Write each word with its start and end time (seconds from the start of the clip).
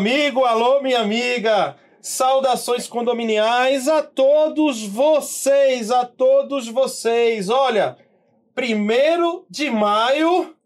amigo, 0.00 0.46
alô, 0.46 0.80
minha 0.80 1.00
amiga. 1.00 1.76
Saudações 2.00 2.88
condominiais 2.88 3.86
a 3.86 4.02
todos 4.02 4.82
vocês, 4.82 5.90
a 5.90 6.06
todos 6.06 6.66
vocês. 6.68 7.50
Olha, 7.50 7.98
primeiro 8.54 9.44
de 9.50 9.68
maio, 9.68 10.56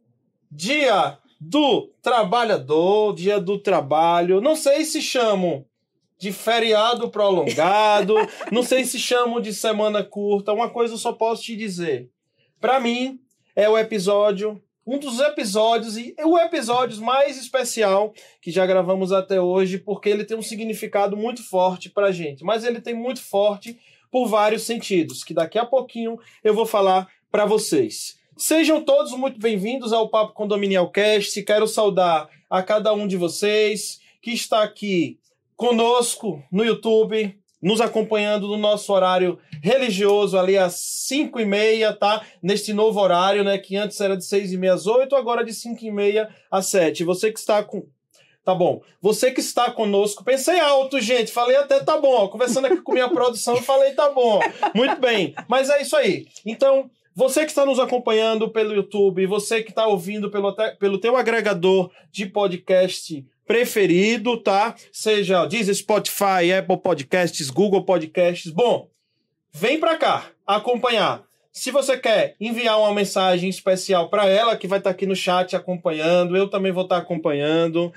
dia 0.49 1.19
do 1.41 1.91
trabalhador, 2.01 3.13
dia 3.13 3.41
do 3.41 3.59
trabalho. 3.59 4.41
Não 4.41 4.55
sei 4.55 4.85
se 4.85 5.03
chamo 5.03 5.67
de 6.17 6.31
feriado 6.31 7.11
prolongado, 7.11 8.15
não 8.53 8.63
sei 8.63 8.85
se 8.85 9.01
chamo 9.01 9.41
de 9.41 9.53
semana 9.53 10.05
curta. 10.05 10.53
Uma 10.53 10.71
coisa 10.71 10.95
eu 10.95 10.99
só 10.99 11.13
posso 11.13 11.43
te 11.43 11.57
dizer. 11.57 12.09
Para 12.61 12.79
mim, 12.79 13.19
é 13.57 13.69
o 13.69 13.77
episódio 13.77 14.63
um 14.87 14.99
dos 14.99 15.19
episódios 15.21 15.97
e 15.97 16.15
o 16.25 16.39
episódio 16.39 17.01
mais 17.03 17.39
especial 17.39 18.13
que 18.41 18.51
já 18.51 18.67
gravamos 18.67 19.13
até 19.13 19.41
hoje, 19.41 19.79
porque 19.79 20.09
ele 20.09 20.25
tem 20.25 20.37
um 20.37 20.43
significado 20.43 21.17
muito 21.17 21.43
forte 21.43 21.89
pra 21.89 22.13
gente, 22.13 22.45
mas 22.45 22.65
ele 22.65 22.81
tem 22.81 22.95
muito 22.95 23.23
forte 23.23 23.79
por 24.11 24.27
vários 24.27 24.63
sentidos, 24.63 25.25
que 25.25 25.35
daqui 25.35 25.59
a 25.59 25.65
pouquinho 25.67 26.19
eu 26.43 26.55
vou 26.55 26.67
falar 26.67 27.09
para 27.31 27.45
vocês. 27.45 28.19
Sejam 28.37 28.81
todos 28.83 29.13
muito 29.13 29.41
bem-vindos 29.41 29.93
ao 29.93 30.09
Papo 30.09 30.35
Condominial 30.35 30.91
Cast. 30.91 31.43
Quero 31.43 31.67
saudar 31.67 32.29
a 32.51 32.63
cada 32.63 32.93
um 32.93 33.07
de 33.07 33.17
vocês 33.17 34.01
que 34.21 34.33
está 34.33 34.63
aqui 34.63 35.19
conosco 35.57 36.43
no 36.51 36.65
YouTube, 36.65 37.37
nos 37.63 37.81
acompanhando 37.81 38.49
no 38.49 38.57
nosso 38.57 38.93
horário 38.93 39.39
religioso 39.65 40.39
ali 40.39 40.59
às 40.59 40.75
5 40.75 41.41
e 41.41 41.47
meia, 41.47 41.95
tá? 41.95 42.23
Neste 42.43 42.75
novo 42.75 43.01
horário, 43.01 43.43
né? 43.43 43.57
Que 43.57 43.77
antes 43.77 43.99
era 43.99 44.15
de 44.15 44.25
6 44.25 44.53
e 44.53 44.59
meia 44.59 44.75
às 44.75 44.87
8, 44.87 45.17
agora 45.17 45.43
de 45.43 45.55
5 45.55 45.83
e 45.83 45.91
meia 45.91 46.29
às 46.51 46.67
7. 46.67 47.03
Você 47.05 47.33
que 47.33 47.39
está 47.39 47.63
com. 47.65 47.87
Tá 48.45 48.55
bom. 48.55 48.83
Você 49.01 49.31
que 49.31 49.41
está 49.41 49.71
conosco, 49.71 50.23
pensei 50.23 50.61
alto, 50.61 51.01
gente. 51.01 51.33
Falei 51.33 51.57
até 51.57 51.81
tá 51.81 51.99
bom. 51.99 52.29
Conversando 52.29 52.67
aqui 52.67 52.83
com 52.83 52.93
minha 52.93 53.09
produção, 53.09 53.57
falei 53.63 53.93
tá 53.93 54.11
bom. 54.11 54.39
Muito 54.75 55.01
bem. 55.01 55.35
Mas 55.49 55.71
é 55.71 55.81
isso 55.81 55.97
aí. 55.97 56.27
Então, 56.45 56.91
você 57.17 57.41
que 57.41 57.51
está 57.51 57.65
nos 57.65 57.79
acompanhando 57.79 58.51
pelo 58.51 58.75
YouTube, 58.75 59.25
você 59.25 59.63
que 59.63 59.71
está 59.71 59.87
ouvindo 59.87 60.31
pelo, 60.31 60.55
pelo 60.79 60.99
teu 60.99 61.17
agregador 61.17 61.91
de 62.13 62.27
podcast 62.27 63.25
preferido, 63.47 64.37
tá? 64.37 64.75
Seja 64.93 65.47
Deezer, 65.47 65.75
Spotify, 65.75 66.53
Apple 66.59 66.83
Podcasts, 66.83 67.49
Google 67.49 67.83
Podcasts. 67.83 68.53
Bom, 68.53 68.91
vem 69.55 69.79
para 69.79 69.97
cá 69.97 70.27
acompanhar. 70.45 71.23
Se 71.53 71.71
você 71.71 71.97
quer 71.97 72.35
enviar 72.41 72.81
uma 72.81 72.93
mensagem 72.93 73.49
especial 73.49 74.11
para 74.11 74.27
ela, 74.27 74.57
que 74.57 74.67
vai 74.67 74.79
estar 74.79 74.91
tá 74.91 74.95
aqui 74.95 75.07
no 75.07 75.15
chat 75.15 75.55
acompanhando, 75.55 76.37
eu 76.37 76.51
também 76.51 76.73
vou 76.73 76.83
estar 76.83 76.97
tá 76.97 77.03
acompanhando. 77.03 77.93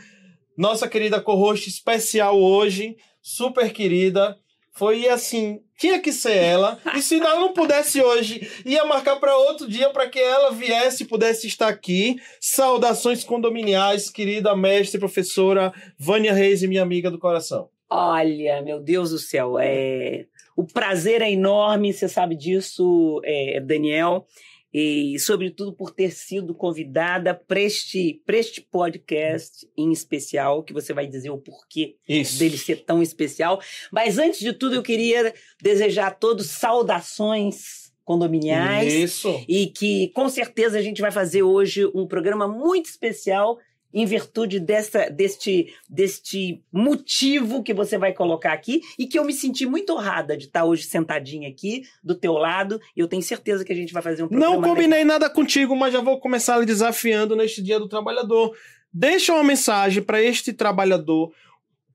Nossa 0.55 0.87
querida 0.87 1.19
co-host 1.19 1.67
especial 1.67 2.39
hoje, 2.39 2.95
super 3.19 3.73
querida, 3.73 4.37
foi 4.71 5.09
assim, 5.09 5.59
tinha 5.75 5.99
que 5.99 6.11
ser 6.11 6.37
ela. 6.37 6.79
E 6.95 7.01
se 7.01 7.19
ela 7.19 7.39
não 7.39 7.51
pudesse 7.51 7.99
hoje, 7.99 8.47
ia 8.63 8.85
marcar 8.85 9.15
para 9.15 9.35
outro 9.35 9.67
dia 9.67 9.89
para 9.89 10.07
que 10.07 10.19
ela 10.19 10.51
viesse 10.51 11.01
e 11.01 11.07
pudesse 11.07 11.47
estar 11.47 11.67
aqui. 11.67 12.17
Saudações 12.39 13.23
condominiais, 13.23 14.11
querida 14.11 14.55
mestre, 14.55 14.99
professora 14.99 15.73
Vânia 15.97 16.33
Reis 16.33 16.61
minha 16.61 16.83
amiga 16.83 17.09
do 17.09 17.17
coração. 17.17 17.69
Olha, 17.89 18.61
meu 18.61 18.79
Deus 18.79 19.09
do 19.09 19.17
céu, 19.17 19.57
é 19.57 20.27
o 20.57 20.65
prazer 20.65 21.21
é 21.21 21.31
enorme, 21.31 21.93
você 21.93 22.09
sabe 22.09 22.35
disso, 22.35 23.21
é, 23.23 23.61
Daniel 23.61 24.27
e 24.73 25.17
sobretudo 25.19 25.73
por 25.73 25.91
ter 25.91 26.11
sido 26.11 26.53
convidada 26.53 27.33
para 27.33 27.59
este, 27.59 28.21
este 28.27 28.61
podcast 28.61 29.67
em 29.77 29.91
especial, 29.91 30.61
que 30.61 30.73
você 30.73 30.93
vai 30.93 31.07
dizer 31.07 31.29
o 31.29 31.37
porquê 31.37 31.95
Isso. 32.07 32.37
dele 32.37 32.57
ser 32.57 32.83
tão 32.83 33.01
especial. 33.01 33.61
Mas 33.91 34.17
antes 34.17 34.39
de 34.39 34.51
tudo, 34.51 34.75
eu 34.75 34.83
queria 34.83 35.33
desejar 35.61 36.07
a 36.07 36.11
todos 36.11 36.47
saudações 36.47 37.91
condominiais. 38.03 38.93
Isso. 38.93 39.43
E 39.47 39.67
que 39.67 40.09
com 40.09 40.27
certeza 40.27 40.77
a 40.77 40.81
gente 40.81 41.01
vai 41.01 41.11
fazer 41.11 41.43
hoje 41.43 41.85
um 41.95 42.05
programa 42.05 42.47
muito 42.47 42.85
especial 42.85 43.57
em 43.93 44.05
virtude 44.05 44.59
dessa, 44.59 45.09
deste, 45.09 45.73
deste 45.89 46.61
motivo 46.71 47.63
que 47.63 47.73
você 47.73 47.97
vai 47.97 48.13
colocar 48.13 48.53
aqui 48.53 48.81
e 48.97 49.07
que 49.07 49.17
eu 49.17 49.23
me 49.23 49.33
senti 49.33 49.65
muito 49.65 49.93
honrada 49.93 50.35
de 50.37 50.45
estar 50.45 50.65
hoje 50.65 50.83
sentadinha 50.83 51.49
aqui 51.49 51.83
do 52.03 52.15
teu 52.15 52.33
lado 52.33 52.79
e 52.95 52.99
eu 52.99 53.07
tenho 53.07 53.21
certeza 53.21 53.63
que 53.63 53.71
a 53.71 53.75
gente 53.75 53.93
vai 53.93 54.01
fazer 54.01 54.23
um 54.23 54.27
programa 54.27 54.55
Não 54.55 54.61
combinei 54.61 54.99
legal. 54.99 55.19
nada 55.19 55.29
contigo, 55.29 55.75
mas 55.75 55.93
já 55.93 56.01
vou 56.01 56.19
começar 56.19 56.57
lhe 56.57 56.65
desafiando 56.65 57.35
neste 57.35 57.61
Dia 57.61 57.79
do 57.79 57.87
Trabalhador. 57.87 58.55
Deixa 58.91 59.33
uma 59.33 59.43
mensagem 59.43 60.01
para 60.03 60.21
este 60.21 60.53
trabalhador. 60.53 61.31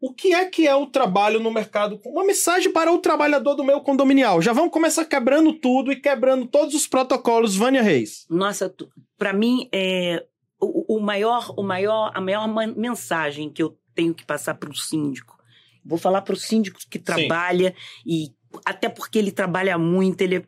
O 0.01 0.13
que 0.13 0.35
é 0.35 0.45
que 0.47 0.67
é 0.67 0.75
o 0.75 0.87
trabalho 0.87 1.39
no 1.39 1.53
mercado? 1.53 2.01
Uma 2.05 2.25
mensagem 2.25 2.73
para 2.73 2.91
o 2.91 2.99
trabalhador 2.99 3.55
do 3.55 3.63
meu 3.63 3.81
condominial. 3.81 4.43
Já 4.43 4.53
vamos 4.53 4.73
começar 4.73 5.05
quebrando 5.05 5.53
tudo 5.53 5.93
e 5.93 5.97
quebrando 5.97 6.47
todos 6.47 6.75
os 6.75 6.89
protocolos, 6.89 7.55
Vânia 7.55 7.83
Reis. 7.83 8.27
Nossa, 8.29 8.75
para 9.17 9.33
mim 9.33 9.69
é 9.73 10.25
o, 10.63 10.97
o, 10.97 11.01
maior, 11.01 11.53
o 11.57 11.63
maior, 11.63 12.13
a 12.15 12.21
maior 12.21 12.47
mensagem 12.77 13.51
que 13.51 13.63
eu 13.63 13.77
tenho 13.95 14.15
que 14.15 14.25
passar 14.25 14.55
para 14.55 14.71
o 14.71 14.75
síndico. 14.75 15.37
Vou 15.85 15.99
falar 15.99 16.23
para 16.23 16.35
o 16.35 16.39
síndico 16.39 16.79
que 16.89 16.99
trabalha 16.99 17.71
Sim. 17.71 18.03
e 18.07 18.33
até 18.65 18.89
porque 18.89 19.19
ele 19.19 19.33
trabalha 19.33 19.79
muito, 19.79 20.21
ele 20.21 20.37
é... 20.37 20.43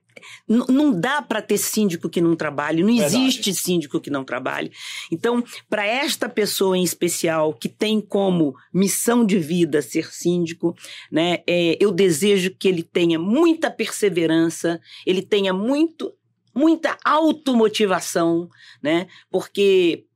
não 0.47 0.93
dá 0.93 1.23
para 1.23 1.41
ter 1.41 1.57
síndico 1.57 2.09
que 2.09 2.21
não 2.21 2.37
trabalhe, 2.37 2.83
não 2.83 2.95
Verdade. 2.95 3.17
existe 3.17 3.55
síndico 3.55 4.01
que 4.01 4.11
não 4.11 4.23
trabalhe. 4.25 4.71
Então, 5.11 5.43
para 5.69 5.87
esta 5.87 6.29
pessoa 6.29 6.77
em 6.77 6.85
especial 6.85 7.55
que 7.55 7.69
tem 7.69 8.01
como 8.01 8.55
missão 8.73 9.25
de 9.25 9.39
vida 9.39 9.81
ser 9.81 10.13
síndico, 10.13 10.77
né, 11.11 11.43
é, 11.47 11.77
eu 11.81 11.91
desejo 11.91 12.55
que 12.57 12.69
ele 12.69 12.83
tenha 12.83 13.19
muita 13.19 13.71
perseverança, 13.71 14.81
ele 15.07 15.23
tenha 15.23 15.53
muito 15.53 16.15
muita 16.55 16.97
automotivação, 17.05 18.49
né? 18.83 19.07
Porque 19.31 20.07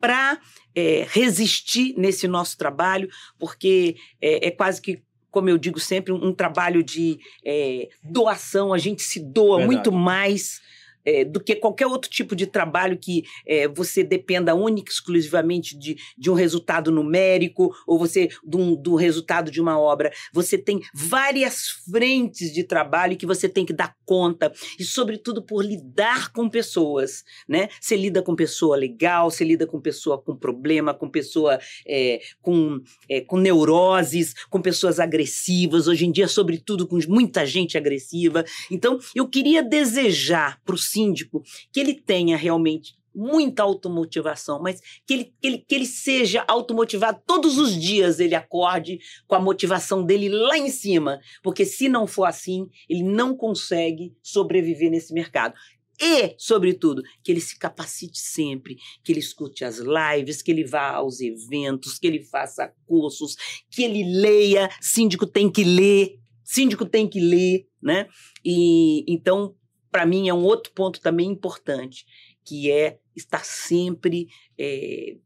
para 0.00 0.40
é, 0.74 1.06
resistir 1.10 1.94
nesse 1.96 2.26
nosso 2.26 2.56
trabalho, 2.56 3.08
porque 3.38 3.96
é, 4.20 4.48
é, 4.48 4.50
quase 4.50 4.80
que 4.80 5.02
como 5.30 5.48
eu 5.48 5.56
digo 5.56 5.80
sempre, 5.80 6.12
um, 6.12 6.26
um 6.26 6.34
trabalho 6.34 6.82
de 6.84 7.18
é, 7.42 7.88
doação, 8.04 8.70
a 8.70 8.76
gente 8.76 9.02
se 9.02 9.18
doa 9.18 9.56
Verdade. 9.56 9.66
muito 9.66 9.90
mais 9.90 10.60
é, 11.04 11.24
do 11.24 11.40
que 11.40 11.56
qualquer 11.56 11.86
outro 11.86 12.10
tipo 12.10 12.34
de 12.34 12.46
trabalho 12.46 12.98
que 12.98 13.24
é, 13.46 13.68
você 13.68 14.02
dependa 14.02 14.54
única 14.54 14.90
e 14.90 14.94
exclusivamente 14.94 15.76
de, 15.76 15.96
de 16.16 16.30
um 16.30 16.34
resultado 16.34 16.90
numérico 16.90 17.74
ou 17.86 17.98
você 17.98 18.28
do, 18.44 18.76
do 18.76 18.94
resultado 18.94 19.50
de 19.50 19.60
uma 19.60 19.78
obra. 19.78 20.12
Você 20.32 20.58
tem 20.58 20.80
várias 20.94 21.68
frentes 21.68 22.52
de 22.52 22.64
trabalho 22.64 23.16
que 23.16 23.26
você 23.26 23.48
tem 23.48 23.64
que 23.64 23.72
dar 23.72 23.94
conta 24.04 24.52
e, 24.78 24.84
sobretudo, 24.84 25.42
por 25.42 25.64
lidar 25.64 26.32
com 26.32 26.48
pessoas, 26.48 27.24
né? 27.48 27.68
Você 27.80 27.96
lida 27.96 28.22
com 28.22 28.34
pessoa 28.34 28.76
legal, 28.76 29.30
você 29.30 29.44
lida 29.44 29.66
com 29.66 29.80
pessoa 29.80 30.20
com 30.20 30.36
problema, 30.36 30.94
com 30.94 31.08
pessoa 31.08 31.58
é, 31.86 32.20
com, 32.40 32.80
é, 33.08 33.20
com 33.20 33.36
neuroses, 33.36 34.34
com 34.50 34.60
pessoas 34.60 35.00
agressivas. 35.00 35.88
Hoje 35.88 36.06
em 36.06 36.12
dia, 36.12 36.28
sobretudo, 36.28 36.86
com 36.86 36.98
muita 37.08 37.46
gente 37.46 37.76
agressiva. 37.76 38.44
Então, 38.70 38.98
eu 39.14 39.28
queria 39.28 39.62
desejar 39.62 40.60
para 40.64 40.74
síndico, 40.92 41.42
que 41.72 41.80
ele 41.80 41.94
tenha 41.94 42.36
realmente 42.36 42.94
muita 43.14 43.62
automotivação, 43.62 44.60
mas 44.60 44.80
que 45.06 45.14
ele, 45.14 45.24
que 45.40 45.46
ele, 45.46 45.58
que 45.58 45.74
ele 45.74 45.86
seja 45.86 46.44
automotivado 46.48 47.20
todos 47.26 47.58
os 47.58 47.78
dias, 47.78 48.20
ele 48.20 48.34
acorde 48.34 48.98
com 49.26 49.34
a 49.34 49.40
motivação 49.40 50.04
dele 50.04 50.28
lá 50.28 50.56
em 50.56 50.70
cima, 50.70 51.20
porque 51.42 51.64
se 51.64 51.88
não 51.88 52.06
for 52.06 52.24
assim, 52.24 52.68
ele 52.88 53.02
não 53.02 53.36
consegue 53.36 54.14
sobreviver 54.22 54.90
nesse 54.90 55.12
mercado. 55.12 55.54
E, 56.00 56.34
sobretudo, 56.36 57.02
que 57.22 57.30
ele 57.30 57.40
se 57.40 57.56
capacite 57.56 58.18
sempre, 58.18 58.76
que 59.04 59.12
ele 59.12 59.20
escute 59.20 59.64
as 59.64 59.78
lives, 59.78 60.42
que 60.42 60.50
ele 60.50 60.64
vá 60.64 60.90
aos 60.90 61.20
eventos, 61.20 61.98
que 61.98 62.06
ele 62.06 62.24
faça 62.24 62.72
cursos, 62.86 63.36
que 63.70 63.84
ele 63.84 64.02
leia. 64.02 64.68
Síndico 64.80 65.26
tem 65.26 65.48
que 65.48 65.62
ler, 65.62 66.18
síndico 66.42 66.84
tem 66.86 67.06
que 67.06 67.20
ler, 67.20 67.68
né? 67.80 68.08
E 68.44 69.04
então 69.06 69.54
para 69.92 70.06
mim 70.06 70.28
é 70.28 70.34
um 70.34 70.42
outro 70.42 70.72
ponto 70.72 71.00
também 71.00 71.30
importante, 71.30 72.06
que 72.44 72.72
é 72.72 72.98
estar 73.14 73.44
sempre 73.44 74.26
é, 74.58 75.16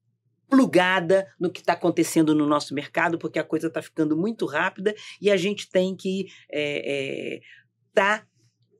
plugada 0.50 1.26
no 1.38 1.50
que 1.50 1.60
está 1.60 1.72
acontecendo 1.72 2.34
no 2.34 2.46
nosso 2.46 2.74
mercado, 2.74 3.16
porque 3.16 3.38
a 3.38 3.44
coisa 3.44 3.68
está 3.68 3.80
ficando 3.80 4.16
muito 4.16 4.44
rápida 4.44 4.94
e 5.20 5.30
a 5.30 5.36
gente 5.36 5.70
tem 5.70 5.94
que 5.94 6.26
estar 6.26 6.34
é, 6.50 7.36
é, 7.36 7.40
tá 7.94 8.26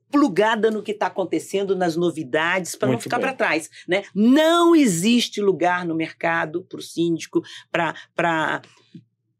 plugada 0.09 0.71
no 0.71 0.81
que 0.81 0.91
está 0.91 1.07
acontecendo, 1.07 1.75
nas 1.75 1.95
novidades, 1.95 2.75
para 2.75 2.89
não 2.89 2.99
ficar 2.99 3.19
para 3.19 3.33
trás. 3.33 3.69
Né? 3.87 4.03
Não 4.15 4.75
existe 4.75 5.41
lugar 5.41 5.85
no 5.85 5.93
mercado 5.93 6.63
para 6.63 6.79
o 6.79 6.81
síndico, 6.81 7.41
para 7.71 8.61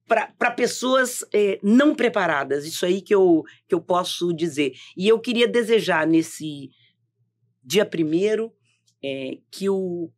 para 0.08 0.52
pessoas 0.52 1.24
é, 1.34 1.60
não 1.62 1.94
preparadas. 1.94 2.66
Isso 2.66 2.86
aí 2.86 3.02
que 3.02 3.14
eu, 3.14 3.44
que 3.68 3.76
eu 3.76 3.82
posso 3.82 4.34
dizer. 4.34 4.74
E 4.96 5.08
eu 5.08 5.20
queria 5.20 5.48
desejar 5.48 6.08
nesse 6.08 6.72
dia 7.64 7.86
primeiro 7.86 8.54
é, 9.04 9.40
que 9.52 9.70
o, 9.70 10.10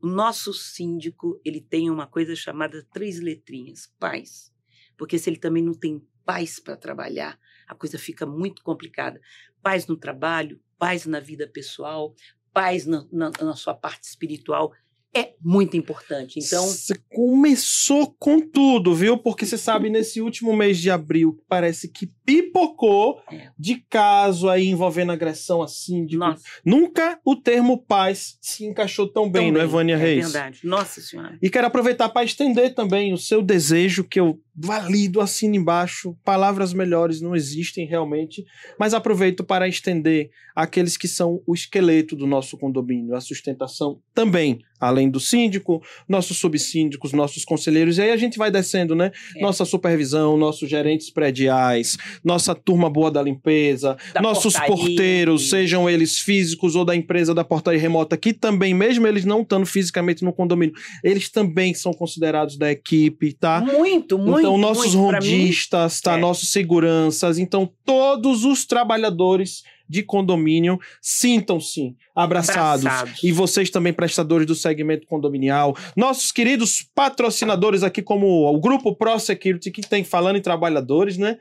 nosso 0.00 0.52
síndico 0.52 1.40
ele 1.44 1.60
tenha 1.60 1.92
uma 1.92 2.06
coisa 2.06 2.34
chamada 2.36 2.86
três 2.92 3.20
letrinhas, 3.20 3.92
paz. 3.98 4.52
Porque 4.96 5.18
se 5.18 5.28
ele 5.28 5.38
também 5.38 5.62
não 5.62 5.74
tem 5.74 6.04
paz 6.24 6.60
para 6.60 6.76
trabalhar, 6.76 7.38
a 7.66 7.74
coisa 7.74 7.98
fica 7.98 8.24
muito 8.26 8.62
complicada. 8.62 9.20
Paz 9.62 9.86
no 9.86 9.96
trabalho, 9.96 10.60
paz 10.78 11.06
na 11.06 11.20
vida 11.20 11.48
pessoal, 11.48 12.14
paz 12.52 12.86
na, 12.86 13.06
na, 13.10 13.30
na 13.40 13.56
sua 13.56 13.74
parte 13.74 14.04
espiritual 14.04 14.72
é 15.14 15.32
muito 15.40 15.76
importante. 15.76 16.38
Então. 16.38 16.66
Você 16.66 16.94
começou 17.10 18.14
com 18.18 18.40
tudo, 18.40 18.94
viu? 18.94 19.18
Porque 19.18 19.46
você 19.46 19.56
sabe, 19.56 19.90
nesse 19.90 20.20
último 20.20 20.54
mês 20.54 20.78
de 20.78 20.90
abril, 20.90 21.42
parece 21.48 21.88
que 21.88 22.06
pipocou 22.24 23.20
é. 23.32 23.48
de 23.58 23.76
caso 23.88 24.48
aí 24.48 24.66
envolvendo 24.68 25.12
agressão 25.12 25.62
assim. 25.62 26.04
De... 26.04 26.18
Nunca 26.64 27.18
o 27.24 27.34
termo 27.34 27.78
paz 27.78 28.36
se 28.40 28.66
encaixou 28.66 29.08
tão 29.08 29.30
bem, 29.30 29.50
não 29.50 29.60
é, 29.60 29.66
Vânia 29.66 29.94
é 29.94 29.96
Reis? 29.96 30.18
É 30.18 30.22
verdade. 30.28 30.60
Nossa 30.62 31.00
Senhora. 31.00 31.38
E 31.40 31.48
quero 31.48 31.66
aproveitar 31.66 32.08
para 32.10 32.24
estender 32.24 32.74
também 32.74 33.12
o 33.12 33.18
seu 33.18 33.42
desejo, 33.42 34.04
que 34.04 34.20
eu 34.20 34.40
valido, 34.54 35.20
assino 35.20 35.54
embaixo. 35.54 36.16
Palavras 36.24 36.72
melhores 36.72 37.20
não 37.20 37.34
existem 37.34 37.86
realmente, 37.86 38.44
mas 38.78 38.92
aproveito 38.92 39.44
para 39.44 39.68
estender 39.68 40.30
aqueles 40.54 40.96
que 40.96 41.06
são 41.06 41.40
o 41.46 41.54
esqueleto 41.54 42.16
do 42.16 42.26
nosso 42.26 42.58
condomínio, 42.58 43.14
a 43.14 43.20
sustentação 43.20 44.00
também, 44.12 44.58
além 44.80 45.10
do 45.10 45.20
síndico, 45.20 45.82
nossos 46.08 46.38
subsíndicos, 46.38 47.12
nossos 47.12 47.44
conselheiros, 47.44 47.98
e 47.98 48.02
aí 48.02 48.10
a 48.10 48.16
gente 48.16 48.38
vai 48.38 48.50
descendo, 48.50 48.94
né? 48.94 49.10
É. 49.36 49.40
Nossa 49.40 49.64
supervisão, 49.64 50.36
nossos 50.36 50.68
gerentes 50.68 51.10
prediais, 51.10 51.96
nossa 52.24 52.54
turma 52.54 52.88
boa 52.88 53.10
da 53.10 53.22
limpeza, 53.22 53.96
da 54.12 54.20
nossos 54.20 54.54
portaria. 54.54 54.76
porteiros, 54.76 55.50
sejam 55.50 55.88
eles 55.88 56.18
físicos 56.18 56.76
ou 56.76 56.84
da 56.84 56.94
empresa 56.94 57.34
da 57.34 57.44
portaria 57.44 57.80
remota, 57.80 58.16
que 58.16 58.32
também, 58.32 58.74
mesmo 58.74 59.06
eles 59.06 59.24
não 59.24 59.42
estando 59.42 59.66
fisicamente 59.66 60.24
no 60.24 60.32
condomínio, 60.32 60.74
eles 61.02 61.30
também 61.30 61.74
são 61.74 61.92
considerados 61.92 62.56
da 62.56 62.70
equipe, 62.70 63.32
tá? 63.32 63.60
Muito, 63.60 64.18
muito. 64.18 64.40
Então, 64.40 64.58
nossos 64.58 64.94
muito, 64.94 65.16
rondistas, 65.16 66.00
tá? 66.00 66.16
É. 66.16 66.20
Nossos 66.20 66.52
seguranças, 66.52 67.38
então 67.38 67.70
todos 67.84 68.44
os 68.44 68.64
trabalhadores 68.64 69.62
de 69.88 70.02
condomínio 70.02 70.78
sintam-se 71.00 71.96
abraçados. 72.14 72.86
abraçados. 72.86 73.22
E 73.22 73.32
vocês 73.32 73.70
também, 73.70 73.92
prestadores 73.92 74.46
do 74.46 74.54
segmento 74.54 75.06
condominial, 75.06 75.76
nossos 75.96 76.30
queridos 76.30 76.86
patrocinadores 76.94 77.82
aqui, 77.82 78.02
como 78.02 78.26
o 78.52 78.60
Grupo 78.60 78.94
Pro 78.94 79.18
Security, 79.18 79.70
que 79.70 79.82
tem 79.82 80.04
falando 80.04 80.36
em 80.36 80.42
trabalhadores, 80.42 81.16
né? 81.16 81.38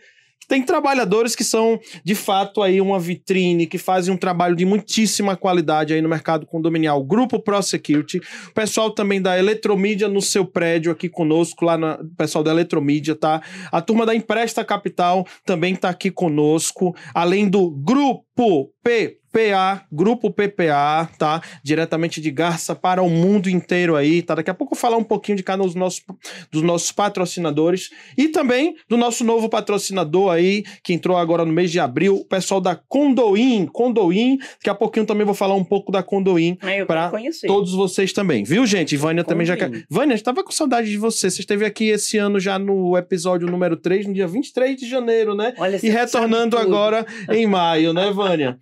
Tem 0.48 0.64
trabalhadores 0.64 1.36
que 1.36 1.44
são, 1.44 1.78
de 2.06 2.16
fato, 2.16 2.62
aí 2.62 2.80
uma 2.80 2.98
vitrine, 2.98 3.68
que 3.68 3.78
fazem 3.78 4.14
um 4.14 4.18
trabalho 4.18 4.56
de 4.56 4.66
muitíssima 4.66 5.36
qualidade 5.36 5.94
aí 5.94 6.02
no 6.02 6.08
mercado 6.08 6.46
condominial. 6.46 7.04
Grupo 7.04 7.38
Pro 7.42 7.62
Security, 7.62 8.22
o 8.48 8.54
pessoal 8.54 8.92
também 8.92 9.22
da 9.22 9.38
Eletromídia 9.38 10.08
no 10.08 10.22
seu 10.22 10.46
prédio 10.46 10.90
aqui 10.90 11.10
conosco, 11.10 11.66
lá 11.66 11.78
no 11.78 11.98
pessoal 12.16 12.46
da 12.46 12.52
Eletromídia, 12.52 13.14
tá? 13.14 13.42
A 13.70 13.82
turma 13.82 14.06
da 14.06 14.16
Empresta 14.16 14.64
Capital 14.64 15.28
também 15.46 15.76
tá 15.76 15.90
aqui 15.90 16.10
conosco, 16.10 16.96
além 17.14 17.50
do 17.50 17.70
Grupo 17.70 18.72
P 18.82 19.17
PA, 19.32 19.86
Grupo 19.92 20.32
PPA, 20.32 21.10
tá? 21.18 21.42
Diretamente 21.64 22.22
de 22.22 22.32
Garça 22.32 22.76
para 22.76 23.02
o 23.02 23.10
mundo 23.10 23.50
inteiro 23.50 23.96
aí, 23.96 24.22
tá? 24.22 24.36
Daqui 24.36 24.50
a 24.50 24.54
pouco 24.54 24.74
eu 24.74 24.76
vou 24.76 24.82
falar 24.82 24.98
um 24.98 25.04
pouquinho 25.04 25.38
de 25.38 25.44
cada 25.44 25.62
um 25.62 25.66
dos 25.66 25.76
nossos, 25.76 26.04
dos 26.52 26.62
nossos 26.62 26.92
patrocinadores 26.92 27.90
e 28.18 28.30
também 28.30 28.76
do 28.90 28.98
nosso 28.98 29.24
novo 29.24 29.50
patrocinador 29.50 30.32
aí, 30.32 30.64
que 30.84 30.94
entrou 30.94 31.18
agora 31.18 31.46
no 31.46 31.52
mês 31.52 31.72
de 31.72 31.80
abril, 31.80 32.16
o 32.16 32.26
pessoal 32.26 32.62
da 32.62 32.76
Condoin, 32.76 33.66
Condoin, 33.68 34.38
daqui 34.38 34.70
a 34.70 34.76
pouquinho 34.76 35.06
também 35.06 35.26
vou 35.26 35.36
falar 35.36 35.56
um 35.56 35.64
pouco 35.64 35.92
da 35.92 36.02
Condoin 36.02 36.58
ah, 36.62 36.86
para 36.86 37.12
todos 37.46 37.74
vocês 37.74 38.14
também, 38.14 38.44
viu, 38.44 38.66
gente? 38.66 38.96
Vânia 38.96 39.24
também 39.24 39.46
já 39.46 39.58
quer... 39.58 39.86
Vânia, 39.90 40.16
estava 40.16 40.44
com 40.44 40.52
saudade 40.52 40.90
de 40.90 40.98
você, 40.98 41.30
você 41.30 41.42
esteve 41.42 41.66
aqui 41.66 41.90
esse 41.90 42.18
ano 42.18 42.40
já 42.40 42.58
no 42.58 42.98
episódio 42.98 43.48
número 43.48 43.76
3, 43.76 44.08
no 44.08 44.14
dia 44.14 44.28
23 44.28 44.80
de 44.80 44.90
janeiro, 44.90 45.36
né? 45.36 45.54
Olha, 45.58 45.80
e 45.82 45.90
retornando 45.90 46.58
agora 46.58 47.06
em 47.30 47.46
maio, 47.46 47.94
né, 47.94 48.10
Vânia? 48.14 48.38
Vânia? 48.38 48.60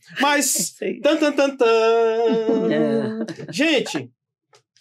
Mas. 0.55 0.99
Tan, 1.01 1.17
tan, 1.17 1.31
tan, 1.31 1.57
tan. 1.57 1.65
É. 2.71 3.51
Gente, 3.51 4.09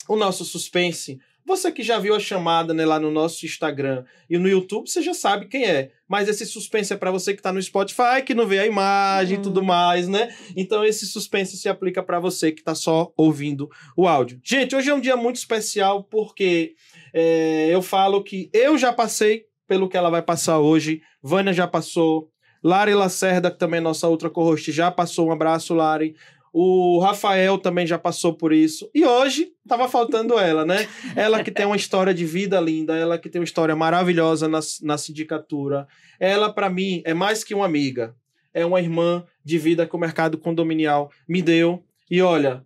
o 0.08 0.16
nosso 0.16 0.44
suspense. 0.44 1.18
Você 1.46 1.70
que 1.70 1.82
já 1.82 1.98
viu 1.98 2.14
a 2.14 2.20
chamada 2.20 2.72
né, 2.72 2.86
lá 2.86 2.98
no 2.98 3.10
nosso 3.10 3.44
Instagram 3.44 4.02
e 4.30 4.38
no 4.38 4.48
YouTube, 4.48 4.88
você 4.88 5.02
já 5.02 5.12
sabe 5.12 5.46
quem 5.46 5.66
é. 5.66 5.90
Mas 6.08 6.26
esse 6.26 6.46
suspense 6.46 6.90
é 6.94 6.96
para 6.96 7.10
você 7.10 7.34
que 7.34 7.42
tá 7.42 7.52
no 7.52 7.60
Spotify, 7.60 8.22
que 8.24 8.32
não 8.32 8.46
vê 8.46 8.60
a 8.60 8.66
imagem 8.66 9.36
e 9.36 9.38
Hum. 9.38 9.42
tudo 9.42 9.62
mais, 9.62 10.08
né? 10.08 10.34
Então 10.56 10.82
esse 10.82 11.06
suspense 11.06 11.58
se 11.58 11.68
aplica 11.68 12.02
para 12.02 12.18
você 12.18 12.50
que 12.50 12.62
tá 12.62 12.74
só 12.74 13.12
ouvindo 13.14 13.68
o 13.94 14.08
áudio. 14.08 14.40
Gente, 14.42 14.74
hoje 14.74 14.88
é 14.88 14.94
um 14.94 15.00
dia 15.00 15.16
muito 15.18 15.36
especial 15.36 16.04
porque 16.04 16.74
é, 17.12 17.68
eu 17.70 17.82
falo 17.82 18.22
que 18.24 18.48
eu 18.54 18.78
já 18.78 18.90
passei 18.90 19.44
pelo 19.68 19.88
que 19.88 19.98
ela 19.98 20.08
vai 20.08 20.22
passar 20.22 20.58
hoje. 20.60 21.02
Vânia 21.22 21.52
já 21.52 21.66
passou. 21.66 22.30
Lari 22.64 22.94
Lacerda, 22.94 23.50
que 23.50 23.58
também 23.58 23.76
é 23.76 23.82
nossa 23.82 24.08
outra 24.08 24.30
co-host, 24.30 24.72
já 24.72 24.90
passou. 24.90 25.28
Um 25.28 25.32
abraço, 25.32 25.74
Lari. 25.74 26.16
O 26.50 26.98
Rafael 26.98 27.58
também 27.58 27.86
já 27.86 27.98
passou 27.98 28.32
por 28.32 28.52
isso. 28.52 28.88
E 28.94 29.04
hoje 29.04 29.52
tava 29.68 29.86
faltando 29.86 30.38
ela, 30.38 30.64
né? 30.64 30.88
Ela 31.14 31.42
que 31.44 31.50
tem 31.50 31.66
uma 31.66 31.76
história 31.76 32.14
de 32.14 32.24
vida 32.24 32.58
linda, 32.60 32.96
ela 32.96 33.18
que 33.18 33.28
tem 33.28 33.40
uma 33.40 33.44
história 33.44 33.76
maravilhosa 33.76 34.48
na, 34.48 34.60
na 34.82 34.96
sindicatura. 34.96 35.86
Ela, 36.18 36.50
para 36.50 36.70
mim, 36.70 37.02
é 37.04 37.12
mais 37.12 37.44
que 37.44 37.54
uma 37.54 37.66
amiga. 37.66 38.14
É 38.54 38.64
uma 38.64 38.80
irmã 38.80 39.26
de 39.44 39.58
vida 39.58 39.86
que 39.86 39.96
o 39.96 39.98
mercado 39.98 40.38
condominial 40.38 41.10
me 41.28 41.42
deu. 41.42 41.84
E 42.10 42.22
olha, 42.22 42.64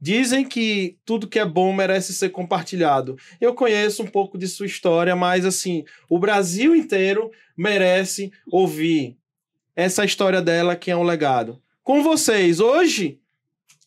dizem 0.00 0.44
que 0.44 0.98
tudo 1.04 1.28
que 1.28 1.38
é 1.38 1.44
bom 1.44 1.72
merece 1.72 2.12
ser 2.12 2.30
compartilhado. 2.30 3.16
Eu 3.40 3.54
conheço 3.54 4.02
um 4.02 4.06
pouco 4.06 4.36
de 4.36 4.46
sua 4.46 4.66
história, 4.66 5.16
mas 5.16 5.44
assim, 5.44 5.84
o 6.08 6.18
Brasil 6.18 6.74
inteiro 6.74 7.30
merece 7.56 8.30
ouvir 8.50 9.16
essa 9.74 10.04
história 10.04 10.40
dela, 10.40 10.76
que 10.76 10.90
é 10.90 10.96
um 10.96 11.02
legado. 11.02 11.60
Com 11.82 12.02
vocês, 12.02 12.60
hoje, 12.60 13.20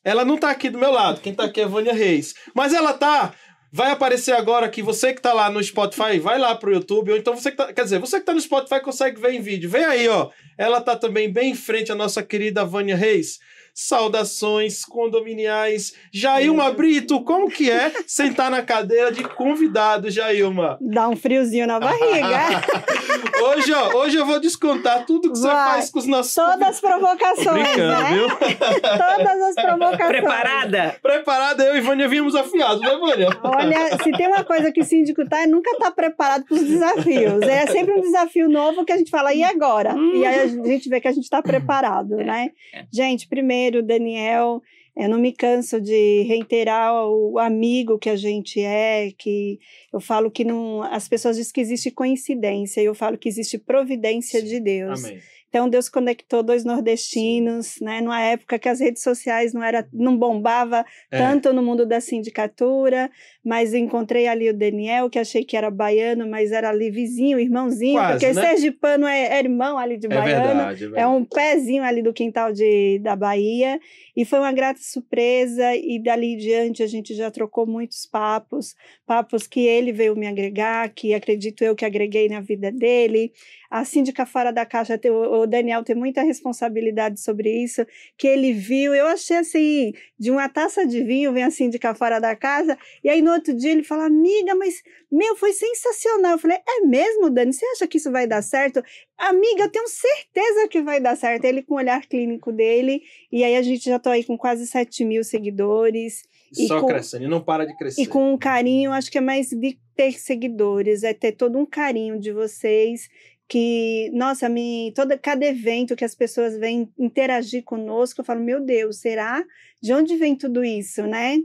ela 0.03 0.23
não 0.23 0.37
tá 0.37 0.49
aqui 0.51 0.69
do 0.69 0.77
meu 0.77 0.91
lado, 0.91 1.19
quem 1.21 1.33
tá 1.33 1.45
aqui 1.45 1.61
é 1.61 1.65
Vânia 1.65 1.93
Reis. 1.93 2.33
Mas 2.53 2.73
ela 2.73 2.93
tá. 2.93 3.33
Vai 3.71 3.91
aparecer 3.91 4.31
agora 4.31 4.65
aqui, 4.65 4.81
você 4.81 5.13
que 5.13 5.21
tá 5.21 5.31
lá 5.31 5.47
no 5.49 5.63
Spotify, 5.63 6.17
vai 6.17 6.39
lá 6.39 6.55
pro 6.55 6.73
YouTube, 6.73 7.11
ou 7.11 7.17
então 7.17 7.35
você 7.35 7.51
que 7.51 7.57
tá. 7.57 7.71
Quer 7.71 7.83
dizer, 7.83 7.99
você 7.99 8.19
que 8.19 8.25
tá 8.25 8.33
no 8.33 8.41
Spotify 8.41 8.81
consegue 8.81 9.21
ver 9.21 9.33
em 9.33 9.41
vídeo. 9.41 9.69
Vem 9.69 9.83
aí, 9.83 10.07
ó. 10.07 10.29
Ela 10.57 10.81
tá 10.81 10.95
também 10.95 11.31
bem 11.31 11.51
em 11.51 11.55
frente 11.55 11.91
à 11.91 11.95
nossa 11.95 12.23
querida 12.23 12.65
Vânia 12.65 12.95
Reis. 12.95 13.39
Saudações 13.81 14.83
condominiais. 14.83 15.93
Jailma 16.11 16.69
Brito, 16.69 17.21
como 17.23 17.49
que 17.49 17.71
é 17.71 17.93
sentar 18.05 18.51
na 18.51 18.61
cadeira 18.61 19.09
de 19.09 19.23
convidado, 19.23 20.11
Jailma? 20.11 20.77
Dá 20.81 21.07
um 21.07 21.15
friozinho 21.15 21.65
na 21.65 21.79
barriga. 21.79 22.61
Hoje, 23.41 23.71
ó, 23.73 23.97
hoje 23.99 24.17
eu 24.17 24.25
vou 24.25 24.39
descontar 24.39 25.05
tudo 25.05 25.31
que 25.31 25.37
você 25.37 25.47
Vai. 25.47 25.71
faz 25.71 25.89
com 25.89 25.99
os 25.99 26.05
nossos 26.05 26.33
Todas 26.33 26.61
as 26.61 26.81
provocações, 26.81 27.53
Brincando, 27.53 28.03
né? 28.03 28.09
viu? 28.13 28.27
Todas 28.29 29.41
as 29.41 29.55
provocações. 29.55 30.09
Preparada? 30.09 30.95
Preparada, 31.01 31.63
eu 31.63 31.77
e 31.77 31.81
Vânia 31.81 32.07
vimos 32.09 32.35
afiados, 32.35 32.81
né, 32.81 32.97
Vânia? 32.97 33.29
Olha, 33.43 33.97
se 34.03 34.11
tem 34.11 34.27
uma 34.27 34.43
coisa 34.43 34.71
que 34.71 34.81
o 34.81 34.83
síndico 34.83 35.27
tá, 35.27 35.41
é 35.41 35.47
nunca 35.47 35.73
tá 35.77 35.89
preparado 35.89 36.43
para 36.45 36.55
os 36.55 36.63
desafios. 36.63 37.41
É 37.43 37.65
sempre 37.67 37.93
um 37.93 38.01
desafio 38.01 38.49
novo 38.49 38.83
que 38.83 38.91
a 38.91 38.97
gente 38.97 39.09
fala, 39.09 39.33
e 39.33 39.41
agora? 39.41 39.95
E 39.97 40.25
aí 40.25 40.39
a 40.41 40.47
gente 40.47 40.89
vê 40.89 40.99
que 40.99 41.07
a 41.07 41.11
gente 41.13 41.23
está 41.23 41.41
preparado, 41.41 42.17
né? 42.17 42.51
é. 42.73 42.83
Gente, 42.91 43.27
primeiro, 43.27 43.68
Daniel, 43.83 44.61
eu 44.95 45.07
não 45.07 45.17
me 45.17 45.31
canso 45.31 45.79
de 45.79 46.23
reiterar 46.23 46.93
o 47.07 47.39
amigo 47.39 47.97
que 47.97 48.09
a 48.09 48.15
gente 48.15 48.59
é, 48.59 49.11
que 49.17 49.59
eu 49.93 49.99
falo 50.01 50.29
que 50.29 50.43
não, 50.43 50.83
as 50.83 51.07
pessoas 51.07 51.37
dizem 51.37 51.53
que 51.53 51.61
existe 51.61 51.89
coincidência, 51.89 52.81
e 52.81 52.85
eu 52.85 52.95
falo 52.95 53.17
que 53.17 53.29
existe 53.29 53.57
providência 53.57 54.41
Sim. 54.41 54.47
de 54.47 54.59
Deus. 54.59 55.05
Amém. 55.05 55.19
Então 55.49 55.67
Deus 55.67 55.89
conectou 55.89 56.43
dois 56.43 56.63
nordestinos, 56.63 57.75
né, 57.81 58.01
numa 58.01 58.21
época 58.21 58.59
que 58.59 58.69
as 58.69 58.79
redes 58.79 59.01
sociais 59.01 59.51
não 59.53 59.63
era, 59.63 59.87
não 59.91 60.15
bombava 60.17 60.85
É. 61.11 61.17
tanto 61.17 61.51
no 61.51 61.63
mundo 61.63 61.85
da 61.85 61.99
sindicatura, 61.99 63.09
mas 63.43 63.73
encontrei 63.73 64.27
ali 64.27 64.49
o 64.49 64.53
Daniel, 64.53 65.09
que 65.09 65.17
achei 65.17 65.43
que 65.43 65.57
era 65.57 65.71
baiano, 65.71 66.27
mas 66.29 66.51
era 66.51 66.69
ali 66.69 66.91
vizinho, 66.91 67.39
irmãozinho, 67.39 67.99
Quase, 67.99 68.19
porque 68.25 68.33
né? 68.33 68.41
Sergipano 68.47 69.07
é, 69.07 69.37
é 69.37 69.39
irmão 69.39 69.77
ali 69.77 69.97
de 69.97 70.05
É 70.07 70.09
baiano. 70.09 70.45
verdade, 70.47 70.83
é 70.83 70.85
É 70.85 70.89
verdade. 70.89 71.07
um 71.15 71.25
pezinho 71.25 71.83
ali 71.83 72.01
do 72.01 72.13
quintal 72.13 72.53
de, 72.53 72.99
da 72.99 73.15
Bahia. 73.15 73.79
E 74.15 74.25
foi 74.25 74.39
uma 74.39 74.51
grata 74.51 74.79
surpresa. 74.81 75.75
E 75.75 76.01
dali 76.01 76.33
em 76.33 76.37
diante 76.37 76.83
a 76.83 76.87
gente 76.87 77.13
já 77.15 77.31
trocou 77.31 77.65
muitos 77.65 78.05
papos. 78.05 78.75
Papos 79.05 79.47
que 79.47 79.61
ele 79.61 79.91
veio 79.91 80.15
me 80.15 80.27
agregar, 80.27 80.89
que 80.89 81.13
acredito 81.13 81.63
eu 81.63 81.75
que 81.75 81.85
agreguei 81.85 82.27
na 82.29 82.39
vida 82.41 82.71
dele. 82.71 83.31
A 83.69 83.85
síndica 83.85 84.25
fora 84.25 84.51
da 84.51 84.65
caixa, 84.65 84.99
o 85.31 85.45
Daniel 85.45 85.83
tem 85.83 85.95
muita 85.95 86.23
responsabilidade 86.23 87.19
sobre 87.21 87.51
isso, 87.63 87.85
que 88.17 88.27
ele 88.27 88.51
viu. 88.51 88.95
Eu 88.95 89.05
achei 89.05 89.37
assim, 89.37 89.93
de 90.17 90.31
uma 90.31 90.49
taça 90.49 90.87
de 90.87 91.03
vinho 91.03 91.31
vem 91.31 91.43
a 91.43 91.51
síndica 91.51 91.93
fora 91.93 92.19
da 92.19 92.35
casa. 92.35 92.75
E 93.03 93.09
aí 93.09 93.21
no 93.21 93.31
outro 93.31 93.53
dia 93.55 93.71
ele 93.71 93.83
fala, 93.83 94.05
amiga, 94.05 94.55
mas 94.55 94.81
meu, 95.11 95.35
foi 95.35 95.53
sensacional. 95.53 96.31
Eu 96.31 96.39
falei, 96.39 96.57
é 96.67 96.81
mesmo, 96.85 97.29
Dani? 97.29 97.53
Você 97.53 97.65
acha 97.67 97.87
que 97.87 97.97
isso 97.97 98.11
vai 98.11 98.25
dar 98.25 98.41
certo? 98.41 98.81
Amiga, 99.17 99.63
eu 99.63 99.71
tenho 99.71 99.87
certeza 99.87 100.67
que 100.67 100.81
vai 100.81 100.99
dar 100.99 101.15
certo. 101.15 101.45
Ele 101.45 101.61
com 101.61 101.75
o 101.75 101.77
olhar 101.77 102.01
clínico 102.07 102.51
dele. 102.51 103.01
E 103.31 103.43
aí 103.43 103.55
a 103.55 103.61
gente 103.61 103.85
já 103.85 103.99
tá 103.99 104.11
aí 104.11 104.23
com 104.23 104.37
quase 104.37 104.65
7 104.65 105.05
mil 105.05 105.23
seguidores. 105.23 106.23
e 106.57 106.65
Só 106.67 106.81
com- 106.81 106.87
crescendo, 106.87 107.25
e 107.25 107.27
não 107.27 107.41
para 107.41 107.65
de 107.67 107.75
crescer. 107.77 108.01
E 108.01 108.07
com 108.07 108.33
um 108.33 108.37
carinho, 108.37 108.91
acho 108.91 109.11
que 109.11 109.19
é 109.19 109.21
mais 109.21 109.49
de 109.49 109.77
ter 109.95 110.13
seguidores, 110.13 111.03
é 111.03 111.13
ter 111.13 111.33
todo 111.33 111.57
um 111.59 111.65
carinho 111.65 112.19
de 112.19 112.31
vocês. 112.31 113.07
Que, 113.49 114.11
nossa, 114.13 114.47
me, 114.47 114.93
toda, 114.95 115.17
cada 115.17 115.43
evento 115.43 115.95
que 115.95 116.05
as 116.05 116.13
pessoas 116.13 116.55
vêm 116.57 116.87
interagir 116.97 117.63
conosco, 117.63 118.21
eu 118.21 118.25
falo, 118.25 118.39
meu 118.39 118.61
Deus, 118.61 118.99
será? 118.99 119.43
De 119.81 119.91
onde 119.91 120.15
vem 120.17 120.35
tudo 120.35 120.63
isso, 120.63 121.01
né? 121.07 121.39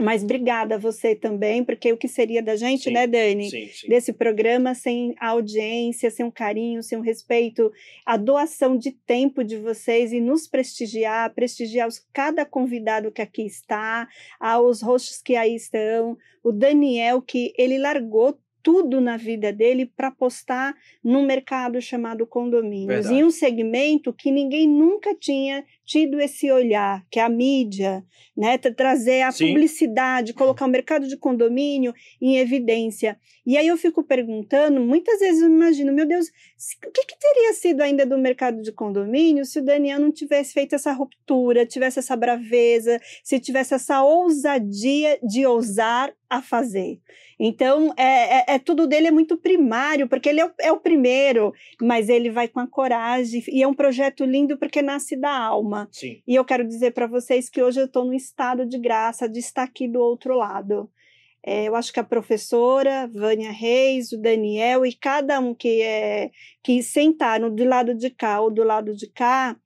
Mas 0.00 0.22
obrigada 0.22 0.76
a 0.76 0.78
você 0.78 1.14
também, 1.14 1.62
porque 1.62 1.92
o 1.92 1.96
que 1.96 2.08
seria 2.08 2.42
da 2.42 2.56
gente, 2.56 2.84
Sim, 2.84 2.92
né, 2.92 3.06
Dani? 3.06 3.50
Sim, 3.50 3.68
sim. 3.68 3.88
desse 3.88 4.12
programa 4.14 4.74
sem 4.74 5.14
a 5.20 5.28
audiência, 5.28 6.10
sem 6.10 6.24
um 6.24 6.30
carinho, 6.30 6.82
sem 6.82 6.96
um 6.96 7.02
respeito, 7.02 7.70
a 8.06 8.16
doação 8.16 8.78
de 8.78 8.92
tempo 8.92 9.44
de 9.44 9.58
vocês 9.58 10.12
e 10.12 10.20
nos 10.20 10.48
prestigiar, 10.48 11.34
prestigiar 11.34 11.86
os, 11.86 12.02
cada 12.12 12.46
convidado 12.46 13.12
que 13.12 13.20
aqui 13.20 13.42
está, 13.42 14.08
aos 14.40 14.80
hosts 14.80 15.20
que 15.20 15.36
aí 15.36 15.54
estão, 15.54 16.16
o 16.42 16.50
Daniel 16.50 17.20
que 17.20 17.52
ele 17.58 17.76
largou 17.76 18.38
tudo 18.62 19.00
na 19.00 19.16
vida 19.16 19.52
dele 19.52 19.86
para 19.86 20.10
postar 20.10 20.74
num 21.02 21.24
mercado 21.24 21.80
chamado 21.80 22.26
condomínios, 22.26 23.06
Verdade. 23.06 23.14
em 23.14 23.24
um 23.24 23.30
segmento 23.30 24.12
que 24.12 24.30
ninguém 24.30 24.68
nunca 24.68 25.14
tinha 25.14 25.64
tido 25.90 26.20
esse 26.20 26.48
olhar, 26.52 27.04
que 27.10 27.18
é 27.18 27.22
a 27.24 27.28
mídia, 27.28 28.04
né, 28.36 28.56
tra- 28.56 28.72
trazer 28.72 29.22
a 29.22 29.32
Sim. 29.32 29.48
publicidade, 29.48 30.32
colocar 30.32 30.64
o 30.64 30.68
mercado 30.68 31.08
de 31.08 31.16
condomínio 31.16 31.92
em 32.22 32.36
evidência. 32.38 33.18
E 33.44 33.56
aí 33.56 33.66
eu 33.66 33.76
fico 33.76 34.04
perguntando, 34.04 34.80
muitas 34.80 35.18
vezes 35.18 35.42
eu 35.42 35.48
imagino, 35.48 35.92
meu 35.92 36.06
Deus, 36.06 36.26
o 36.86 36.90
que, 36.92 37.06
que 37.06 37.18
teria 37.18 37.52
sido 37.54 37.80
ainda 37.80 38.06
do 38.06 38.16
mercado 38.16 38.62
de 38.62 38.70
condomínio 38.70 39.44
se 39.44 39.58
o 39.58 39.64
Daniel 39.64 39.98
não 39.98 40.12
tivesse 40.12 40.52
feito 40.52 40.76
essa 40.76 40.92
ruptura, 40.92 41.66
tivesse 41.66 41.98
essa 41.98 42.14
braveza, 42.16 43.00
se 43.24 43.40
tivesse 43.40 43.74
essa 43.74 44.00
ousadia 44.04 45.18
de 45.22 45.44
ousar 45.44 46.12
a 46.28 46.40
fazer. 46.40 47.00
Então, 47.42 47.92
é, 47.96 48.38
é- 48.38 48.44
é- 48.54 48.58
tudo 48.58 48.86
dele 48.86 49.08
é 49.08 49.10
muito 49.10 49.36
primário, 49.36 50.06
porque 50.08 50.28
ele 50.28 50.40
é 50.40 50.46
o, 50.46 50.52
é 50.60 50.70
o 50.70 50.78
primeiro, 50.78 51.52
mas 51.80 52.08
ele 52.08 52.30
vai 52.30 52.46
com 52.46 52.60
a 52.60 52.66
coragem, 52.66 53.42
e 53.48 53.62
é 53.62 53.66
um 53.66 53.74
projeto 53.74 54.24
lindo 54.24 54.58
porque 54.58 54.82
nasce 54.82 55.16
da 55.16 55.32
alma. 55.36 55.79
Sim. 55.90 56.22
E 56.26 56.34
eu 56.34 56.44
quero 56.44 56.66
dizer 56.66 56.92
para 56.92 57.06
vocês 57.06 57.48
que 57.48 57.62
hoje 57.62 57.80
eu 57.80 57.86
estou 57.86 58.04
num 58.04 58.12
estado 58.12 58.66
de 58.66 58.78
graça 58.78 59.28
de 59.28 59.38
estar 59.38 59.62
aqui 59.62 59.86
do 59.86 60.00
outro 60.00 60.36
lado. 60.36 60.90
É, 61.42 61.64
eu 61.64 61.74
acho 61.74 61.92
que 61.92 62.00
a 62.00 62.04
professora, 62.04 63.08
Vânia 63.12 63.50
Reis, 63.50 64.12
o 64.12 64.20
Daniel 64.20 64.84
e 64.84 64.92
cada 64.92 65.40
um 65.40 65.54
que, 65.54 65.80
é, 65.80 66.30
que 66.62 66.82
sentaram 66.82 67.54
do 67.54 67.64
lado 67.64 67.94
de 67.94 68.10
cá 68.10 68.40
ou 68.40 68.50
do 68.50 68.62
lado 68.62 68.94
de 68.94 69.06
cá 69.06 69.56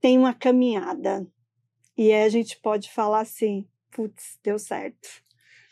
tem 0.00 0.18
uma 0.18 0.32
caminhada. 0.32 1.26
E 1.96 2.10
aí 2.12 2.24
a 2.24 2.28
gente 2.28 2.58
pode 2.60 2.90
falar 2.90 3.20
assim: 3.20 3.66
putz, 3.90 4.38
deu 4.42 4.58
certo. 4.58 5.22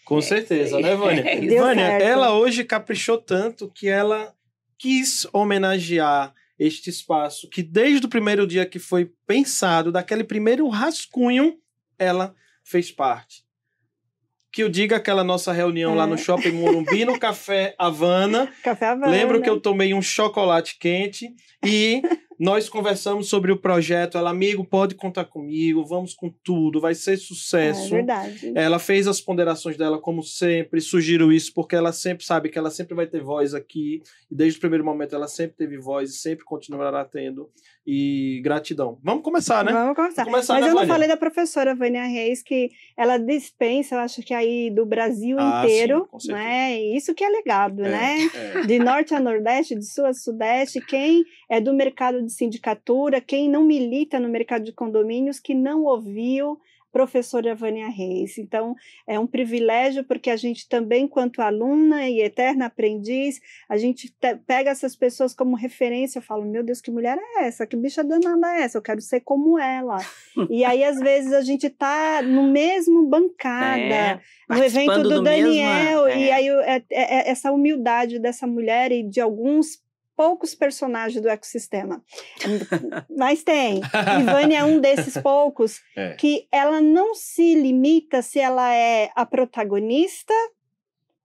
Com 0.05 0.21
certeza, 0.21 0.79
né, 0.79 0.95
Vânia? 0.95 1.25
É 1.27 1.59
Vânia, 1.59 1.87
certo. 1.87 2.03
ela 2.03 2.37
hoje 2.37 2.65
caprichou 2.65 3.17
tanto 3.17 3.71
que 3.71 3.89
ela 3.89 4.35
quis 4.77 5.27
homenagear 5.33 6.35
este 6.63 6.91
espaço 6.91 7.49
que 7.49 7.63
desde 7.63 8.05
o 8.07 8.09
primeiro 8.11 8.47
dia 8.47 8.67
que 8.67 8.79
foi 8.79 9.11
pensado, 9.27 9.91
daquele 9.91 10.23
primeiro 10.23 10.69
rascunho, 10.69 11.59
ela 11.99 12.35
fez 12.63 12.93
parte. 12.93 13.43
Que 14.53 14.63
eu 14.63 14.69
diga 14.69 14.97
aquela 14.97 15.25
nossa 15.25 15.53
reunião 15.53 15.95
lá 15.95 16.05
É. 16.05 16.07
no 16.07 16.19
Shopping 16.19 16.51
Morumbi, 16.53 17.05
no 17.07 17.17
Café 17.19 17.75
Havana. 17.79 18.53
Café 18.63 18.87
Havana. 18.89 19.11
Lembro 19.11 19.41
que 19.41 19.49
eu 19.49 19.59
tomei 19.61 19.95
um 19.95 20.03
chocolate 20.03 20.77
quente 20.79 21.35
e 21.65 22.03
Nós 22.41 22.71
conversamos 22.71 23.29
sobre 23.29 23.53
o 23.53 23.57
projeto. 23.59 24.17
Ela, 24.17 24.31
amigo, 24.31 24.65
pode 24.65 24.95
contar 24.95 25.27
comigo, 25.27 25.85
vamos 25.85 26.15
com 26.15 26.31
tudo, 26.43 26.81
vai 26.81 26.95
ser 26.95 27.13
É 27.13 27.17
sucesso. 27.19 27.91
verdade. 27.91 28.51
Ela 28.55 28.79
fez 28.79 29.07
as 29.07 29.21
ponderações 29.21 29.77
dela 29.77 29.99
como 29.99 30.23
sempre, 30.23 30.81
sugiro 30.81 31.31
isso 31.31 31.53
porque 31.53 31.77
ela 31.77 31.93
sempre 31.93 32.25
sabe 32.25 32.49
que 32.49 32.59
ela 32.59 32.71
sempre 32.71 32.95
vai 32.95 33.07
ter 33.07 33.23
voz 33.23 33.53
aqui 33.55 34.03
e 34.31 34.35
desde 34.35 34.57
o 34.57 34.61
primeiro 34.61 34.83
momento 34.85 35.15
ela 35.15 35.29
sempre 35.29 35.55
teve 35.57 35.77
voz 35.77 36.11
e 36.11 36.15
sempre 36.17 36.45
continuará 36.47 37.05
tendo. 37.05 37.51
E 37.87 38.41
gratidão. 38.45 38.99
Vamos 39.03 39.23
começar, 39.25 39.65
né? 39.65 39.73
Vamos 39.73 39.97
começar. 39.97 40.23
Vamos 40.25 40.33
começar, 40.47 40.55
Mas 40.55 40.63
né, 40.63 40.69
eu 40.69 40.75
não 40.75 40.81
Vânia? 40.83 40.95
falei 40.95 41.09
da 41.09 41.17
professora 41.17 41.75
Vânia 41.75 42.05
Reis, 42.05 42.43
que 42.43 42.71
ela 42.97 43.19
dispensa, 43.19 43.97
eu 43.97 43.99
acho 44.01 44.23
que 44.23 44.33
aí 44.33 44.71
do 44.71 44.87
Brasil 44.87 45.37
Ah, 45.41 45.63
inteiro, 45.65 46.09
sim, 46.19 46.31
né? 46.31 46.81
Isso 46.81 47.15
que 47.15 47.25
é 47.25 47.29
legado, 47.29 47.83
É, 47.85 47.91
né? 47.91 48.17
é. 48.35 48.67
De 48.67 48.79
norte 48.79 49.15
a 49.15 49.19
nordeste, 49.21 49.75
de 49.75 49.85
sul 49.85 50.05
a 50.07 50.13
sudeste, 50.13 50.81
quem 50.81 51.25
é 51.51 51.61
do 51.61 51.73
mercado 51.75 52.23
de 52.23 52.30
sindicatura, 52.31 53.21
quem 53.21 53.49
não 53.49 53.65
milita 53.65 54.19
no 54.21 54.29
mercado 54.29 54.65
de 54.65 54.73
condomínios, 54.73 55.39
que 55.41 55.55
não 55.55 55.85
ouviu 55.85 56.59
professora 56.93 57.55
Vânia 57.55 57.89
Reis. 57.89 58.37
Então, 58.37 58.75
é 59.07 59.17
um 59.17 59.25
privilégio 59.27 60.03
porque 60.03 60.29
a 60.29 60.35
gente 60.37 60.69
também, 60.69 61.07
quanto 61.07 61.41
aluna 61.41 62.09
e 62.09 62.21
eterna 62.21 62.67
aprendiz, 62.67 63.41
a 63.69 63.77
gente 63.77 64.09
te- 64.09 64.35
pega 64.45 64.71
essas 64.71 64.97
pessoas 64.97 65.33
como 65.33 65.55
referência, 65.55 66.19
eu 66.19 66.23
falo, 66.23 66.45
meu 66.45 66.65
Deus, 66.65 66.81
que 66.81 66.91
mulher 66.91 67.17
é 67.17 67.45
essa? 67.45 67.65
Que 67.65 67.77
bicha 67.77 68.03
danada 68.03 68.57
é 68.57 68.63
essa? 68.63 68.79
Eu 68.79 68.83
quero 68.83 69.01
ser 69.01 69.21
como 69.21 69.57
ela. 69.57 69.99
e 70.51 70.65
aí, 70.65 70.83
às 70.83 70.99
vezes, 70.99 71.33
a 71.33 71.43
gente 71.43 71.71
tá 71.71 72.23
no 72.23 72.51
mesmo 72.51 73.07
bancada, 73.07 73.79
É, 73.79 74.21
no 74.49 74.65
evento 74.65 74.97
do, 74.97 75.03
do 75.11 75.23
mesmo, 75.23 75.45
Daniel, 75.47 76.09
e 76.09 76.25
é. 76.29 76.33
aí 76.33 76.51
o- 76.51 76.61
é- 76.61 76.83
é- 76.91 77.29
é 77.29 77.31
essa 77.31 77.53
humildade 77.53 78.19
dessa 78.19 78.49
mulher 78.49 78.91
e 78.91 79.05
de 79.05 79.21
alguns 79.21 79.79
poucos 80.21 80.55
personagens 80.55 81.23
do 81.23 81.31
ecossistema. 81.31 82.05
Mas 83.17 83.43
tem. 83.43 83.79
E 83.79 84.23
Vânia 84.25 84.59
é 84.59 84.65
um 84.65 84.79
desses 84.79 85.15
poucos 85.23 85.81
É. 85.97 86.13
que 86.13 86.47
ela 86.53 86.79
não 86.79 87.15
se 87.15 87.55
limita 87.55 88.21
se 88.21 88.39
ela 88.39 88.71
é 88.71 89.11
a 89.17 89.25
protagonista 89.25 90.35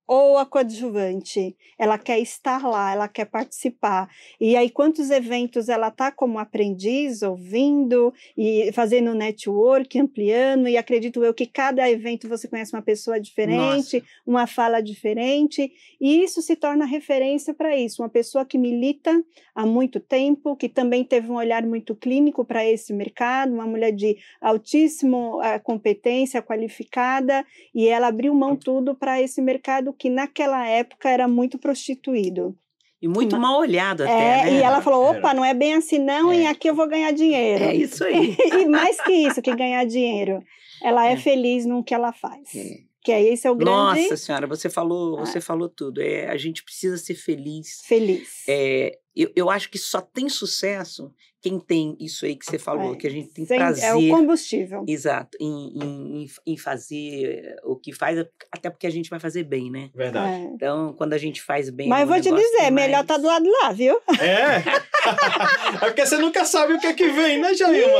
ou 0.07 0.37
a 0.37 0.45
coadjuvante. 0.45 1.55
Ela 1.77 1.97
quer 1.97 2.19
estar 2.19 2.63
lá, 2.63 2.91
ela 2.93 3.07
quer 3.07 3.25
participar. 3.25 4.09
E 4.39 4.55
aí, 4.55 4.69
quantos 4.69 5.09
eventos 5.09 5.67
ela 5.67 5.87
está 5.87 6.11
como 6.11 6.39
aprendiz, 6.39 7.21
ouvindo 7.21 8.13
e 8.37 8.71
fazendo 8.71 9.13
network, 9.13 9.99
ampliando, 9.99 10.67
e 10.67 10.77
acredito 10.77 11.23
eu 11.23 11.33
que 11.33 11.45
cada 11.45 11.89
evento 11.89 12.29
você 12.29 12.47
conhece 12.47 12.73
uma 12.73 12.81
pessoa 12.81 13.19
diferente, 13.19 14.03
uma 14.25 14.45
fala 14.45 14.81
diferente, 14.81 15.71
e 15.99 16.23
isso 16.23 16.41
se 16.41 16.55
torna 16.55 16.85
referência 16.85 17.53
para 17.53 17.75
isso. 17.75 18.01
Uma 18.01 18.09
pessoa 18.09 18.45
que 18.45 18.57
milita 18.57 19.23
há 19.53 19.65
muito 19.65 19.99
tempo, 19.99 20.55
que 20.55 20.69
também 20.69 21.03
teve 21.03 21.31
um 21.31 21.35
olhar 21.35 21.65
muito 21.65 21.95
clínico 21.95 22.45
para 22.45 22.65
esse 22.65 22.93
mercado, 22.93 23.53
uma 23.53 23.65
mulher 23.65 23.91
de 23.91 24.17
altíssima 24.39 25.17
eh, 25.43 25.59
competência, 25.59 26.41
qualificada, 26.41 27.45
e 27.73 27.87
ela 27.87 28.07
abriu 28.07 28.33
mão 28.33 28.55
tudo 28.55 28.93
para 28.93 29.21
esse 29.21 29.41
mercado 29.41 29.94
que 29.97 30.10
naquela 30.10 30.67
época 30.67 31.10
era 31.10 31.27
muito 31.27 31.58
prostituído. 31.58 32.55
E 33.01 33.08
muito 33.08 33.34
Ma- 33.36 33.49
mal 33.49 33.60
olhado 33.60 34.03
até, 34.03 34.12
É, 34.12 34.43
né? 34.45 34.53
e 34.53 34.62
ela 34.63 34.81
falou: 34.81 35.12
opa, 35.12 35.34
não 35.34 35.43
é 35.45 35.53
bem 35.53 35.73
assim 35.75 35.99
não, 35.99 36.34
e 36.34 36.43
É. 36.43 36.47
aqui 36.47 36.69
eu 36.69 36.73
vou 36.75 36.88
ganhar 36.88 37.12
dinheiro. 37.12 37.63
É 37.63 37.75
isso 37.75 38.03
aí. 38.03 38.36
e 38.63 38.67
mais 38.67 38.99
que 39.01 39.12
isso, 39.12 39.41
que 39.41 39.55
ganhar 39.55 39.86
dinheiro. 39.86 40.41
Ela 40.84 41.08
é, 41.08 41.13
É. 41.13 41.17
feliz 41.17 41.65
no 41.65 41.84
que 41.84 41.93
ela 41.93 42.12
faz. 42.13 42.55
É. 42.55 42.77
Que 43.03 43.12
é 43.12 43.21
esse 43.21 43.45
é 43.45 43.51
o 43.51 43.55
grande 43.55 43.71
Nossa 44.01 44.17
senhora, 44.17 44.47
você 44.47 44.67
falou, 44.69 45.19
Ah. 45.19 45.25
você 45.25 45.39
falou 45.39 45.69
tudo. 45.69 46.01
É, 46.01 46.27
a 46.27 46.38
gente 46.38 46.63
precisa 46.63 46.97
ser 46.97 47.13
feliz. 47.15 47.81
feliz. 47.86 48.43
É, 48.47 48.97
eu, 49.15 49.29
eu 49.36 49.49
acho 49.49 49.69
que 49.69 49.77
só 49.77 50.01
tem 50.01 50.27
sucesso 50.27 51.12
quem 51.45 51.60
tem 51.60 51.95
isso 51.99 52.25
aí 52.25 52.36
que 52.36 52.43
você 52.43 52.58
falou, 52.58 52.93
É, 52.93 52.97
que 52.97 53.05
a 53.05 53.10
gente 53.12 53.29
tem 53.29 53.45
Sem- 53.45 53.60
prazer. 53.60 53.84
é 53.84 53.93
o 53.93 54.10
combustível. 54.10 54.84
Exato, 54.88 55.38
em, 55.39 55.77
em, 55.77 56.27
em- 56.47 56.58
fazer 56.58 57.55
o 57.63 57.75
que 57.75 57.93
faz, 57.93 58.17
até 58.51 58.67
porque 58.71 58.88
a 58.88 58.89
gente 58.89 59.12
vai 59.12 59.19
fazer 59.19 59.43
bem, 59.43 59.69
né? 59.69 59.91
Verdade. 59.93 60.31
É. 60.41 60.45
Então, 60.55 60.95
quando 60.97 61.13
a 61.13 61.19
gente 61.19 61.43
faz 61.43 61.69
bem. 61.69 61.88
Mas 61.88 61.99
eu 62.01 62.05
o 62.08 62.10
vou 62.10 62.19
te 62.19 62.31
dizer, 62.31 62.71
melhor 62.71 62.95
mais- 62.97 63.05
tá 63.08 63.17
do 63.17 63.27
lado 63.27 63.43
de 63.43 63.51
lá, 63.51 63.71
viu? 63.71 64.01
É. 64.19 64.63
é 65.86 65.86
porque 65.86 66.03
você 66.03 66.17
nunca 66.17 66.45
sabe 66.45 66.73
o 66.73 66.79
que 66.79 66.88
é 66.88 66.93
que 66.93 67.08
vem, 67.10 67.39
né, 67.39 67.53
Jailma? 67.53 67.99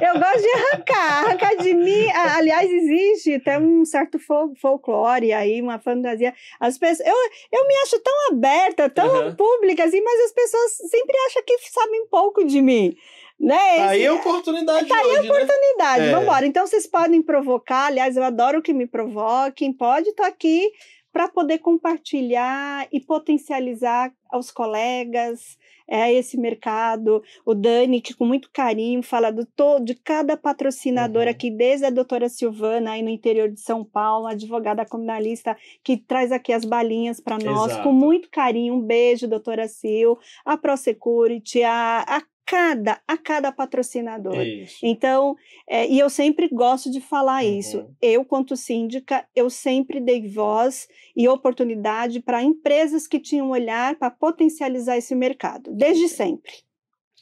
Eu 0.00 0.18
gosto 0.18 0.40
de 0.40 0.48
arrancar. 0.48 1.24
Arrancar 1.26 1.56
de 1.56 1.74
mim. 1.74 2.08
Aliás, 2.10 2.70
existe 2.70 3.34
até 3.34 3.58
um 3.58 3.84
certo 3.84 4.18
fol- 4.18 4.54
folclore 4.56 5.30
aí, 5.34 5.60
uma 5.60 5.78
fantasia. 5.78 6.32
As 6.58 6.78
pessoas, 6.78 7.06
eu, 7.06 7.14
eu 7.60 7.66
me 7.68 7.74
acho 7.82 7.98
tão 8.00 8.14
aberta, 8.30 8.88
tão 8.88 9.14
Aham. 9.14 9.34
pública 9.36 9.84
assim, 9.84 10.00
mas 10.00 10.24
as 10.24 10.32
pessoas 10.32 10.72
sempre 10.90 11.16
acham 11.26 11.42
que 11.44 11.58
sabem 11.70 12.06
pouco 12.06 12.45
de 12.46 12.62
mim. 12.62 12.94
Né? 13.38 13.76
Tá 13.76 13.88
aí 13.90 14.06
a 14.06 14.14
oportunidade 14.14 14.88
Tá 14.88 14.96
aí 14.96 15.04
hoje, 15.06 15.28
né? 15.28 15.34
oportunidade. 15.34 16.04
É. 16.04 16.10
Vamos 16.10 16.22
embora. 16.24 16.46
Então 16.46 16.66
vocês 16.66 16.86
podem 16.86 17.20
provocar. 17.20 17.86
Aliás, 17.86 18.16
eu 18.16 18.24
adoro 18.24 18.62
que 18.62 18.72
me 18.72 18.86
provoquem. 18.86 19.72
Pode 19.74 20.08
estar 20.08 20.26
aqui 20.26 20.70
para 21.12 21.28
poder 21.28 21.58
compartilhar 21.58 22.86
e 22.92 23.00
potencializar 23.00 24.12
aos 24.30 24.50
colegas 24.50 25.56
é, 25.88 26.12
esse 26.12 26.36
mercado. 26.38 27.22
O 27.44 27.54
Dani, 27.54 28.00
que 28.00 28.14
com 28.14 28.24
muito 28.26 28.50
carinho 28.52 29.02
fala 29.02 29.30
do 29.30 29.44
to, 29.46 29.80
de 29.80 29.94
cada 29.94 30.36
patrocinador 30.36 31.24
Uhum. 31.24 31.28
aqui, 31.30 31.50
desde 31.50 31.86
a 31.86 31.90
doutora 31.90 32.28
Silvana, 32.28 32.92
aí 32.92 33.02
no 33.02 33.08
interior 33.10 33.48
de 33.50 33.60
São 33.60 33.84
Paulo, 33.84 34.26
a 34.26 34.30
advogada 34.32 34.84
criminalista, 34.84 35.56
que 35.84 35.96
traz 35.96 36.32
aqui 36.32 36.52
as 36.52 36.64
balinhas 36.64 37.20
para 37.20 37.38
nós, 37.38 37.72
Exato. 37.72 37.82
com 37.84 37.92
muito 37.92 38.28
carinho. 38.30 38.74
Um 38.74 38.80
beijo, 38.80 39.28
doutora 39.28 39.68
Sil, 39.72 40.18
a 40.44 40.56
ProSecurity, 40.56 41.62
a, 41.62 42.04
a 42.06 42.22
cada, 42.46 43.00
a 43.08 43.18
cada 43.18 43.50
patrocinador. 43.50 44.40
Isso. 44.40 44.78
Então, 44.82 45.36
é, 45.68 45.86
e 45.88 45.98
eu 45.98 46.08
sempre 46.08 46.48
gosto 46.48 46.90
de 46.90 47.00
falar 47.00 47.42
Uhum. 47.42 47.58
isso. 47.58 47.86
Eu, 48.00 48.24
quanto 48.24 48.56
síndica, 48.56 49.26
eu 49.34 49.50
sempre 49.50 50.00
dei 50.00 50.28
voz 50.28 50.86
e 51.16 51.28
oportunidade 51.28 52.20
para 52.20 52.42
empresas 52.42 53.06
que 53.06 53.18
tinham 53.18 53.50
olhar 53.50 53.96
para 53.96 54.10
potencializar 54.10 54.96
esse 54.96 55.14
mercado, 55.14 55.72
desde 55.74 56.08
sempre. 56.08 56.52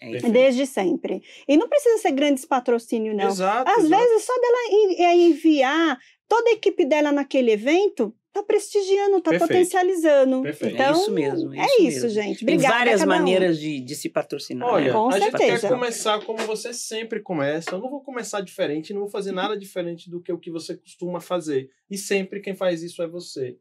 Perfeito. 0.01 0.33
desde 0.33 0.67
sempre. 0.67 1.23
E 1.49 1.57
não 1.57 1.67
precisa 1.67 1.97
ser 1.99 2.11
grandes 2.13 2.45
patrocínios, 2.45 3.17
não. 3.17 3.29
Exato. 3.29 3.71
Às 3.71 3.85
exato. 3.85 4.03
vezes, 4.03 4.25
só 4.25 4.33
dela 4.35 5.11
é 5.11 5.17
enviar 5.17 5.99
toda 6.29 6.51
a 6.51 6.53
equipe 6.55 6.85
dela 6.85 7.13
naquele 7.13 7.53
evento, 7.53 8.15
tá 8.35 8.43
prestigiando, 8.43 9.21
tá 9.21 9.31
Perfeito. 9.31 9.49
potencializando. 9.49 10.43
Perfeito. 10.43 10.75
Então, 10.75 10.87
é 10.87 10.93
isso 10.93 11.13
mesmo. 11.13 11.55
É, 11.55 11.59
é 11.59 11.65
isso, 11.65 11.83
isso, 11.83 12.01
mesmo. 12.03 12.09
gente. 12.11 12.45
Tem 12.45 12.55
Obrigada 12.55 12.75
a 12.75 12.79
várias 12.79 13.03
um. 13.03 13.07
maneiras 13.07 13.61
de, 13.61 13.81
de 13.81 13.95
se 13.95 14.09
patrocinar. 14.09 14.69
Olha, 14.69 14.87
né? 14.87 14.93
Com 14.93 15.09
a 15.09 15.19
gente 15.21 15.31
certeza. 15.31 15.69
quer 15.69 15.75
começar 15.75 16.25
como 16.25 16.39
você 16.41 16.75
sempre 16.75 17.21
começa. 17.21 17.71
Eu 17.71 17.79
não 17.79 17.89
vou 17.89 18.01
começar 18.03 18.41
diferente, 18.41 18.93
não 18.93 19.03
vou 19.03 19.11
fazer 19.11 19.31
nada 19.33 19.57
diferente 19.57 20.11
do 20.11 20.21
que 20.21 20.33
o 20.33 20.39
que 20.39 20.51
você 20.51 20.77
costuma 20.77 21.21
fazer. 21.21 21.71
E 21.89 21.97
sempre 21.97 22.41
quem 22.41 22.57
faz 22.57 22.83
isso 22.83 23.03
é 23.03 23.07
você. 23.07 23.57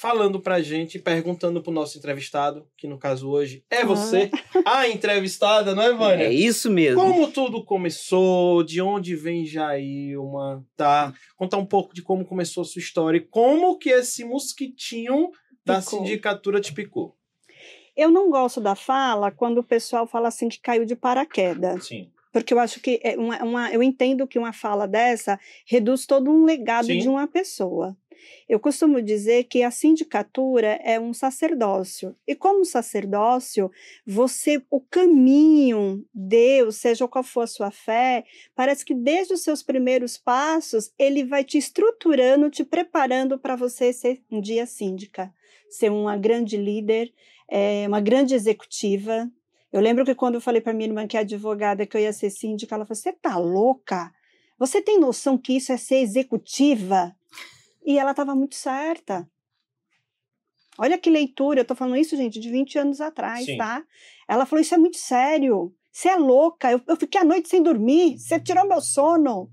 Falando 0.00 0.38
pra 0.38 0.60
gente, 0.62 0.96
perguntando 0.96 1.60
pro 1.60 1.72
nosso 1.72 1.98
entrevistado, 1.98 2.68
que 2.76 2.86
no 2.86 2.96
caso 2.96 3.28
hoje 3.28 3.64
é 3.68 3.84
você, 3.84 4.30
a 4.64 4.86
entrevistada, 4.88 5.74
não 5.74 5.82
é, 5.82 5.92
Vânia? 5.92 6.24
É 6.26 6.32
isso 6.32 6.70
mesmo. 6.70 7.00
Como 7.00 7.26
tudo 7.32 7.64
começou, 7.64 8.62
de 8.62 8.80
onde 8.80 9.16
vem 9.16 9.44
Jailma, 9.44 10.64
tá? 10.76 11.12
Contar 11.36 11.56
um 11.56 11.66
pouco 11.66 11.92
de 11.92 12.00
como 12.02 12.24
começou 12.24 12.62
a 12.62 12.64
sua 12.64 12.78
história 12.78 13.18
e 13.18 13.22
como 13.22 13.76
que 13.76 13.90
esse 13.90 14.24
mosquitinho 14.24 15.30
da 15.66 15.80
Picou. 15.80 15.98
sindicatura 15.98 16.60
te 16.60 16.72
picou. 16.72 17.16
Eu 17.96 18.08
não 18.08 18.30
gosto 18.30 18.60
da 18.60 18.76
fala 18.76 19.32
quando 19.32 19.58
o 19.58 19.64
pessoal 19.64 20.06
fala 20.06 20.28
assim 20.28 20.48
que 20.48 20.60
caiu 20.60 20.84
de 20.84 20.94
paraquedas. 20.94 21.88
Sim. 21.88 22.08
Porque 22.32 22.54
eu 22.54 22.60
acho 22.60 22.78
que 22.78 23.00
é 23.02 23.16
uma, 23.16 23.42
uma- 23.42 23.72
eu 23.72 23.82
entendo 23.82 24.28
que 24.28 24.38
uma 24.38 24.52
fala 24.52 24.86
dessa 24.86 25.40
reduz 25.66 26.06
todo 26.06 26.30
um 26.30 26.44
legado 26.44 26.86
Sim. 26.86 26.98
de 27.00 27.08
uma 27.08 27.26
pessoa. 27.26 27.96
Eu 28.48 28.58
costumo 28.60 29.00
dizer 29.02 29.44
que 29.44 29.62
a 29.62 29.70
sindicatura 29.70 30.80
é 30.82 30.98
um 30.98 31.12
sacerdócio. 31.12 32.16
E 32.26 32.34
como 32.34 32.64
sacerdócio, 32.64 33.70
você, 34.06 34.62
o 34.70 34.80
caminho, 34.80 36.04
Deus, 36.12 36.76
seja 36.76 37.08
qual 37.08 37.24
for 37.24 37.42
a 37.42 37.46
sua 37.46 37.70
fé, 37.70 38.24
parece 38.54 38.84
que 38.84 38.94
desde 38.94 39.34
os 39.34 39.42
seus 39.42 39.62
primeiros 39.62 40.16
passos, 40.16 40.92
ele 40.98 41.24
vai 41.24 41.44
te 41.44 41.58
estruturando, 41.58 42.50
te 42.50 42.64
preparando 42.64 43.38
para 43.38 43.56
você 43.56 43.92
ser 43.92 44.22
um 44.30 44.40
dia 44.40 44.66
síndica, 44.66 45.32
ser 45.68 45.90
uma 45.90 46.16
grande 46.16 46.56
líder, 46.56 47.12
eh, 47.50 47.86
uma 47.86 48.00
grande 48.00 48.34
executiva, 48.34 49.30
eu 49.72 49.80
lembro 49.80 50.04
que 50.04 50.14
quando 50.14 50.36
eu 50.36 50.40
falei 50.40 50.60
para 50.60 50.72
minha 50.72 50.88
irmã 50.88 51.06
que 51.06 51.16
é 51.16 51.20
advogada 51.20 51.86
que 51.86 51.96
eu 51.96 52.00
ia 52.00 52.12
ser 52.12 52.30
síndica, 52.30 52.74
ela 52.74 52.86
falou: 52.86 52.96
Você 52.96 53.12
tá 53.12 53.36
louca? 53.36 54.12
Você 54.58 54.80
tem 54.80 54.98
noção 54.98 55.36
que 55.36 55.56
isso 55.56 55.72
é 55.72 55.76
ser 55.76 55.96
executiva? 55.96 57.14
E 57.88 57.98
ela 57.98 58.10
estava 58.10 58.34
muito 58.36 58.54
certa. 58.54 59.26
Olha 60.76 60.98
que 60.98 61.08
leitura, 61.08 61.60
eu 61.60 61.64
tô 61.64 61.74
falando 61.74 61.96
isso, 61.96 62.14
gente, 62.18 62.38
de 62.38 62.50
20 62.50 62.78
anos 62.78 63.00
atrás, 63.00 63.46
Sim. 63.46 63.56
tá? 63.56 63.82
Ela 64.28 64.44
falou: 64.44 64.60
Isso 64.60 64.74
é 64.74 64.78
muito 64.78 64.98
sério. 64.98 65.74
Você 65.90 66.10
é 66.10 66.16
louca. 66.16 66.70
Eu, 66.70 66.82
eu 66.86 66.96
fiquei 66.98 67.18
a 67.18 67.24
noite 67.24 67.48
sem 67.48 67.62
dormir. 67.62 68.18
Você 68.18 68.38
tirou 68.38 68.68
meu 68.68 68.82
sono. 68.82 69.50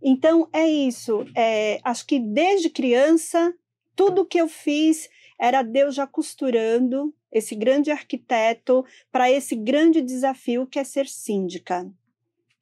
Então, 0.00 0.48
é 0.52 0.68
isso. 0.68 1.26
É, 1.36 1.80
acho 1.82 2.06
que 2.06 2.20
desde 2.20 2.70
criança, 2.70 3.52
tudo 3.96 4.24
que 4.24 4.40
eu 4.40 4.46
fiz 4.46 5.10
era 5.36 5.60
Deus 5.62 5.96
já 5.96 6.06
costurando 6.06 7.12
esse 7.32 7.56
grande 7.56 7.90
arquiteto 7.90 8.84
para 9.10 9.28
esse 9.28 9.56
grande 9.56 10.00
desafio 10.00 10.64
que 10.64 10.78
é 10.78 10.84
ser 10.84 11.08
síndica. 11.08 11.92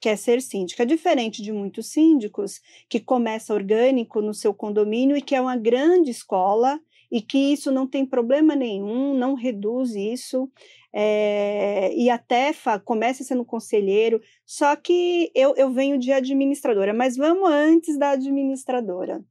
Que 0.02 0.10
é 0.10 0.16
ser 0.16 0.42
síndica, 0.42 0.84
diferente 0.84 1.40
de 1.42 1.52
muitos 1.52 1.86
síndicos 1.86 2.60
que 2.88 3.00
começa 3.00 3.54
orgânico 3.54 4.20
no 4.20 4.34
seu 4.34 4.52
condomínio 4.52 5.16
e 5.16 5.22
que 5.22 5.34
é 5.34 5.40
uma 5.40 5.56
grande 5.56 6.10
escola 6.10 6.78
e 7.10 7.22
que 7.22 7.38
isso 7.38 7.70
não 7.70 7.86
tem 7.86 8.04
problema 8.04 8.56
nenhum, 8.56 9.14
não 9.14 9.34
reduz 9.34 9.94
isso. 9.94 10.50
É, 10.92 11.94
e 11.94 12.10
a 12.10 12.18
Tefa 12.18 12.78
começa 12.78 13.22
sendo 13.22 13.44
conselheiro, 13.44 14.20
só 14.44 14.74
que 14.76 15.30
eu, 15.34 15.54
eu 15.56 15.72
venho 15.72 15.98
de 15.98 16.12
administradora, 16.12 16.92
mas 16.92 17.16
vamos 17.16 17.48
antes 17.48 17.96
da 17.96 18.10
administradora 18.10 19.24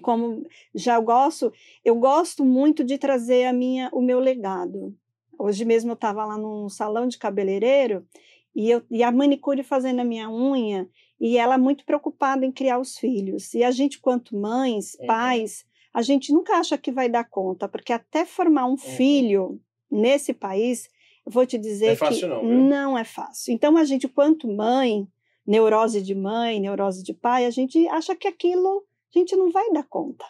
como 0.00 0.46
já 0.74 0.98
gosto, 1.00 1.52
eu 1.84 1.94
gosto 1.96 2.44
muito 2.44 2.82
de 2.82 2.96
trazer 2.96 3.44
a 3.44 3.52
minha, 3.52 3.90
o 3.92 4.00
meu 4.00 4.18
legado. 4.18 4.94
Hoje 5.38 5.64
mesmo 5.64 5.90
eu 5.90 5.94
estava 5.94 6.24
lá 6.24 6.38
num 6.38 6.68
salão 6.68 7.06
de 7.06 7.18
cabeleireiro 7.18 8.06
e, 8.54 8.70
eu, 8.70 8.82
e 8.90 9.02
a 9.02 9.10
manicure 9.10 9.62
fazendo 9.62 10.00
a 10.00 10.04
minha 10.04 10.30
unha 10.30 10.88
e 11.20 11.38
ela 11.38 11.56
muito 11.56 11.84
preocupada 11.84 12.44
em 12.44 12.52
criar 12.52 12.78
os 12.78 12.98
filhos. 12.98 13.54
E 13.54 13.62
a 13.62 13.70
gente, 13.70 14.00
quanto 14.00 14.36
mães, 14.36 14.96
uhum. 14.98 15.06
pais, 15.06 15.64
a 15.94 16.02
gente 16.02 16.32
nunca 16.32 16.56
acha 16.56 16.76
que 16.76 16.90
vai 16.90 17.08
dar 17.08 17.24
conta, 17.24 17.68
porque 17.68 17.92
até 17.92 18.24
formar 18.24 18.66
um 18.66 18.70
uhum. 18.70 18.76
filho 18.76 19.60
nesse 19.90 20.32
país, 20.32 20.88
eu 21.24 21.30
vou 21.30 21.46
te 21.46 21.58
dizer 21.58 21.92
é 21.92 21.96
fácil 21.96 22.20
que 22.20 22.26
não, 22.26 22.42
não 22.42 22.98
é 22.98 23.04
fácil. 23.04 23.54
Então 23.54 23.76
a 23.76 23.84
gente, 23.84 24.08
quanto 24.08 24.48
mãe, 24.48 25.06
neurose 25.46 26.02
de 26.02 26.14
mãe, 26.14 26.58
neurose 26.60 27.02
de 27.02 27.12
pai, 27.14 27.46
a 27.46 27.50
gente 27.50 27.86
acha 27.88 28.16
que 28.16 28.26
aquilo 28.26 28.84
a 29.14 29.18
gente 29.18 29.36
não 29.36 29.50
vai 29.50 29.70
dar 29.70 29.84
conta, 29.84 30.24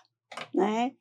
né? 0.52 0.92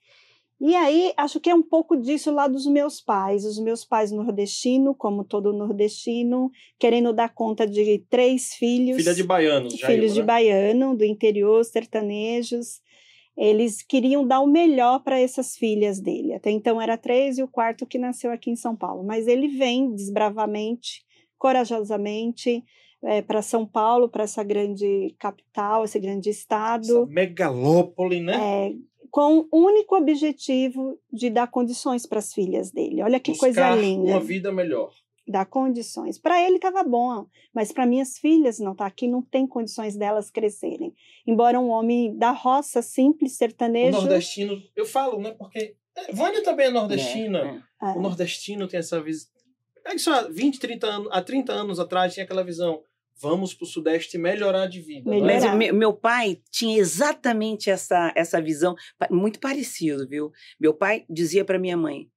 E 0.64 0.76
aí, 0.76 1.12
acho 1.18 1.40
que 1.40 1.50
é 1.50 1.56
um 1.56 1.64
pouco 1.64 1.98
disso 1.98 2.32
lá 2.32 2.48
dos 2.48 2.68
meus 2.68 3.02
pais. 3.02 3.46
Os 3.46 3.58
meus 3.58 3.84
pais 3.84 4.12
nordestino, 4.12 4.94
como 4.94 5.24
todo 5.24 5.52
nordestino, 5.52 6.52
querendo 6.78 7.12
dar 7.12 7.34
conta 7.34 7.66
de 7.66 8.06
três 8.08 8.54
filhos. 8.54 8.98
Filha 8.98 9.16
de 9.16 9.24
baianos, 9.24 9.74
já 9.74 9.88
Filhos 9.88 10.12
eu, 10.12 10.14
de 10.14 10.20
né? 10.20 10.26
baiano, 10.28 10.96
do 10.96 11.04
interior, 11.04 11.66
sertanejos. 11.66 12.80
Eles 13.36 13.82
queriam 13.82 14.28
dar 14.28 14.40
o 14.40 14.46
melhor 14.46 15.00
para 15.00 15.20
essas 15.20 15.58
filhas 15.58 16.00
dele. 16.00 16.36
Até 16.36 16.52
então 16.52 16.80
era 16.80 16.96
três 16.96 17.40
e 17.40 17.44
o 17.44 17.48
quarto 17.48 17.88
que 17.88 17.98
nasceu 17.98 18.30
aqui 18.32 18.52
em 18.52 18.56
São 18.56 18.76
Paulo. 18.76 19.04
Mas 19.04 19.26
ele 19.26 19.48
vem 19.48 19.96
desbravamente, 19.96 21.04
corajosamente, 21.40 22.64
é, 23.04 23.20
para 23.20 23.42
São 23.42 23.66
Paulo, 23.66 24.08
para 24.08 24.26
essa 24.26 24.44
grande 24.44 25.16
capital, 25.18 25.84
esse 25.84 26.00
grande 26.00 26.30
estado. 26.30 26.84
Essa 26.84 27.06
megalópole, 27.08 28.20
né? 28.20 28.36
É, 28.36 28.74
com 29.12 29.46
o 29.52 29.66
único 29.66 29.96
objetivo 29.96 30.98
de 31.12 31.30
dar 31.30 31.48
condições 31.48 32.06
para 32.06 32.20
as 32.20 32.34
filhas 32.34 32.72
dele. 32.72 33.04
Olha 33.04 33.20
que 33.20 33.32
Buscar 33.32 33.46
coisa 33.46 33.76
linda. 33.76 34.12
Uma 34.12 34.20
vida 34.22 34.52
melhor. 34.52 34.94
Dar 35.28 35.46
condições. 35.46 36.18
Para 36.18 36.42
ele 36.42 36.56
estava 36.56 36.84
bom, 36.84 37.28
mas 37.54 37.72
para 37.72 37.86
minhas 37.86 38.18
filhas 38.18 38.58
não 38.58 38.74
tá 38.74 38.86
aqui, 38.86 39.08
não 39.08 39.22
tem 39.22 39.46
condições 39.46 39.98
delas 39.98 40.32
crescerem. 40.32 40.96
Embora 41.28 41.60
um 41.60 41.70
homem 41.70 42.18
da 42.18 42.32
roça 42.32 42.82
simples, 42.82 43.34
sertanejo. 43.34 43.98
O 43.98 44.02
nordestino, 44.02 44.62
eu 44.76 44.86
falo, 44.86 45.20
né? 45.20 45.32
Porque 45.32 45.76
é, 45.96 46.14
Vânia 46.14 46.42
também 46.42 46.68
é 46.68 46.72
nordestina. 46.72 47.64
É, 47.82 47.86
é. 47.86 47.92
O 47.98 48.02
nordestino 48.02 48.68
tem 48.68 48.80
essa 48.80 49.02
visão. 49.02 49.30
É 49.86 49.96
isso 49.96 50.10
há 50.12 50.22
20, 50.24 50.60
30 50.60 50.88
anos, 50.88 51.10
há 51.12 51.22
30 51.22 51.52
anos 51.52 51.80
atrás 51.80 52.14
tinha 52.14 52.24
aquela 52.24 52.44
visão 52.44 52.82
vamos 53.22 53.54
para 53.54 53.66
o 53.66 53.68
Sudeste 53.68 54.18
melhorar 54.18 54.68
de 54.68 54.82
vida. 54.82 55.10
É? 55.10 55.22
Melhorar. 55.22 55.56
Mas 55.56 55.72
meu 55.72 55.94
pai 55.94 56.42
tinha 56.50 56.78
exatamente 56.78 57.70
essa, 57.70 58.12
essa 58.16 58.42
visão, 58.42 58.76
muito 59.10 59.40
parecido, 59.40 60.08
viu? 60.08 60.32
Meu 60.60 60.74
pai 60.74 61.06
dizia 61.10 61.46
para 61.46 61.60
minha 61.60 61.78
mãe, 61.78 62.10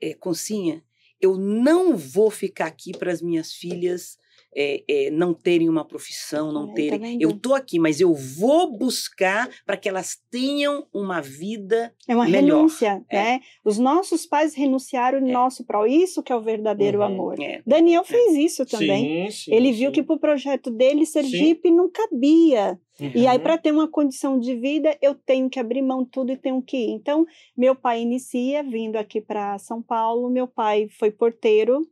é, 0.00 0.14
Concinha, 0.14 0.82
eu 1.20 1.36
não 1.36 1.96
vou 1.96 2.30
ficar 2.30 2.66
aqui 2.66 2.92
para 2.96 3.12
as 3.12 3.22
minhas 3.22 3.52
filhas 3.52 4.18
é, 4.54 4.84
é, 4.88 5.10
não 5.10 5.32
terem 5.32 5.68
uma 5.68 5.84
profissão, 5.84 6.52
não 6.52 6.72
terem. 6.72 7.18
Tá 7.18 7.24
eu 7.24 7.32
tô 7.38 7.54
aqui, 7.54 7.78
mas 7.78 8.00
eu 8.00 8.14
vou 8.14 8.76
buscar 8.76 9.48
para 9.64 9.76
que 9.76 9.88
elas 9.88 10.18
tenham 10.30 10.86
uma 10.92 11.20
vida 11.20 11.94
É 12.06 12.14
uma 12.14 12.26
melhor. 12.26 12.56
renúncia, 12.56 13.04
é. 13.08 13.16
né? 13.16 13.40
Os 13.64 13.78
nossos 13.78 14.26
pais 14.26 14.54
renunciaram 14.54 15.18
em 15.18 15.30
é. 15.30 15.32
nosso 15.32 15.64
prol. 15.64 15.86
Isso 15.86 16.22
que 16.22 16.32
é 16.32 16.36
o 16.36 16.42
verdadeiro 16.42 16.98
uhum, 16.98 17.04
amor. 17.04 17.40
É. 17.40 17.62
Daniel 17.66 18.04
fez 18.04 18.34
isso 18.34 18.66
também. 18.66 19.30
Sim, 19.30 19.44
sim, 19.44 19.54
Ele 19.54 19.72
sim. 19.72 19.78
viu 19.78 19.92
que 19.92 20.02
para 20.02 20.16
o 20.16 20.20
projeto 20.20 20.70
dele, 20.70 21.06
Sergipe 21.06 21.68
sim. 21.68 21.74
não 21.74 21.90
cabia. 21.90 22.78
Uhum. 23.00 23.10
E 23.14 23.26
aí, 23.26 23.36
uhum. 23.36 23.42
para 23.42 23.58
ter 23.58 23.72
uma 23.72 23.88
condição 23.88 24.38
de 24.38 24.54
vida, 24.54 24.96
eu 25.00 25.14
tenho 25.14 25.48
que 25.48 25.58
abrir 25.58 25.82
mão 25.82 26.04
tudo 26.04 26.30
e 26.30 26.36
tenho 26.36 26.60
que 26.62 26.76
ir. 26.76 26.90
Então, 26.90 27.26
meu 27.56 27.74
pai 27.74 28.02
inicia 28.02 28.62
vindo 28.62 28.96
aqui 28.96 29.20
para 29.20 29.58
São 29.58 29.82
Paulo. 29.82 30.30
Meu 30.30 30.46
pai 30.46 30.88
foi 30.98 31.10
porteiro, 31.10 31.86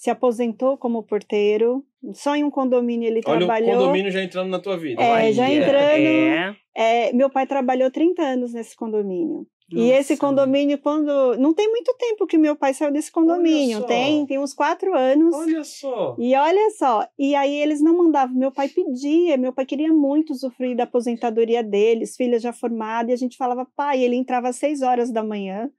se 0.00 0.08
aposentou 0.08 0.78
como 0.78 1.02
porteiro, 1.02 1.84
só 2.14 2.34
em 2.34 2.42
um 2.42 2.50
condomínio 2.50 3.06
ele 3.06 3.20
Olha 3.26 3.36
trabalhou. 3.36 3.74
o 3.74 3.78
condomínio 3.80 4.10
já 4.10 4.22
entrando 4.22 4.48
na 4.48 4.58
tua 4.58 4.78
vida. 4.78 5.02
É, 5.02 5.30
já 5.30 5.46
entrando. 5.50 5.76
É. 5.76 6.56
É, 6.74 7.12
meu 7.12 7.28
pai 7.28 7.46
trabalhou 7.46 7.90
30 7.90 8.22
anos 8.22 8.54
nesse 8.54 8.74
condomínio. 8.74 9.46
Nossa. 9.70 9.84
E 9.84 9.90
esse 9.92 10.16
condomínio, 10.16 10.78
quando. 10.78 11.36
Não 11.36 11.52
tem 11.52 11.68
muito 11.68 11.94
tempo 11.98 12.26
que 12.26 12.38
meu 12.38 12.56
pai 12.56 12.72
saiu 12.72 12.90
desse 12.90 13.12
condomínio. 13.12 13.84
Tem, 13.84 14.24
tem 14.24 14.38
uns 14.38 14.54
quatro 14.54 14.96
anos. 14.96 15.34
Olha 15.34 15.62
só. 15.64 16.16
E 16.18 16.34
olha 16.34 16.70
só. 16.78 17.06
E 17.18 17.34
aí 17.34 17.60
eles 17.60 17.82
não 17.82 17.98
mandavam. 17.98 18.34
Meu 18.34 18.50
pai 18.50 18.68
pedia, 18.68 19.36
meu 19.36 19.52
pai 19.52 19.66
queria 19.66 19.92
muito 19.92 20.32
usufruir 20.32 20.74
da 20.74 20.84
aposentadoria 20.84 21.62
deles, 21.62 22.16
filha 22.16 22.38
já 22.38 22.54
formada, 22.54 23.10
e 23.10 23.12
a 23.12 23.18
gente 23.18 23.36
falava, 23.36 23.68
pai, 23.76 24.02
ele 24.02 24.16
entrava 24.16 24.48
às 24.48 24.56
seis 24.56 24.80
horas 24.80 25.12
da 25.12 25.22
manhã 25.22 25.70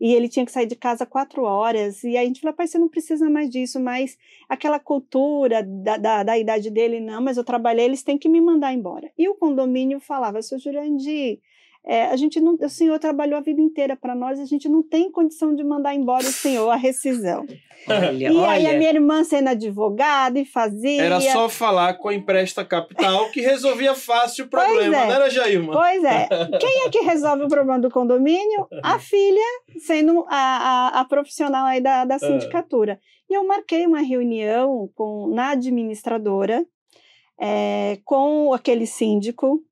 e 0.00 0.14
ele 0.14 0.28
tinha 0.28 0.44
que 0.44 0.52
sair 0.52 0.66
de 0.66 0.76
casa 0.76 1.04
quatro 1.04 1.42
horas, 1.42 2.04
e 2.04 2.16
a 2.16 2.24
gente 2.24 2.40
falou, 2.40 2.54
pai, 2.54 2.66
você 2.66 2.78
não 2.78 2.88
precisa 2.88 3.28
mais 3.28 3.50
disso, 3.50 3.80
mas 3.80 4.16
aquela 4.48 4.78
cultura 4.78 5.62
da, 5.62 5.96
da, 5.96 6.22
da 6.22 6.38
idade 6.38 6.70
dele, 6.70 7.00
não, 7.00 7.22
mas 7.22 7.36
eu 7.36 7.44
trabalhei, 7.44 7.84
eles 7.84 8.02
têm 8.02 8.18
que 8.18 8.28
me 8.28 8.40
mandar 8.40 8.72
embora. 8.72 9.10
E 9.18 9.28
o 9.28 9.34
condomínio 9.34 10.00
falava, 10.00 10.40
seu 10.42 10.58
Jurandir, 10.58 11.40
é, 11.88 12.04
a 12.04 12.16
gente 12.16 12.38
não, 12.38 12.54
o 12.60 12.68
senhor 12.68 12.98
trabalhou 12.98 13.38
a 13.38 13.40
vida 13.40 13.62
inteira 13.62 13.96
para 13.96 14.14
nós, 14.14 14.38
a 14.38 14.44
gente 14.44 14.68
não 14.68 14.82
tem 14.82 15.10
condição 15.10 15.54
de 15.54 15.64
mandar 15.64 15.94
embora 15.94 16.22
o 16.22 16.30
senhor 16.30 16.68
a 16.68 16.76
rescisão. 16.76 17.46
Olha, 17.86 18.28
e 18.28 18.36
olha. 18.36 18.50
aí 18.50 18.66
a 18.66 18.76
minha 18.76 18.90
irmã 18.90 19.24
sendo 19.24 19.48
advogada 19.48 20.38
e 20.38 20.44
fazia. 20.44 21.02
Era 21.02 21.18
só 21.18 21.48
falar 21.48 21.94
com 21.94 22.08
a 22.08 22.14
Empresta 22.14 22.62
Capital 22.62 23.30
que 23.30 23.40
resolvia 23.40 23.94
fácil 23.94 24.44
o 24.44 24.48
problema, 24.48 24.84
é. 24.96 25.06
não 25.06 25.14
era, 25.14 25.30
Jailma? 25.30 25.72
Pois 25.72 26.04
é. 26.04 26.28
Quem 26.60 26.84
é 26.84 26.90
que 26.90 26.98
resolve 26.98 27.44
o 27.44 27.48
problema 27.48 27.80
do 27.80 27.90
condomínio? 27.90 28.68
A 28.82 28.98
filha, 28.98 29.40
sendo 29.78 30.26
a, 30.28 30.36
a, 30.36 31.00
a 31.00 31.04
profissional 31.06 31.64
aí 31.64 31.80
da, 31.80 32.04
da 32.04 32.18
sindicatura. 32.18 33.00
E 33.30 33.34
eu 33.34 33.46
marquei 33.46 33.86
uma 33.86 34.00
reunião 34.00 34.90
com, 34.94 35.28
na 35.28 35.52
administradora 35.52 36.66
é, 37.40 37.98
com 38.04 38.52
aquele 38.52 38.86
síndico 38.86 39.62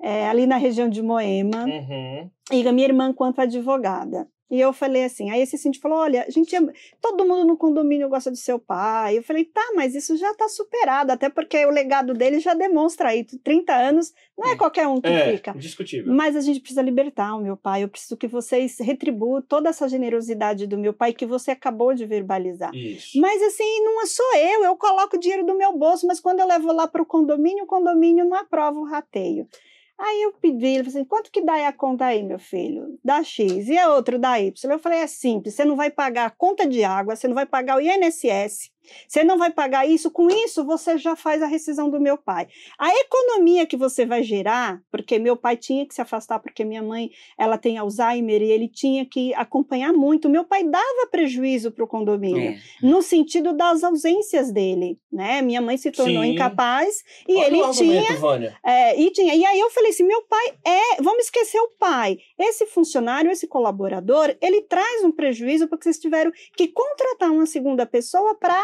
é, 0.00 0.28
ali 0.28 0.46
na 0.46 0.56
região 0.56 0.88
de 0.88 1.02
Moema, 1.02 1.64
uhum. 1.64 2.30
e 2.52 2.66
a 2.66 2.72
minha 2.72 2.88
irmã 2.88 3.12
quanto 3.12 3.40
advogada. 3.40 4.28
E 4.48 4.60
eu 4.60 4.72
falei 4.72 5.04
assim, 5.04 5.30
aí 5.30 5.40
esse 5.40 5.58
síndico 5.58 5.82
falou, 5.82 5.98
olha, 5.98 6.24
a 6.26 6.30
gente, 6.30 6.54
é, 6.54 6.60
todo 7.00 7.24
mundo 7.24 7.44
no 7.44 7.56
condomínio 7.56 8.08
gosta 8.08 8.30
do 8.30 8.36
seu 8.36 8.60
pai. 8.60 9.18
Eu 9.18 9.22
falei, 9.22 9.44
tá, 9.44 9.72
mas 9.74 9.92
isso 9.94 10.16
já 10.16 10.30
está 10.30 10.48
superado, 10.48 11.10
até 11.10 11.28
porque 11.28 11.66
o 11.66 11.70
legado 11.70 12.14
dele 12.14 12.38
já 12.38 12.54
demonstra 12.54 13.08
aí, 13.08 13.24
30 13.24 13.74
anos, 13.74 14.14
não 14.38 14.48
é 14.48 14.56
qualquer 14.56 14.86
um 14.86 15.00
que 15.00 15.08
é, 15.08 15.32
fica. 15.32 15.52
Discutível. 15.52 16.14
Mas 16.14 16.36
a 16.36 16.40
gente 16.40 16.60
precisa 16.60 16.80
libertar 16.80 17.34
o 17.34 17.42
meu 17.42 17.56
pai, 17.56 17.82
eu 17.82 17.88
preciso 17.88 18.16
que 18.16 18.28
vocês 18.28 18.78
retribuam 18.78 19.42
toda 19.42 19.68
essa 19.68 19.88
generosidade 19.88 20.68
do 20.68 20.78
meu 20.78 20.92
pai 20.94 21.12
que 21.12 21.26
você 21.26 21.50
acabou 21.50 21.92
de 21.92 22.06
verbalizar. 22.06 22.72
Isso. 22.72 23.20
Mas 23.20 23.42
assim, 23.42 23.84
não 23.84 24.06
sou 24.06 24.36
eu, 24.36 24.62
eu 24.62 24.76
coloco 24.76 25.16
o 25.16 25.20
dinheiro 25.20 25.44
do 25.44 25.56
meu 25.56 25.76
bolso, 25.76 26.06
mas 26.06 26.20
quando 26.20 26.38
eu 26.38 26.46
levo 26.46 26.72
lá 26.72 26.86
para 26.86 27.02
o 27.02 27.06
condomínio, 27.06 27.64
o 27.64 27.66
condomínio 27.66 28.24
não 28.24 28.36
aprova 28.36 28.78
o 28.78 28.84
rateio. 28.84 29.48
Aí 29.98 30.22
eu 30.22 30.32
pedi, 30.34 30.66
ele 30.66 30.84
falou 30.84 30.98
assim, 30.98 31.04
quanto 31.04 31.30
que 31.30 31.42
dá 31.42 31.66
a 31.66 31.72
conta 31.72 32.04
aí, 32.04 32.22
meu 32.22 32.38
filho? 32.38 32.98
Dá 33.02 33.22
X. 33.24 33.68
E 33.68 33.78
a 33.78 33.94
outra 33.94 34.18
dá 34.18 34.38
Y? 34.38 34.72
Eu 34.72 34.78
falei, 34.78 34.98
é 35.00 35.06
simples, 35.06 35.54
você 35.54 35.64
não 35.64 35.74
vai 35.74 35.90
pagar 35.90 36.26
a 36.26 36.30
conta 36.30 36.66
de 36.66 36.84
água, 36.84 37.16
você 37.16 37.26
não 37.26 37.34
vai 37.34 37.46
pagar 37.46 37.76
o 37.76 37.80
INSS, 37.80 38.70
você 39.08 39.24
não 39.24 39.38
vai 39.38 39.50
pagar 39.50 39.88
isso, 39.88 40.10
com 40.10 40.28
isso 40.30 40.64
você 40.64 40.98
já 40.98 41.16
faz 41.16 41.42
a 41.42 41.46
rescisão 41.46 41.90
do 41.90 42.00
meu 42.00 42.16
pai. 42.16 42.48
A 42.78 42.88
economia 42.94 43.66
que 43.66 43.76
você 43.76 44.04
vai 44.04 44.22
gerar, 44.22 44.80
porque 44.90 45.18
meu 45.18 45.36
pai 45.36 45.56
tinha 45.56 45.86
que 45.86 45.94
se 45.94 46.00
afastar 46.00 46.38
porque 46.38 46.64
minha 46.64 46.82
mãe, 46.82 47.10
ela 47.38 47.58
tem 47.58 47.78
Alzheimer 47.78 48.42
e 48.42 48.50
ele 48.50 48.68
tinha 48.68 49.04
que 49.04 49.34
acompanhar 49.34 49.92
muito. 49.92 50.28
Meu 50.28 50.44
pai 50.44 50.64
dava 50.64 51.08
prejuízo 51.10 51.70
para 51.70 51.84
o 51.84 51.88
condomínio, 51.88 52.50
É. 52.50 52.58
no 52.82 53.02
sentido 53.02 53.52
das 53.52 53.82
ausências 53.82 54.52
dele, 54.52 54.98
né? 55.12 55.42
Minha 55.42 55.60
mãe 55.60 55.76
se 55.76 55.90
tornou 55.90 56.22
Sim. 56.22 56.30
incapaz 56.32 57.02
e 57.28 57.36
Olha 57.36 57.46
ele 57.46 57.72
tinha 57.72 58.06
é, 58.64 59.00
e, 59.00 59.10
tinha, 59.10 59.34
e 59.34 59.44
aí 59.44 59.60
eu 59.60 59.70
falei 59.70 59.90
assim, 59.90 60.04
meu 60.04 60.22
pai 60.22 60.54
é, 60.64 61.02
vamos 61.02 61.24
esquecer 61.24 61.58
o 61.58 61.70
pai. 61.78 62.18
Esse 62.38 62.66
funcionário, 62.66 63.30
esse 63.30 63.46
colaborador, 63.46 64.34
ele 64.40 64.62
traz 64.62 65.04
um 65.04 65.12
prejuízo 65.12 65.68
porque 65.68 65.84
vocês 65.84 65.98
tiveram 65.98 66.30
que 66.56 66.68
contratar 66.68 67.30
uma 67.30 67.46
segunda 67.46 67.86
pessoa 67.86 68.34
para 68.34 68.62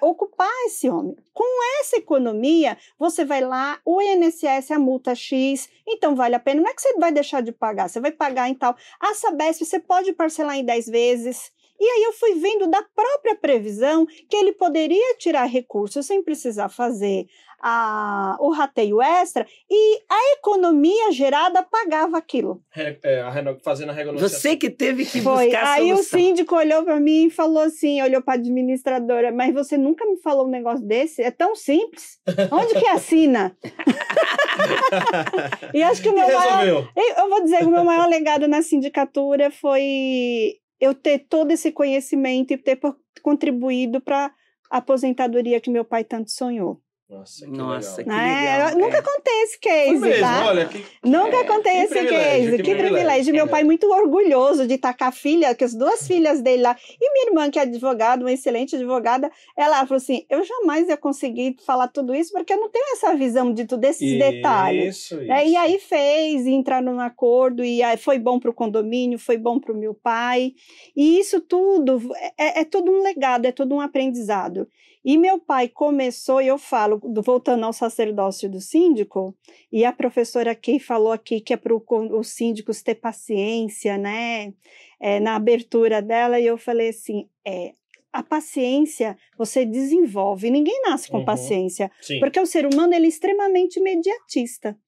ocupar 0.00 0.50
esse 0.66 0.88
homem. 0.88 1.16
Com 1.32 1.80
essa 1.80 1.96
economia, 1.96 2.76
você 2.98 3.24
vai 3.24 3.40
lá, 3.40 3.80
o 3.84 4.00
INSS, 4.00 4.70
a 4.70 4.78
multa 4.78 5.14
X, 5.14 5.68
então 5.86 6.14
vale 6.14 6.34
a 6.34 6.40
pena. 6.40 6.62
Não 6.62 6.70
é 6.70 6.74
que 6.74 6.82
você 6.82 6.94
vai 6.94 7.12
deixar 7.12 7.42
de 7.42 7.52
pagar, 7.52 7.88
você 7.88 8.00
vai 8.00 8.12
pagar 8.12 8.48
em 8.48 8.54
tal. 8.54 8.76
A 9.00 9.14
Sabesp, 9.14 9.64
você 9.64 9.80
pode 9.80 10.12
parcelar 10.12 10.56
em 10.56 10.64
10 10.64 10.86
vezes. 10.86 11.52
E 11.82 11.84
aí 11.84 12.04
eu 12.04 12.12
fui 12.12 12.34
vendo 12.34 12.68
da 12.68 12.80
própria 12.94 13.34
previsão 13.34 14.06
que 14.30 14.36
ele 14.36 14.52
poderia 14.52 15.16
tirar 15.18 15.46
recursos 15.46 16.06
sem 16.06 16.22
precisar 16.22 16.68
fazer 16.68 17.26
a, 17.60 18.36
o 18.38 18.52
rateio 18.52 19.02
extra 19.02 19.44
e 19.68 19.98
a 20.08 20.34
economia 20.38 21.10
gerada 21.10 21.60
pagava 21.60 22.16
aquilo. 22.16 22.62
Re, 22.70 23.00
é, 23.02 23.20
a 23.20 23.30
reno, 23.30 23.58
fazendo 23.64 23.90
a 23.90 23.92
renegociação. 23.92 24.38
Você 24.38 24.56
que 24.56 24.70
teve 24.70 25.04
que 25.04 25.20
Foi. 25.20 25.46
buscar 25.46 25.64
a 25.64 25.72
Aí 25.72 25.92
o 25.92 25.98
síndico 25.98 26.54
olhou 26.54 26.84
para 26.84 27.00
mim 27.00 27.26
e 27.26 27.30
falou 27.30 27.64
assim, 27.64 28.00
olhou 28.00 28.22
para 28.22 28.34
a 28.34 28.36
administradora, 28.36 29.32
mas 29.32 29.52
você 29.52 29.76
nunca 29.76 30.06
me 30.06 30.20
falou 30.20 30.46
um 30.46 30.50
negócio 30.50 30.86
desse? 30.86 31.20
É 31.20 31.32
tão 31.32 31.56
simples. 31.56 32.20
Onde 32.52 32.78
que 32.78 32.86
assina? 32.86 33.56
e 35.74 35.82
acho 35.82 36.00
que 36.00 36.08
o 36.08 36.14
meu 36.14 36.28
maior 36.28 36.88
eu 37.16 37.28
vou 37.28 37.42
dizer 37.42 37.58
que 37.58 37.64
o 37.64 37.70
meu 37.70 37.84
maior 37.84 38.08
legado 38.08 38.46
na 38.46 38.62
sindicatura 38.62 39.50
foi 39.50 40.61
eu 40.82 40.92
ter 40.96 41.20
todo 41.20 41.52
esse 41.52 41.70
conhecimento 41.70 42.52
e 42.52 42.58
ter 42.58 42.80
contribuído 43.22 44.00
para 44.00 44.34
a 44.68 44.78
aposentadoria 44.78 45.60
que 45.60 45.70
meu 45.70 45.84
pai 45.84 46.02
tanto 46.02 46.32
sonhou. 46.32 46.82
Nossa, 47.12 47.44
que 47.44 47.50
Nossa, 47.52 47.96
legal. 47.98 48.16
que 48.16 48.22
né? 48.22 48.40
legal, 48.40 48.70
Eu 48.70 48.78
nunca 48.78 48.96
é. 48.98 49.02
contei 49.02 49.42
esse 49.42 49.58
case, 49.58 49.98
mesmo, 49.98 50.20
tá? 50.22 50.46
olha, 50.46 50.66
que, 50.66 50.84
Nunca 51.04 51.36
É, 51.36 51.44
contei 51.44 51.72
que 51.72 51.78
esse 51.78 51.88
privilégio, 51.88 52.20
case. 52.32 52.50
que 52.50 52.56
Que, 52.56 52.62
privilégio. 52.62 52.88
privilégio. 52.92 53.34
Meu 53.34 53.44
É. 53.44 53.48
pai 53.48 53.64
muito 53.64 53.92
orgulhoso 53.92 54.66
de 54.66 54.74
estar 54.74 54.96
com 54.96 55.04
a 55.04 55.12
filha, 55.12 55.54
que 55.54 55.62
as 55.64 55.74
duas 55.74 56.06
filhas 56.06 56.40
dele 56.40 56.62
lá. 56.62 56.76
E 57.00 57.12
minha 57.12 57.26
irmã, 57.28 57.50
que 57.50 57.58
é 57.58 57.62
advogada, 57.62 58.24
uma 58.24 58.32
excelente 58.32 58.76
advogada, 58.76 59.30
ela 59.56 59.80
falou 59.86 59.96
assim: 59.96 60.24
eu 60.30 60.42
jamais 60.44 60.88
ia 60.88 60.96
conseguir 60.96 61.56
falar 61.66 61.88
tudo 61.88 62.14
isso, 62.14 62.32
porque 62.32 62.52
eu 62.54 62.58
não 62.60 62.70
tenho 62.70 62.92
essa 62.94 63.14
visão 63.14 63.52
de 63.52 63.66
tudo, 63.66 63.84
esses 63.84 64.18
detalhes. 64.18 64.96
Isso, 64.96 65.20
isso. 65.20 65.32
É, 65.32 65.46
e 65.46 65.54
aí 65.56 65.78
fez, 65.78 66.46
e 66.46 66.50
entraram 66.52 66.92
num 66.94 67.00
acordo, 67.00 67.62
e 67.64 67.82
aí 67.82 67.96
foi 67.96 68.18
bom 68.18 68.38
para 68.40 68.50
o 68.50 68.54
condomínio, 68.54 69.18
foi 69.18 69.36
bom 69.36 69.60
para 69.60 69.72
o 69.72 69.76
meu 69.76 69.92
pai. 69.94 70.54
E 70.96 71.18
isso 71.18 71.40
tudo 71.40 72.00
é, 72.38 72.60
é 72.60 72.64
todo 72.64 72.90
um 72.90 73.02
legado, 73.02 73.44
é 73.46 73.52
todo 73.52 73.74
um 73.74 73.80
aprendizado. 73.80 74.66
E 75.04 75.18
meu 75.18 75.38
pai 75.40 75.68
começou, 75.68 76.40
e 76.40 76.46
eu 76.46 76.56
falo, 76.58 76.98
do- 76.98 77.22
voltando 77.22 77.64
ao 77.64 77.72
sacerdócio 77.72 78.48
do 78.48 78.60
síndico, 78.60 79.34
e 79.70 79.84
a 79.84 79.92
professora 79.92 80.52
aqui 80.52 80.78
falou 80.78 81.10
aqui 81.12 81.40
que 81.40 81.52
é 81.52 81.56
para 81.56 81.74
os 81.74 82.28
síndicos 82.28 82.82
ter 82.82 82.94
paciência, 82.94 83.98
né? 83.98 84.52
É, 85.00 85.18
na 85.18 85.34
abertura 85.34 86.00
dela, 86.00 86.38
e 86.38 86.46
eu 86.46 86.56
falei 86.56 86.90
assim: 86.90 87.28
é, 87.44 87.72
a 88.12 88.22
paciência 88.22 89.16
você 89.36 89.64
desenvolve, 89.64 90.50
ninguém 90.50 90.80
nasce 90.82 91.10
com 91.10 91.18
Uhum. 91.18 91.24
paciência. 91.24 91.90
Sim. 92.00 92.20
Porque 92.20 92.38
o 92.38 92.46
ser 92.46 92.64
humano 92.66 92.94
ele 92.94 93.06
é 93.06 93.08
extremamente 93.08 93.80
imediatista. 93.80 94.78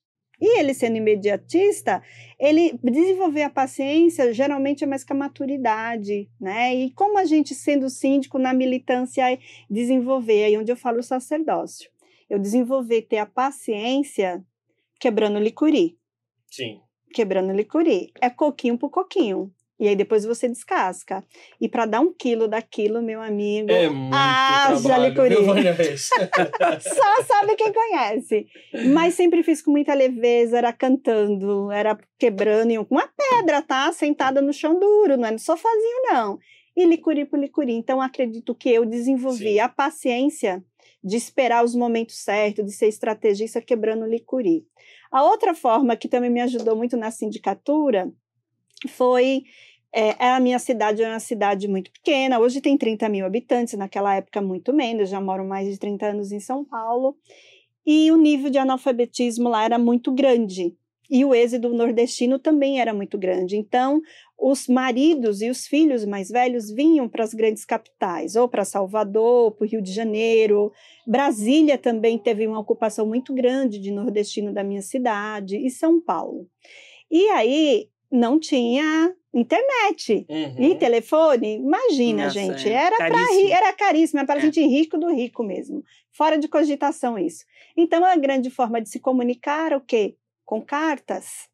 E 0.46 0.60
ele 0.60 0.74
sendo 0.74 0.98
imediatista, 0.98 2.02
ele 2.38 2.78
desenvolver 2.84 3.44
a 3.44 3.48
paciência 3.48 4.30
geralmente 4.30 4.84
é 4.84 4.86
mais 4.86 5.02
com 5.02 5.14
a 5.14 5.16
maturidade, 5.16 6.28
né? 6.38 6.74
E 6.74 6.90
como 6.90 7.16
a 7.16 7.24
gente 7.24 7.54
sendo 7.54 7.88
síndico 7.88 8.38
na 8.38 8.52
militância 8.52 9.24
desenvolver, 9.70 10.44
aí 10.44 10.58
onde 10.58 10.70
eu 10.70 10.76
falo 10.76 10.98
o 10.98 11.02
sacerdócio, 11.02 11.90
eu 12.28 12.38
desenvolver 12.38 13.00
ter 13.08 13.16
a 13.16 13.24
paciência 13.24 14.44
quebrando 15.00 15.38
licuri, 15.38 15.96
Sim. 16.50 16.78
quebrando 17.14 17.50
licuri, 17.50 18.12
é 18.20 18.28
coquinho 18.28 18.76
por 18.76 18.90
coquinho. 18.90 19.50
E 19.78 19.88
aí 19.88 19.96
depois 19.96 20.24
você 20.24 20.48
descasca. 20.48 21.24
E 21.60 21.68
para 21.68 21.84
dar 21.84 22.00
um 22.00 22.12
quilo 22.12 22.46
daquilo, 22.46 23.02
meu 23.02 23.20
amigo, 23.20 23.70
É 23.72 23.88
muito 23.88 24.14
Ah, 24.14 24.66
trabalho, 24.68 25.14
só 26.80 27.22
sabe 27.24 27.56
quem 27.56 27.72
conhece. 27.72 28.46
Mas 28.92 29.14
sempre 29.14 29.42
fiz 29.42 29.60
com 29.60 29.72
muita 29.72 29.92
leveza, 29.92 30.58
era 30.58 30.72
cantando, 30.72 31.72
era 31.72 31.98
quebrando 32.18 32.70
em 32.70 32.78
uma 32.78 33.08
pedra, 33.08 33.62
tá? 33.62 33.92
Sentada 33.92 34.40
no 34.40 34.52
chão 34.52 34.78
duro, 34.78 35.16
não 35.16 35.26
é 35.26 35.32
no 35.32 35.38
sofazinho, 35.38 36.02
não. 36.04 36.38
E 36.76 36.84
licuri 36.86 37.24
por 37.24 37.38
licuri. 37.38 37.72
Então, 37.72 38.00
acredito 38.00 38.54
que 38.54 38.68
eu 38.70 38.84
desenvolvi 38.84 39.54
Sim. 39.54 39.60
a 39.60 39.68
paciência 39.68 40.64
de 41.02 41.16
esperar 41.16 41.64
os 41.64 41.74
momentos 41.74 42.16
certos, 42.16 42.64
de 42.64 42.72
ser 42.72 42.88
estrategista 42.88 43.60
quebrando 43.60 44.06
licuri. 44.06 44.64
A 45.10 45.22
outra 45.22 45.54
forma 45.54 45.96
que 45.96 46.08
também 46.08 46.30
me 46.30 46.40
ajudou 46.40 46.74
muito 46.74 46.96
na 46.96 47.10
sindicatura 47.10 48.10
foi 48.88 49.44
é, 49.94 50.08
é 50.18 50.30
a 50.30 50.40
minha 50.40 50.58
cidade 50.58 51.02
é 51.02 51.08
uma 51.08 51.20
cidade 51.20 51.68
muito 51.68 51.90
pequena, 51.92 52.40
hoje 52.40 52.60
tem 52.60 52.76
30 52.76 53.08
mil 53.08 53.24
habitantes, 53.24 53.74
naquela 53.74 54.16
época 54.16 54.42
muito 54.42 54.72
menos, 54.72 55.08
já 55.08 55.20
moro 55.20 55.44
mais 55.44 55.68
de 55.68 55.78
30 55.78 56.06
anos 56.06 56.32
em 56.32 56.40
São 56.40 56.64
Paulo, 56.64 57.16
e 57.86 58.10
o 58.10 58.16
nível 58.16 58.50
de 58.50 58.58
analfabetismo 58.58 59.48
lá 59.48 59.64
era 59.64 59.78
muito 59.78 60.10
grande, 60.10 60.74
e 61.08 61.24
o 61.24 61.32
êxodo 61.32 61.72
nordestino 61.72 62.40
também 62.40 62.80
era 62.80 62.92
muito 62.94 63.18
grande. 63.18 63.56
Então, 63.56 64.00
os 64.38 64.66
maridos 64.66 65.42
e 65.42 65.50
os 65.50 65.66
filhos 65.66 66.04
mais 66.04 66.30
velhos 66.30 66.70
vinham 66.70 67.08
para 67.08 67.22
as 67.22 67.34
grandes 67.34 67.64
capitais, 67.64 68.34
ou 68.34 68.48
para 68.48 68.64
Salvador, 68.64 69.52
para 69.52 69.64
o 69.64 69.68
Rio 69.68 69.82
de 69.82 69.92
Janeiro. 69.92 70.72
Brasília 71.06 71.78
também 71.78 72.18
teve 72.18 72.46
uma 72.46 72.58
ocupação 72.58 73.06
muito 73.06 73.34
grande 73.34 73.78
de 73.78 73.92
nordestino 73.92 74.52
da 74.52 74.64
minha 74.64 74.82
cidade, 74.82 75.56
e 75.56 75.70
São 75.70 76.00
Paulo. 76.00 76.48
E 77.10 77.28
aí 77.28 77.88
não 78.14 78.38
tinha 78.38 79.12
internet. 79.34 80.24
Uhum. 80.28 80.62
E 80.62 80.76
telefone, 80.76 81.56
imagina, 81.56 82.24
Nossa, 82.24 82.38
gente, 82.38 82.68
é 82.68 82.72
era 82.72 82.96
para 82.96 83.10
caríssimo. 83.10 83.52
era 83.52 83.72
caríssimo, 83.72 84.18
era 84.20 84.26
para 84.26 84.38
É. 84.38 84.42
gente 84.42 84.60
rico 84.60 84.96
do 84.96 85.12
rico 85.12 85.42
mesmo, 85.42 85.82
fora 86.12 86.38
de 86.38 86.46
cogitação 86.46 87.18
isso. 87.18 87.44
Então 87.76 88.04
a 88.04 88.14
grande 88.16 88.50
forma 88.50 88.80
de 88.80 88.88
se 88.88 89.00
comunicar 89.00 89.72
o 89.72 89.80
quê? 89.80 90.16
Com 90.44 90.62
cartas. 90.62 91.48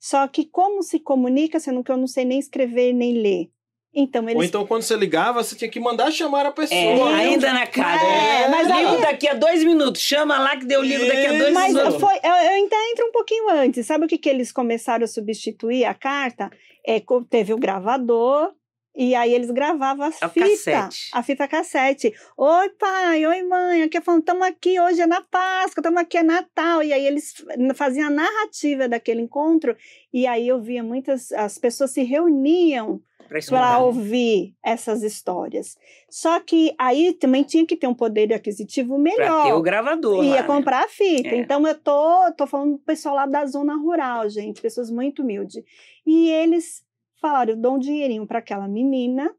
Só 0.00 0.26
que 0.26 0.46
como 0.46 0.82
se 0.82 0.98
comunica, 0.98 1.60
sendo 1.60 1.84
que 1.84 1.92
eu 1.92 1.96
não 1.96 2.06
sei 2.06 2.24
nem 2.24 2.38
escrever 2.38 2.92
nem 2.94 3.12
ler. 3.14 3.50
Então 3.94 4.24
Ou 4.24 4.30
eles 4.30 4.48
então, 4.48 4.66
quando 4.66 4.82
você 4.82 4.96
ligava, 4.96 5.42
você 5.42 5.54
tinha 5.54 5.70
que 5.70 5.78
mandar 5.78 6.10
chamar 6.10 6.44
a 6.46 6.50
pessoa. 6.50 6.78
É, 6.78 7.14
ainda 7.14 7.52
na 7.52 7.66
cara. 7.66 8.02
É, 8.02 8.48
mas 8.48 8.66
ligo 8.66 8.94
aí- 8.96 9.00
daqui 9.00 9.28
a 9.28 9.34
dois 9.34 9.62
minutos. 9.62 10.00
Chama 10.02 10.38
lá 10.38 10.56
que 10.56 10.64
deu 10.66 10.82
ligo 10.82 11.06
daqui 11.06 11.26
a 11.26 11.32
dois 11.38 11.52
Mas 11.54 11.72
minutos. 11.72 12.00
foi, 12.00 12.14
eu, 12.16 12.30
eu 12.30 12.50
ainda 12.54 12.76
entro 12.92 13.06
um 13.06 13.12
pouquinho 13.12 13.50
antes. 13.50 13.86
Sabe 13.86 14.04
o 14.04 14.08
que, 14.08 14.18
que 14.18 14.28
eles 14.28 14.50
começaram 14.50 15.04
a 15.04 15.08
substituir 15.08 15.84
a 15.84 15.94
carta? 15.94 16.50
É, 16.86 17.00
teve 17.30 17.52
o 17.54 17.58
gravador, 17.58 18.52
e 18.96 19.14
aí 19.14 19.32
eles 19.32 19.50
gravavam 19.50 20.06
as 20.06 20.20
É 20.22 20.26
o 20.26 20.28
fitas. 20.28 20.64
cassete. 20.64 21.10
A 21.12 21.22
fita 21.22 21.48
cassete. 21.48 22.12
Oi, 22.36 22.68
pai, 22.70 23.26
oi, 23.26 23.42
mãe. 23.42 23.82
Aqui 23.82 24.00
falando, 24.00 24.20
estamos 24.20 24.46
aqui, 24.46 24.78
hoje 24.78 25.00
é 25.00 25.06
na 25.06 25.20
Páscoa, 25.20 25.80
estamos 25.80 26.00
aqui, 26.00 26.18
é 26.18 26.22
Natal. 26.22 26.82
E 26.82 26.92
aí 26.92 27.06
eles 27.06 27.34
faziam 27.74 28.06
a 28.08 28.10
narrativa 28.10 28.88
daquele 28.88 29.20
encontro, 29.22 29.76
e 30.12 30.26
aí 30.26 30.46
eu 30.48 30.60
via 30.60 30.82
muitas. 30.82 31.32
As 31.32 31.58
pessoas 31.58 31.90
se 31.92 32.02
reuniam 32.02 33.00
para 33.48 33.78
ouvir 33.78 34.54
essas 34.62 35.02
histórias. 35.02 35.76
Só 36.08 36.38
que 36.40 36.74
aí 36.78 37.12
também 37.12 37.42
tinha 37.42 37.66
que 37.66 37.76
ter 37.76 37.86
um 37.86 37.94
poder 37.94 38.32
aquisitivo 38.32 38.98
melhor 38.98 39.42
Pra 39.42 39.44
ter 39.44 39.52
o 39.52 39.62
gravador. 39.62 40.22
ia 40.24 40.30
lá, 40.30 40.36
né? 40.36 40.42
comprar 40.42 40.84
a 40.84 40.88
fita. 40.88 41.28
É. 41.28 41.36
Então 41.38 41.66
eu 41.66 41.78
tô, 41.78 42.32
tô 42.36 42.46
falando 42.46 42.72
do 42.72 42.78
pessoal 42.78 43.14
lá 43.14 43.26
da 43.26 43.44
zona 43.46 43.76
rural, 43.76 44.28
gente, 44.28 44.60
pessoas 44.62 44.90
muito 44.90 45.22
humildes. 45.22 45.62
E 46.06 46.28
eles 46.30 46.84
falaram: 47.20 47.52
eu 47.52 47.56
dou 47.56 47.74
um 47.74 47.78
dinheirinho 47.78 48.26
para 48.26 48.38
aquela 48.38 48.68
menina, 48.68 49.34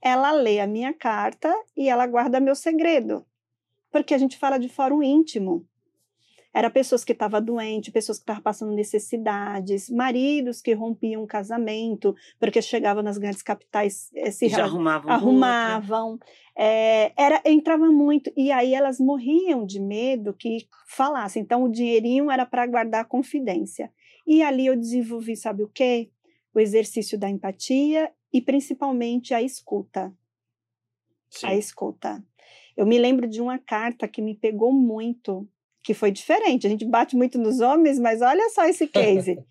ela 0.00 0.30
lê 0.32 0.60
a 0.60 0.66
minha 0.66 0.92
carta 0.92 1.54
e 1.76 1.88
ela 1.88 2.06
guarda 2.06 2.40
meu 2.40 2.54
segredo. 2.54 3.24
Porque 3.90 4.14
a 4.14 4.18
gente 4.18 4.38
fala 4.38 4.58
de 4.58 4.68
fórum 4.68 5.02
íntimo. 5.02 5.66
Era 6.52 6.68
pessoas 6.68 7.04
que 7.04 7.12
estavam 7.12 7.40
doentes, 7.40 7.92
pessoas 7.92 8.18
que 8.18 8.22
estavam 8.22 8.42
passando 8.42 8.72
necessidades, 8.72 9.88
maridos 9.88 10.60
que 10.60 10.72
rompiam 10.72 11.22
um 11.22 11.26
casamento, 11.26 12.14
porque 12.40 12.60
chegavam 12.60 13.02
nas 13.02 13.18
grandes 13.18 13.42
capitais 13.42 14.10
eh, 14.14 14.32
se 14.32 14.48
Já 14.48 14.64
arrumavam. 14.64 15.12
arrumavam, 15.12 16.18
é, 16.56 17.12
era, 17.16 17.40
entrava 17.44 17.86
muito, 17.86 18.32
e 18.36 18.50
aí 18.50 18.74
elas 18.74 18.98
morriam 18.98 19.64
de 19.64 19.78
medo 19.80 20.34
que 20.34 20.66
falassem. 20.88 21.42
Então, 21.42 21.62
o 21.62 21.70
dinheirinho 21.70 22.30
era 22.30 22.44
para 22.44 22.66
guardar 22.66 23.02
a 23.02 23.08
confidência. 23.08 23.92
E 24.26 24.42
ali 24.42 24.66
eu 24.66 24.76
desenvolvi, 24.76 25.36
sabe 25.36 25.62
o 25.62 25.68
quê? 25.68 26.10
O 26.52 26.58
exercício 26.58 27.18
da 27.18 27.30
empatia 27.30 28.12
e 28.32 28.40
principalmente 28.40 29.32
a 29.34 29.40
escuta. 29.40 30.12
Sim. 31.30 31.46
A 31.46 31.54
escuta. 31.54 32.24
Eu 32.76 32.86
me 32.86 32.98
lembro 32.98 33.28
de 33.28 33.40
uma 33.40 33.58
carta 33.58 34.08
que 34.08 34.20
me 34.20 34.34
pegou 34.34 34.72
muito, 34.72 35.48
que 35.82 35.94
foi 35.94 36.10
diferente. 36.10 36.66
A 36.66 36.70
gente 36.70 36.84
bate 36.84 37.16
muito 37.16 37.38
nos 37.38 37.60
homens, 37.60 37.98
mas 37.98 38.22
olha 38.22 38.48
só 38.50 38.64
esse 38.64 38.86
case. 38.86 39.38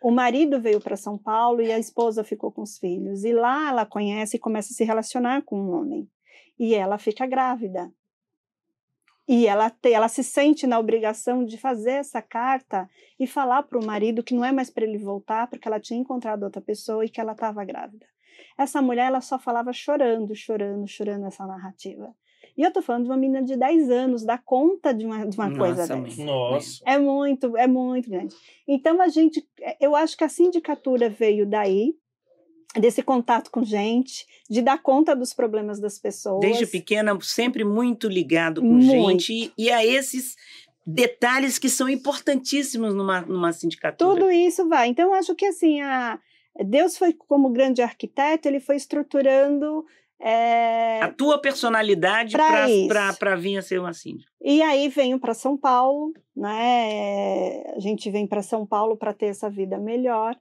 O 0.00 0.12
marido 0.12 0.60
veio 0.60 0.80
para 0.80 0.94
São 0.94 1.18
Paulo 1.18 1.60
e 1.60 1.72
a 1.72 1.78
esposa 1.78 2.22
ficou 2.22 2.52
com 2.52 2.62
os 2.62 2.78
filhos. 2.78 3.24
E 3.24 3.32
lá 3.32 3.68
ela 3.68 3.84
conhece 3.84 4.36
e 4.36 4.38
começa 4.38 4.72
a 4.72 4.76
se 4.76 4.84
relacionar 4.84 5.42
com 5.42 5.60
um 5.60 5.72
homem. 5.72 6.08
E 6.56 6.72
ela 6.72 6.98
fica 6.98 7.26
grávida. 7.26 7.92
E 9.26 9.46
ela, 9.46 9.68
te, 9.68 9.92
ela 9.92 10.08
se 10.08 10.22
sente 10.22 10.66
na 10.66 10.78
obrigação 10.78 11.44
de 11.44 11.58
fazer 11.58 11.92
essa 11.92 12.22
carta 12.22 12.88
e 13.20 13.26
falar 13.26 13.64
para 13.64 13.78
o 13.78 13.84
marido 13.84 14.22
que 14.22 14.34
não 14.34 14.44
é 14.44 14.52
mais 14.52 14.70
para 14.70 14.84
ele 14.84 14.96
voltar, 14.98 15.48
porque 15.48 15.68
ela 15.68 15.80
tinha 15.80 16.00
encontrado 16.00 16.44
outra 16.44 16.62
pessoa 16.62 17.04
e 17.04 17.10
que 17.10 17.20
ela 17.20 17.32
estava 17.32 17.62
grávida. 17.64 18.06
Essa 18.56 18.80
mulher 18.80 19.08
ela 19.08 19.20
só 19.20 19.38
falava 19.38 19.72
chorando, 19.72 20.34
chorando, 20.34 20.86
chorando 20.88 21.26
essa 21.26 21.46
narrativa. 21.46 22.14
E 22.58 22.62
eu 22.62 22.72
tô 22.72 22.82
falando 22.82 23.04
de 23.04 23.10
uma 23.10 23.16
menina 23.16 23.40
de 23.40 23.56
10 23.56 23.88
anos, 23.88 24.24
dá 24.24 24.36
conta 24.36 24.92
de 24.92 25.06
uma, 25.06 25.24
de 25.24 25.36
uma 25.36 25.56
coisa 25.56 25.86
Nossa, 25.86 25.96
dessa. 25.96 25.96
mãe. 25.96 26.26
Nossa. 26.26 26.82
É 26.84 26.98
muito, 26.98 27.56
é 27.56 27.68
muito 27.68 28.10
grande. 28.10 28.34
Então 28.66 29.00
a 29.00 29.06
gente, 29.06 29.46
eu 29.80 29.94
acho 29.94 30.16
que 30.16 30.24
a 30.24 30.28
sindicatura 30.28 31.08
veio 31.08 31.46
daí. 31.46 31.94
desse 32.74 33.00
contato 33.00 33.48
com 33.50 33.62
gente, 33.64 34.26
de 34.50 34.60
dar 34.60 34.82
conta 34.82 35.14
dos 35.14 35.32
problemas 35.32 35.78
das 35.80 36.00
pessoas. 36.00 36.40
Desde 36.40 36.66
pequena, 36.66 37.16
sempre 37.22 37.62
muito 37.62 38.08
ligado 38.08 38.60
com 38.60 38.66
Muito. 38.66 39.22
gente 39.22 39.32
e, 39.32 39.52
e 39.56 39.70
a 39.70 39.86
esses 39.86 40.34
detalhes 40.84 41.58
que 41.58 41.68
são 41.68 41.88
importantíssimos 41.88 42.92
numa, 42.92 43.20
numa 43.20 43.52
sindicatura. 43.52 44.14
Tudo 44.14 44.30
isso 44.30 44.68
vai. 44.68 44.88
Então, 44.88 45.06
eu 45.06 45.14
acho 45.14 45.34
que 45.34 45.46
assim, 45.46 45.80
a, 45.80 46.18
Deus 46.64 46.98
foi 46.98 47.12
como 47.12 47.50
grande 47.50 47.82
arquiteto, 47.82 48.48
ele 48.48 48.58
foi 48.58 48.76
estruturando. 48.76 49.86
É, 50.20 51.00
A 51.00 51.12
tua 51.12 51.40
personalidade 51.40 52.36
para 52.36 53.36
vir 53.36 53.58
a 53.58 53.62
ser 53.62 53.78
uma 53.78 53.92
síndica. 53.92 54.30
E 54.42 54.60
aí 54.62 54.88
venho 54.88 55.18
para 55.18 55.32
São 55.34 55.56
Paulo, 55.56 56.12
né? 56.36 57.62
A 57.76 57.78
gente 57.78 58.10
vem 58.10 58.26
para 58.26 58.42
São 58.42 58.66
Paulo 58.66 58.96
para 58.96 59.12
ter 59.12 59.26
essa 59.26 59.48
vida 59.48 59.78
melhor. 59.78 60.36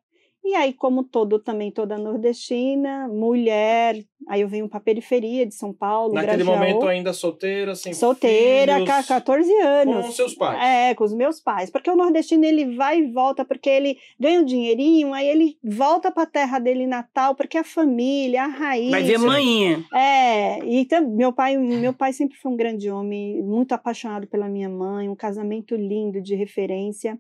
E 0.50 0.56
aí, 0.56 0.72
como 0.72 1.04
todo 1.04 1.40
também 1.40 1.70
toda 1.70 1.98
nordestina, 1.98 3.06
mulher, 3.10 4.02
aí 4.30 4.40
eu 4.40 4.48
venho 4.48 4.70
para 4.70 4.78
a 4.78 4.82
periferia 4.82 5.46
de 5.46 5.54
São 5.54 5.74
Paulo, 5.74 6.14
Naquele 6.14 6.38
Grajaú, 6.44 6.56
momento 6.58 6.88
ainda 6.88 7.12
solteira, 7.12 7.76
sem 7.76 7.94
solteira, 7.94 8.76
filhos, 8.76 8.90
com 8.90 9.04
14 9.14 9.52
anos. 9.60 10.06
com 10.06 10.12
seus 10.14 10.34
pais. 10.36 10.64
É, 10.64 10.96
com 10.96 11.04
os 11.04 11.14
meus 11.14 11.42
pais. 11.42 11.70
Porque 11.70 11.90
o 11.92 11.98
nordestino 11.98 12.46
ele 12.46 12.78
vai 12.78 13.00
e 13.00 13.12
volta, 13.12 13.44
porque 13.44 13.70
ele 13.70 13.98
ganha 14.18 14.40
um 14.40 14.46
dinheirinho, 14.46 15.14
aí 15.14 15.28
ele 15.28 15.58
volta 15.62 16.10
para 16.14 16.24
a 16.24 16.28
terra 16.28 16.60
dele 16.60 16.88
natal, 16.88 17.36
porque 17.36 17.58
a 17.58 17.64
família, 17.66 18.44
a 18.44 18.48
raiz. 18.48 18.90
Vai 18.90 19.04
ver 19.04 19.18
manhinha. 19.20 19.84
É, 19.94 20.60
e 20.66 20.86
tam- 20.86 21.10
meu 21.14 21.34
pai, 21.34 21.58
meu 21.58 21.92
pai 21.94 22.14
sempre 22.14 22.38
foi 22.38 22.54
um 22.54 22.56
grande 22.56 22.90
homem, 22.90 23.42
muito 23.44 23.74
apaixonado 23.74 24.26
pela 24.28 24.48
minha 24.48 24.70
mãe, 24.70 25.10
um 25.10 25.16
casamento 25.16 25.76
lindo 25.76 26.22
de 26.22 26.36
referência. 26.36 27.20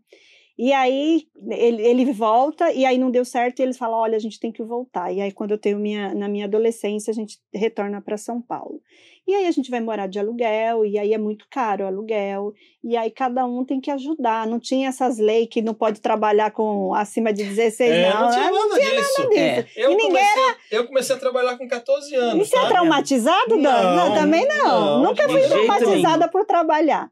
E 0.57 0.73
aí 0.73 1.27
ele, 1.51 1.85
ele 1.85 2.11
volta 2.11 2.71
e 2.73 2.83
aí 2.83 2.97
não 2.97 3.11
deu 3.11 3.23
certo 3.23 3.59
e 3.59 3.63
eles 3.63 3.77
falam, 3.77 3.99
olha, 3.99 4.15
a 4.15 4.19
gente 4.19 4.39
tem 4.39 4.51
que 4.51 4.63
voltar. 4.63 5.11
E 5.13 5.21
aí 5.21 5.31
quando 5.31 5.51
eu 5.51 5.57
tenho 5.57 5.77
minha 5.77 6.15
na 6.15 6.27
minha 6.27 6.45
adolescência 6.45 7.11
a 7.11 7.13
gente 7.13 7.37
retorna 7.53 8.01
para 8.01 8.17
São 8.17 8.41
Paulo. 8.41 8.81
E 9.27 9.35
aí 9.35 9.45
a 9.45 9.51
gente 9.51 9.69
vai 9.69 9.81
morar 9.81 10.07
de 10.07 10.17
aluguel 10.17 10.85
e 10.85 10.97
aí 10.97 11.13
é 11.13 11.17
muito 11.17 11.45
caro 11.51 11.83
o 11.83 11.87
aluguel. 11.87 12.53
E 12.83 12.95
aí 12.97 13.11
cada 13.11 13.45
um 13.45 13.63
tem 13.65 13.79
que 13.79 13.91
ajudar. 13.91 14.47
Não 14.47 14.57
tinha 14.59 14.87
essas 14.89 15.19
leis 15.19 15.47
que 15.51 15.61
não 15.61 15.73
pode 15.75 15.99
trabalhar 16.01 16.49
com 16.51 16.93
acima 16.93 17.31
de 17.33 17.43
16 17.43 17.91
É, 17.91 18.09
não. 18.13 18.21
não 18.21 18.31
tinha 18.31 18.45
né? 18.45 18.51
nada 18.51 18.79
disso. 18.79 19.29
disso. 19.29 19.37
É. 19.37 19.65
Eu, 19.75 19.91
E 19.91 19.97
comecei, 20.01 20.43
eu 20.71 20.87
comecei 20.87 21.15
a 21.15 21.19
trabalhar 21.19 21.57
com 21.57 21.67
14 21.67 22.09
E 22.11 22.15
anos. 22.15 22.47
você 22.47 22.55
é 22.55 22.59
sabe? 22.61 22.71
traumatizado, 22.71 23.49
Dani? 23.49 23.61
Não, 23.63 23.95
Não, 23.95 24.15
também 24.15 24.47
não. 24.47 24.65
não, 25.01 25.03
Nunca 25.09 25.27
fui 25.29 25.41
traumatizada 25.41 26.27
por 26.29 26.45
trabalhar. 26.45 27.11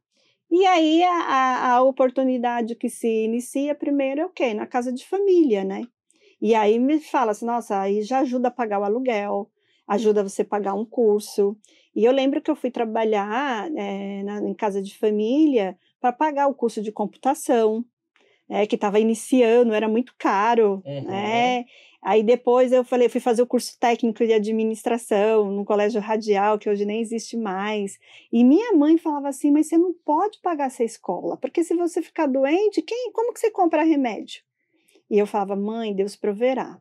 E 0.50 0.66
aí 0.66 1.04
a, 1.04 1.74
a, 1.74 1.84
oportunidade 1.84 2.76
que 2.76 2.90
se 2.90 3.08
inicia 3.26 3.76
primeiro 3.76 4.22
é 4.22 4.26
o 4.26 4.30
quê? 4.30 4.54
Na 4.54 4.68
casa 4.68 4.92
de 4.92 5.06
família, 5.06 5.64
né? 5.64 5.82
E 6.42 6.54
aí 6.54 6.80
me 6.80 7.00
fala 7.00 7.32
assim, 7.32 7.46
nossa, 7.46 7.80
aí 7.80 8.04
já 8.04 8.20
ajuda 8.20 8.50
a 8.50 8.52
pagar 8.52 8.80
o 8.80 8.84
aluguel, 8.84 9.50
ajuda 9.88 10.24
você 10.24 10.44
a 10.44 10.46
pagar 10.46 10.74
um 10.74 10.86
curso. 10.86 11.58
E 11.96 12.04
eu 12.06 12.12
lembro 12.12 12.42
que 12.42 12.52
eu 12.52 12.56
fui 12.56 12.70
trabalhar 12.70 13.70
eh, 13.76 14.24
na, 14.24 14.40
em 14.42 14.54
casa 14.54 14.82
de 14.82 14.98
família 14.98 15.78
para 16.00 16.12
pagar 16.12 16.48
o 16.48 16.54
curso 16.54 16.82
de 16.82 16.92
computação, 16.92 17.84
né, 18.48 18.66
que 18.68 18.76
estava 18.76 19.00
iniciando, 19.00 19.74
era 19.74 19.88
muito 19.88 20.14
caro, 20.18 20.82
Uhum. 20.86 21.04
né? 21.04 21.66
Aí 22.02 22.22
depois 22.22 22.72
eu 22.72 22.84
falei, 22.84 23.10
fui 23.10 23.20
fazer 23.20 23.42
o 23.42 23.48
curso 23.48 23.80
técnico 23.80 24.24
de 24.24 24.32
administração 24.32 25.52
no 25.52 25.66
colégio 25.66 26.00
radial, 26.00 26.60
que 26.60 26.70
hoje 26.70 26.86
nem 26.86 27.02
existe 27.02 27.36
mais. 27.36 27.98
E 28.32 28.44
minha 28.44 28.74
mãe 28.74 28.96
falava 28.96 29.28
assim: 29.30 29.50
"Mas 29.50 29.68
você 29.68 29.78
não 29.78 29.92
pode 30.06 30.40
pagar 30.40 30.68
essa 30.68 30.84
escola, 30.84 31.36
porque 31.36 31.64
se 31.64 31.74
você 31.76 32.04
ficar 32.04 32.28
doente, 32.28 32.84
quem, 32.84 33.12
como 33.12 33.34
que 33.34 33.40
você 33.40 33.50
compra 33.50 33.82
remédio?" 33.82 34.44
E 35.10 35.18
eu 35.18 35.26
falava: 35.26 35.56
"Mãe, 35.56 35.96
Deus 35.96 36.16
proverá." 36.16 36.80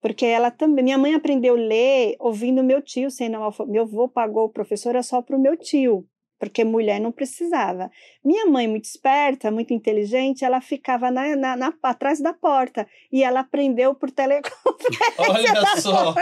Porque 0.00 0.24
ela 0.24 0.50
também, 0.50 0.84
minha 0.84 0.98
mãe 0.98 1.14
aprendeu 1.14 1.54
a 1.54 1.58
ler 1.58 2.16
ouvindo 2.18 2.62
meu 2.62 2.80
tio 2.80 3.10
sendo 3.10 3.36
analfabeto. 3.36 3.72
Meu 3.72 3.82
avô 3.82 4.08
pagou 4.08 4.48
professora 4.48 5.02
só 5.02 5.20
para 5.20 5.36
o 5.36 5.40
meu 5.40 5.56
tio, 5.56 6.06
porque 6.38 6.64
mulher 6.64 7.00
não 7.00 7.10
precisava. 7.12 7.90
Minha 8.24 8.46
mãe, 8.46 8.68
muito 8.68 8.84
esperta, 8.84 9.50
muito 9.50 9.72
inteligente, 9.72 10.44
ela 10.44 10.60
ficava 10.60 11.10
na, 11.10 11.34
na, 11.36 11.56
na- 11.56 11.74
atrás 11.82 12.20
da 12.20 12.32
porta 12.32 12.86
e 13.12 13.22
ela 13.22 13.40
aprendeu 13.40 13.94
por 13.94 14.10
teleconferência. 14.10 15.30
Olha 15.30 15.66
só. 15.80 16.14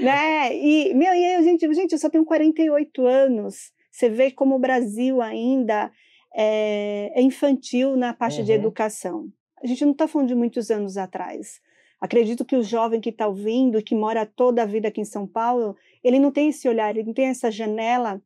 né? 0.00 0.54
E, 0.56 0.94
meu, 0.94 1.12
e 1.14 1.24
aí, 1.24 1.44
gente, 1.44 1.72
gente, 1.74 1.92
eu 1.92 1.98
só 1.98 2.08
tenho 2.08 2.24
48 2.24 3.06
anos. 3.06 3.72
Você 3.90 4.08
vê 4.08 4.30
como 4.30 4.56
o 4.56 4.58
Brasil 4.58 5.20
ainda 5.22 5.90
é, 6.34 7.12
é 7.14 7.22
infantil 7.22 7.96
na 7.96 8.12
parte 8.12 8.42
de 8.42 8.52
Uhum. 8.52 8.58
educação. 8.58 9.26
A 9.62 9.66
gente 9.66 9.84
não 9.84 9.92
está 9.92 10.06
falando 10.06 10.28
de 10.28 10.34
muitos 10.34 10.70
anos 10.70 10.96
atrás. 10.96 11.60
Acredito 12.00 12.44
que 12.44 12.56
o 12.56 12.62
jovem 12.62 13.00
que 13.00 13.08
está 13.10 13.26
ouvindo, 13.26 13.82
que 13.82 13.94
mora 13.94 14.26
toda 14.26 14.62
a 14.62 14.66
vida 14.66 14.88
aqui 14.88 15.00
em 15.00 15.04
São 15.06 15.26
Paulo, 15.26 15.74
ele 16.02 16.18
não 16.18 16.30
tem 16.30 16.48
esse 16.50 16.68
olhar, 16.68 16.90
ele 16.94 17.06
não 17.06 17.14
tem 17.14 17.26
essa 17.26 17.50
janela 17.50 18.20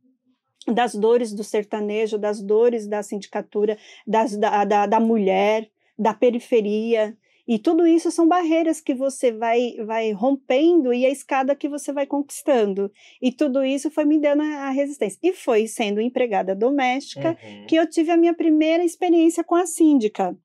das 0.66 0.94
dores 0.94 1.32
do 1.32 1.42
sertanejo, 1.44 2.18
das 2.18 2.42
dores 2.42 2.86
da 2.86 3.02
sindicatura, 3.02 3.78
das, 4.06 4.36
da, 4.36 4.64
da, 4.64 4.86
da 4.86 5.00
mulher, 5.00 5.70
da 5.98 6.12
periferia. 6.12 7.16
E 7.46 7.58
tudo 7.58 7.86
isso 7.86 8.10
são 8.10 8.28
barreiras 8.28 8.78
que 8.78 8.94
você 8.94 9.32
vai, 9.32 9.72
vai 9.86 10.12
rompendo 10.12 10.92
e 10.92 11.06
a 11.06 11.10
escada 11.10 11.56
que 11.56 11.66
você 11.66 11.90
vai 11.94 12.04
conquistando. 12.06 12.92
E 13.22 13.32
tudo 13.32 13.64
isso 13.64 13.90
foi 13.90 14.04
me 14.04 14.18
dando 14.20 14.42
a 14.42 14.68
resistência. 14.68 15.18
E 15.22 15.32
foi 15.32 15.66
sendo 15.66 15.98
empregada 16.00 16.54
doméstica 16.54 17.30
Uhum. 17.42 17.66
que 17.66 17.76
eu 17.76 17.88
tive 17.88 18.10
a 18.10 18.18
minha 18.18 18.34
primeira 18.34 18.84
experiência 18.84 19.42
com 19.42 19.54
a 19.54 19.64
síndica. 19.64 20.36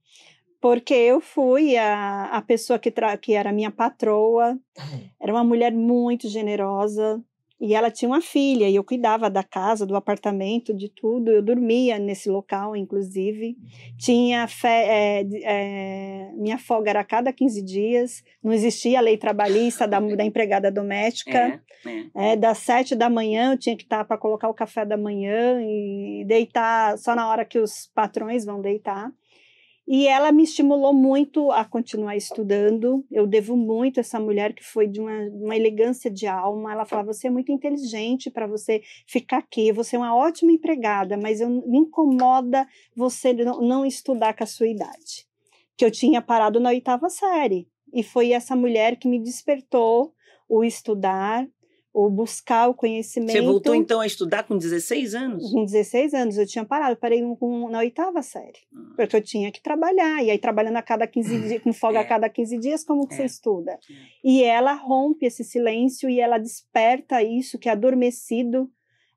Porque 0.61 0.93
eu 0.93 1.19
fui 1.19 1.75
a, 1.75 2.25
a 2.31 2.41
pessoa 2.41 2.79
que, 2.79 2.89
tra- 2.89 3.17
que 3.17 3.33
era 3.33 3.51
minha 3.51 3.69
patroa, 3.69 4.57
era 5.19 5.33
uma 5.33 5.43
mulher 5.43 5.73
muito 5.73 6.29
generosa, 6.29 7.21
e 7.63 7.73
ela 7.73 7.89
tinha 7.89 8.09
uma 8.09 8.19
filha, 8.19 8.69
e 8.69 8.75
eu 8.75 8.83
cuidava 8.83 9.29
da 9.29 9.41
casa, 9.41 9.85
do 9.85 9.95
apartamento, 9.95 10.73
de 10.73 10.89
tudo. 10.89 11.31
Eu 11.31 11.41
dormia 11.41 11.97
nesse 11.97 12.29
local, 12.29 12.75
inclusive. 12.75 13.55
Tinha 13.97 14.45
fé, 14.49 15.21
é, 15.21 15.25
é, 15.43 16.31
minha 16.35 16.57
folga 16.57 16.89
era 16.89 16.99
a 16.99 17.05
cada 17.05 17.31
15 17.31 17.61
dias, 17.61 18.21
não 18.43 18.51
existia 18.51 18.99
a 18.99 19.01
lei 19.01 19.15
trabalhista 19.15 19.87
da, 19.87 19.97
da 20.01 20.25
empregada 20.25 20.69
doméstica. 20.69 21.61
É, 21.85 21.89
é. 22.15 22.33
É, 22.33 22.35
das 22.35 22.57
sete 22.57 22.95
da 22.95 23.09
manhã 23.09 23.53
eu 23.53 23.57
tinha 23.57 23.77
que 23.77 23.83
estar 23.83 24.03
para 24.03 24.17
colocar 24.17 24.49
o 24.49 24.53
café 24.53 24.85
da 24.85 24.97
manhã 24.97 25.61
e 25.61 26.25
deitar 26.27 26.97
só 26.97 27.15
na 27.15 27.29
hora 27.29 27.45
que 27.45 27.59
os 27.59 27.89
patrões 27.95 28.43
vão 28.43 28.59
deitar. 28.59 29.09
E 29.85 30.07
ela 30.07 30.31
me 30.31 30.43
estimulou 30.43 30.93
muito 30.93 31.51
a 31.51 31.65
continuar 31.65 32.15
estudando. 32.15 33.05
Eu 33.11 33.27
devo 33.27 33.57
muito 33.57 33.99
a 33.99 34.01
essa 34.01 34.19
mulher 34.19 34.53
que 34.53 34.63
foi 34.63 34.87
de 34.87 35.01
uma, 35.01 35.11
uma 35.33 35.55
elegância 35.55 36.09
de 36.09 36.25
alma. 36.25 36.71
Ela 36.71 36.85
falava: 36.85 37.13
você 37.13 37.27
é 37.27 37.29
muito 37.29 37.51
inteligente 37.51 38.31
para 38.31 38.47
você 38.47 38.81
ficar 39.05 39.39
aqui, 39.39 39.73
você 39.73 39.95
é 39.95 39.99
uma 39.99 40.15
ótima 40.15 40.51
empregada, 40.51 41.17
mas 41.17 41.41
eu, 41.41 41.49
me 41.49 41.79
incomoda 41.79 42.65
você 42.95 43.33
não, 43.33 43.61
não 43.61 43.85
estudar 43.85 44.33
com 44.33 44.43
a 44.43 44.47
sua 44.47 44.67
idade. 44.67 45.27
Que 45.75 45.83
eu 45.83 45.91
tinha 45.91 46.21
parado 46.21 46.59
na 46.59 46.69
oitava 46.69 47.09
série. 47.09 47.67
E 47.93 48.03
foi 48.03 48.31
essa 48.31 48.55
mulher 48.55 48.95
que 48.95 49.07
me 49.07 49.19
despertou 49.19 50.13
o 50.47 50.63
estudar, 50.63 51.47
o 51.93 52.09
buscar 52.09 52.67
o 52.69 52.73
conhecimento. 52.73 53.31
Você 53.33 53.41
voltou 53.41 53.75
então 53.75 53.99
a 54.01 54.05
estudar 54.07 54.43
com 54.43 54.57
16 54.57 55.13
anos? 55.13 55.51
Com 55.51 55.63
16 55.63 56.13
anos, 56.15 56.37
eu 56.39 56.47
tinha 56.47 56.65
parado, 56.65 56.93
eu 56.93 56.97
parei 56.97 57.21
com- 57.39 57.69
na 57.69 57.79
oitava 57.79 58.21
série, 58.23 58.59
Ah. 58.75 58.93
porque 58.95 59.15
eu 59.15 59.21
tinha 59.21 59.51
que 59.51 59.61
trabalhar, 59.61 60.23
e 60.23 60.31
aí 60.31 60.39
trabalhando 60.39 60.77
a 60.77 60.81
cada 60.81 61.05
15 61.05 61.29
dias, 61.59 61.61
com 61.61 61.71
folga 61.71 61.99
a 61.99 62.01
É. 62.01 62.05
cada 62.05 62.27
15 62.29 62.57
dias, 62.57 62.83
como 62.83 63.07
que 63.07 63.13
É. 63.13 63.17
você 63.17 63.25
estuda? 63.25 63.77
E 64.23 64.43
ela 64.43 64.73
rompe 64.73 65.25
esse 65.27 65.43
silêncio 65.43 66.09
e 66.09 66.19
ela 66.19 66.39
desperta 66.39 67.21
isso 67.21 67.59
que 67.59 67.69
é 67.69 67.71
adormecido 67.73 68.69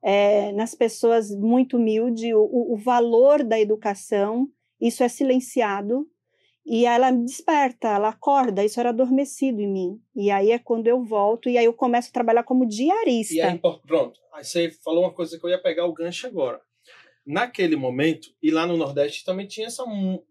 é, 0.03 0.53
nas 0.53 0.73
pessoas 0.75 1.35
muito 1.35 1.79
humildes, 1.79 2.31
o, 2.33 2.39
o- 2.39 2.75
o 2.75 2.77
valor 2.77 3.43
da 3.43 3.59
educação, 3.59 4.47
isso 4.81 5.03
é 5.03 5.09
silenciado, 5.09 6.07
e 6.67 6.85
ela 6.85 7.13
me 7.13 7.25
desperta, 7.25 7.89
ela 7.89 8.09
acorda, 8.09 8.65
isso 8.65 8.81
era 8.81 8.89
adormecido 8.89 9.61
em 9.61 9.69
mim. 9.69 10.01
E 10.17 10.33
aí 10.33 10.51
é 10.51 10.59
quando 10.59 10.89
eu 10.89 11.05
volto, 11.05 11.49
e 11.49 11.57
aí 11.57 11.65
eu 11.65 11.73
começo 11.73 12.09
a 12.09 12.13
trabalhar 12.13 12.43
como 12.43 12.67
diarista. 12.67 13.35
E 13.35 13.41
aí, 13.41 13.61
pronto. 13.87 14.19
Aí 14.35 14.45
você 14.45 14.73
falou 14.83 15.05
uma 15.05 15.13
coisa 15.13 15.39
que 15.39 15.47
eu 15.47 15.51
ia 15.51 15.63
pegar 15.63 15.87
o 15.87 15.93
gancho 15.93 16.27
agora. 16.27 16.61
Naquele 17.25 17.77
momento, 17.77 18.29
e 18.43 18.51
lá 18.51 18.67
no 18.67 18.77
Nordeste 18.77 19.25
também 19.25 19.47
tinha 19.47 19.69
essa, 19.69 19.85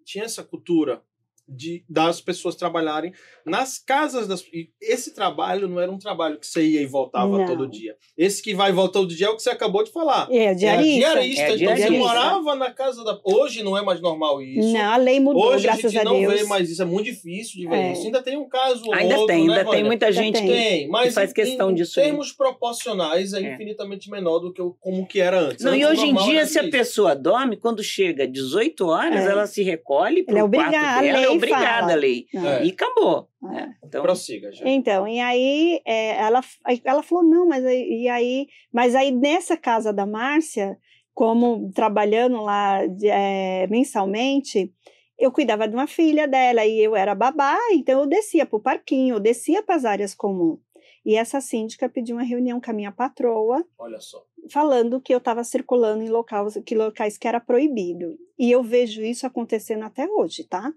tinha 0.04 0.26
essa 0.26 0.44
cultura 0.44 1.02
de 1.48 1.84
das 1.90 2.20
pessoas 2.22 2.56
trabalharem 2.56 3.14
nas 3.46 3.78
casas 3.78 4.28
das 4.28 4.42
e 4.54 4.70
esse 4.82 5.14
trabalho 5.14 5.68
não 5.68 5.80
era 5.80 5.92
um 5.92 5.98
trabalho 6.00 6.40
que 6.40 6.48
você 6.48 6.64
ia 6.66 6.82
e 6.82 6.86
voltava 6.86 7.38
Não. 7.38 7.46
todo 7.46 7.68
dia. 7.68 7.96
Esse 8.18 8.42
que 8.42 8.56
vai 8.56 8.72
e 8.72 8.74
volta 8.74 8.94
todo 8.94 9.14
dia 9.16 9.28
é 9.28 9.30
o 9.30 9.36
que 9.36 9.44
você 9.44 9.50
acabou 9.52 9.84
de 9.84 9.92
falar. 9.92 10.28
É, 10.32 10.54
diarista. 10.54 11.08
É, 11.08 11.12
diarista. 11.14 11.42
É, 11.42 11.46
então 11.46 11.58
diarista. 11.58 11.88
você 11.92 11.98
morava 11.98 12.56
na 12.56 12.72
casa 12.72 13.04
da. 13.04 13.20
Hoje 13.24 13.62
não 13.64 13.78
é 13.78 13.82
mais 13.84 14.02
normal 14.02 14.42
isso. 14.42 14.74
Não, 14.74 14.92
a 14.92 14.98
lei 14.98 15.20
mudou, 15.20 15.48
Hoje 15.50 15.68
a 15.70 15.76
gente 15.76 15.98
a, 15.98 16.04
não 16.04 16.20
Deus. 16.20 16.34
vê 16.34 16.44
mais 16.46 16.70
isso, 16.70 16.82
é 16.82 16.86
muito 16.86 17.06
difícil 17.06 17.62
de 17.62 17.68
ver 17.68 17.76
É. 17.76 17.92
isso. 17.94 18.06
Ainda 18.06 18.22
tem 18.24 18.38
um 18.38 18.48
caso 18.50 18.92
Ainda 18.92 19.14
outro, 19.20 19.28
tem, 19.28 19.46
né, 19.48 19.54
ainda 19.54 19.56
tem 19.66 19.66
Vânia? 19.72 19.86
muita 19.86 20.12
gente 20.12 20.40
tem. 20.40 20.48
Tem, 20.48 20.88
mas 20.88 21.14
faz 21.14 21.32
em- 21.32 21.34
questão 21.34 21.72
em 21.72 21.76
disso 21.76 22.00
aí. 22.00 22.08
termos 22.08 22.32
proporcionais 22.32 23.34
é, 23.34 23.42
É. 23.44 23.54
infinitamente 23.54 24.10
menor 24.10 24.40
do 24.40 24.52
que 24.52 24.62
o- 24.62 24.76
como 24.80 25.06
que 25.06 25.20
era 25.20 25.40
antes. 25.40 25.64
Não, 25.64 25.76
e 25.76 25.84
Antes, 25.84 26.00
hoje 26.00 26.10
em 26.12 26.16
dia, 26.16 26.46
se 26.46 26.58
a 26.58 26.62
isso. 26.64 26.72
pessoa 26.72 27.16
dorme, 27.16 27.58
quando 27.58 27.84
chega 27.84 28.28
18 28.28 28.88
horas, 28.88 29.26
É. 29.26 29.32
ela 29.32 29.46
se 29.46 29.62
recolhe 29.64 30.24
para 30.24 30.34
Ela 30.34 30.40
é 30.40 30.44
o 30.44 30.52
quarto 30.52 30.72
dela, 30.72 31.26
é 31.26 31.30
obrigada 31.38 31.80
fala. 31.82 31.92
a 31.94 31.96
lei. 31.96 32.26
É. 32.34 32.66
E 32.66 32.72
acabou. 32.72 33.30
É. 33.44 33.48
né? 33.48 33.76
Então, 33.84 34.02
Prossiga, 34.02 34.52
já. 34.52 34.68
Então, 34.68 35.08
e 35.08 35.20
aí 35.20 35.82
é, 35.86 36.18
ela, 36.18 36.42
ela 36.84 37.04
falou, 37.04 37.24
não, 37.24 37.48
mas 37.48 37.66
aí, 37.66 38.04
e 38.04 38.08
aí, 38.10 38.48
mas 38.74 38.96
aí 38.96 39.12
nessa 39.12 39.56
casa 39.58 39.92
da 39.94 40.06
Márcia, 40.06 40.78
como 41.14 41.72
trabalhando 41.74 42.42
lá 42.42 42.86
de- 42.88 43.08
é, 43.08 43.68
mensalmente, 43.68 44.72
eu 45.18 45.32
cuidava 45.32 45.68
de 45.68 45.74
uma 45.76 45.88
filha 45.88 46.28
dela 46.28 46.66
e 46.66 46.80
eu 46.84 46.96
era 46.96 47.16
babá, 47.16 47.58
então 47.74 48.02
eu 48.02 48.06
descia 48.08 48.46
para 48.46 48.58
o 48.58 48.62
parquinho, 48.62 49.16
eu 49.16 49.20
descia 49.20 49.64
para 49.64 49.76
as 49.76 49.86
áreas 49.86 50.14
comuns. 50.14 50.60
E 51.06 51.16
essa 51.16 51.40
síndica 51.40 51.88
pediu 51.88 52.16
uma 52.16 52.24
reunião 52.24 52.60
com 52.60 52.72
a 52.72 52.74
minha 52.74 52.92
patroa, 52.92 53.64
Olha 53.78 54.00
só. 54.02 54.24
falando 54.52 55.00
que 55.00 55.14
eu 55.14 55.20
estava 55.20 55.44
circulando 55.44 56.04
em 56.04 56.10
locais 56.10 56.60
que, 56.66 56.74
locais 56.76 57.16
que 57.18 57.28
era 57.28 57.40
proibido. 57.40 58.18
E 58.40 58.52
eu 58.52 58.64
vejo 58.64 59.04
isso 59.04 59.26
acontecendo 59.28 59.84
até 59.84 60.08
hoje, 60.10 60.44
tá? 60.46 60.74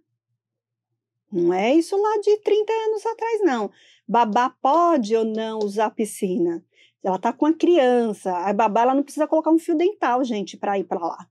Não 1.31 1.53
é 1.53 1.74
isso 1.74 1.97
lá 1.97 2.18
de 2.22 2.37
30 2.39 2.72
anos 2.72 3.07
atrás, 3.07 3.41
não. 3.43 3.70
Babá 4.07 4.51
pode 4.62 5.14
ou 5.14 5.24
não 5.24 5.59
usar 5.59 5.91
piscina. 5.91 6.64
Ela 7.03 7.18
tá 7.18 7.33
com 7.33 7.47
a 7.47 7.53
criança. 7.53 8.35
A 8.37 8.53
babá 8.53 8.83
ela 8.83 8.95
não 8.95 9.03
precisa 9.03 9.26
colocar 9.26 9.51
um 9.51 9.59
fio 9.59 9.76
dental, 9.76 10.24
gente, 10.24 10.57
para 10.57 10.79
ir 10.79 10.85
para 10.85 11.01
lá. 11.01 11.29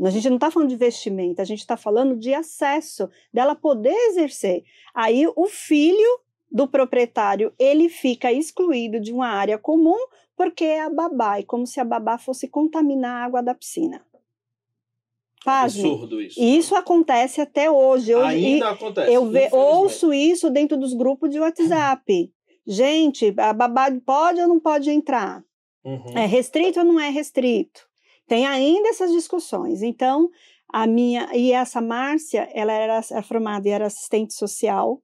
A 0.00 0.10
gente 0.10 0.28
não 0.28 0.36
está 0.36 0.50
falando 0.50 0.68
de 0.68 0.76
vestimenta, 0.76 1.42
a 1.42 1.44
gente 1.44 1.58
está 1.58 1.76
falando 1.76 2.16
de 2.16 2.32
acesso, 2.32 3.10
dela 3.32 3.56
poder 3.56 3.94
exercer. 4.10 4.62
Aí 4.94 5.26
o 5.34 5.46
filho 5.46 6.20
do 6.50 6.68
proprietário, 6.68 7.52
ele 7.58 7.88
fica 7.88 8.32
excluído 8.32 9.00
de 9.00 9.12
uma 9.12 9.28
área 9.28 9.58
comum 9.58 9.98
porque 10.36 10.64
é 10.64 10.82
a 10.82 10.88
babá, 10.88 11.40
e 11.40 11.44
como 11.44 11.66
se 11.66 11.80
a 11.80 11.84
babá 11.84 12.16
fosse 12.16 12.46
contaminar 12.46 13.22
a 13.22 13.24
água 13.24 13.42
da 13.42 13.54
piscina. 13.54 14.06
Pasme. 15.48 15.80
Absurdo 15.90 16.20
isso. 16.22 16.40
E 16.40 16.56
isso 16.58 16.74
acontece 16.74 17.40
até 17.40 17.70
hoje. 17.70 18.14
Hoje- 18.14 18.26
Ainda 18.46 18.70
acontece. 18.70 19.12
eu 19.12 19.26
ve- 19.26 19.48
ouço 19.52 20.12
isso 20.12 20.50
dentro 20.50 20.76
dos 20.76 20.94
grupos 20.94 21.30
de 21.30 21.38
WhatsApp. 21.40 22.30
Gente, 22.66 23.34
a 23.38 23.52
babá 23.52 23.88
pode 24.04 24.40
ou 24.40 24.48
não 24.48 24.60
pode 24.60 24.90
entrar? 24.90 25.42
Uhum. 25.84 26.12
É 26.16 26.26
restrito 26.26 26.80
ou 26.80 26.84
não 26.84 27.00
é 27.00 27.08
restrito? 27.08 27.86
Tem 28.26 28.46
ainda 28.46 28.88
essas 28.90 29.10
discussões. 29.10 29.80
Então, 29.82 30.28
a 30.70 30.86
minha 30.86 31.30
e 31.34 31.50
essa 31.52 31.80
Márcia, 31.80 32.46
ela 32.52 32.72
era 32.72 33.00
era 33.10 33.22
formada 33.22 33.66
e 33.66 33.70
era 33.70 33.86
assistente 33.86 34.34
social 34.34 35.00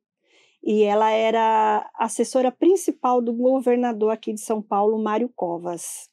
e 0.62 0.82
ela 0.82 1.10
era 1.10 1.90
assessora 1.98 2.50
principal 2.52 3.22
do 3.22 3.32
governador 3.32 4.10
aqui 4.12 4.32
de 4.34 4.40
São 4.42 4.60
Paulo, 4.60 4.98
Mário 5.02 5.30
Covas. 5.34 6.08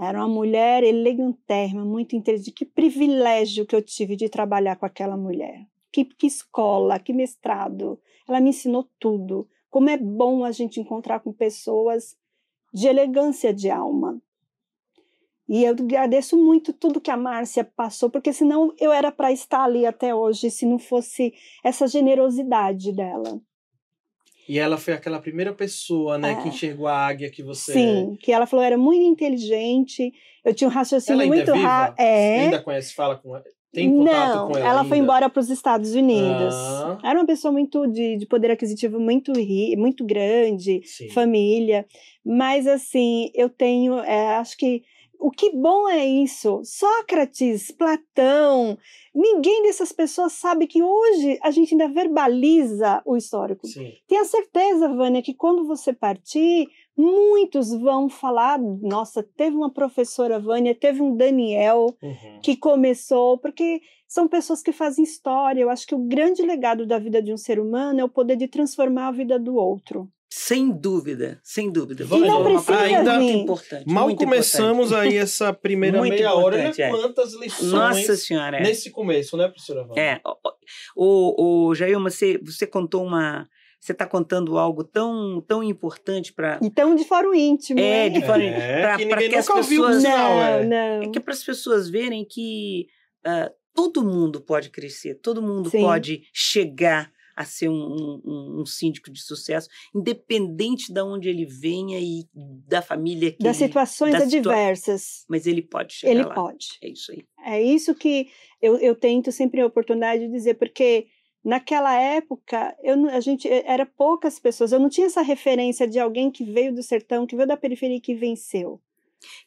Era 0.00 0.18
uma 0.18 0.28
mulher 0.28 0.82
elegantérrima, 0.82 1.84
muito 1.84 2.16
inteligente. 2.16 2.52
Que 2.52 2.64
privilégio 2.64 3.66
que 3.66 3.76
eu 3.76 3.82
tive 3.82 4.16
de 4.16 4.30
trabalhar 4.30 4.76
com 4.76 4.86
aquela 4.86 5.14
mulher. 5.14 5.66
Que, 5.92 6.06
que 6.06 6.26
escola, 6.26 6.98
que 6.98 7.12
mestrado. 7.12 8.00
Ela 8.26 8.40
me 8.40 8.48
ensinou 8.48 8.88
tudo. 8.98 9.46
Como 9.68 9.90
é 9.90 9.98
bom 9.98 10.42
a 10.42 10.52
gente 10.52 10.80
encontrar 10.80 11.20
com 11.20 11.32
pessoas 11.32 12.16
de 12.72 12.86
elegância 12.88 13.52
de 13.52 13.68
alma. 13.68 14.18
E 15.46 15.64
eu 15.64 15.72
agradeço 15.72 16.36
muito 16.36 16.72
tudo 16.72 17.00
que 17.00 17.10
a 17.10 17.16
Márcia 17.16 17.64
passou, 17.64 18.08
porque 18.08 18.32
senão 18.32 18.72
eu 18.78 18.92
era 18.92 19.12
para 19.12 19.32
estar 19.32 19.64
ali 19.64 19.84
até 19.84 20.14
hoje, 20.14 20.50
se 20.50 20.64
não 20.64 20.78
fosse 20.78 21.34
essa 21.62 21.86
generosidade 21.86 22.92
dela. 22.92 23.38
E 24.48 24.58
ela 24.58 24.76
foi 24.76 24.94
aquela 24.94 25.20
primeira 25.20 25.52
pessoa, 25.52 26.18
né, 26.18 26.32
É. 26.32 26.42
que 26.42 26.48
enxergou 26.48 26.86
a 26.88 26.94
águia 27.06 27.30
que 27.30 27.42
você. 27.42 27.72
Sim, 27.72 28.16
que 28.20 28.32
ela 28.32 28.46
falou 28.46 28.64
era 28.64 28.76
muito 28.76 29.02
inteligente, 29.02 30.12
eu 30.44 30.54
tinha 30.54 30.68
um 30.68 30.70
Ela 30.72 30.80
raciocínio 30.80 31.26
muito 31.26 31.50
é 31.50 31.54
viva? 31.54 31.68
rápido. 31.68 31.96
Você 31.96 32.02
É. 32.02 32.40
ainda 32.40 32.62
conhece, 32.62 32.94
fala 32.94 33.16
com 33.16 33.34
ela? 33.36 33.44
Tem 33.72 33.88
contato 33.88 34.34
não, 34.36 34.48
com 34.48 34.58
ela? 34.58 34.84
foi 34.84 34.96
ainda? 34.96 35.04
embora 35.04 35.30
para 35.30 35.38
os 35.40 35.48
Estados 35.48 35.94
Unidos. 35.94 36.52
Ah. 36.54 36.98
Era 37.04 37.20
uma 37.20 37.26
pessoa 37.26 37.52
muito 37.52 37.86
de, 37.86 38.16
de 38.16 38.26
poder 38.26 38.50
aquisitivo 38.50 38.98
muito 38.98 39.32
ri, 39.32 39.76
muito 39.76 40.04
grande, 40.04 40.80
Sim. 40.84 41.08
família. 41.10 41.86
Mas 42.24 42.66
assim, 42.66 43.30
eu 43.32 43.48
tenho, 43.48 43.98
é, 44.00 44.36
acho 44.38 44.56
que 44.56 44.82
o 45.20 45.30
que 45.30 45.50
bom 45.54 45.88
é 45.88 46.04
isso. 46.06 46.60
Sócrates, 46.64 47.70
Platão, 47.70 48.76
ninguém 49.14 49.62
dessas 49.62 49.92
pessoas 49.92 50.32
sabe 50.32 50.66
que 50.66 50.82
hoje 50.82 51.38
a 51.42 51.50
gente 51.50 51.74
ainda 51.74 51.88
verbaliza 51.88 53.02
o 53.04 53.16
histórico. 53.16 53.66
Sim. 53.66 53.92
Tenha 54.08 54.24
certeza, 54.24 54.88
Vânia, 54.88 55.22
que 55.22 55.34
quando 55.34 55.66
você 55.66 55.92
partir, 55.92 56.66
muitos 56.96 57.70
vão 57.72 58.08
falar: 58.08 58.58
nossa, 58.58 59.22
teve 59.22 59.56
uma 59.56 59.72
professora 59.72 60.38
Vânia, 60.40 60.74
teve 60.74 61.02
um 61.02 61.14
Daniel 61.16 61.94
Uhum. 62.02 62.40
que 62.42 62.56
começou, 62.56 63.38
porque 63.38 63.80
são 64.08 64.26
pessoas 64.26 64.62
que 64.62 64.72
fazem 64.72 65.04
história. 65.04 65.60
Eu 65.62 65.70
acho 65.70 65.86
que 65.86 65.94
o 65.94 65.98
grande 65.98 66.42
legado 66.42 66.86
da 66.86 66.98
vida 66.98 67.22
de 67.22 67.32
um 67.32 67.36
ser 67.36 67.60
humano 67.60 68.00
é 68.00 68.04
o 68.04 68.08
poder 68.08 68.36
de 68.36 68.48
transformar 68.48 69.08
a 69.08 69.12
vida 69.12 69.38
do 69.38 69.54
outro. 69.54 70.08
Sem 70.32 70.70
dúvida, 70.70 71.40
sem 71.42 71.70
dúvida. 71.72 72.04
E 72.04 72.20
não 72.20 72.44
precisa 72.44 72.78
ainda- 72.78 73.14
muito 73.18 73.32
vir. 73.32 73.38
importante. 73.42 73.84
Mal 73.88 74.04
muito 74.04 74.18
começamos 74.24 74.92
aí 74.92 75.16
essa 75.16 75.52
primeira 75.52 75.98
Muito 75.98 76.12
meia 76.14 76.32
hora. 76.32 76.56
Olha 76.56 76.68
importante, 76.68 76.82
é. 76.82 76.88
quantas 76.90 77.34
lições 77.34 77.72
Nossa 77.72 78.16
Senhora. 78.16 78.58
é. 78.58 78.62
nesse 78.62 78.90
começo, 78.90 79.36
né, 79.36 79.48
professora 79.48 79.82
Wanda? 79.82 80.00
É, 80.00 80.20
o, 80.24 80.36
o, 80.96 81.66
o 81.70 81.74
Jailma, 81.74 82.08
você, 82.10 82.38
você 82.38 82.66
contou 82.66 83.04
uma. 83.04 83.48
Você 83.80 83.92
está 83.92 84.06
contando 84.06 84.58
algo 84.58 84.84
tão, 84.84 85.42
tão 85.48 85.62
importante 85.64 86.32
para. 86.34 86.60
Então, 86.62 86.94
de 86.94 87.02
fórum 87.04 87.32
íntimo. 87.34 87.80
É, 87.80 88.08
né? 88.08 88.10
de 88.10 88.24
fora- 88.26 88.44
É, 88.44 88.82
pra- 88.82 88.96
que 88.98 89.06
pra 89.06 89.18
que 89.18 89.34
as 89.34 89.46
nunca 89.48 89.58
ouviu, 89.58 89.80
por 89.82 89.86
pessoas- 89.88 90.02
Não, 90.04 90.42
é. 90.42 90.64
não. 90.64 91.02
É 91.02 91.08
que 91.08 91.18
para 91.18 91.32
as 91.32 91.42
pessoas 91.42 91.88
verem 91.88 92.24
que 92.28 92.86
ah, 93.24 93.50
todo 93.74 94.04
mundo 94.04 94.40
pode 94.40 94.68
crescer, 94.68 95.14
todo 95.22 95.40
mundo 95.42 95.70
Sim. 95.70 95.80
pode 95.80 96.22
chegar 96.32 97.10
a 97.40 97.44
ser 97.44 97.68
um, 97.68 97.74
um- 98.24 98.60
um- 98.60 98.66
síndico 98.66 99.10
de 99.10 99.20
sucesso, 99.22 99.68
independente 99.94 100.92
de 100.92 101.00
onde 101.00 101.28
ele 101.28 101.46
venha 101.46 101.98
e 101.98 102.24
da 102.66 102.82
família 102.82 103.32
que 103.32 103.42
Das 103.42 103.58
ele- 103.60 103.68
situações 103.68 104.12
da 104.12 104.20
situa- 104.28 104.52
adversas. 104.52 105.24
Mas 105.28 105.46
ele 105.46 105.62
pode 105.62 105.94
chegar 105.94 106.12
Ele 106.12 106.22
lá. 106.24 106.34
pode. 106.34 106.66
É 106.82 106.88
isso 106.88 107.12
aí. 107.12 107.24
É 107.44 107.62
isso 107.62 107.94
que 107.94 108.28
eu, 108.60 108.76
eu 108.78 108.94
tento 108.94 109.32
sempre 109.32 109.60
a 109.60 109.66
oportunidade 109.66 110.26
de 110.26 110.32
dizer, 110.32 110.54
porque 110.54 111.06
naquela 111.42 111.98
época 111.98 112.76
eu, 112.82 113.08
a 113.08 113.20
gente 113.20 113.48
era 113.48 113.86
poucas 113.86 114.38
pessoas, 114.38 114.72
eu 114.72 114.78
não 114.78 114.90
tinha 114.90 115.06
essa 115.06 115.22
referência 115.22 115.88
de 115.88 115.98
alguém 115.98 116.30
que 116.30 116.44
veio 116.44 116.74
do 116.74 116.82
sertão, 116.82 117.26
que 117.26 117.34
veio 117.36 117.48
da 117.48 117.56
periferia 117.56 117.96
e 117.96 118.00
que 118.00 118.14
venceu. 118.14 118.80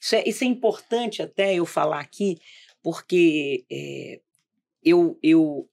Isso 0.01 0.15
é, 0.15 0.23
isso 0.27 0.43
é 0.43 0.47
importante 0.47 1.21
até 1.21 1.53
eu 1.55 1.65
falar 1.65 1.99
aqui, 1.99 2.37
porque 2.81 3.63
é, 3.71 4.19
eu, 4.83 5.17
eu 5.21 5.67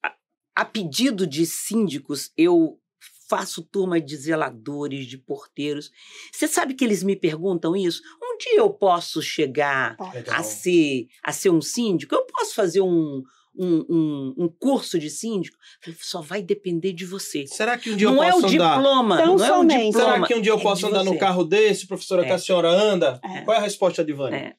a, 0.60 0.64
pedido 0.64 1.26
de 1.26 1.46
síndicos, 1.46 2.30
eu 2.36 2.78
faço 3.28 3.62
turma 3.62 4.00
de 4.00 4.16
zeladores, 4.16 5.06
de 5.06 5.16
porteiros. 5.16 5.90
Você 6.32 6.48
sabe 6.48 6.74
que 6.74 6.84
eles 6.84 7.02
me 7.04 7.14
perguntam 7.14 7.76
isso? 7.76 8.02
Um 8.20 8.36
dia 8.36 8.56
eu 8.58 8.70
posso 8.70 9.22
chegar 9.22 9.96
Legal. 10.12 10.34
a 10.36 10.42
ser, 10.42 11.06
a 11.22 11.32
ser 11.32 11.50
um 11.50 11.60
síndico? 11.60 12.12
Eu 12.14 12.26
posso 12.26 12.54
fazer 12.56 12.80
um, 12.80 13.22
um, 13.56 13.86
um, 13.88 14.34
um 14.36 14.48
curso 14.48 14.98
de 14.98 15.08
síndico? 15.08 15.56
Eu 15.56 15.92
falei, 15.92 15.98
Só 16.02 16.20
vai 16.20 16.42
depender 16.42 16.92
de 16.92 17.06
você. 17.06 17.46
Será 17.46 17.78
que 17.78 17.90
um 17.92 17.96
dia 17.96 18.08
não 18.10 18.16
eu 18.16 18.22
é 18.24 18.30
posso 18.32 18.46
o 18.46 18.48
andar? 18.50 18.74
diploma, 18.76 19.16
não 19.24 19.32
é 19.34 19.34
o 19.34 19.38
somente. 19.58 19.86
diploma. 19.92 20.14
Será 20.14 20.26
que 20.26 20.34
um 20.34 20.42
dia 20.42 20.52
eu 20.52 20.58
é 20.58 20.62
posso 20.62 20.86
andar 20.88 21.04
num 21.04 21.12
você. 21.12 21.18
carro 21.18 21.44
desse, 21.44 21.86
professora, 21.86 22.24
que 22.24 22.30
É. 22.30 22.34
a 22.34 22.38
senhora 22.38 22.68
anda? 22.68 23.20
É. 23.22 23.42
Qual 23.42 23.54
é 23.56 23.60
a 23.60 23.62
resposta 23.62 24.04
de 24.04 24.12
Vânia? 24.12 24.36
É. 24.36 24.56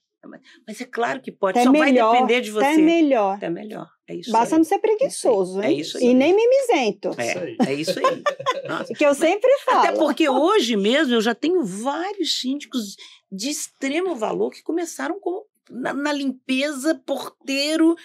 Mas 0.68 0.80
é 0.80 0.86
claro 0.86 1.22
que 1.22 1.32
pode, 1.32 1.58
Até 1.58 1.66
só 1.66 1.72
melhor, 1.72 2.12
vai 2.12 2.22
depender 2.22 2.42
de 2.42 2.52
você. 2.52 2.66
Até 2.66 2.78
melhor. 2.78 3.36
Até 3.38 3.50
melhor. 3.50 3.88
É 4.08 4.16
isso 4.16 4.32
Basta 4.32 4.56
aí. 4.56 4.60
não 4.60 4.64
ser 4.66 4.80
preguiçoso, 4.80 5.62
É 5.62 5.72
hein? 5.72 5.80
isso 5.80 5.98
aí. 5.98 6.04
E 6.06 6.14
nem 6.14 6.36
mimizento. 6.36 7.10
Isso 7.10 7.22
É, 7.22 7.56
é 7.70 7.74
isso 7.74 8.00
aí. 8.00 8.24
Nossa. 8.68 8.94
Que 8.94 9.06
eu 9.06 9.16
sempre 9.16 9.50
falo. 9.66 9.80
Até 9.80 9.92
porque 9.94 10.30
hoje 10.30 10.76
mesmo 10.76 11.14
eu 11.16 11.22
já 11.22 11.34
tenho 11.34 11.64
vários 11.64 12.40
síndicos 12.40 12.96
de 13.32 13.50
extremo 13.50 14.16
valor 14.16 14.52
que 14.52 14.62
começaram 14.62 15.20
como 15.20 15.46
na, 15.72 15.94
na 15.94 16.12
limpeza, 16.14 16.96
porteiro, 17.06 17.96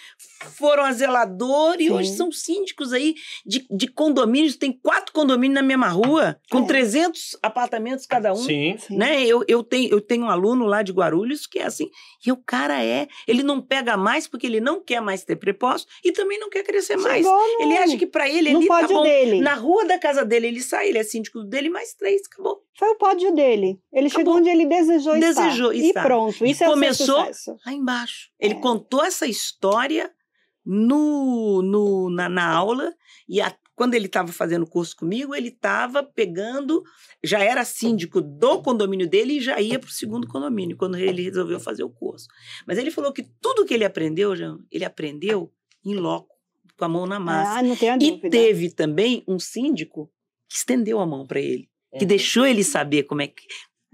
foram 0.57 0.85
a 0.85 0.93
zelador 0.93 1.77
e 1.81 1.85
Sim. 1.87 1.91
hoje 1.91 2.17
são 2.17 2.31
síndicos 2.33 2.93
aí 2.93 3.15
de, 3.45 3.67
de 3.71 3.89
condomínios. 3.89 4.57
Tem 4.57 4.73
quatro 4.73 5.13
condomínios 5.13 5.55
na 5.55 5.63
mesma 5.63 5.89
rua, 5.89 6.39
com 6.51 6.61
É. 6.63 6.67
300 6.67 7.37
apartamentos 7.43 8.07
cada 8.07 8.33
um. 8.33 8.37
Sim. 8.37 8.77
Sim. 8.79 8.97
Né? 8.97 9.25
Eu, 9.25 9.45
eu, 9.49 9.63
tenho, 9.63 9.91
eu 9.91 10.01
tenho 10.01 10.25
um 10.25 10.31
aluno 10.31 10.65
lá 10.67 10.83
de 10.83 10.93
Guarulhos 10.93 11.47
que 11.47 11.59
é 11.59 11.65
assim, 11.65 11.91
e 12.25 12.31
o 12.33 12.37
cara 12.37 12.83
é, 12.85 13.09
ele 13.27 13.43
não 13.43 13.61
pega 13.61 13.97
mais 13.97 14.27
porque 14.29 14.47
ele 14.47 14.61
não 14.61 14.81
quer 14.83 15.01
mais 15.01 15.25
ter 15.25 15.37
preposto 15.37 15.89
e 16.05 16.13
também 16.13 16.39
não 16.39 16.49
quer 16.51 16.63
crescer 16.63 16.97
mais. 16.97 17.25
Chegou 17.25 17.37
no, 17.59 17.63
Ele 17.63 17.77
acha 17.79 17.97
que 17.97 18.07
para 18.07 18.29
ele 18.29 18.51
ele 18.51 18.67
tá 18.67 18.87
bom. 18.87 19.03
dele. 19.03 19.41
Na 19.41 19.55
rua 19.55 19.85
da 19.85 19.99
casa 19.99 20.25
dele, 20.25 20.47
ele 20.49 20.61
sai, 20.61 20.89
ele 20.89 20.99
é 20.99 21.03
síndico 21.05 21.43
dele, 21.45 21.69
mais 21.69 21.95
três, 21.95 22.23
acabou. 22.31 22.63
Foi 22.79 22.89
o 22.91 22.95
pódio 22.97 23.35
dele. 23.35 23.79
Ele 23.93 24.09
chegou 24.11 24.35
Acabou. 24.35 24.41
onde 24.41 24.51
ele 24.51 24.67
desejou, 24.67 25.15
Desejou 25.19 25.73
estar. 25.73 25.87
estar. 25.89 26.01
E 26.01 26.05
pronto. 26.05 26.45
E 26.47 26.51
Isso 26.51 26.63
é 26.65 26.69
o 26.69 26.73
começou- 26.73 27.25
Lá 27.65 27.73
embaixo. 27.73 28.31
Ele 28.39 28.55
É. 28.55 28.61
contou 28.61 29.05
essa 29.05 29.27
história 29.27 30.11
no, 30.65 31.63
no, 31.63 32.11
na, 32.11 32.29
na 32.29 32.49
aula 32.53 32.93
e 33.29 33.41
a- 33.41 33.57
quando 33.75 33.95
ele 33.95 34.07
estava 34.07 34.33
fazendo 34.33 34.63
o 34.63 34.69
curso 34.71 34.97
comigo, 34.97 35.35
ele 35.35 35.49
estava 35.49 36.03
pegando, 36.03 36.83
já 37.23 37.41
era 37.41 37.63
síndico 37.63 38.23
do 38.23 38.63
condomínio 38.63 39.07
dele 39.09 39.35
e 39.35 39.41
já 39.41 39.61
ia 39.61 39.79
para 39.79 39.89
o 39.89 39.93
segundo 39.93 40.27
condomínio, 40.27 40.79
quando 40.79 40.97
ele 40.97 41.23
resolveu 41.23 41.61
fazer 41.61 41.85
o 41.85 41.91
curso. 41.91 42.27
Mas 42.67 42.79
ele 42.79 42.91
falou 42.91 43.13
que 43.13 43.23
tudo 43.41 43.67
que 43.67 43.75
ele 43.75 43.85
aprendeu, 43.85 44.35
Jean, 44.35 44.59
ele 44.73 44.85
aprendeu 44.85 45.53
em 45.85 45.95
loco, 45.95 46.35
com 46.79 46.85
a 46.87 46.89
mão 46.89 47.07
na 47.07 47.21
massa. 47.21 47.59
Ah, 47.59 47.63
não 47.63 47.77
tenho 47.77 47.95
e 48.01 48.11
dúvida. 48.13 48.31
teve 48.31 48.71
também 48.71 49.23
um 49.29 49.39
síndico 49.39 50.11
que 50.49 50.57
estendeu 50.57 50.99
a 50.99 51.07
mão 51.07 51.27
para 51.27 51.39
ele, 51.41 51.69
que 51.99 52.05
Uhum. 52.05 52.09
deixou 52.09 52.47
ele 52.47 52.65
saber 52.65 53.03
como 53.05 53.21
é 53.23 53.27
que. 53.29 53.45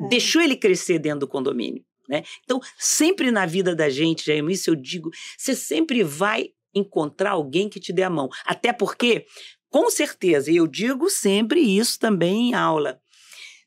É. 0.01 0.09
deixou 0.09 0.41
ele 0.41 0.57
crescer 0.57 0.99
dentro 1.01 1.21
do 1.21 1.29
condomínio. 1.29 1.85
Né? 2.09 2.23
Então, 2.45 2.61
sempre 2.79 3.31
na 3.31 3.47
vida 3.47 3.75
da 3.75 3.89
gente, 3.89 4.27
Jair, 4.27 4.45
isso 4.49 4.71
eu 4.71 4.75
digo, 4.75 5.11
você 5.37 5.55
sempre 5.55 6.03
vai 6.03 6.51
encontrar 6.75 7.33
alguém 7.33 7.69
que 7.69 7.81
te 7.81 7.93
dê 7.93 8.03
a 8.03 8.11
mão. 8.11 8.29
Até 8.45 8.73
porque, 8.73 9.27
com 9.69 9.91
certeza, 9.91 10.51
e 10.51 10.57
eu 10.57 10.67
digo 10.67 11.09
sempre 11.11 11.61
isso 11.61 11.99
também 11.99 12.51
em 12.51 12.55
aula, 12.55 13.01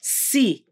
se 0.01 0.65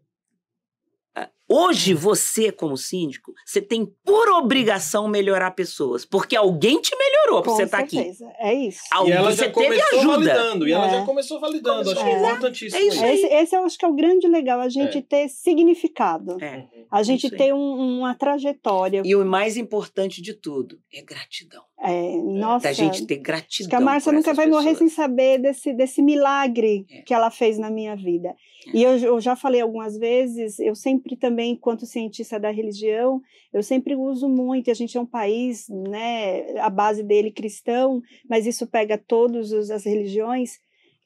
ah, 1.14 1.30
hoje 1.48 1.94
você, 1.94 2.50
como 2.52 2.76
síndico, 2.76 3.32
você 3.44 3.60
tem 3.60 3.86
por 4.04 4.28
obrigação 4.30 5.06
melhorar 5.08 5.50
pessoas, 5.52 6.04
porque 6.04 6.34
alguém 6.36 6.80
te 6.80 6.94
melhorou 6.96 7.42
para 7.42 7.52
você 7.52 7.62
estar 7.64 7.78
aqui. 7.78 7.96
certeza. 7.96 8.30
É 8.38 8.52
isso. 8.54 8.80
E 8.92 8.96
Alguém, 8.96 9.12
ela 9.14 9.30
você 9.30 9.44
já 9.46 9.50
teve 9.52 9.66
começou 9.66 9.98
ajuda. 9.98 10.12
validando. 10.34 10.68
E 10.68 10.72
ela 10.72 10.86
É. 10.86 10.90
já 10.90 11.04
começou 11.04 11.40
validando. 11.40 11.90
Acho 11.90 11.94
que 11.94 12.00
é 12.00 12.04
Começou. 12.04 12.26
importantíssimo 12.28 12.80
É 12.82 12.86
isso 12.86 13.04
aí. 13.04 13.14
Esse, 13.14 13.26
esse 13.26 13.56
eu 13.56 13.64
acho 13.64 13.78
que 13.78 13.84
é 13.84 13.88
o 13.88 13.94
grande 13.94 14.26
legal, 14.28 14.60
a 14.60 14.68
gente 14.68 14.98
É. 14.98 15.02
ter 15.02 15.28
significado. 15.28 16.42
É. 16.42 16.66
A 16.90 17.02
gente 17.02 17.26
Isso 17.26 17.34
aí. 17.34 17.38
ter 17.38 17.54
um- 17.54 17.98
uma 17.98 18.14
trajetória. 18.14 19.02
E 19.04 19.14
o 19.16 19.24
mais 19.24 19.56
importante 19.56 20.22
de 20.22 20.34
tudo 20.34 20.78
é 20.92 21.02
gratidão. 21.02 21.62
É, 21.86 22.16
nossa, 22.16 22.68
Da 22.68 22.72
gente 22.72 23.04
ter 23.06 23.16
gratidão. 23.18 23.68
Que 23.68 23.76
a 23.76 23.80
Márcia 23.80 24.12
nunca 24.12 24.32
vai 24.32 24.46
morrer 24.46 24.74
sem 24.76 24.86
pessoas. 24.88 24.92
saber 24.94 25.38
desse, 25.38 25.72
desse 25.74 26.00
milagre 26.00 26.86
É. 26.90 27.02
que 27.02 27.12
ela 27.12 27.30
fez 27.30 27.58
na 27.58 27.70
minha 27.70 27.94
vida. 27.96 28.28
É. 28.28 28.76
E 28.76 28.82
eu, 28.82 28.96
eu 28.96 29.20
já 29.20 29.34
falei 29.36 29.60
algumas 29.60 29.98
vezes, 29.98 30.58
eu 30.60 30.74
sempre 30.74 31.16
também, 31.16 31.33
enquanto 31.42 31.86
cientista 31.86 32.38
da 32.38 32.50
religião, 32.50 33.20
eu 33.52 33.62
sempre 33.62 33.94
uso 33.96 34.28
muito, 34.28 34.70
a 34.70 34.74
gente 34.74 34.96
é 34.96 35.00
um 35.00 35.06
país, 35.06 35.66
né, 35.68 36.58
a 36.60 36.70
base 36.70 37.02
dele 37.02 37.30
cristão, 37.30 38.00
mas 38.28 38.46
isso 38.46 38.66
pega 38.66 38.96
todas 38.98 39.52
as 39.70 39.84
religiões, 39.84 40.58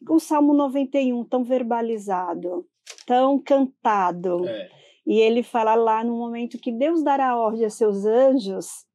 o 0.09 0.18
Salmo 0.18 0.55
91, 0.55 1.24
tão 1.24 1.43
verbalizado, 1.43 2.66
tão 3.07 3.39
cantado, 3.39 4.47
É. 4.49 4.70
e 5.07 5.18
ele 5.20 5.43
fala 5.43 5.74
lá 5.74 6.05
no 6.05 6.16
momento 6.16 6.59
que 6.59 6.70
Deus 6.70 7.03
dará 7.03 7.37
ordem 7.37 7.64
a 7.64 7.70
seus 7.70 8.05
anjos 8.05 8.87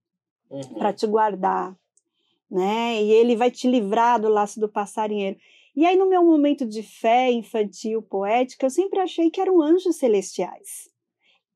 Uhum. 0.50 0.62
para 0.76 0.94
te 0.94 1.08
guardar, 1.08 1.76
né? 2.50 3.02
E 3.02 3.12
ele 3.12 3.36
vai 3.36 3.50
te 3.50 3.68
livrar 3.68 4.22
do 4.22 4.30
laço 4.30 4.60
do 4.60 4.70
passarinheiro. 4.70 5.38
E 5.76 5.86
aí 5.88 5.96
no 5.96 6.08
meu 6.08 6.24
momento 6.24 6.64
de 6.68 6.84
fé 6.84 7.32
infantil, 7.32 8.02
poética, 8.04 8.66
eu 8.68 8.70
sempre 8.70 9.00
achei 9.00 9.32
que 9.32 9.42
eram 9.42 9.60
anjos 9.60 9.96
celestiais. 9.96 10.88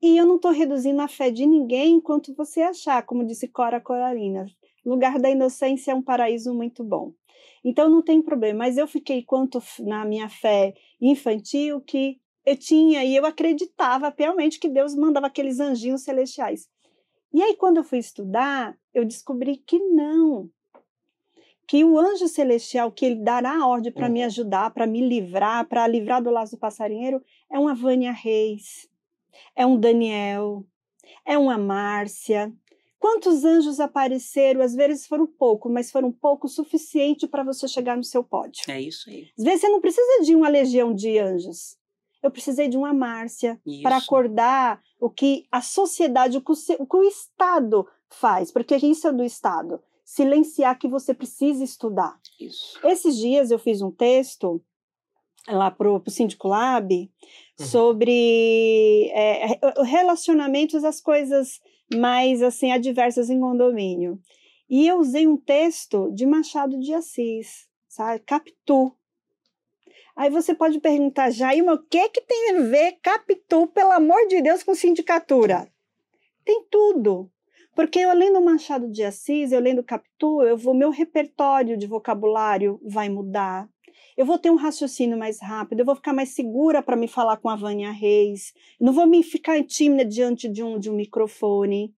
E 0.00 0.16
eu 0.16 0.24
não 0.24 0.36
estou 0.36 0.52
reduzindo 0.52 1.00
a 1.02 1.08
fé 1.08 1.30
de 1.30 1.44
ninguém 1.44 1.94
enquanto 1.94 2.34
você 2.34 2.62
achar, 2.62 3.02
como 3.04 3.26
disse 3.26 3.48
Cora 3.48 3.80
Coralina, 3.80 4.46
lugar 4.84 5.18
da 5.18 5.28
inocência 5.28 5.92
é 5.92 5.94
um 5.94 6.02
paraíso 6.02 6.54
muito 6.54 6.84
bom. 6.84 7.12
Então 7.64 7.88
não 7.88 8.00
tem 8.00 8.22
problema, 8.22 8.60
mas 8.60 8.78
eu 8.78 8.86
fiquei 8.86 9.22
quanto 9.22 9.60
na 9.80 10.04
minha 10.04 10.28
fé 10.28 10.74
infantil 11.00 11.80
que 11.80 12.20
eu 12.46 12.56
tinha 12.56 13.04
e 13.04 13.14
eu 13.14 13.26
acreditava 13.26 14.10
piamente 14.10 14.58
que 14.58 14.68
Deus 14.68 14.94
mandava 14.94 15.26
aqueles 15.26 15.60
anjinhos 15.60 16.02
celestiais. 16.02 16.68
E 17.32 17.42
aí, 17.42 17.54
quando 17.56 17.76
eu 17.76 17.84
fui 17.84 17.98
estudar, 17.98 18.78
eu 18.94 19.04
descobri 19.04 19.58
que 19.58 19.78
não. 19.78 20.48
Que 21.66 21.84
o 21.84 21.98
anjo 21.98 22.26
celestial, 22.26 22.90
que 22.90 23.04
ele 23.04 23.16
dará 23.16 23.54
a 23.54 23.66
ordem 23.66 23.92
para 23.92 24.08
me 24.08 24.20
Uhum. 24.20 24.26
ajudar, 24.26 24.70
para 24.72 24.86
me 24.86 25.06
livrar, 25.06 25.68
para 25.68 25.86
livrar 25.86 26.22
do 26.22 26.30
laço 26.30 26.56
do 26.56 26.58
passarinheiro, 26.58 27.22
é 27.52 27.58
uma 27.58 27.74
Vânia 27.74 28.12
Reis, 28.12 28.88
é 29.54 29.66
um 29.66 29.78
Daniel, 29.78 30.64
é 31.24 31.36
uma 31.36 31.58
Márcia. 31.58 32.52
Quantos 32.98 33.44
anjos 33.44 33.78
apareceram? 33.78 34.60
Às 34.60 34.74
vezes 34.74 35.06
foram 35.06 35.26
pouco, 35.26 35.68
mas 35.68 35.90
foram 35.90 36.10
pouco 36.10 36.46
o 36.46 36.50
suficiente 36.50 37.28
para 37.28 37.44
você 37.44 37.68
chegar 37.68 37.96
no 37.96 38.02
seu 38.02 38.24
pódio. 38.24 38.64
É 38.68 38.80
isso 38.80 39.08
aí. 39.08 39.30
Às 39.38 39.44
vezes 39.44 39.60
você 39.60 39.68
não 39.68 39.80
precisa 39.80 40.24
de 40.24 40.34
uma 40.34 40.48
legião 40.48 40.92
de 40.92 41.18
anjos. 41.18 41.76
Eu 42.22 42.30
precisei 42.30 42.68
de 42.68 42.76
uma 42.76 42.92
Márcia 42.92 43.60
para 43.82 43.98
acordar 43.98 44.82
o 45.00 45.08
que 45.08 45.46
a 45.52 45.62
sociedade, 45.62 46.36
o 46.36 46.40
que 46.40 46.50
o, 46.50 46.56
o 46.80 46.86
que 46.86 46.96
o 46.96 47.04
Estado 47.04 47.86
faz, 48.08 48.50
porque 48.50 48.74
isso 48.76 49.06
é 49.06 49.12
do 49.12 49.22
Estado. 49.22 49.80
Silenciar 50.04 50.76
que 50.78 50.88
você 50.88 51.14
precisa 51.14 51.62
estudar. 51.62 52.18
Isso. 52.40 52.80
Esses 52.84 53.16
dias 53.16 53.50
eu 53.50 53.58
fiz 53.58 53.80
um 53.82 53.90
texto 53.90 54.60
lá 55.46 55.70
para 55.70 55.90
o 55.90 56.02
Síndico 56.10 56.48
Lab 56.48 57.10
Uhum. 57.58 57.66
sobre 57.66 59.10
é, 59.12 59.46
re- 59.46 59.60
relacionamentos, 59.84 60.84
as 60.84 61.00
coisas 61.00 61.60
mais 61.94 62.42
assim 62.42 62.70
adversas 62.70 63.30
em 63.30 63.40
condomínio. 63.40 64.20
E 64.70 64.86
eu 64.86 64.98
usei 64.98 65.26
um 65.26 65.36
texto 65.36 66.10
de 66.12 66.26
Machado 66.26 66.78
de 66.78 66.92
Assis, 66.94 67.66
sabe? 67.88 68.20
Capitu. 68.20 68.92
Aí 70.14 70.30
você 70.30 70.54
pode 70.54 70.78
perguntar, 70.80 71.30
Jailma, 71.30 71.74
o 71.74 71.82
que 71.82 72.08
que 72.10 72.20
tem 72.20 72.50
a 72.56 72.60
ver 72.62 72.98
Capitu, 73.02 73.66
pelo 73.68 73.92
amor 73.92 74.26
de 74.28 74.42
Deus, 74.42 74.62
com 74.62 74.74
sindicatura? 74.74 75.68
Tem 76.44 76.64
tudo. 76.70 77.30
Porque 77.74 78.00
eu 78.00 78.12
lendo 78.12 78.40
Machado 78.40 78.90
de 78.90 79.04
Assis, 79.04 79.52
eu 79.52 79.60
lendo 79.60 79.82
Capitu, 79.82 80.42
eu 80.42 80.56
vou, 80.56 80.74
meu 80.74 80.90
repertório 80.90 81.76
de 81.76 81.86
vocabulário 81.86 82.80
vai 82.84 83.08
mudar. 83.08 83.68
Eu 84.18 84.26
vou 84.26 84.36
ter 84.36 84.50
um 84.50 84.56
raciocínio 84.56 85.16
mais 85.16 85.40
rápido, 85.40 85.78
eu 85.78 85.86
vou 85.86 85.94
ficar 85.94 86.12
mais 86.12 86.30
segura 86.30 86.82
para 86.82 86.96
me 86.96 87.06
falar 87.06 87.36
com 87.36 87.48
a 87.48 87.54
Vânia 87.54 87.92
Reis. 87.92 88.52
Não 88.80 88.92
vou 88.92 89.06
me 89.06 89.22
ficar 89.22 89.62
tímida 89.62 90.04
diante 90.04 90.48
de 90.48 90.60
um, 90.60 90.76
de 90.76 90.90
um 90.90 90.94
microfone. 90.94 91.94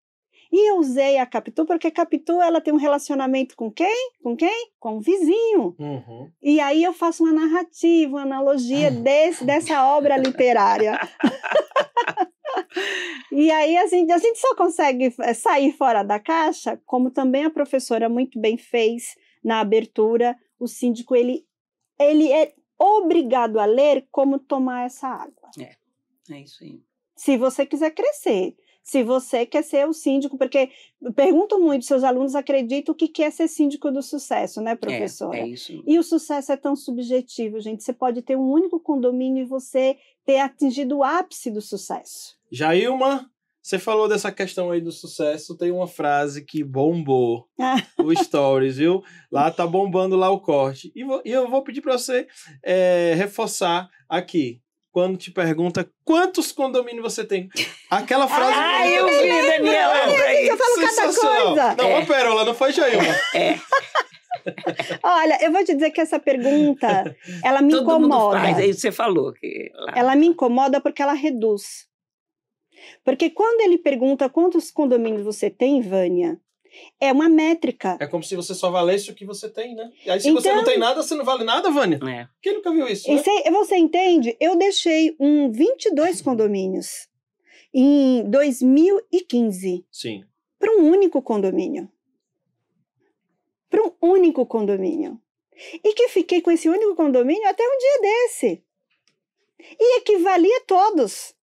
E 0.51 0.69
eu 0.69 0.79
usei 0.79 1.17
a 1.17 1.25
Capitu 1.25 1.65
porque 1.65 1.87
a 1.87 1.91
Capitu 1.91 2.41
ela 2.41 2.59
tem 2.59 2.73
um 2.73 2.77
relacionamento 2.77 3.55
com 3.55 3.71
quem? 3.71 4.11
Com 4.21 4.35
quem? 4.35 4.69
Com 4.77 4.97
o 4.97 4.99
vizinho. 4.99 5.73
Uhum. 5.79 6.29
E 6.43 6.59
aí 6.59 6.83
eu 6.83 6.91
faço 6.91 7.23
uma 7.23 7.31
narrativa, 7.31 8.17
uma 8.17 8.23
analogia 8.23 8.91
desse, 9.01 9.45
dessa 9.45 9.85
obra 9.85 10.17
literária. 10.17 10.99
e 13.31 13.49
aí 13.49 13.77
a 13.77 13.87
gente, 13.87 14.11
a 14.11 14.17
gente 14.17 14.39
só 14.39 14.53
consegue 14.57 15.15
eh, 15.21 15.33
sair 15.33 15.71
fora 15.71 16.03
da 16.03 16.19
caixa, 16.19 16.77
como 16.85 17.11
também 17.11 17.45
a 17.45 17.49
professora 17.49 18.09
muito 18.09 18.37
bem 18.41 18.57
fez 18.57 19.15
na 19.41 19.61
abertura, 19.61 20.35
o 20.59 20.67
síndico 20.67 21.15
ele, 21.15 21.47
ele 21.99 22.31
é 22.31 22.53
obrigado 22.77 23.59
a 23.59 23.65
ler 23.65 24.07
como 24.11 24.39
tomar 24.39 24.85
essa 24.85 25.07
água. 25.07 25.49
É 26.31 26.41
isso 26.41 26.63
aí. 26.63 26.81
Se 27.15 27.37
você 27.37 27.65
quiser 27.65 27.91
crescer, 27.91 28.55
se 28.81 29.03
você 29.03 29.45
quer 29.45 29.63
ser 29.63 29.87
o 29.87 29.93
síndico, 29.93 30.37
porque 30.37 30.71
pergunto 31.15 31.59
muito, 31.59 31.85
seus 31.85 32.03
alunos 32.03 32.33
acreditam 32.33 32.93
o 32.93 32.95
que 32.95 33.07
que 33.07 33.21
é 33.21 33.29
ser 33.29 33.47
síndico 33.47 33.91
do 33.91 34.01
sucesso, 34.01 34.61
né, 34.61 34.75
professora? 34.75 35.37
É, 35.37 35.41
é 35.41 35.47
isso. 35.47 35.83
E 35.85 35.99
o 35.99 36.03
sucesso 36.03 36.51
é 36.51 36.57
tão 36.57 36.75
subjetivo, 36.75 37.59
gente. 37.59 37.83
Você 37.83 37.93
pode 37.93 38.21
ter 38.21 38.35
um 38.35 38.49
único 38.49 38.79
condomínio 38.79 39.43
e 39.43 39.45
você 39.45 39.97
ter 40.25 40.39
atingido 40.39 40.97
o 40.97 41.03
ápice 41.03 41.51
do 41.51 41.61
sucesso. 41.61 42.35
Jailma, 42.51 43.29
você 43.61 43.77
falou 43.77 44.07
dessa 44.07 44.31
questão 44.31 44.71
aí 44.71 44.81
do 44.81 44.91
sucesso, 44.91 45.55
tem 45.57 45.71
uma 45.71 45.87
frase 45.87 46.43
que 46.45 46.63
bombou 46.63 47.47
o 47.99 48.15
Stories, 48.15 48.77
viu? 48.77 49.03
Lá 49.31 49.51
tá 49.51 49.67
bombando 49.67 50.15
lá 50.15 50.29
o 50.29 50.39
corte. 50.39 50.91
E, 50.95 51.03
vo- 51.03 51.21
e 51.25 51.31
eu 51.31 51.47
vou 51.49 51.63
pedir 51.63 51.81
para 51.81 51.97
você 51.97 52.27
é, 52.63 53.13
reforçar 53.15 53.87
aqui. 54.07 54.61
Quando 54.91 55.17
te 55.17 55.29
pergunta 55.29 55.87
quantos 56.03 56.51
condomínios 56.51 57.03
você 57.03 57.23
tem. 57.23 57.47
Aquela 57.91 58.27
frase. 58.27 58.53
Ah, 58.55 58.87
eu 58.87 59.05
vi, 59.07 59.47
Daniela. 59.47 59.95
Eu 60.41 60.57
falo 60.57 60.75
cada 60.77 60.89
Sensacional. 60.89 61.45
coisa. 61.45 61.75
Não, 61.75 61.85
É. 61.89 61.97
uma 61.97 62.05
pérola, 62.07 62.43
não 62.43 62.55
foi 62.55 62.71
Jailma. 62.71 63.15
É, 63.35 63.59
Olha, 65.03 65.37
eu 65.43 65.51
vou 65.51 65.63
te 65.63 65.73
dizer 65.73 65.91
que 65.91 66.01
essa 66.01 66.19
pergunta, 66.19 67.15
ela 67.43 67.61
me 67.61 67.71
todo 67.71 67.85
mundo 67.85 68.05
incomoda. 68.07 68.39
faz. 68.39 68.57
Aí 68.57 68.73
você 68.73 68.91
falou 68.91 69.33
que. 69.33 69.69
Ela 69.95 70.15
me 70.15 70.27
incomoda 70.27 70.81
porque 70.81 71.01
ela 71.01 71.13
reduz. 71.13 71.87
Porque 73.03 73.29
quando 73.29 73.61
ele 73.61 73.77
pergunta 73.77 74.29
quantos 74.29 74.71
condomínios 74.71 75.23
você 75.23 75.49
tem, 75.49 75.81
Vânia, 75.81 76.39
é 76.99 77.11
uma 77.11 77.27
métrica. 77.27 77.97
É 77.99 78.05
como 78.07 78.23
se 78.23 78.35
você 78.35 78.53
só 78.53 78.69
valesse 78.69 79.09
o 79.09 79.15
que 79.15 79.25
você 79.25 79.49
tem, 79.49 79.73
né? 79.75 79.91
E 80.05 80.09
aí, 80.11 80.19
se 80.21 80.31
você 80.31 80.49
Então- 80.49 80.57
não 80.61 80.63
tem 80.65 80.77
nada, 80.77 81.01
você 81.01 81.15
não 81.15 81.25
vale 81.25 81.43
nada, 81.43 81.69
Vânia. 81.71 81.99
É. 82.07 82.27
Quem 82.41 82.53
nunca 82.53 82.71
viu 82.71 82.87
isso? 82.87 83.09
E 83.09 83.15
Né? 83.15 83.23
cê- 83.23 83.49
você 83.51 83.75
entende? 83.75 84.37
Eu 84.39 84.55
deixei 84.55 85.15
um 85.19 85.51
22 85.51 86.21
condomínios 86.21 87.07
em 87.73 88.23
2015 88.29 89.85
Sim. 89.91 90.23
para 90.59 90.71
um 90.77 90.89
único 90.89 91.21
condomínio. 91.21 91.89
Para 93.69 93.83
um 93.83 93.91
único 94.01 94.45
condomínio. 94.45 95.19
E 95.83 95.93
que 95.93 96.07
fiquei 96.07 96.41
com 96.41 96.51
esse 96.51 96.69
único 96.69 96.95
condomínio 96.95 97.47
até 97.47 97.63
um 97.63 97.77
dia 97.77 98.01
desse. 98.01 98.63
E 99.79 99.97
equivalia 99.99 100.57
a 100.57 100.61
todos. 100.65 101.35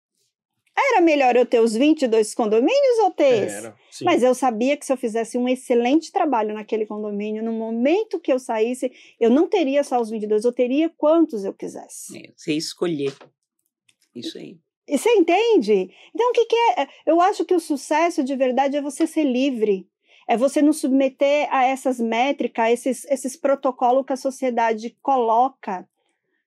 Era 0.78 1.00
melhor 1.00 1.36
eu 1.38 1.46
ter 1.46 1.62
os 1.62 1.74
22 1.74 2.36
condomínios 2.36 3.00
ou 3.04 3.12
ter 3.12 3.46
esse? 3.46 3.74
Sim. 3.92 4.06
Mas 4.06 4.22
eu 4.22 4.36
sabia 4.36 4.76
que 4.76 4.86
se 4.86 4.92
eu 4.92 4.98
fizesse 4.98 5.38
um 5.38 5.48
excelente 5.48 6.12
trabalho 6.12 6.54
naquele 6.54 6.86
condomínio, 6.86 7.42
no 7.42 7.54
momento 7.54 8.20
que 8.20 8.32
eu 8.32 8.38
saísse, 8.38 8.92
eu 9.20 9.30
não 9.30 9.48
teria 9.48 9.84
só 9.86 10.02
os 10.02 10.10
22, 10.10 10.44
eu 10.44 10.52
teria 10.52 10.90
quantos 10.90 11.46
eu 11.46 11.54
quisesse. 11.54 12.18
É, 12.18 12.34
você 12.36 12.54
escolher. 12.54 13.14
Isso 14.14 14.38
aí. 14.38 14.60
E 14.88 14.98
você 14.98 15.10
entende? 15.12 15.90
Então, 16.14 16.30
o 16.30 16.34
que, 16.34 16.46
que 16.46 16.56
é? 16.56 16.88
Eu 17.06 17.20
acho 17.22 17.46
que 17.46 17.56
o 17.56 17.60
sucesso 17.60 18.24
de 18.24 18.36
verdade 18.36 18.78
é 18.78 18.82
você 18.82 19.08
ser 19.08 19.24
livre. 19.24 19.88
É 20.28 20.36
você 20.36 20.62
não 20.62 20.74
submeter 20.74 21.48
a 21.52 21.66
essas 21.66 22.00
métricas, 22.00 22.66
a 22.66 22.72
esses, 22.72 23.06
esses 23.06 23.36
protocolos 23.36 24.06
que 24.06 24.14
a 24.14 24.18
sociedade 24.18 24.96
coloca 25.02 25.88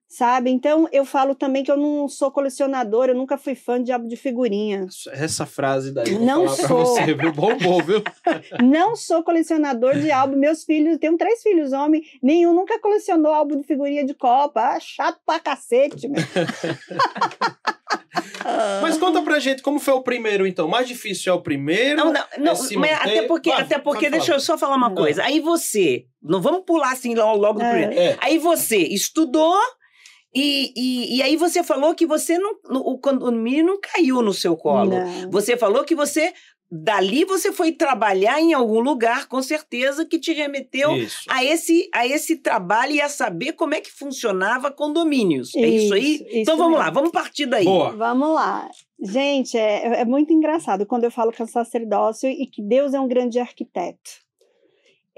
sabe? 0.08 0.50
Então 0.50 0.88
eu 0.90 1.04
falo 1.04 1.34
também 1.34 1.62
que 1.62 1.70
eu 1.70 1.76
não 1.76 2.08
sou 2.08 2.30
colecionador, 2.30 3.06
eu 3.08 3.14
nunca 3.14 3.36
fui 3.36 3.54
fã 3.54 3.82
de 3.82 3.92
álbum 3.92 4.08
de 4.08 4.16
figurinha. 4.16 4.86
Essa 5.12 5.44
frase 5.44 5.92
daí 5.92 6.18
não 6.18 6.48
sou. 6.48 6.66
pra 6.66 6.76
você, 6.76 7.14
viu? 7.14 7.32
Bombou, 7.32 7.82
viu? 7.82 8.02
não 8.64 8.96
sou 8.96 9.22
colecionador 9.22 9.98
de 9.98 10.10
álbum. 10.10 10.36
Meus 10.36 10.64
filhos, 10.64 10.96
tenho 10.98 11.16
três 11.18 11.42
filhos 11.42 11.72
homens, 11.72 12.06
nenhum 12.22 12.54
nunca 12.54 12.80
colecionou 12.80 13.32
álbum 13.32 13.56
de 13.60 13.66
figurinha 13.66 14.04
de 14.04 14.14
Copa. 14.14 14.60
Ah, 14.60 14.80
chato 14.80 15.18
pra 15.26 15.38
cacete, 15.38 16.08
meu. 16.08 16.22
Mas 18.82 18.96
conta 18.96 19.20
pra 19.22 19.38
gente 19.38 19.62
como 19.62 19.78
foi 19.78 19.94
o 19.94 20.02
primeiro, 20.02 20.46
então. 20.46 20.66
Mais 20.68 20.88
difícil 20.88 21.32
é 21.32 21.36
o 21.36 21.40
primeiro? 21.42 21.96
Não, 21.96 22.12
não, 22.12 22.24
não 22.38 22.52
é 22.52 22.54
se 22.54 22.76
mas 22.76 22.90
manter? 22.92 23.18
até 23.18 23.22
porque, 23.22 23.50
Vai, 23.50 23.60
até 23.62 23.78
porque 23.78 24.10
deixa 24.10 24.32
eu 24.34 24.40
só 24.40 24.56
falar 24.56 24.76
uma 24.76 24.88
Hum. 24.90 24.94
coisa. 24.94 25.22
Aí 25.22 25.40
você, 25.40 26.06
não 26.22 26.40
vamos 26.40 26.62
pular 26.66 26.92
assim 26.92 27.14
logo, 27.14 27.36
logo 27.40 27.58
do 27.58 27.64
É. 27.64 27.70
primeiro. 27.70 27.94
É. 28.00 28.16
Aí 28.20 28.38
você 28.38 28.76
estudou 28.78 29.54
e, 30.34 30.72
e, 30.76 31.16
e 31.16 31.22
aí 31.22 31.36
você 31.36 31.62
falou 31.64 31.94
que 31.94 32.06
você 32.06 32.38
não, 32.38 32.58
o 32.70 32.98
condomínio 32.98 33.64
não 33.64 33.80
caiu 33.80 34.22
no 34.22 34.32
seu 34.32 34.56
colo. 34.56 34.90
Não. 34.90 35.30
Você 35.30 35.56
falou 35.56 35.84
que 35.84 35.94
você, 35.94 36.32
dali 36.70 37.24
você 37.24 37.50
foi 37.50 37.72
trabalhar 37.72 38.40
em 38.40 38.52
algum 38.52 38.80
lugar, 38.80 39.26
com 39.26 39.40
certeza, 39.42 40.04
que 40.04 40.18
te 40.18 40.32
remeteu 40.32 40.94
Isso. 40.96 41.24
a 41.28 41.42
esse, 41.42 41.88
a 41.94 42.06
esse 42.06 42.36
trabalho 42.36 42.92
e 42.92 43.00
a 43.00 43.08
saber 43.08 43.52
como 43.52 43.74
é 43.74 43.80
que 43.80 43.90
funcionava 43.90 44.70
condomínios. 44.70 45.54
é 45.56 45.66
isso 45.66 45.94
aí? 45.94 46.14
Isso, 46.16 46.24
então 46.28 46.54
isso 46.54 46.56
vamos 46.56 46.72
mesmo. 46.72 46.84
lá, 46.84 46.90
vamos 46.90 47.10
partir 47.10 47.46
daí. 47.46 47.64
Boa. 47.64 47.96
Vamos 47.96 48.34
lá. 48.34 48.68
Gente, 49.00 49.56
é, 49.56 50.00
é 50.00 50.04
muito 50.04 50.32
engraçado 50.32 50.84
quando 50.84 51.04
eu 51.04 51.10
falo 51.10 51.32
que 51.32 51.40
é 51.40 51.44
um 51.44 51.48
sacerdócio 51.48 52.28
e 52.28 52.46
que 52.46 52.62
Deus 52.62 52.92
é 52.92 53.00
um 53.00 53.08
grande 53.08 53.38
arquiteto. 53.38 54.27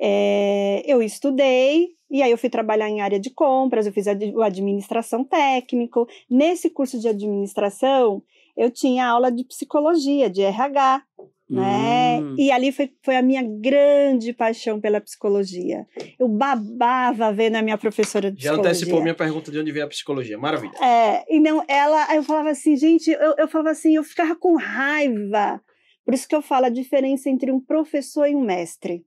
É, 0.02 0.82
eu 0.86 1.02
estudei, 1.02 1.88
e 2.10 2.22
aí 2.22 2.30
eu 2.30 2.38
fui 2.38 2.48
trabalhar 2.48 2.88
em 2.88 3.00
área 3.02 3.20
de 3.20 3.30
compras, 3.30 3.86
eu 3.86 3.92
fiz 3.92 4.08
ad- 4.08 4.32
o 4.34 4.42
administração 4.42 5.22
técnico. 5.22 6.08
Nesse 6.30 6.70
curso 6.70 6.98
de 6.98 7.06
administração, 7.08 8.22
eu 8.56 8.70
tinha 8.70 9.06
aula 9.06 9.30
de 9.30 9.44
psicologia, 9.44 10.30
de 10.30 10.40
RH, 10.42 11.02
né? 11.48 12.20
Hum. 12.22 12.34
E 12.38 12.50
ali 12.50 12.70
foi, 12.72 12.90
foi 13.02 13.16
a 13.16 13.22
minha 13.22 13.42
grande 13.42 14.32
paixão 14.32 14.80
pela 14.80 15.00
psicologia. 15.00 15.86
Eu 16.18 16.28
babava 16.28 17.32
vendo 17.32 17.56
a 17.56 17.62
minha 17.62 17.76
professora 17.76 18.30
de 18.30 18.42
Já 18.42 18.50
psicologia. 18.52 18.70
antecipou 18.70 19.02
minha 19.02 19.14
pergunta 19.14 19.50
de 19.50 19.58
onde 19.58 19.72
veio 19.72 19.84
a 19.84 19.88
psicologia. 19.88 20.38
Maravilha. 20.38 20.72
É, 20.82 21.24
então 21.28 21.62
ela, 21.68 22.06
aí 22.08 22.16
eu 22.16 22.22
falava 22.22 22.50
assim, 22.50 22.76
gente, 22.76 23.10
eu, 23.10 23.34
eu 23.36 23.48
falava 23.48 23.70
assim, 23.70 23.96
eu 23.96 24.04
ficava 24.04 24.34
com 24.36 24.56
raiva. 24.56 25.60
Por 26.04 26.14
isso 26.14 26.26
que 26.28 26.34
eu 26.34 26.42
falo 26.42 26.66
a 26.66 26.70
diferença 26.70 27.28
entre 27.28 27.50
um 27.52 27.60
professor 27.60 28.26
e 28.28 28.34
um 28.34 28.40
mestre. 28.44 29.04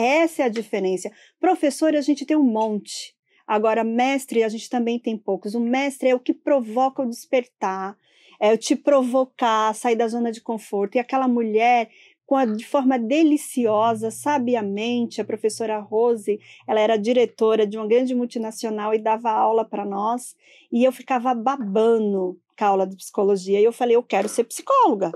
Essa 0.00 0.42
é 0.42 0.44
a 0.44 0.48
diferença. 0.48 1.10
Professor 1.40 1.96
a 1.96 2.00
gente 2.00 2.24
tem 2.24 2.36
um 2.36 2.44
monte. 2.44 3.16
Agora, 3.44 3.82
mestre, 3.82 4.44
a 4.44 4.48
gente 4.48 4.70
também 4.70 4.96
tem 4.96 5.18
poucos. 5.18 5.56
O 5.56 5.60
mestre 5.60 6.08
é 6.08 6.14
o 6.14 6.20
que 6.20 6.32
provoca 6.32 7.02
o 7.02 7.08
despertar, 7.08 7.98
é 8.38 8.52
o 8.52 8.56
te 8.56 8.76
provocar, 8.76 9.74
sair 9.74 9.96
da 9.96 10.06
zona 10.06 10.30
de 10.30 10.40
conforto. 10.40 10.94
E 10.94 10.98
aquela 11.00 11.26
mulher, 11.26 11.90
a, 12.30 12.44
de 12.44 12.64
forma 12.64 12.96
deliciosa, 12.96 14.12
sabiamente, 14.12 15.20
a 15.20 15.24
professora 15.24 15.80
Rose, 15.80 16.38
ela 16.64 16.78
era 16.78 16.96
diretora 16.96 17.66
de 17.66 17.76
uma 17.76 17.88
grande 17.88 18.14
multinacional 18.14 18.94
e 18.94 19.00
dava 19.00 19.32
aula 19.32 19.64
para 19.64 19.84
nós. 19.84 20.36
E 20.70 20.84
eu 20.84 20.92
ficava 20.92 21.34
babando 21.34 22.38
com 22.56 22.64
a 22.64 22.68
aula 22.68 22.86
de 22.86 22.94
psicologia. 22.94 23.60
E 23.60 23.64
eu 23.64 23.72
falei, 23.72 23.96
eu 23.96 24.02
quero 24.04 24.28
ser 24.28 24.44
psicóloga. 24.44 25.10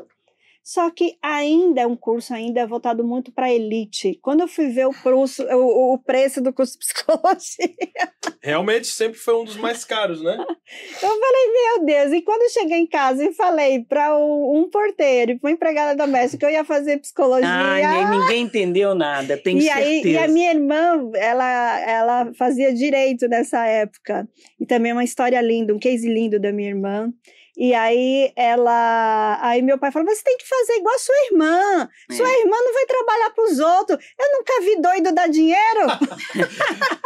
Só 0.62 0.90
que 0.90 1.16
ainda 1.20 1.80
é 1.80 1.86
um 1.86 1.96
curso 1.96 2.32
ainda 2.32 2.66
voltado 2.66 3.04
muito 3.04 3.32
para 3.32 3.52
elite. 3.52 4.18
Quando 4.22 4.42
eu 4.42 4.48
fui 4.48 4.68
ver 4.68 4.86
o, 4.86 4.92
curso, 5.02 5.42
o, 5.44 5.94
o 5.94 5.98
preço 5.98 6.40
do 6.40 6.52
curso 6.52 6.74
de 6.74 6.78
psicologia, 6.86 8.12
Realmente 8.40 8.88
sempre 8.88 9.18
foi 9.18 9.36
um 9.36 9.44
dos 9.44 9.56
mais 9.56 9.84
caros, 9.84 10.20
né? 10.20 10.36
eu 10.36 11.08
falei, 11.08 11.52
meu 11.52 11.86
Deus. 11.86 12.12
E 12.12 12.22
quando 12.22 12.42
eu 12.42 12.50
cheguei 12.50 12.78
em 12.78 12.86
casa 12.86 13.24
e 13.24 13.32
falei 13.32 13.84
para 13.84 14.16
um 14.16 14.68
porteiro 14.70 15.32
e 15.32 15.38
para 15.38 15.48
uma 15.48 15.54
empregada 15.54 15.96
doméstica 15.96 16.38
que 16.38 16.46
eu 16.46 16.50
ia 16.50 16.64
fazer 16.64 16.98
psicologia. 16.98 17.48
Ai, 17.48 17.86
nem- 17.86 18.20
ninguém 18.20 18.42
entendeu 18.42 18.94
nada, 18.96 19.36
tenho 19.36 19.60
e 19.60 19.70
aí, 19.70 20.02
certeza. 20.02 20.08
e 20.08 20.18
a 20.18 20.28
minha 20.28 20.50
irmã, 20.50 21.10
ela, 21.14 21.80
ela 21.80 22.32
fazia 22.34 22.74
direito 22.74 23.28
nessa 23.28 23.64
época. 23.64 24.28
E 24.58 24.66
também 24.66 24.92
uma 24.92 25.04
história 25.04 25.40
linda, 25.40 25.72
um 25.72 25.78
case 25.78 26.08
lindo 26.08 26.40
da 26.40 26.52
minha 26.52 26.68
irmã. 26.68 27.12
E 27.56 27.74
aí 27.74 28.32
ela, 28.34 29.38
aí 29.42 29.60
meu 29.62 29.78
pai 29.78 29.92
falou: 29.92 30.08
"Você 30.08 30.22
tem 30.24 30.36
que 30.38 30.48
fazer 30.48 30.72
igual 30.78 30.94
a 30.94 30.98
sua 30.98 31.14
irmã. 31.30 31.88
Sua 32.10 32.28
É. 32.28 32.40
irmã 32.40 32.56
não 32.64 32.72
vai 32.74 32.86
trabalhar 32.86 33.30
para 33.30 33.44
os 33.44 33.58
outros. 33.58 33.98
Eu 34.18 34.38
nunca 34.38 34.60
vi 34.62 34.80
doido 34.80 35.14
dar 35.14 35.28
dinheiro". 35.28 35.86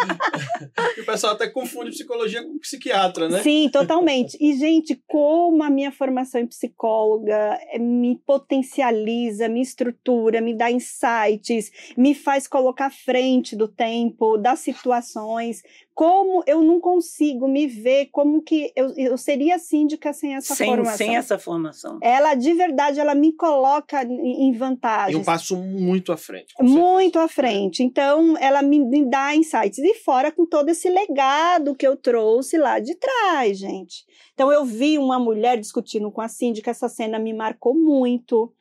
E 0.97 1.01
o 1.01 1.05
pessoal 1.07 1.35
até 1.35 1.49
confunde 1.49 1.91
psicologia 1.91 2.43
com 2.43 2.59
psiquiatra, 2.59 3.29
né? 3.29 3.43
Sim, 3.43 3.69
totalmente. 3.71 4.37
E 4.41 4.55
gente, 4.57 5.01
como 5.07 5.63
a 5.63 5.71
minha 5.71 5.93
formação 5.93 6.41
em 6.41 6.47
psicóloga 6.47 7.59
eh, 7.73 7.79
me 7.79 8.19
potencializa, 8.27 9.49
me 9.49 9.61
estrutura, 9.61 10.41
me 10.41 10.55
dá 10.55 10.71
insights, 10.71 11.71
me 11.97 12.15
faz 12.15 12.47
colocar 12.47 12.87
à 12.87 12.91
frente 12.91 13.57
do 13.57 13.69
tempo, 13.69 14.37
das 14.39 14.61
situações. 14.61 15.63
Como 15.97 16.45
eu 16.47 16.61
não 16.61 16.79
consigo 16.79 17.49
me 17.49 17.67
ver 17.67 18.11
como 18.13 18.43
que 18.43 18.71
eu, 18.77 18.93
eu 18.99 19.17
seria 19.17 19.59
síndica 19.59 20.13
sem 20.13 20.35
essa 20.35 20.55
sem, 20.55 20.67
formação. 20.67 20.97
sem 20.99 21.17
essa 21.17 21.39
formação. 21.39 21.99
Ela, 22.03 22.35
de 22.35 22.53
verdade, 22.53 23.01
ela 23.01 23.15
me 23.15 23.33
coloca 23.33 24.03
em 24.05 24.45
em 24.47 24.53
E 24.53 24.59
vantagens. 24.59 25.19
um 25.19 25.25
passo 25.25 25.57
muito 25.57 26.13
à 26.13 26.19
frente. 26.19 26.53
Muito 26.61 27.19
à 27.19 27.27
frente. 27.27 27.83
Então, 27.83 28.37
ela 28.37 28.61
me, 28.61 28.79
me 28.79 29.09
dá 29.09 29.35
insights. 29.35 29.79
E 29.79 29.95
fora 29.95 30.31
com 30.31 30.45
todo 30.45 30.69
esse 30.69 30.91
legado 30.91 31.75
que 31.75 31.87
eu 31.87 31.97
trouxe 31.97 32.59
lá 32.59 32.79
de 32.79 32.95
trás, 32.95 33.57
gente. 33.59 34.05
Então, 34.35 34.53
eu 34.53 34.67
vi 34.67 34.99
uma 34.99 35.19
mulher 35.19 35.59
discutindo 35.59 36.11
com 36.11 36.21
a 36.21 36.29
síndica, 36.29 36.71
essa 36.71 36.91
cena 36.91 37.19
me 37.19 37.33
marcou 37.33 37.75
muito. 37.75 38.53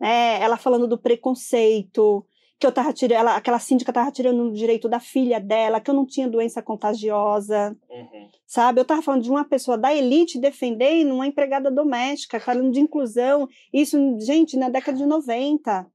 Né? 0.00 0.42
Ela 0.42 0.56
falando 0.56 0.88
do 0.88 0.98
preconceito, 0.98 2.26
que 2.62 2.66
eu 2.66 2.70
tava 2.70 2.92
tirando, 2.92 3.18
ela- 3.18 3.36
aquela 3.36 3.58
síndica 3.58 3.92
tava 3.92 4.12
tirando 4.12 4.40
o 4.44 4.52
direito 4.52 4.88
da 4.88 5.00
filha 5.00 5.40
dela, 5.40 5.80
que 5.80 5.90
eu 5.90 5.94
não 5.94 6.06
tinha 6.06 6.28
doença 6.28 6.62
contagiosa 6.62 7.76
Uhum. 7.90 8.28
sabe? 8.46 8.78
Eu 8.78 8.82
estava 8.82 9.02
falando 9.02 9.22
de 9.24 9.30
uma 9.30 9.44
pessoa 9.44 9.76
da 9.76 9.92
elite 9.92 10.38
defendendo 10.38 11.12
uma 11.12 11.26
empregada 11.26 11.72
doméstica, 11.72 12.38
falando 12.38 12.70
de 12.70 12.78
inclusão, 12.78 13.48
isso, 13.72 13.98
gente, 14.20 14.56
na 14.56 14.68
década 14.68 14.96
de 14.96 15.04
90, 15.04 15.86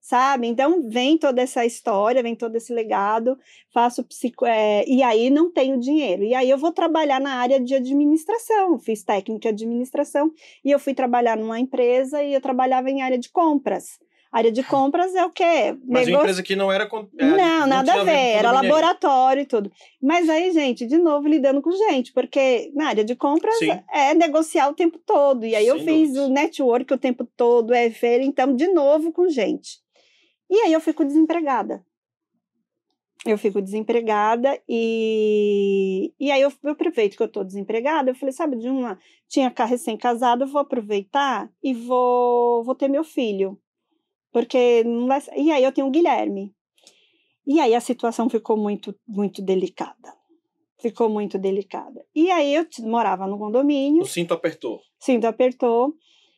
sabe? 0.00 0.48
Então, 0.48 0.88
vem 0.88 1.16
toda 1.16 1.40
essa 1.42 1.64
história, 1.64 2.22
vem 2.24 2.34
todo 2.34 2.56
esse 2.56 2.72
legado, 2.72 3.38
faço 3.72 4.02
psico... 4.02 4.44
é, 4.46 4.84
e 4.88 5.02
aí 5.04 5.30
não 5.30 5.52
tenho 5.52 5.78
dinheiro. 5.78 6.24
E 6.24 6.34
aí 6.34 6.50
eu 6.50 6.58
vou 6.58 6.72
trabalhar 6.72 7.20
na 7.20 7.34
área 7.34 7.60
de 7.60 7.72
administração, 7.74 8.78
fiz 8.80 9.04
técnica 9.04 9.52
de 9.52 9.64
administração, 9.64 10.32
e 10.64 10.72
eu 10.72 10.78
fui 10.80 10.92
trabalhar 10.92 11.36
numa 11.36 11.60
empresa 11.60 12.20
e 12.22 12.34
eu 12.34 12.40
trabalhava 12.40 12.90
em 12.90 13.02
área 13.02 13.18
de 13.18 13.30
compras. 13.30 13.98
Área 14.38 14.52
de 14.52 14.62
compras 14.62 15.14
é 15.14 15.24
o 15.24 15.30
quê? 15.30 15.72
Mas 15.86 16.06
Negócio- 16.06 16.12
uma 16.14 16.18
empresa 16.20 16.42
que 16.42 16.54
não 16.56 16.70
era. 16.70 16.86
con- 16.86 17.08
é, 17.18 17.24
não, 17.24 17.66
nada 17.66 17.90
tinha 17.90 18.02
a 18.02 18.04
ver, 18.04 18.36
era 18.36 18.50
laboratório 18.52 19.42
e 19.42 19.46
tudo. 19.46 19.72
Mas 20.02 20.28
aí, 20.28 20.52
gente, 20.52 20.84
de 20.86 20.98
novo 20.98 21.26
lidando 21.26 21.62
com 21.62 21.70
gente, 21.72 22.12
porque 22.12 22.70
na 22.74 22.88
área 22.88 23.02
de 23.04 23.14
compras 23.16 23.56
Sim. 23.58 23.70
é 23.90 24.12
negociar 24.14 24.68
o 24.68 24.74
tempo 24.74 24.98
todo. 24.98 25.46
E 25.46 25.54
aí 25.54 25.66
eu 25.66 25.78
fiz 25.78 26.08
dúvidas. 26.12 26.28
o 26.28 26.32
network 26.32 26.92
o 26.92 26.98
tempo 26.98 27.24
todo, 27.36 27.72
é 27.72 27.88
feira, 27.90 28.22
então, 28.24 28.54
de 28.54 28.68
novo 28.68 29.10
com 29.12 29.26
gente. 29.28 29.78
E 30.50 30.56
aí 30.60 30.72
eu 30.72 30.80
fico 30.80 31.02
desempregada. 31.04 31.82
Eu 33.24 33.36
fico 33.38 33.60
desempregada 33.62 34.56
e, 34.68 36.12
e 36.20 36.30
aí 36.30 36.40
eu, 36.42 36.52
eu 36.62 36.70
aproveito 36.72 37.16
que 37.16 37.22
eu 37.22 37.28
tô 37.28 37.42
desempregada. 37.42 38.10
Eu 38.10 38.14
falei, 38.14 38.32
sabe, 38.32 38.56
de 38.56 38.68
uma. 38.68 38.98
Tinha 39.28 39.50
ca- 39.50 39.64
recém-casada, 39.64 40.44
eu 40.44 40.48
vou 40.48 40.60
aproveitar 40.60 41.50
e 41.62 41.74
vou, 41.74 42.62
vou 42.62 42.74
ter 42.74 42.86
meu 42.88 43.02
filho. 43.02 43.58
Porque 44.36 44.84
não 44.84 45.06
vai. 45.06 45.22
E 45.34 45.50
aí 45.50 45.64
eu 45.64 45.72
tenho 45.72 45.86
o 45.86 45.90
Guilherme. 45.90 46.54
E 47.46 47.58
aí 47.58 47.74
a 47.74 47.80
situação 47.80 48.28
ficou 48.28 48.54
muito, 48.54 48.94
muito 49.08 49.40
delicada. 49.40 50.12
Ficou 50.78 51.08
muito 51.08 51.38
delicada. 51.38 52.04
E 52.14 52.30
aí 52.30 52.54
eu 52.54 52.66
morava 52.80 53.26
no 53.26 53.38
condomínio, 53.38 54.02
O 54.02 54.06
cinto 54.06 54.34
apertou. 54.34 54.82
cinto 55.00 55.24
apertou. 55.24 55.94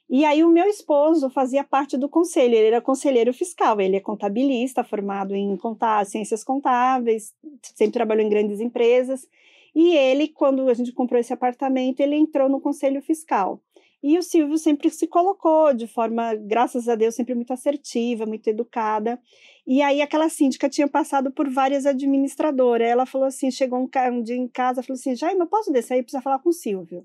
E 0.09 0.25
aí 0.25 0.45
o 0.45 0.49
meu 0.49 0.67
esposo 0.67 1.29
fazia 1.29 1.65
parte 1.65 1.97
do 1.97 2.09
conselho, 2.09 2.55
ele 2.55 2.69
era 2.69 2.81
conselheiro 2.81 3.35
fiscal, 3.35 3.81
ele 3.81 3.97
é 3.97 4.01
contabilista, 4.01 4.85
formado 4.85 5.35
em 5.35 5.57
contar, 5.57 6.07
ciências 6.07 6.45
contábeis, 6.45 7.35
sempre 7.75 7.95
trabalhou 7.95 8.25
em 8.25 8.29
grandes 8.31 8.61
empresas. 8.61 9.27
E 9.75 9.97
ele, 9.97 10.29
quando 10.29 10.69
a 10.69 10.75
gente 10.75 10.93
comprou 10.93 11.19
esse 11.19 11.33
apartamento, 11.33 11.99
ele 11.99 12.15
entrou 12.15 12.49
no 12.49 12.61
conselho 12.61 13.03
fiscal. 13.03 13.61
E 14.03 14.17
o 14.17 14.23
Silvio 14.23 14.57
sempre 14.59 14.91
se 14.91 15.09
colocou 15.09 15.75
de 15.75 15.89
forma, 15.89 16.35
graças 16.35 16.89
a 16.89 16.95
Deus, 16.95 17.15
sempre 17.15 17.35
muito 17.35 17.53
assertiva, 17.53 18.25
muito 18.27 18.47
educada. 18.47 19.21
E 19.67 19.83
aí 19.83 20.01
aquela 20.01 20.29
síndica 20.29 20.69
tinha 20.69 20.87
passado 20.87 21.33
por 21.33 21.51
várias 21.51 21.85
administradoras. 21.85 22.87
Ela 22.87 23.07
falou 23.07 23.27
assim, 23.27 23.51
chegou 23.51 23.81
um, 23.81 23.89
um 24.13 24.23
dia 24.23 24.37
em 24.37 24.47
casa, 24.47 24.83
falou 24.83 24.99
assim, 24.99 25.17
Jaime, 25.17 25.41
eu 25.41 25.49
posso 25.49 25.73
descer 25.73 25.95
aí? 25.95 26.03
Precisa 26.03 26.23
falar 26.23 26.39
com 26.39 26.51
o 26.51 26.53
Silvio. 26.53 27.05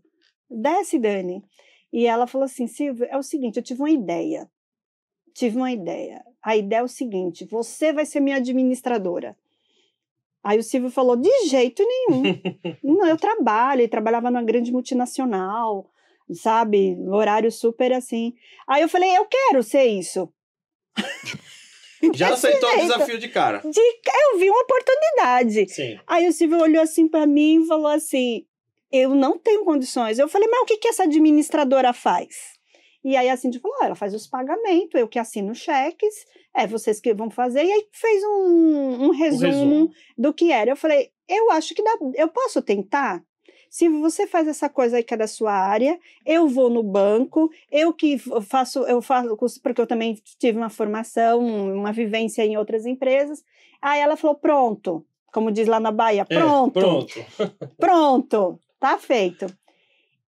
Desce, 0.50 1.00
Dani. 1.00 1.44
E 1.92 2.06
ela 2.06 2.28
falou 2.28 2.46
assim, 2.46 2.68
Silvio, 2.68 3.06
é 3.10 3.18
o 3.18 3.24
seguinte, 3.24 3.58
eu 3.58 3.64
tive 3.64 3.82
uma 3.82 3.92
ideia. 3.92 4.48
Tive 5.34 5.58
uma 5.58 5.72
ideia. 5.72 6.24
a 6.44 6.56
ideia 6.56 6.82
é 6.82 6.84
o 6.84 6.88
seguinte: 6.88 7.46
você 7.46 7.92
vai 7.92 8.06
ser 8.06 8.20
minha 8.20 8.38
administradora. 8.38 9.36
Aí 10.44 10.60
o 10.60 10.64
Silvio 10.64 10.92
falou: 10.92 11.16
de 11.16 11.48
jeito 11.48 11.84
nenhum. 11.84 12.24
não, 12.84 13.08
eu 13.08 13.18
trabalho, 13.18 13.82
ele 13.82 13.88
trabalhava 13.88 14.30
numa 14.30 14.44
grande 14.44 14.72
multinacional, 14.72 15.90
sabe? 16.32 16.96
Horário 17.10 17.52
super 17.52 17.92
assim. 17.94 18.34
Aí 18.68 18.82
eu 18.82 18.90
falei: 18.90 19.16
eu 19.18 19.26
quero 19.26 19.64
ser 19.64 19.86
isso. 19.86 20.32
Já 22.14 22.32
Desse 22.32 22.48
aceitou 22.48 22.70
o 22.70 22.74
jeito. 22.74 22.88
desafio 22.92 23.18
de 23.18 23.30
cara. 23.30 23.60
De- 23.64 23.80
eu 24.34 24.38
vi 24.38 24.50
uma 24.50 24.62
oportunidade. 24.62 25.70
Sim. 25.70 25.98
Aí 26.06 26.28
o 26.28 26.34
Silvio 26.34 26.60
olhou 26.62 26.82
assim 26.84 27.08
para 27.08 27.26
mim 27.26 27.64
e 27.64 27.68
falou 27.68 27.88
assim: 27.88 28.46
Eu 28.92 29.16
não 29.16 29.38
tenho 29.38 29.64
condições. 29.64 30.20
Eu 30.20 30.28
falei: 30.28 30.48
Mas 30.50 30.62
o 30.62 30.66
que, 30.66 30.78
que 30.78 30.88
essa 30.90 31.04
administradora 31.04 31.94
faz? 31.94 32.36
E 33.06 33.16
aí 33.16 33.30
a 33.30 33.38
Cindy 33.38 33.60
falou: 33.60 33.78
"Ah, 33.82 33.86
Ela 33.88 33.96
faz 33.96 34.14
os 34.14 34.28
pagamentos, 34.28 35.00
eu 35.00 35.08
que 35.08 35.18
assino 35.20 35.54
cheques, 35.56 36.14
é 36.56 36.68
vocês 36.68 37.00
que 37.00 37.14
vão 37.14 37.30
fazer. 37.30 37.64
E 37.64 37.72
aí 37.72 37.88
fez 37.94 38.22
um, 38.24 39.06
um 39.06 39.10
resumo, 39.12 39.46
resumo. 39.48 39.90
do 40.18 40.34
que 40.34 40.52
era. 40.52 40.72
Eu 40.72 40.76
falei: 40.78 41.10
Eu 41.30 41.52
acho 41.52 41.74
que 41.74 41.82
dá, 41.84 41.98
eu 42.16 42.28
posso 42.28 42.62
tentar. 42.62 43.24
Se 43.74 43.90
você 43.90 44.28
faz 44.28 44.48
essa 44.48 44.70
coisa 44.70 44.98
aí 44.98 45.04
que 45.04 45.16
é 45.16 45.18
da 45.18 45.26
sua 45.26 45.52
área, 45.52 46.00
eu 46.24 46.48
vou 46.48 46.70
no 46.70 46.84
banco, 46.84 47.52
eu 47.72 47.92
que 47.92 48.20
faço, 48.44 48.84
eu 48.84 49.02
faço, 49.02 49.36
porque 49.64 49.82
eu 49.82 49.88
também 49.88 50.14
tive 50.38 50.60
uma 50.60 50.70
formação, 50.70 51.40
uma 51.74 51.92
vivência 51.92 52.46
em 52.46 52.56
outras 52.56 52.86
empresas. 52.86 53.44
Aí 53.82 54.00
ela 54.00 54.16
falou: 54.16 54.36
pronto, 54.36 55.04
como 55.34 55.52
diz 55.52 55.68
lá 55.68 55.80
na 55.80 55.90
Bahia, 55.92 56.24
É, 56.30 56.40
pronto, 56.40 56.80
pronto. 56.80 57.14
pronto, 57.80 58.60
tá 58.80 59.00
feito. 59.00 59.48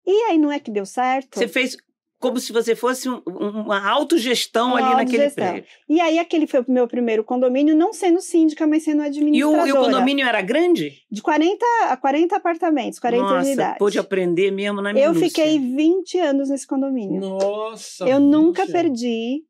E 0.03 0.23
aí 0.23 0.39
não 0.39 0.51
é 0.51 0.59
que 0.59 0.71
deu 0.71 0.83
certo? 0.83 1.37
Você 1.37 1.47
fez 1.47 1.77
como 2.25 2.39
se 2.39 2.51
você 2.51 2.75
fosse 2.75 3.07
um- 3.09 3.21
um- 3.27 3.61
uma 3.61 3.87
autogestão 3.89 4.69
Uma 4.69 4.77
ali 4.77 4.95
naquele 4.95 5.23
autogestão. 5.25 5.45
prédio. 5.47 5.69
E 5.87 6.01
aí 6.01 6.17
aquele 6.17 6.47
foi 6.47 6.61
o 6.61 6.65
meu 6.67 6.87
primeiro 6.87 7.23
condomínio, 7.23 7.75
não 7.75 7.93
sendo 7.93 8.19
síndica, 8.21 8.65
mas 8.65 8.83
sendo 8.83 9.01
E 9.01 9.05
o, 9.05 9.07
administradora. 9.07 9.67
e 9.67 9.71
o 9.71 9.75
condomínio 9.75 10.27
era 10.27 10.41
grande? 10.41 11.03
De 11.11 11.21
40 11.21 11.65
a 11.89 11.95
40 11.97 12.35
apartamentos, 12.35 12.97
40 12.99 13.23
Nossa, 13.23 13.45
unidades. 13.47 13.77
pôde 13.77 13.99
aprender 13.99 14.51
mesmo 14.51 14.81
na 14.81 14.91
Eu 14.93 15.13
fiquei 15.13 15.59
20 15.59 16.17
anos 16.19 16.49
nesse 16.49 16.65
condomínio. 16.65 17.21
Nossa. 17.21 18.07
eu 18.07 18.19
nunca 18.19 18.65
perdi. 18.65 19.43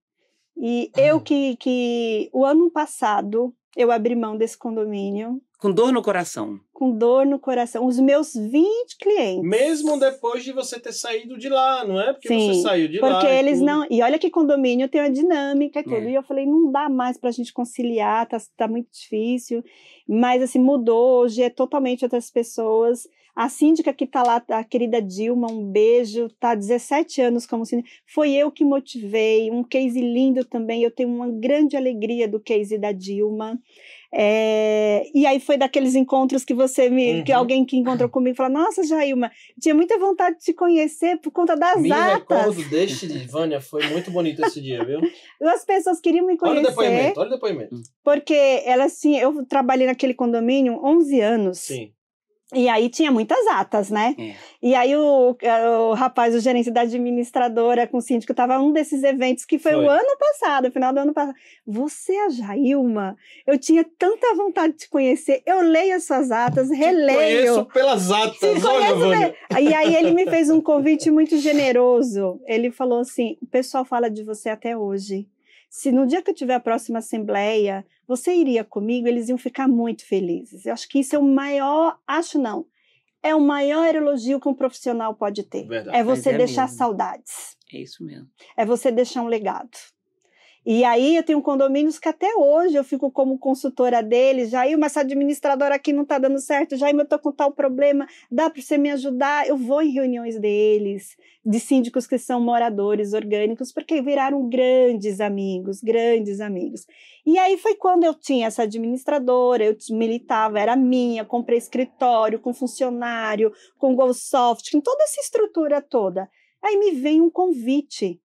E 0.57 0.89
eu 0.97 1.19
que, 1.19 1.55
que 1.57 2.30
o 2.34 2.45
ano 2.45 2.69
passado 2.71 3.53
eu 3.76 3.91
abri 3.91 4.15
mão 4.15 4.38
desse 4.38 4.57
condomínio 4.57 5.41
Com 5.66 5.72
dor 5.72 5.91
no 5.91 6.03
coração. 6.03 6.59
com 6.72 6.91
dor 6.91 7.26
no 7.26 7.39
coração. 7.39 7.88
Os 7.88 7.99
meus 7.99 8.36
20 8.36 8.97
clientes. 8.99 9.41
Mesmo 9.41 9.99
depois 9.99 10.43
de 10.43 10.51
você 10.51 10.80
ter 10.80 10.93
saído 10.93 11.39
de 11.39 11.49
lá, 11.49 11.84
não 11.84 11.99
é? 11.99 12.13
Porque 12.13 12.28
Sim, 12.28 12.53
você 12.53 12.61
saiu 12.61 12.88
de 12.88 12.99
lá. 12.99 13.09
Porque 13.09 13.26
eles 13.26 13.57
tudo. 13.57 13.66
não. 13.66 13.88
E 13.89 13.99
olha 14.03 14.20
que 14.20 14.30
condomínio 14.30 14.88
tem 14.88 15.01
uma 15.01 15.09
dinâmica 15.09 15.80
e 15.80 15.84
tudo. 15.84 15.95
É. 15.95 16.11
E 16.11 16.13
eu 16.13 16.22
falei, 16.22 16.45
não 16.45 16.72
dá 16.72 16.88
mais 16.88 17.18
pra 17.18 17.32
gente 17.32 17.51
conciliar, 17.51 18.28
tá, 18.28 18.38
tá 18.55 18.68
muito 18.68 18.89
difícil. 18.91 19.63
Mas 20.07 20.43
assim, 20.43 20.59
mudou, 20.59 21.22
hoje 21.22 21.41
é 21.41 21.49
totalmente 21.49 22.05
outras 22.05 22.30
pessoas. 22.30 23.07
A 23.36 23.49
síndica 23.49 23.91
que 23.91 24.05
tá 24.05 24.22
lá, 24.22 24.41
a 24.49 24.63
querida 24.63 25.01
Dilma, 25.01 25.51
um 25.51 25.66
beijo, 25.66 26.30
tá 26.39 26.51
há 26.51 26.55
17 26.55 27.22
anos 27.22 27.47
como 27.47 27.66
síndica. 27.66 27.89
Foi 28.05 28.32
eu 28.32 28.51
que 28.51 28.63
motivei, 28.63 29.49
um 29.49 29.63
case 29.63 29.99
lindo 29.99 30.45
também. 30.45 30.84
Eu 30.84 30.91
tenho 30.91 31.09
uma 31.09 31.30
grande 31.30 31.76
alegria 31.76 32.28
do 32.28 32.39
case 32.39 32.78
da 32.78 32.91
Dilma. 32.91 33.59
É, 34.18 35.03
e 35.13 35.26
aí 35.26 35.41
foi 35.41 35.57
daqueles 35.57 35.93
encontros 35.93 36.45
que 36.45 36.53
você 36.53 36.89
me. 36.89 37.22
que 37.24 37.34
Uhum. 37.34 37.38
alguém 37.38 37.66
que 37.66 37.76
encontrou 37.76 38.09
comigo 38.09 38.38
falou: 38.38 38.51
Nossa, 38.53 38.82
Jailma, 38.84 39.30
tinha 39.61 39.76
muita 39.76 39.99
vontade 39.99 40.38
de 40.38 40.43
te 40.45 40.53
conhecer 40.53 41.18
por 41.20 41.32
conta 41.32 41.55
das 41.55 41.82
Me 41.82 41.91
atas. 41.91 42.16
recordo 42.20 42.70
deste 42.70 43.07
de 43.07 43.20
Vânia, 43.28 43.59
foi 43.59 43.86
muito 43.89 44.09
bonito 44.11 44.41
esse 44.45 44.61
dia, 44.61 44.84
viu? 44.86 44.99
As 45.53 45.66
pessoas 45.66 45.99
queriam 45.99 46.26
me 46.26 46.38
Olha 46.41 46.51
o 46.51 46.55
conhecer 46.55 46.70
depoimento, 46.70 47.20
olha 47.20 47.28
o 47.28 47.32
depoimento. 47.34 47.76
porque 48.03 48.61
elas 48.66 48.99
tinham. 48.99 49.20
Eu 49.38 49.45
trabalhei 49.45 49.86
naquele 49.86 50.13
condomínio 50.13 50.80
11 50.82 51.20
anos. 51.20 51.59
Sim. 51.59 51.91
E 52.54 52.70
aí 52.70 52.89
tinha 52.89 53.12
muitas 53.12 53.46
atas, 53.48 53.89
né? 53.89 54.16
É. 54.20 54.36
E 54.62 54.76
aí 54.76 54.96
o, 54.96 55.36
o 55.89 55.93
rapaz, 55.93 56.36
o 56.36 56.39
gerente 56.39 56.70
da 56.70 56.82
administradora 56.82 57.88
com 57.88 57.98
o 57.98 58.02
síndico, 58.02 58.34
estava 58.34 58.60
um 58.60 58.72
desses 58.72 59.04
eventos 59.04 59.46
que 59.46 59.58
foi, 59.58 59.72
Foi. 59.72 59.84
o 59.84 59.89
ano 59.89 60.18
passado, 60.20 60.72
final 60.72 60.93
do 60.93 61.00
ano 61.00 61.14
passado. 61.14 61.36
Você 61.66 62.14
é 62.14 62.26
a 62.26 62.30
Jailma? 62.30 63.18
Eu 63.48 63.58
tinha 63.58 63.84
tanta 63.98 64.36
vontade 64.36 64.74
de 64.74 64.80
te 64.80 64.89
conhecer. 64.89 65.41
Eu 65.43 65.62
leio 65.62 65.96
as 65.96 66.06
suas 66.06 66.30
atas, 66.30 66.68
Te 66.68 66.76
releio. 66.76 67.18
Conheço 67.18 67.66
pelas 67.66 68.12
atas, 68.12 68.38
Te 68.38 68.46
olha, 68.46 68.62
conheço 68.62 69.00
Vânia. 69.00 69.36
E 69.60 69.74
aí 69.74 69.96
ele 69.96 70.12
me 70.12 70.30
fez 70.30 70.50
um 70.50 70.62
convite 70.62 71.10
muito 71.10 71.38
generoso. 71.38 72.39
Ele 72.46 72.70
falou 72.70 73.00
assim: 73.00 73.38
o 73.41 73.48
pessoal 73.48 73.84
fala 73.84 74.08
de 74.08 74.24
você 74.24 74.50
até 74.50 74.78
hoje. 74.78 75.28
Se 75.68 75.91
no 75.91 76.06
dia 76.06 76.22
que 76.22 76.30
eu 76.30 76.36
tiver 76.36 76.54
a 76.54 76.60
próxima 76.60 77.00
assembleia, 77.00 77.86
você 78.08 78.34
iria 78.34 78.64
comigo, 78.64 79.08
eles 79.08 79.30
iam 79.30 79.38
ficar 79.38 79.68
muito 79.68 80.06
felizes. 80.06 80.66
Eu 80.66 80.74
acho 80.74 80.88
que 80.88 80.99
isso 80.99 81.16
é 81.16 81.20
o 81.20 81.24
maior, 81.24 81.99
acho 82.08 82.39
não, 82.39 82.66
é 83.24 83.34
o 83.34 83.41
maior 83.41 83.95
elogio 83.95 84.39
que 84.39 84.47
um 84.47 84.53
profissional 84.53 85.16
pode 85.16 85.43
ter. 85.43 85.68
Verdade. 85.68 85.97
É 85.97 86.03
você 86.03 86.30
é 86.30 86.38
deixar 86.38 86.64
mesmo. 86.64 86.78
saudades. 86.78 87.58
É 87.74 87.82
isso 87.82 88.03
mesmo. 88.03 88.30
É 88.56 88.66
você 88.66 88.91
deixar 88.91 89.24
um 89.24 89.28
legado. 89.28 89.76
E 90.66 90.84
aí 90.84 91.16
eu 91.16 91.22
tenho 91.22 91.43
condomínios 91.43 91.99
que 91.99 92.09
até 92.09 92.34
hoje 92.36 92.76
eu 92.76 92.84
fico 92.84 93.11
como 93.11 93.38
consultora 93.38 94.01
deles, 94.01 94.49
Jair, 94.49 94.76
mas 94.80 94.93
essa 94.93 95.01
administradora 95.01 95.76
aqui 95.76 95.93
não 95.93 96.01
está 96.01 96.18
dando 96.18 96.39
certo, 96.39 96.76
Jair, 96.76 96.95
eu 96.95 97.03
estou 97.03 97.20
com 97.20 97.32
tal 97.32 97.51
problema, 97.51 98.07
dá 98.32 98.49
para 98.49 98.59
você 98.59 98.76
me 98.76 98.89
ajudar? 98.89 99.47
Eu 99.47 99.57
vou 99.57 99.84
em 99.84 99.91
reuniões 99.91 100.39
deles, 100.39 101.16
de 101.45 101.59
síndicos 101.59 102.07
que 102.07 102.18
são 102.18 102.41
moradores 102.41 103.13
orgânicos, 103.13 103.72
porque 103.72 104.01
viraram 104.01 104.49
grandes 104.49 105.22
amigos, 105.22 105.82
grandes 105.82 106.41
amigos. 106.41 106.88
E 107.24 107.38
aí 107.38 107.59
foi 107.59 107.76
quando 107.76 108.03
eu 108.03 108.16
tinha 108.16 108.47
essa 108.47 108.63
administradora, 108.63 109.63
eu 109.63 109.78
militava, 109.91 110.59
era 110.59 110.76
minha, 110.76 111.24
comprei 111.24 111.59
escritório 111.59 112.39
com 112.39 112.55
funcionário, 112.55 113.53
com 113.78 113.95
GoSoft, 113.95 114.72
com 114.72 114.82
toda 114.82 115.03
essa 115.03 115.22
estrutura 115.22 115.80
toda. 115.80 116.28
Aí 116.59 116.76
me 116.76 116.89
vem 116.89 117.22
um 117.22 117.30
convite 117.30 118.20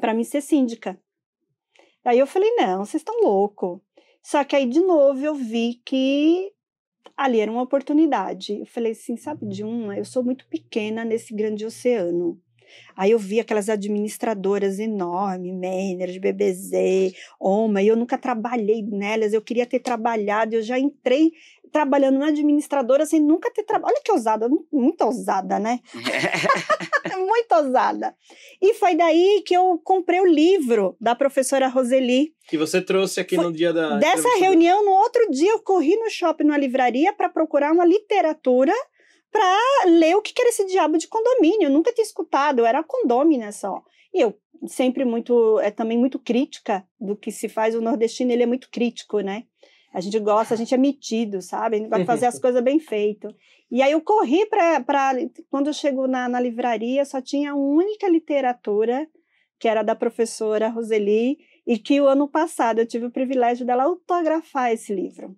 para 0.00 0.14
mim 0.14 0.22
ser 0.22 0.40
síndica. 0.40 0.96
Aí 2.04 2.18
eu 2.18 2.26
falei, 2.26 2.50
não, 2.56 2.84
vocês 2.84 3.00
estão 3.00 3.22
loucos. 3.22 3.80
Só 4.22 4.44
que 4.44 4.56
aí, 4.56 4.66
de 4.66 4.80
novo, 4.80 5.24
eu 5.24 5.34
vi 5.34 5.80
que 5.84 6.52
ali 7.16 7.40
era 7.40 7.50
uma 7.50 7.62
oportunidade. 7.62 8.60
Eu 8.60 8.66
falei 8.66 8.92
assim, 8.92 9.16
sabe 9.16 9.46
de 9.46 9.64
uma? 9.64 9.96
Eu 9.96 10.04
sou 10.04 10.24
muito 10.24 10.46
pequena 10.48 11.04
nesse 11.04 11.34
grande 11.34 11.64
oceano. 11.64 12.40
Aí 12.96 13.10
eu 13.10 13.18
vi 13.18 13.40
aquelas 13.40 13.68
administradoras 13.68 14.78
enormes, 14.78 15.52
Manner, 15.52 16.18
BBZ, 16.20 17.14
Oma, 17.38 17.82
e 17.82 17.88
eu 17.88 17.96
nunca 17.96 18.16
trabalhei 18.16 18.82
nelas, 18.82 19.32
eu 19.32 19.42
queria 19.42 19.66
ter 19.66 19.80
trabalhado, 19.80 20.54
eu 20.54 20.62
já 20.62 20.78
entrei 20.78 21.32
trabalhando 21.72 22.18
na 22.18 22.26
administradora 22.26 23.06
sem 23.06 23.20
nunca 23.20 23.50
ter 23.50 23.64
trabalhado. 23.64 23.94
Olha 23.94 24.02
que 24.04 24.12
ousada, 24.12 24.48
muito 24.70 25.02
ousada, 25.02 25.58
né? 25.58 25.80
muito 27.18 27.52
ousada. 27.54 28.14
E 28.60 28.74
foi 28.74 28.94
daí 28.94 29.42
que 29.44 29.56
eu 29.56 29.80
comprei 29.82 30.20
o 30.20 30.26
livro 30.26 30.96
da 31.00 31.14
professora 31.14 31.66
Roseli. 31.68 32.34
Que 32.46 32.58
você 32.58 32.80
trouxe 32.80 33.20
aqui 33.20 33.36
Foi 33.36 33.46
no 33.46 33.52
dia 33.52 33.72
da. 33.72 33.96
Dessa 33.96 34.28
reunião, 34.38 34.84
no 34.84 34.92
outro 34.92 35.30
dia, 35.30 35.50
eu 35.50 35.60
corri 35.60 35.96
no 35.96 36.10
shopping, 36.10 36.44
numa 36.44 36.58
livraria, 36.58 37.12
para 37.12 37.28
procurar 37.28 37.72
uma 37.72 37.84
literatura 37.84 38.74
para 39.30 39.58
ler 39.86 40.14
o 40.14 40.20
que 40.20 40.34
que 40.34 40.42
era 40.42 40.50
esse 40.50 40.66
diabo 40.66 40.98
de 40.98 41.08
condomínio. 41.08 41.64
Eu 41.66 41.70
nunca 41.70 41.92
tinha 41.92 42.04
escutado, 42.04 42.58
eu 42.58 42.66
era 42.66 42.82
condômina 42.82 43.50
só. 43.50 43.82
E 44.12 44.20
eu 44.20 44.38
sempre 44.66 45.04
muito, 45.04 45.58
é 45.60 45.70
também 45.70 45.98
muito 45.98 46.18
crítica 46.18 46.86
do 47.00 47.16
que 47.16 47.32
se 47.32 47.48
faz. 47.48 47.74
O 47.74 47.80
nordestino, 47.80 48.30
ele 48.30 48.42
é 48.42 48.46
muito 48.46 48.68
crítico, 48.70 49.20
né? 49.20 49.44
A 49.92 50.00
gente 50.00 50.18
gosta, 50.18 50.54
a 50.54 50.56
gente 50.56 50.74
é 50.74 50.78
metido, 50.78 51.42
sabe? 51.42 51.76
A 51.76 51.78
gente 51.80 51.90
vai 51.90 52.04
fazer 52.04 52.26
as 52.26 52.38
coisas 52.40 52.62
bem 52.62 52.78
feitas. 52.78 53.34
E 53.70 53.82
aí 53.82 53.92
eu 53.92 54.00
corri 54.00 54.46
para. 54.46 55.14
Quando 55.50 55.66
eu 55.66 55.72
chego 55.72 56.06
na, 56.06 56.28
na 56.28 56.40
livraria, 56.40 57.04
só 57.04 57.20
tinha 57.20 57.54
uma 57.54 57.82
única 57.82 58.08
literatura, 58.08 59.06
que 59.58 59.68
era 59.68 59.82
da 59.82 59.94
professora 59.94 60.68
Roseli, 60.68 61.38
e 61.66 61.78
que 61.78 62.00
o 62.00 62.06
ano 62.06 62.28
passado 62.28 62.80
eu 62.80 62.86
tive 62.86 63.06
o 63.06 63.10
privilégio 63.10 63.66
dela 63.66 63.84
autografar 63.84 64.72
esse 64.72 64.94
livro. 64.94 65.36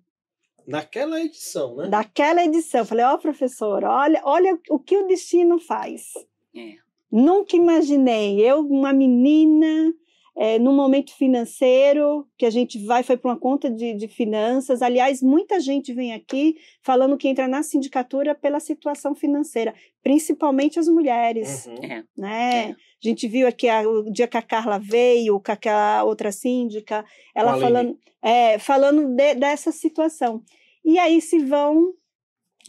Naquela 0.67 1.21
edição, 1.21 1.75
né? 1.75 1.87
Daquela 1.87 2.43
edição. 2.43 2.81
Eu 2.81 2.85
falei, 2.85 3.05
ó, 3.05 3.17
professora, 3.17 3.89
olha, 3.89 4.21
olha 4.23 4.59
o 4.69 4.79
que 4.79 4.97
o 4.97 5.05
destino 5.05 5.59
faz. 5.59 6.13
É. 6.55 6.73
Nunca 7.11 7.55
imaginei. 7.55 8.41
Eu, 8.41 8.61
uma 8.61 8.91
menina, 8.91 9.93
é, 10.37 10.59
num 10.59 10.73
momento 10.75 11.13
financeiro, 11.15 12.27
que 12.37 12.45
a 12.45 12.49
gente 12.49 12.83
vai, 12.85 13.03
foi 13.03 13.15
para 13.17 13.31
uma 13.31 13.39
conta 13.39 13.69
de, 13.69 13.93
de 13.93 14.07
finanças. 14.07 14.81
Aliás, 14.81 15.21
muita 15.21 15.59
gente 15.59 15.93
vem 15.93 16.13
aqui 16.13 16.55
falando 16.81 17.17
que 17.17 17.27
entra 17.27 17.47
na 17.47 17.63
sindicatura 17.63 18.35
pela 18.35 18.59
situação 18.59 19.15
financeira, 19.15 19.73
principalmente 20.03 20.77
as 20.79 20.87
mulheres. 20.87 21.65
Uhum. 21.67 21.75
É. 21.83 22.03
Né? 22.17 22.53
É. 22.69 22.71
A 22.71 22.75
gente 23.07 23.27
viu 23.27 23.47
aqui 23.47 23.69
a- 23.69 23.87
o 23.87 24.11
dia 24.11 24.27
que 24.27 24.37
a 24.37 24.41
Carla 24.41 24.77
veio, 24.79 25.39
com 25.39 25.51
aquela 25.51 26.03
outra 26.03 26.31
síndica, 26.31 27.05
ela 27.33 27.53
a 27.53 27.59
falando, 27.59 27.97
é, 28.21 28.59
falando 28.59 29.07
de- 29.15 29.35
dessa 29.35 29.71
situação. 29.71 30.41
E 30.83 30.99
aí 30.99 31.21
se 31.21 31.39
vão 31.39 31.93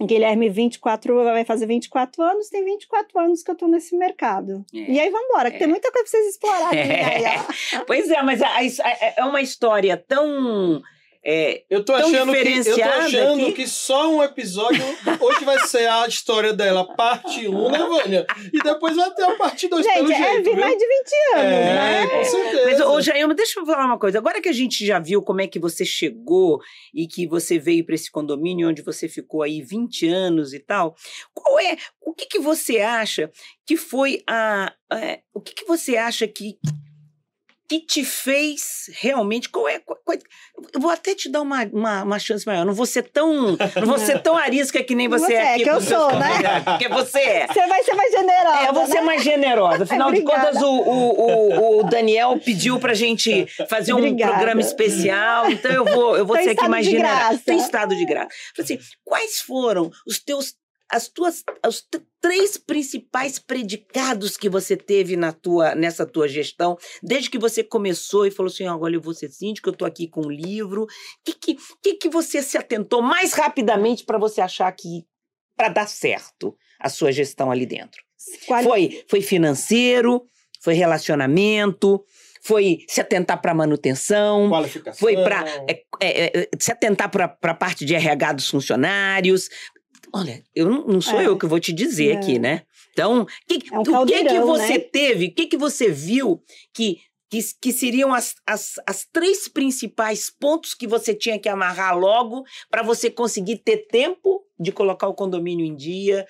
Guilherme, 0.00 0.48
24, 0.50 1.24
vai 1.24 1.44
fazer 1.44 1.66
24 1.66 2.22
anos, 2.22 2.48
tem 2.50 2.62
24 2.64 3.18
anos 3.18 3.42
que 3.42 3.50
eu 3.50 3.54
tô 3.54 3.66
nesse 3.66 3.96
mercado. 3.96 4.64
É. 4.74 4.78
E 4.90 5.00
aí 5.00 5.08
vamos 5.10 5.28
embora, 5.30 5.50
que 5.50 5.58
tem 5.58 5.66
muita 5.66 5.90
coisa 5.90 6.04
pra 6.04 6.10
vocês 6.10 6.28
explorarem. 6.34 6.82
aí, 6.92 7.24
ó. 7.78 7.84
Pois 7.86 8.10
é, 8.10 8.22
mas 8.22 8.42
a- 8.42 8.48
a- 8.58 9.14
é 9.16 9.24
uma 9.24 9.40
história 9.40 9.96
tão. 9.96 10.82
É, 11.28 11.64
Eu 11.68 11.84
tô 11.84 11.92
Tão 11.92 12.06
achando, 12.06 12.32
que, 12.32 12.68
eu 12.68 12.76
tô 12.76 12.82
achando 12.84 13.44
que- 13.46 13.52
que 13.54 13.66
só 13.66 14.08
um 14.14 14.22
episódio. 14.22 14.80
Hoje 15.20 15.44
vai 15.44 15.58
ser 15.66 15.88
a 15.88 16.06
história 16.06 16.52
dela, 16.52 16.84
parte 16.94 17.48
1, 17.48 17.70
né, 17.70 17.78
Vânia? 17.78 18.26
E 18.52 18.58
depois 18.62 18.94
vai 18.94 19.10
ter 19.12 19.24
a 19.24 19.34
parte 19.34 19.66
2 19.66 19.84
pelo 19.84 20.06
Gente, 20.06 20.12
é 20.22 20.32
jeito, 20.32 20.44
viu? 20.44 20.56
mais 20.56 20.78
de 20.78 20.86
20 20.86 21.12
anos, 21.34 21.52
é, 21.52 21.74
né? 21.74 22.06
com 22.06 22.24
certeza. 22.24 22.64
Mas, 22.64 22.80
ô, 22.80 23.00
Jailma, 23.00 23.34
deixa 23.34 23.58
eu 23.58 23.66
falar 23.66 23.86
uma 23.86 23.98
coisa. 23.98 24.18
Agora 24.18 24.40
que 24.40 24.48
a 24.48 24.52
gente 24.52 24.86
já 24.86 25.00
viu 25.00 25.20
como 25.20 25.40
é 25.40 25.48
que 25.48 25.58
você 25.58 25.84
chegou 25.84 26.60
e 26.94 27.08
que 27.08 27.26
você 27.26 27.58
veio 27.58 27.84
para 27.84 27.96
esse 27.96 28.10
condomínio 28.10 28.68
onde 28.68 28.82
você 28.82 29.08
ficou 29.08 29.42
aí 29.42 29.60
20 29.62 30.06
anos 30.08 30.54
e 30.54 30.60
tal, 30.60 30.94
qual 31.34 31.58
é, 31.58 31.76
o 32.00 32.14
que, 32.14 32.26
que 32.26 32.38
você 32.38 32.78
acha 32.78 33.30
que 33.66 33.76
foi 33.76 34.22
a, 34.28 34.72
é, 34.92 35.20
o 35.34 35.40
que, 35.40 35.52
que 35.54 35.64
você 35.64 35.96
acha 35.96 36.28
que 36.28 36.56
que 37.68 37.80
te 37.80 38.04
fez 38.04 38.88
realmente, 38.94 39.48
qual 39.48 39.68
é, 39.68 39.78
qual- 39.80 39.98
qual- 40.04 40.18
eu 40.72 40.80
vou 40.80 40.90
até 40.90 41.14
te 41.14 41.28
dar 41.28 41.40
uma, 41.42 41.64
uma, 41.72 42.02
uma 42.04 42.18
chance 42.18 42.46
maior, 42.46 42.64
não 42.64 42.72
vou 42.72 42.86
ser 42.86 43.02
tão, 43.02 43.56
não 43.76 43.86
vou 43.86 43.98
ser 43.98 44.20
tão 44.22 44.36
arisca 44.36 44.82
que 44.84 44.94
nem 44.94 45.08
você, 45.08 45.26
Você 45.26 45.32
é 45.32 45.36
é, 45.36 45.54
aqui 45.54 45.64
que 45.64 45.70
eu 45.70 45.80
sou, 45.80 46.12
né? 46.16 46.60
porque 46.64 46.88
você 46.88 47.18
é. 47.20 47.46
Você 47.48 47.66
vai 47.66 47.82
ser 47.82 47.94
mais 47.94 48.12
generosa. 48.12 48.58
É, 48.60 48.68
eu 48.68 48.72
vou 48.74 48.86
ser 48.86 48.94
né? 48.94 49.00
mais 49.02 49.22
generosa. 49.22 49.82
Afinal 49.84 50.12
de 50.12 50.22
contas, 50.22 50.62
o, 50.62 50.66
o, 50.70 51.78
o, 51.80 51.82
Daniel 51.84 52.38
pediu 52.44 52.78
pra 52.78 52.94
gente 52.94 53.46
fazer 53.68 53.92
um 53.92 53.98
Obrigada. 53.98 54.32
programa 54.34 54.60
especial, 54.60 55.50
então 55.50 55.70
eu 55.72 55.84
vou, 55.84 56.16
eu 56.16 56.24
vou 56.26 56.36
Tô 56.36 56.42
ser 56.42 56.50
aqui 56.50 56.68
mais 56.68 56.86
generosa. 56.86 57.14
graça. 57.16 57.42
Tô 57.44 57.52
em 57.52 57.56
estado 57.58 57.96
de 57.96 58.04
graça. 58.06 58.28
Assim, 58.58 58.78
quais 59.04 59.40
foram 59.40 59.90
os 60.06 60.18
teus, 60.18 60.54
as 60.90 61.08
tuas, 61.08 61.42
os 61.66 61.84
três 62.20 62.56
principais 62.56 63.38
predicados 63.38 64.36
que 64.36 64.48
você 64.48 64.76
teve 64.76 65.16
na 65.16 65.32
tua, 65.32 65.74
nessa 65.74 66.06
tua 66.06 66.28
gestão, 66.28 66.76
desde 67.02 67.28
que 67.30 67.38
você 67.38 67.62
começou 67.64 68.26
e 68.26 68.30
falou 68.30 68.50
assim, 68.50 68.66
"Ó, 68.66 68.72
agora 68.74 68.94
eu 68.94 69.00
vou 69.00 69.14
ser 69.14 69.28
síndico, 69.30 69.68
eu 69.68 69.72
tô 69.74 69.84
aqui 69.84 70.06
com 70.08 70.22
um 70.26 70.30
livro. 70.30 70.84
O 70.84 70.86
que, 71.24 71.32
que, 71.34 71.56
que, 71.82 71.94
que 71.94 72.08
você 72.08 72.42
se 72.42 72.56
atentou 72.56 73.02
mais 73.02 73.32
rapidamente 73.32 74.04
para 74.04 74.18
você 74.18 74.40
achar 74.40 74.70
que 74.72 75.04
para 75.56 75.68
dar 75.68 75.88
certo 75.88 76.56
a 76.78 76.88
sua 76.88 77.10
gestão 77.10 77.50
ali 77.50 77.66
dentro? 77.66 78.02
Quali- 78.46 78.64
Foi, 78.66 79.04
foi 79.08 79.22
financeiro, 79.22 80.24
foi 80.60 80.74
relacionamento, 80.74 82.04
foi 82.42 82.78
se 82.88 83.00
atentar 83.00 83.40
para 83.40 83.52
manutenção, 83.54 84.48
Qualificação. 84.50 84.98
foi 85.00 85.16
para 85.16 85.44
se 86.60 86.70
atentar 86.70 87.10
para 87.10 87.36
a 87.42 87.54
parte 87.54 87.84
de 87.84 87.94
RH 87.94 88.32
dos 88.34 88.48
funcionários. 88.48 89.48
Olha, 90.14 90.42
eu 90.54 90.68
não, 90.68 90.86
não 90.86 91.00
sou 91.00 91.20
É. 91.20 91.26
eu 91.26 91.36
que 91.38 91.46
vou 91.46 91.60
te 91.60 91.72
dizer 91.72 92.14
É. 92.14 92.16
aqui, 92.16 92.38
né? 92.38 92.62
Então, 92.92 93.26
que, 93.46 93.58
É 93.72 93.78
um 93.78 93.82
o 93.82 94.06
que 94.06 94.24
que 94.24 94.40
você 94.40 94.78
né? 94.78 94.78
teve, 94.78 95.26
o 95.26 95.34
que, 95.34 95.46
que 95.46 95.56
você 95.56 95.90
viu 95.90 96.42
que, 96.72 97.00
que, 97.30 97.40
que 97.60 97.72
seriam 97.72 98.14
as, 98.14 98.34
as, 98.46 98.74
as 98.86 99.04
três 99.12 99.48
principais 99.48 100.30
pontos 100.30 100.74
que 100.74 100.86
você 100.86 101.14
tinha 101.14 101.38
que 101.38 101.48
amarrar 101.48 101.98
logo 101.98 102.44
para 102.70 102.82
você 102.82 103.10
conseguir 103.10 103.58
ter 103.58 103.86
tempo 103.88 104.44
de 104.58 104.72
colocar 104.72 105.08
o 105.08 105.14
condomínio 105.14 105.66
em 105.66 105.76
dia 105.76 106.26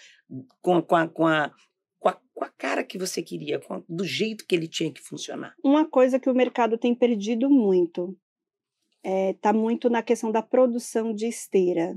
com, 0.61 0.83
com, 0.83 0.97
a, 0.97 1.07
com, 1.07 1.27
a, 1.27 1.53
com, 2.01 2.09
a, 2.09 2.21
com 2.35 2.45
a 2.45 2.49
cara 2.49 2.83
que 2.83 2.99
você 2.99 3.23
queria, 3.23 3.61
com 3.61 3.85
do 3.89 4.05
jeito 4.05 4.45
que 4.47 4.55
ele 4.55 4.67
tinha 4.67 4.93
que 4.93 5.01
funcionar. 5.01 5.55
Uma 5.63 5.89
coisa 5.89 6.19
que 6.19 6.29
o 6.29 6.35
mercado 6.35 6.77
tem 6.77 6.95
perdido 6.95 7.49
muito 7.49 8.17
está 9.05 9.53
muito 9.53 9.89
na 9.89 10.03
questão 10.03 10.33
da 10.33 10.43
produção 10.43 11.15
de 11.15 11.29
esteira. 11.29 11.97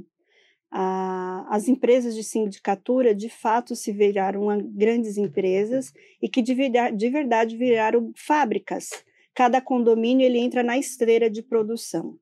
Ah, 0.72 1.45
as 1.49 1.67
empresas 1.67 2.13
de 2.15 2.24
sindicatura, 2.24 3.15
de 3.15 3.28
fato, 3.30 3.76
se 3.76 3.91
viraram 3.91 4.45
grandes 4.72 5.17
empresas 5.17 5.91
e 6.22 6.30
que 6.30 6.41
de, 6.41 6.53
de 6.95 7.09
verdade 7.09 7.57
viraram 7.57 8.11
fábricas. 8.15 8.89
Cada 9.34 9.59
condomínio 9.61 10.26
ele 10.26 10.38
entra 10.38 10.61
na 10.61 10.78
esteira 10.78 11.30
de 11.30 11.41
produção. 11.41 12.17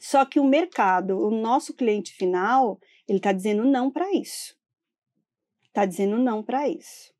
Só 0.00 0.24
que 0.24 0.40
o 0.40 0.44
mercado, 0.44 1.18
o 1.18 1.30
nosso 1.30 1.74
cliente 1.74 2.12
final, 2.14 2.80
ele 3.06 3.18
está 3.18 3.32
dizendo 3.32 3.64
não 3.64 3.90
para 3.90 4.10
isso. 4.14 4.56
Está 5.68 5.84
dizendo 5.84 6.18
não 6.18 6.42
para 6.42 6.68
isso. 6.68 7.12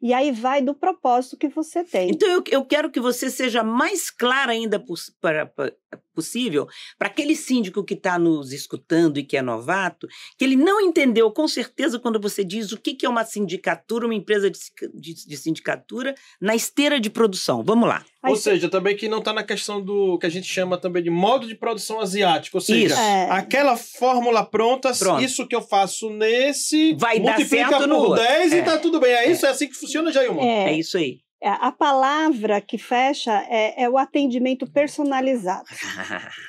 E 0.00 0.14
aí 0.14 0.30
vai 0.30 0.62
do 0.62 0.72
propósito 0.74 1.36
que 1.36 1.48
você 1.48 1.82
tem. 1.82 2.10
Então, 2.10 2.28
eu, 2.28 2.44
eu 2.50 2.64
quero 2.64 2.90
que 2.90 3.00
você 3.00 3.28
seja 3.28 3.64
mais 3.64 4.10
clara 4.10 4.52
ainda 4.52 4.82
para- 5.20 5.46
pa- 5.46 5.72
possível 6.14 6.66
para 6.98 7.08
aquele 7.08 7.36
síndico 7.36 7.84
que 7.84 7.94
está 7.94 8.18
nos 8.18 8.52
escutando 8.52 9.18
e 9.18 9.24
que 9.24 9.36
é 9.36 9.42
novato, 9.42 10.08
que 10.36 10.44
ele 10.44 10.56
não 10.56 10.80
entendeu 10.80 11.30
com 11.30 11.46
certeza 11.46 11.98
quando 11.98 12.20
você 12.20 12.42
diz 12.44 12.72
o 12.72 12.76
que, 12.80 12.94
que 12.94 13.06
é 13.06 13.08
uma 13.08 13.24
sindicatura, 13.24 14.04
uma 14.04 14.14
empresa 14.14 14.50
de, 14.50 14.58
de- 14.94 15.26
de 15.26 15.36
sindicatura 15.36 16.14
na 16.40 16.56
esteira 16.56 16.98
de 16.98 17.08
produção. 17.08 17.62
Vamos 17.62 17.88
lá. 17.88 18.04
Aí 18.20 18.30
Ou 18.32 18.36
você- 18.36 18.50
seja, 18.50 18.68
também 18.68 18.96
que 18.96 19.08
não 19.08 19.18
está 19.20 19.32
na 19.32 19.44
questão 19.44 19.80
do 19.80 20.18
que 20.18 20.26
a 20.26 20.30
gente 20.30 20.46
chama 20.46 20.76
também 20.76 21.02
de 21.04 21.10
modo 21.10 21.46
de 21.46 21.54
produção 21.54 22.00
asiático. 22.00 22.56
Ou 22.56 22.60
seja, 22.60 22.86
Isso. 22.94 23.00
É. 23.00 23.30
aquela 23.30 23.76
fórmula 23.76 24.44
pronta, 24.44 24.92
Pronto. 24.92 25.22
isso 25.22 25.46
que 25.46 25.54
eu 25.54 25.62
faço 25.62 26.10
nesse, 26.10 26.94
Vai 26.94 27.20
dar 27.20 27.36
multiplica 27.38 27.68
certo 27.70 27.86
no 27.86 27.94
por 27.96 28.06
outro. 28.08 28.24
10 28.24 28.52
e 28.52 28.56
É. 28.56 28.62
tá 28.62 28.76
tudo 28.78 28.98
bem. 28.98 29.12
É 29.12 29.30
isso? 29.30 29.46
É 29.46 29.50
assim 29.50 29.68
que 29.68 29.74
funciona, 29.76 30.10
Jailma? 30.12 30.42
É, 30.42 30.72
É, 30.72 30.78
isso 30.78 30.98
aí. 30.98 31.20
É, 31.40 31.48
a 31.48 31.70
palavra 31.72 32.60
que 32.60 32.76
fecha 32.78 33.32
é, 33.48 33.82
é 33.84 33.88
o 33.90 33.96
atendimento 33.98 34.66
personalizado. 34.70 35.64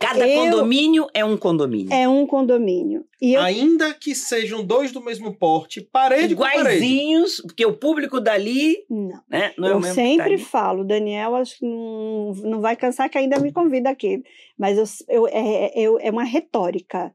Cada 0.00 0.26
Eu- 0.26 0.42
condomínio 0.50 1.06
é 1.14 1.24
um 1.24 1.36
condomínio. 1.36 1.92
É 1.92 2.08
um 2.08 2.26
condomínio. 2.26 3.04
E 3.22 3.34
eu, 3.34 3.42
Ainda 3.42 3.94
que 3.94 4.12
sejam 4.12 4.64
dois 4.64 4.90
do 4.90 5.00
mesmo 5.00 5.32
porte, 5.36 5.80
parede 5.80 6.34
com 6.34 6.42
parede. 6.42 6.60
Iguaizinhos, 6.60 7.40
porque 7.42 7.64
o 7.64 7.76
público 7.76 8.20
dali, 8.20 8.76
não. 8.90 9.22
né? 9.28 9.52
Não 9.56 9.68
é 9.68 9.72
o 9.74 9.76
eu 9.76 9.80
tá 9.82 9.92
sempre 9.94 10.34
ali. 10.34 10.38
falo, 10.38 10.82
Daniel, 10.84 11.36
acho 11.36 11.58
que 11.58 11.64
não, 11.64 12.32
não 12.42 12.60
vai 12.60 12.74
cansar 12.74 13.08
que 13.08 13.18
ainda 13.18 13.38
me 13.38 13.52
convida 13.52 13.88
aqui, 13.88 14.20
mas 14.58 14.76
eu, 14.78 14.84
eu- 15.08 15.28
é, 15.28 15.72
eu- 15.76 15.98
é 16.00 16.10
uma 16.10 16.24
retórica. 16.24 17.14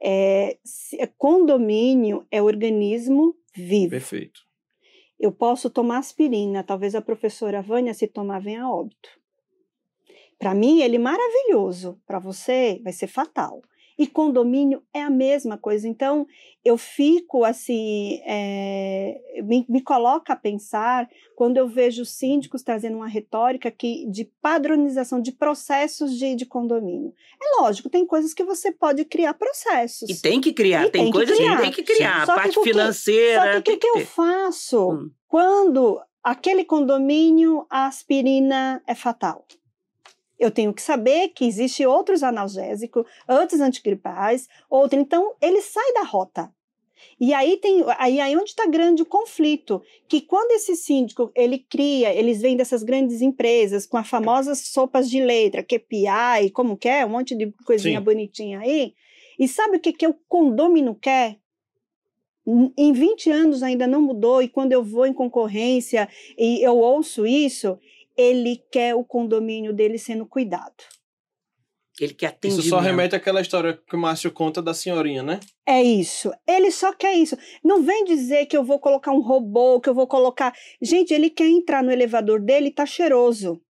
É, 0.00 0.58
se- 0.64 1.00
é, 1.00 1.08
condomínio 1.18 2.24
é 2.30 2.40
organismo 2.40 3.34
vivo. 3.54 3.90
Perfeito. 3.90 4.45
Eu 5.18 5.32
posso 5.32 5.70
tomar 5.70 5.98
aspirina, 5.98 6.62
talvez 6.62 6.94
a 6.94 7.00
professora 7.00 7.62
Vânia, 7.62 7.94
se 7.94 8.06
tomar, 8.06 8.40
venha 8.40 8.64
a 8.64 8.70
óbito. 8.70 9.08
Para 10.38 10.54
mim, 10.54 10.80
ele 10.80 10.96
é 10.96 10.98
maravilhoso. 10.98 12.00
Para 12.06 12.18
você, 12.18 12.80
vai 12.84 12.92
ser 12.92 13.06
fatal. 13.06 13.62
E 13.98 14.06
condomínio 14.06 14.82
é 14.92 15.00
a 15.02 15.08
mesma 15.08 15.56
coisa. 15.56 15.88
Então, 15.88 16.26
eu 16.62 16.76
fico 16.76 17.44
assim, 17.44 18.20
é, 18.26 19.18
me, 19.42 19.64
me 19.68 19.80
coloca 19.80 20.34
a 20.34 20.36
pensar 20.36 21.08
quando 21.34 21.56
eu 21.56 21.66
vejo 21.66 22.04
síndicos 22.04 22.62
trazendo 22.62 22.96
uma 22.98 23.08
retórica 23.08 23.70
que, 23.70 24.06
de 24.10 24.30
padronização 24.42 25.20
de 25.20 25.32
processos 25.32 26.18
de, 26.18 26.34
de 26.34 26.44
condomínio. 26.44 27.14
É 27.42 27.62
lógico, 27.62 27.88
tem 27.88 28.04
coisas 28.06 28.34
que 28.34 28.44
você 28.44 28.70
pode 28.70 29.04
criar 29.06 29.32
processos. 29.34 30.10
E 30.10 30.20
tem 30.20 30.40
que 30.42 30.52
criar, 30.52 30.82
tem, 30.82 30.90
tem 30.90 31.06
que 31.06 31.12
coisas 31.12 31.36
criar. 31.36 31.56
que 31.56 31.62
tem 31.62 31.72
que 31.72 31.82
criar. 31.82 32.22
A 32.22 32.26
parte 32.26 32.54
que- 32.54 32.64
financeira. 32.64 33.42
Só 33.42 33.50
que 33.52 33.58
o 33.58 33.62
que, 33.62 33.76
que 33.78 33.86
eu 33.88 34.06
faço 34.06 34.90
Hum. 34.90 35.10
quando 35.26 35.98
aquele 36.22 36.64
condomínio 36.64 37.64
a 37.70 37.86
aspirina 37.86 38.82
é 38.86 38.94
fatal? 38.94 39.46
Eu 40.38 40.50
tenho 40.50 40.72
que 40.72 40.82
saber 40.82 41.28
que 41.28 41.46
existe 41.46 41.86
outros 41.86 42.22
analgésicos, 42.22 43.06
outros 43.28 43.60
antigripais, 43.60 44.48
outro. 44.68 44.98
Então, 44.98 45.34
ele 45.40 45.62
sai 45.62 45.92
da 45.94 46.02
rota. 46.02 46.52
E 47.18 47.32
aí 47.32 47.56
tem 47.58 47.84
aí, 47.98 48.20
aí 48.20 48.36
onde 48.36 48.50
está 48.50 48.66
grande 48.66 49.02
o 49.02 49.06
conflito, 49.06 49.82
que 50.08 50.20
quando 50.20 50.52
esse 50.52 50.76
síndico 50.76 51.30
ele 51.34 51.58
cria, 51.58 52.14
eles 52.14 52.40
vêm 52.40 52.56
dessas 52.56 52.82
grandes 52.82 53.22
empresas 53.22 53.86
com 53.86 53.96
as 53.96 54.08
famosas 54.08 54.60
sopas 54.68 55.08
de 55.08 55.20
letra, 55.20 55.62
KPI, 55.62 56.50
como 56.52 56.76
que 56.76 56.88
é, 56.88 57.04
um 57.04 57.10
monte 57.10 57.34
de 57.34 57.52
coisinha 57.64 57.98
Sim. 57.98 58.04
bonitinha 58.04 58.60
aí. 58.60 58.94
E 59.38 59.46
sabe 59.46 59.76
o 59.76 59.80
que, 59.80 59.92
que 59.92 60.06
o 60.06 60.14
condômino 60.28 60.94
quer? 60.94 61.38
Em 62.76 62.92
20 62.92 63.30
anos 63.30 63.62
ainda 63.62 63.86
não 63.86 64.00
mudou, 64.00 64.40
e 64.40 64.48
quando 64.48 64.72
eu 64.72 64.82
vou 64.82 65.04
em 65.04 65.12
concorrência 65.12 66.08
e 66.38 66.62
eu 66.62 66.78
ouço 66.78 67.26
isso, 67.26 67.76
ele 68.16 68.62
quer 68.70 68.94
o 68.94 69.04
condomínio 69.04 69.72
dele 69.72 69.98
sendo 69.98 70.26
cuidado. 70.26 70.74
Ele 71.98 72.12
que 72.12 72.26
Isso 72.26 72.34
atende. 72.34 72.68
só 72.68 72.78
remete 72.78 73.16
àquela 73.16 73.40
história 73.40 73.72
que 73.88 73.96
o 73.96 73.98
Márcio 73.98 74.30
conta 74.30 74.60
da 74.60 74.74
senhorinha, 74.74 75.22
né? 75.22 75.40
É 75.66 75.82
isso. 75.82 76.30
Ele 76.46 76.70
só 76.70 76.92
quer 76.92 77.14
isso. 77.14 77.38
Não 77.64 77.82
vem 77.82 78.04
dizer 78.04 78.46
que 78.46 78.56
eu 78.56 78.62
vou 78.62 78.78
colocar 78.78 79.12
um 79.12 79.20
robô, 79.20 79.80
que 79.80 79.88
eu 79.88 79.94
vou 79.94 80.06
colocar. 80.06 80.54
Gente, 80.80 81.14
ele 81.14 81.30
quer 81.30 81.46
entrar 81.48 81.82
no 81.82 81.90
elevador 81.90 82.38
dele 82.40 82.68
e 82.68 82.74
tá 82.74 82.84
cheiroso. 82.84 83.62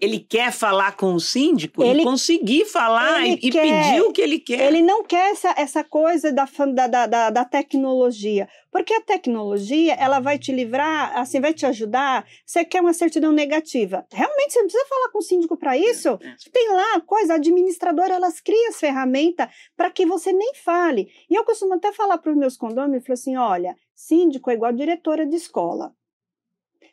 Ele 0.00 0.20
quer 0.20 0.52
falar 0.52 0.96
com 0.96 1.12
o 1.12 1.20
síndico 1.20 1.82
Ele- 1.82 2.02
e 2.02 2.04
conseguir 2.04 2.64
falar 2.64 3.26
e, 3.26 3.36
quer- 3.50 3.62
pedir 3.62 4.00
o 4.02 4.12
que 4.12 4.20
ele 4.20 4.38
quer. 4.38 4.60
Ele 4.60 4.80
não 4.80 5.02
quer 5.02 5.32
essa, 5.32 5.52
essa 5.56 5.82
coisa 5.82 6.32
da, 6.32 6.46
da, 6.86 7.06
da, 7.06 7.30
da, 7.30 7.44
tecnologia, 7.44 8.48
porque 8.70 8.94
a 8.94 9.00
tecnologia 9.00 9.94
ela 9.94 10.20
vai 10.20 10.38
te 10.38 10.52
livrar, 10.52 11.18
assim, 11.18 11.40
vai 11.40 11.52
te 11.52 11.66
ajudar. 11.66 12.24
Você 12.46 12.64
quer 12.64 12.80
uma 12.80 12.92
certidão 12.92 13.32
negativa? 13.32 14.06
Realmente 14.12 14.52
você 14.52 14.60
não 14.60 14.66
precisa 14.66 14.88
falar 14.88 15.08
com 15.10 15.18
o 15.18 15.22
síndico 15.22 15.56
para 15.56 15.76
isso. 15.76 16.10
É. 16.10 16.36
Tem 16.52 16.68
lá 16.72 17.00
coisa, 17.00 17.32
a 17.32 17.36
administradora 17.36 18.14
elas 18.14 18.40
criam 18.40 18.68
as 18.68 18.78
ferramentas 18.78 19.48
para 19.76 19.90
que 19.90 20.06
você 20.06 20.32
nem 20.32 20.54
fale. 20.54 21.10
E 21.28 21.34
eu 21.34 21.44
costumo 21.44 21.74
até 21.74 21.92
falar 21.92 22.18
para 22.18 22.30
os 22.30 22.38
meus 22.38 22.56
condôminos, 22.56 23.04
falo 23.04 23.14
assim, 23.14 23.36
olha, 23.36 23.74
síndico 23.96 24.48
é 24.50 24.54
igual 24.54 24.72
diretora 24.72 25.26
de 25.26 25.34
escola. 25.34 25.92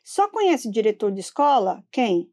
Só 0.02 0.28
conhece 0.28 0.70
diretor 0.70 1.12
de 1.12 1.20
escola 1.20 1.84
quem? 1.90 2.30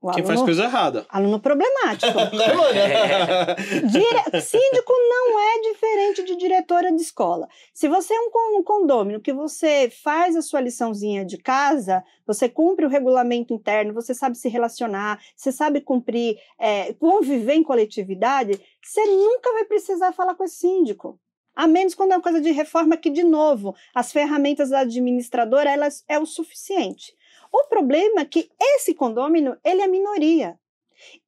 O 0.00 0.12
Quem 0.12 0.22
faz 0.22 0.38
aluno, 0.38 0.44
coisa 0.46 0.62
errada. 0.64 1.06
aluno 1.08 1.40
problemático. 1.40 2.16
Né, 2.32 2.54
Vânia? 2.54 3.56
Dire- 3.90 4.40
Síndico 4.40 4.92
não 4.92 5.40
é 5.40 5.60
diferente 5.60 6.22
de 6.24 6.36
diretora 6.36 6.92
de 6.92 7.02
escola. 7.02 7.48
Se 7.74 7.88
você 7.88 8.14
é 8.14 8.20
um 8.20 8.28
um 8.58 8.62
condômino 8.62 9.20
que 9.20 9.32
você 9.32 9.90
faz 10.02 10.36
a 10.36 10.42
sua 10.42 10.60
liçãozinha 10.60 11.24
de 11.24 11.36
casa, 11.36 12.02
você 12.26 12.48
cumpre 12.48 12.86
o 12.86 12.88
regulamento 12.88 13.52
interno, 13.52 13.92
você 13.92 14.14
sabe 14.14 14.38
se 14.38 14.48
relacionar, 14.48 15.20
você 15.36 15.50
sabe 15.52 15.80
cumprir, 15.80 16.36
é, 16.58 16.92
conviver 16.94 17.54
em 17.54 17.62
coletividade, 17.64 18.60
você 18.82 19.04
nunca 19.04 19.52
vai 19.52 19.64
precisar 19.64 20.12
falar 20.12 20.34
com 20.34 20.44
esse 20.44 20.56
síndico. 20.56 21.18
A 21.54 21.66
menos 21.66 21.92
quando 21.94 22.12
é 22.12 22.16
uma 22.16 22.22
coisa 22.22 22.40
de 22.40 22.52
reforma 22.52 22.96
que, 22.96 23.10
de 23.10 23.24
novo, 23.24 23.74
as 23.92 24.12
ferramentas 24.12 24.70
da 24.70 24.80
administradora 24.80 25.68
elas 25.70 26.04
é 26.08 26.16
o 26.18 26.24
suficiente. 26.24 27.12
O 27.52 27.64
problema 27.64 28.22
é 28.22 28.24
que 28.24 28.50
esse 28.60 28.94
condômino, 28.94 29.56
ele 29.64 29.82
é 29.82 29.86
minoria. 29.86 30.58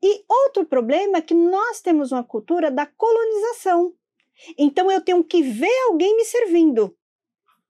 E 0.02 0.24
outro 0.28 0.64
problema 0.66 1.18
é 1.18 1.22
que 1.22 1.34
nós 1.34 1.80
temos 1.80 2.12
uma 2.12 2.24
cultura 2.24 2.70
da 2.70 2.86
colonização. 2.86 3.94
Então 4.58 4.90
eu 4.90 5.00
tenho 5.00 5.22
que 5.22 5.42
ver 5.42 5.78
alguém 5.88 6.16
me 6.16 6.24
servindo. 6.24 6.96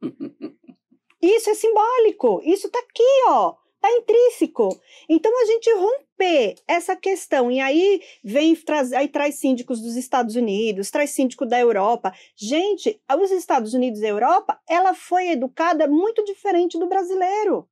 Isso 1.21 1.51
é 1.51 1.55
simbólico. 1.55 2.41
Isso 2.45 2.69
está 2.69 2.79
aqui, 2.79 3.25
ó. 3.29 3.55
Está 3.75 3.91
intrínseco. 3.97 4.79
Então 5.09 5.33
a 5.41 5.47
gente 5.47 5.73
romper 5.73 6.55
essa 6.69 6.95
questão 6.95 7.51
e 7.51 7.61
aí 7.61 8.03
vem 8.23 8.55
traz, 8.55 8.93
aí 8.93 9.09
traz 9.09 9.37
síndicos 9.37 9.81
dos 9.81 9.97
Estados 9.97 10.37
Unidos, 10.37 10.91
traz 10.91 11.11
síndico 11.11 11.47
da 11.47 11.59
Europa. 11.59 12.13
Gente, 12.37 13.01
os 13.19 13.31
Estados 13.31 13.73
Unidos 13.73 14.01
e 14.01 14.07
a 14.07 14.11
Europa, 14.11 14.61
ela 14.69 14.93
foi 14.93 15.31
educada 15.31 15.87
muito 15.87 16.23
diferente 16.25 16.79
do 16.79 16.87
brasileiro. 16.87 17.67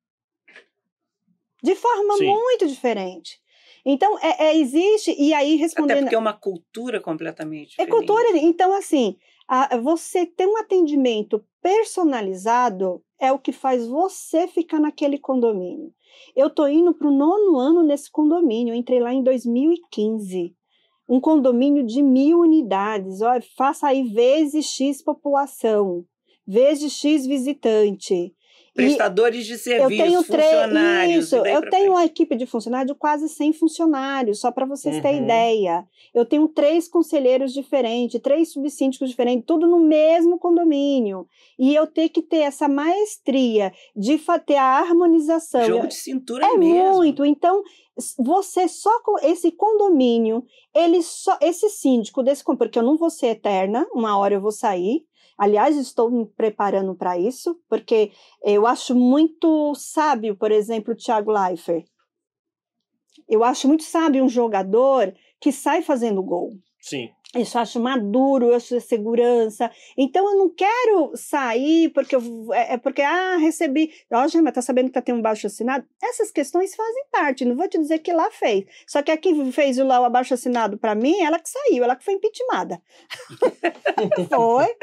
De 1.62 1.74
forma 1.74 2.16
Sim. 2.16 2.26
muito 2.26 2.66
diferente. 2.66 3.38
Então, 3.84 4.18
é, 4.20 4.48
é, 4.48 4.56
existe, 4.56 5.14
e 5.18 5.32
aí 5.32 5.54
Até 5.54 5.62
respondendo. 5.62 6.00
porque 6.00 6.14
é 6.14 6.18
uma 6.18 6.32
cultura 6.32 7.00
completamente 7.00 7.74
É 7.78 7.84
diferente. 7.84 7.90
cultura. 7.90 8.36
Então, 8.38 8.72
assim, 8.72 9.16
a- 9.48 9.76
você 9.78 10.26
ter 10.26 10.46
um 10.46 10.56
atendimento 10.59 11.42
personalizado 11.62 13.02
é 13.20 13.32
o 13.32 13.38
que 13.38 13.52
faz 13.52 13.86
você 13.86 14.46
ficar 14.46 14.78
naquele 14.80 15.18
condomínio. 15.18 15.92
Eu 16.36 16.50
tô 16.50 16.66
indo 16.66 16.94
para 16.94 17.09
o 17.09 17.11
nono 17.16 17.56
ano 17.59 17.82
nesse 17.82 18.11
condomínio, 18.11 18.72
eu 18.72 18.76
entrei 18.78 19.00
lá 19.00 19.12
em 19.12 19.22
2015. 19.22 20.54
Um 21.09 21.20
condomínio 21.20 21.84
de 21.84 22.02
mil 22.02 22.40
unidades. 22.40 23.22
Olha, 23.22 23.42
faça 23.56 23.88
aí 23.88 24.02
vezes 24.04 24.66
X 24.66 25.02
população, 25.02 26.04
vezes 26.46 26.92
X 26.92 27.26
visitante. 27.26 28.34
E- 28.79 28.85
Prestadores 28.87 29.45
de 29.47 29.55
eu 29.55 29.59
serviço, 29.59 30.03
tenho 30.05 30.22
funcionários. 30.22 31.24
Isso, 31.26 31.37
eu 31.37 31.68
tenho 31.68 31.91
uma 31.93 32.05
equipe 32.05 32.37
de 32.37 32.47
funcionários 32.47 32.93
de 32.93 32.99
quase 32.99 33.29
100 33.29 33.53
funcionários, 33.53 34.41
só 34.41 34.53
para 34.53 34.64
vocês 34.66 35.01
terem 35.03 35.18
Uhum. 35.18 35.24
ideia. 35.24 35.85
Eu 36.14 36.24
tenho 36.24 36.47
três 36.49 36.87
conselheiros 36.89 37.53
diferentes, 37.53 38.20
três 38.20 38.53
subsíndicos 38.53 39.09
diferentes, 39.11 39.45
tudo 39.47 39.66
no 39.66 39.81
mesmo 39.81 40.39
condomínio. 40.39 41.26
E 41.59 41.74
eu 41.74 41.87
tenho 41.87 42.09
que 42.11 42.22
ter 42.22 42.39
essa 42.39 42.68
maestria 42.68 43.72
de 43.97 44.16
ter 44.47 44.57
a 44.57 44.79
harmonização. 44.79 45.64
Jogo 45.64 45.85
Eu- 45.85 45.89
de 45.89 45.95
cintura 45.95 46.47
é 46.47 46.57
mesmo. 46.57 46.97
muito. 46.97 47.24
Então, 47.24 47.62
você 48.16 48.68
só 48.68 49.01
com 49.03 49.18
esse 49.18 49.51
condomínio, 49.51 50.45
ele 50.74 51.03
só 51.03 51.37
esse 51.41 51.68
síndico 51.68 52.22
desse 52.22 52.45
porque 52.45 52.79
eu 52.79 52.83
não 52.83 52.97
vou 52.97 53.11
ser 53.11 53.29
eterna, 53.29 53.87
uma 53.93 54.16
hora 54.16 54.35
eu 54.35 54.41
vou 54.41 54.53
sair. 54.53 55.05
Aliás, 55.39 55.76
estou 55.76 56.11
me 56.11 56.26
preparando 56.26 56.97
para 56.97 57.16
isso, 57.16 57.61
porque 57.68 58.11
eu 58.43 58.66
acho 58.66 58.95
muito 58.95 59.72
sábio, 59.76 60.36
por 60.36 60.51
exemplo, 60.51 60.93
o 60.93 60.97
Thiago 60.97 61.30
Leifert. 61.30 61.86
Eu 63.28 63.45
acho 63.45 63.68
muito 63.68 63.84
sábio 63.84 64.24
um 64.24 64.28
jogador 64.28 65.14
que 65.41 65.53
sai 65.53 65.80
fazendo 65.80 66.22
gol. 66.22 66.55
Sim. 66.80 67.11
Isso 67.36 67.59
eu 67.59 67.62
acho 67.62 67.78
maduro, 67.78 68.47
eu 68.47 68.55
acho 68.55 68.80
segurança. 68.80 69.70
Então 69.99 70.30
eu 70.32 70.39
não 70.39 70.49
quero 70.49 71.12
sair 71.14 71.91
porque 71.91 72.16
eu, 72.16 72.22
é, 72.55 72.74
é 72.74 72.76
porque, 72.78 73.03
ah, 73.03 73.36
recebi. 73.36 73.93
Ó, 74.11 74.26
Gema, 74.26 74.51
tá 74.51 74.62
sabendo 74.62 74.86
que 74.86 74.95
tá 74.95 75.03
tendo 75.03 75.18
um 75.18 75.22
baixo 75.22 75.47
assinado? 75.47 75.86
Essas 76.03 76.30
questões 76.30 76.74
fazem 76.74 77.05
parte, 77.12 77.45
não 77.45 77.55
vou 77.55 77.68
te 77.68 77.78
dizer 77.78 77.99
que 77.99 78.12
lá 78.12 78.30
fez. 78.30 78.64
Só 78.86 79.03
que 79.03 79.11
a 79.11 79.16
que 79.16 79.53
fez 79.53 79.78
o 79.78 79.84
lá 79.84 80.01
o 80.01 80.05
abaixo 80.05 80.32
assinado 80.32 80.78
para 80.78 80.95
mim, 80.95 81.20
ela 81.20 81.39
que 81.39 81.51
saiu, 81.51 81.84
ela 81.84 81.95
que 81.95 82.05
foi 82.05 82.14
impeachmentada. 82.14 82.80
foi. 84.30 84.74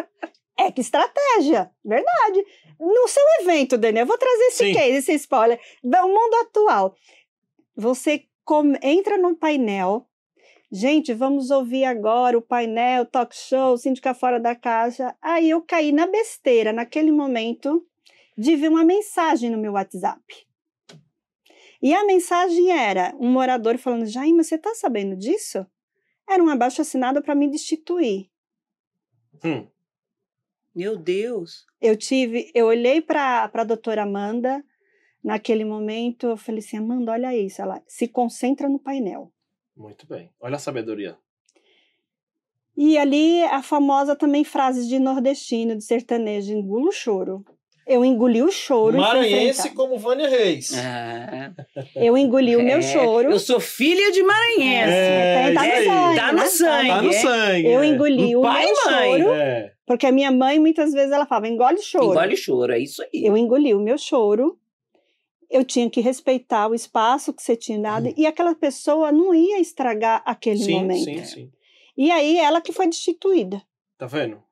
É 0.58 0.72
que 0.72 0.82
estratégia, 0.82 1.70
verdade. 1.84 2.46
No 2.80 3.08
seu 3.08 3.24
evento, 3.42 3.78
Daniel, 3.78 4.04
eu 4.04 4.08
vou 4.08 4.18
trazer 4.18 4.44
esse 4.46 4.66
Sim. 4.66 4.74
case, 4.74 4.98
esse 4.98 5.14
spoiler. 5.14 5.60
Do 5.84 6.08
mundo 6.08 6.34
atual. 6.42 6.96
Você 7.76 8.26
entra 8.82 9.18
no 9.18 9.36
painel. 9.36 10.08
Gente, 10.72 11.14
vamos 11.14 11.52
ouvir 11.52 11.86
agora 11.86 12.38
o 12.38 12.42
painel, 12.42 13.06
talk 13.06 13.36
show, 13.36 13.78
síndica 13.78 14.14
fora 14.14 14.40
da 14.40 14.56
caixa. 14.56 15.16
Aí 15.22 15.50
eu 15.50 15.62
caí 15.62 15.92
na 15.92 16.08
besteira, 16.08 16.74
naquele 16.74 17.12
momento, 17.12 17.86
de 18.38 18.56
ver 18.56 18.70
uma 18.70 18.84
mensagem 18.84 19.50
no 19.50 19.58
meu 19.58 19.74
WhatsApp. 19.74 20.24
E 21.82 21.94
a 21.94 22.04
mensagem 22.06 22.72
era 22.72 23.16
um 23.20 23.32
morador 23.32 23.78
falando: 23.78 24.06
Jaime, 24.06 24.44
você 24.44 24.58
tá 24.58 24.74
sabendo 24.74 25.16
disso? 25.16 25.66
Era 26.28 26.44
um 26.44 26.50
abaixo 26.50 26.82
assinado 26.82 27.22
para 27.22 27.36
me 27.36 27.48
destituir. 27.48 28.30
Hum. 29.44 29.68
Meu 30.76 30.98
Deus. 30.98 31.66
eu 31.82 31.96
tive, 31.96 32.52
eu 32.54 32.66
olhei 32.68 33.02
para 33.02 33.50
a 33.54 33.64
doutora 33.64 34.04
Amanda, 34.04 34.64
naquele 35.24 35.64
momento, 35.64 36.28
eu 36.28 36.38
falei 36.38 36.60
assim, 36.60 36.78
Amanda, 36.78 37.12
olha 37.14 37.36
isso, 37.36 37.62
ela 37.62 37.82
se 37.88 38.08
concentra 38.08 38.68
no 38.68 38.78
painel. 38.80 39.32
Muito 39.76 40.06
bem. 40.08 40.30
Olha 40.40 40.56
a 40.56 40.60
sabedoria. 40.60 41.18
E 42.78 42.98
ali 42.98 43.42
a 43.44 43.62
famosa 43.64 44.16
também 44.16 44.44
frase 44.44 44.88
de 44.88 45.00
nordestino, 45.00 45.76
de 45.78 45.84
sertanejo, 45.84 46.52
engula 46.54 46.90
o 46.90 46.92
choro. 46.92 47.46
Eu 47.88 48.04
engoli 48.04 48.42
o 48.42 48.52
choro. 48.52 48.98
Maranhense 48.98 49.70
como 49.70 49.98
Vânia 50.00 50.28
Reis. 50.28 50.72
Ah, 50.76 51.54
Eu 51.96 52.18
engoli 52.18 52.56
o 52.56 52.64
meu 52.64 52.80
é, 52.80 52.82
choro. 52.82 53.30
Eu 53.32 53.38
sou 53.40 53.60
filha 53.60 54.12
de 54.12 54.24
maranhense. 54.24 54.92
É, 54.92 55.54
tá 55.54 55.68
isso 55.68 55.86
no 55.86 55.92
aí. 55.92 56.16
sangue, 56.16 56.18
Tá 56.20 56.32
no 56.32 56.40
né? 56.40 56.46
sangue. 56.48 56.88
Tá 56.90 57.02
no 57.04 57.10
é. 57.10 57.14
sangue. 57.14 57.68
Eu 57.68 57.82
é. 57.84 57.86
engoli 57.86 58.36
o 58.36 58.42
Pai 58.42 58.66
meu 58.66 58.74
e 58.74 58.86
mãe. 58.86 59.20
choro, 59.22 59.34
É. 59.34 59.75
porque 59.86 60.06
a 60.08 60.12
minha 60.12 60.32
mãe 60.32 60.60
muitas 60.60 60.92
vezes 60.94 61.12
ela 61.12 61.26
falava, 61.26 61.48
engole 61.48 61.78
o 61.78 61.84
choro. 61.84 62.06
Engole 62.06 62.34
o 62.34 62.38
choro, 62.38 62.74
é 62.74 62.80
isso 62.80 63.02
aí. 63.04 63.26
Eu 63.26 63.36
engoli 63.38 63.74
o 63.74 63.80
meu 63.80 63.98
choro. 63.98 64.58
Eu 65.50 65.64
tinha 65.64 65.90
que 65.90 66.02
respeitar 66.02 66.68
o 66.68 66.74
espaço 66.76 67.32
que 67.32 67.42
você 67.42 67.56
tinha 67.56 67.80
dado 67.80 68.12
e 68.18 68.26
aquela 68.26 68.56
pessoa 68.56 69.12
não 69.12 69.34
ia 69.34 69.60
estragar 69.60 70.24
aquele 70.26 70.58
Sim, 70.58 70.74
momento. 70.80 71.04
sim, 71.04 71.24
sim. 71.24 71.52
E 71.96 72.12
aí 72.12 72.38
ela 72.38 72.60
que 72.60 72.74
foi 72.74 72.88
destituída. 72.88 73.62
Tá 73.98 74.08
vendo? 74.08 74.44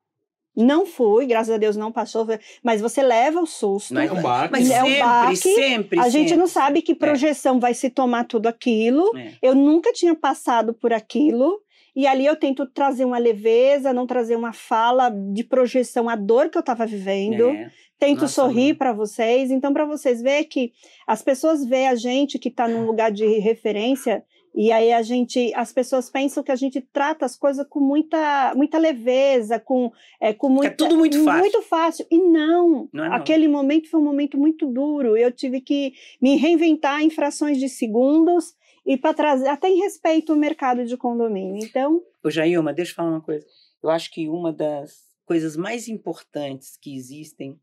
Não 0.56 0.86
fui, 0.86 1.26
graças 1.26 1.52
a 1.52 1.58
Deus 1.58 1.76
não 1.76 1.90
passou, 1.90 2.24
mas 2.62 2.80
você 2.80 3.02
leva 3.02 3.40
o 3.40 3.46
susto. 3.46 3.92
Mas, 3.92 4.08
É 4.08 4.12
um 4.14 4.22
baque. 4.22 4.52
mas 4.52 4.70
É 4.70 4.82
um 4.82 4.86
sempre, 4.86 5.00
baque. 5.02 5.36
sempre. 5.36 5.98
a 6.00 6.08
gente 6.08 6.36
não 6.36 6.46
sempre. 6.46 6.52
sabe 6.62 6.82
que 6.82 6.94
projeção 6.94 7.58
vai 7.58 7.74
se 7.74 7.90
tomar 7.90 8.24
tudo 8.24 8.46
aquilo. 8.46 9.10
É. 9.18 9.32
Eu 9.42 9.54
nunca 9.56 9.92
tinha 9.92 10.14
passado 10.14 10.72
por 10.72 10.92
aquilo. 10.92 11.60
E 11.94 12.06
ali 12.06 12.26
eu 12.26 12.34
tento 12.34 12.66
trazer 12.66 13.04
uma 13.04 13.18
leveza, 13.18 13.92
não 13.92 14.06
trazer 14.06 14.36
uma 14.36 14.52
fala 14.52 15.10
de 15.10 15.44
projeção 15.44 16.08
à 16.08 16.16
dor 16.16 16.50
que 16.50 16.58
eu 16.58 16.60
estava 16.60 16.84
vivendo. 16.84 17.50
É. 17.50 17.70
Tento 17.98 18.22
Nossa, 18.22 18.34
sorrir 18.34 18.74
para 18.74 18.92
vocês. 18.92 19.50
Então, 19.50 19.72
para 19.72 19.84
vocês 19.84 20.20
verem 20.20 20.44
que 20.44 20.72
as 21.06 21.22
pessoas 21.22 21.64
veem 21.64 21.88
a 21.88 21.94
gente 21.94 22.38
que 22.38 22.48
está 22.48 22.66
num 22.66 22.84
lugar 22.86 23.12
de 23.12 23.38
referência, 23.38 24.24
e 24.54 24.70
aí 24.70 24.92
a 24.92 25.02
gente, 25.02 25.52
as 25.54 25.72
pessoas 25.72 26.08
pensam 26.08 26.42
que 26.42 26.52
a 26.52 26.56
gente 26.56 26.80
trata 26.80 27.26
as 27.26 27.36
coisas 27.36 27.66
com 27.68 27.80
muita, 27.80 28.54
muita 28.54 28.78
leveza, 28.78 29.58
com, 29.58 29.90
é, 30.20 30.32
com 30.32 30.48
muita, 30.48 30.76
tudo 30.76 30.96
muito 30.96 31.24
fácil. 31.24 31.40
Muito 31.40 31.62
fácil. 31.62 32.06
E 32.08 32.18
não, 32.18 32.88
Não 32.92 33.04
é 33.04 33.08
não. 33.08 33.16
aquele 33.16 33.48
momento 33.48 33.90
foi 33.90 34.00
um 34.00 34.04
momento 34.04 34.38
muito 34.38 34.66
duro. 34.66 35.16
Eu 35.16 35.32
tive 35.32 35.60
que 35.60 35.92
me 36.22 36.36
reinventar 36.36 37.02
em 37.02 37.10
frações 37.10 37.58
de 37.58 37.68
segundos 37.68 38.54
e 38.86 38.96
para 38.96 39.14
trazer, 39.14 39.48
até 39.48 39.68
em 39.68 39.80
respeito 39.80 40.32
ao 40.32 40.38
mercado 40.38 40.84
de 40.84 40.96
condomínio. 40.96 41.64
Então, 41.64 42.02
Ô, 42.22 42.30
Jailma, 42.30 42.72
deixa 42.72 42.92
eu 42.92 42.96
falar 42.96 43.10
uma 43.10 43.20
coisa. 43.20 43.46
Eu 43.82 43.90
acho 43.90 44.10
que 44.10 44.28
uma 44.28 44.52
das 44.52 45.04
coisas 45.24 45.56
mais 45.56 45.88
importantes 45.88 46.76
que 46.76 46.94
existem, 46.94 47.58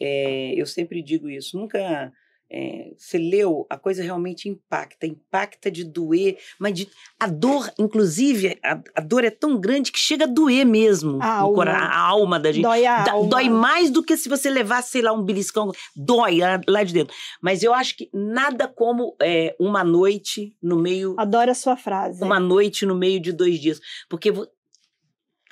é, 0.00 0.54
eu 0.54 0.66
sempre 0.66 1.02
digo 1.02 1.28
isso, 1.28 1.58
nunca 1.58 2.12
é, 2.50 2.92
você 2.96 3.18
leu, 3.18 3.66
a 3.68 3.76
coisa 3.76 4.02
realmente 4.02 4.48
impacta, 4.48 5.06
impacta 5.06 5.70
de 5.70 5.84
doer, 5.84 6.38
mas 6.58 6.72
de, 6.74 6.88
a 7.20 7.26
dor, 7.26 7.70
inclusive, 7.78 8.58
a, 8.64 8.80
a 8.94 9.00
dor 9.00 9.24
é 9.24 9.30
tão 9.30 9.60
grande 9.60 9.92
que 9.92 9.98
chega 9.98 10.24
a 10.24 10.26
doer 10.28 10.64
mesmo. 10.64 11.18
A 11.22 11.42
no 11.42 11.52
cora- 11.52 11.74
alma. 11.76 11.86
a 11.86 11.98
alma 12.00 12.40
da 12.40 12.50
gente. 12.50 12.62
Dói 12.62 12.86
a 12.86 13.04
Dá- 13.04 13.12
alma. 13.12 13.28
Dói 13.28 13.48
mais 13.50 13.90
do 13.90 14.02
que 14.02 14.16
se 14.16 14.28
você 14.28 14.48
levasse, 14.48 14.92
sei 14.92 15.02
lá, 15.02 15.12
um 15.12 15.22
beliscão. 15.22 15.70
Dói 15.94 16.38
lá, 16.38 16.60
lá 16.66 16.82
de 16.84 16.94
dentro. 16.94 17.14
Mas 17.42 17.62
eu 17.62 17.74
acho 17.74 17.96
que 17.96 18.08
nada 18.14 18.66
como 18.66 19.14
é, 19.20 19.54
uma 19.60 19.84
noite 19.84 20.56
no 20.62 20.76
meio. 20.78 21.14
Adoro 21.18 21.50
a 21.50 21.54
sua 21.54 21.76
frase. 21.76 22.24
Uma 22.24 22.40
noite 22.40 22.86
no 22.86 22.94
meio 22.94 23.20
de 23.20 23.32
dois 23.32 23.60
dias. 23.60 23.78
Porque 24.08 24.32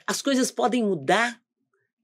as 0.06 0.22
coisas 0.22 0.50
podem 0.50 0.82
mudar 0.84 1.38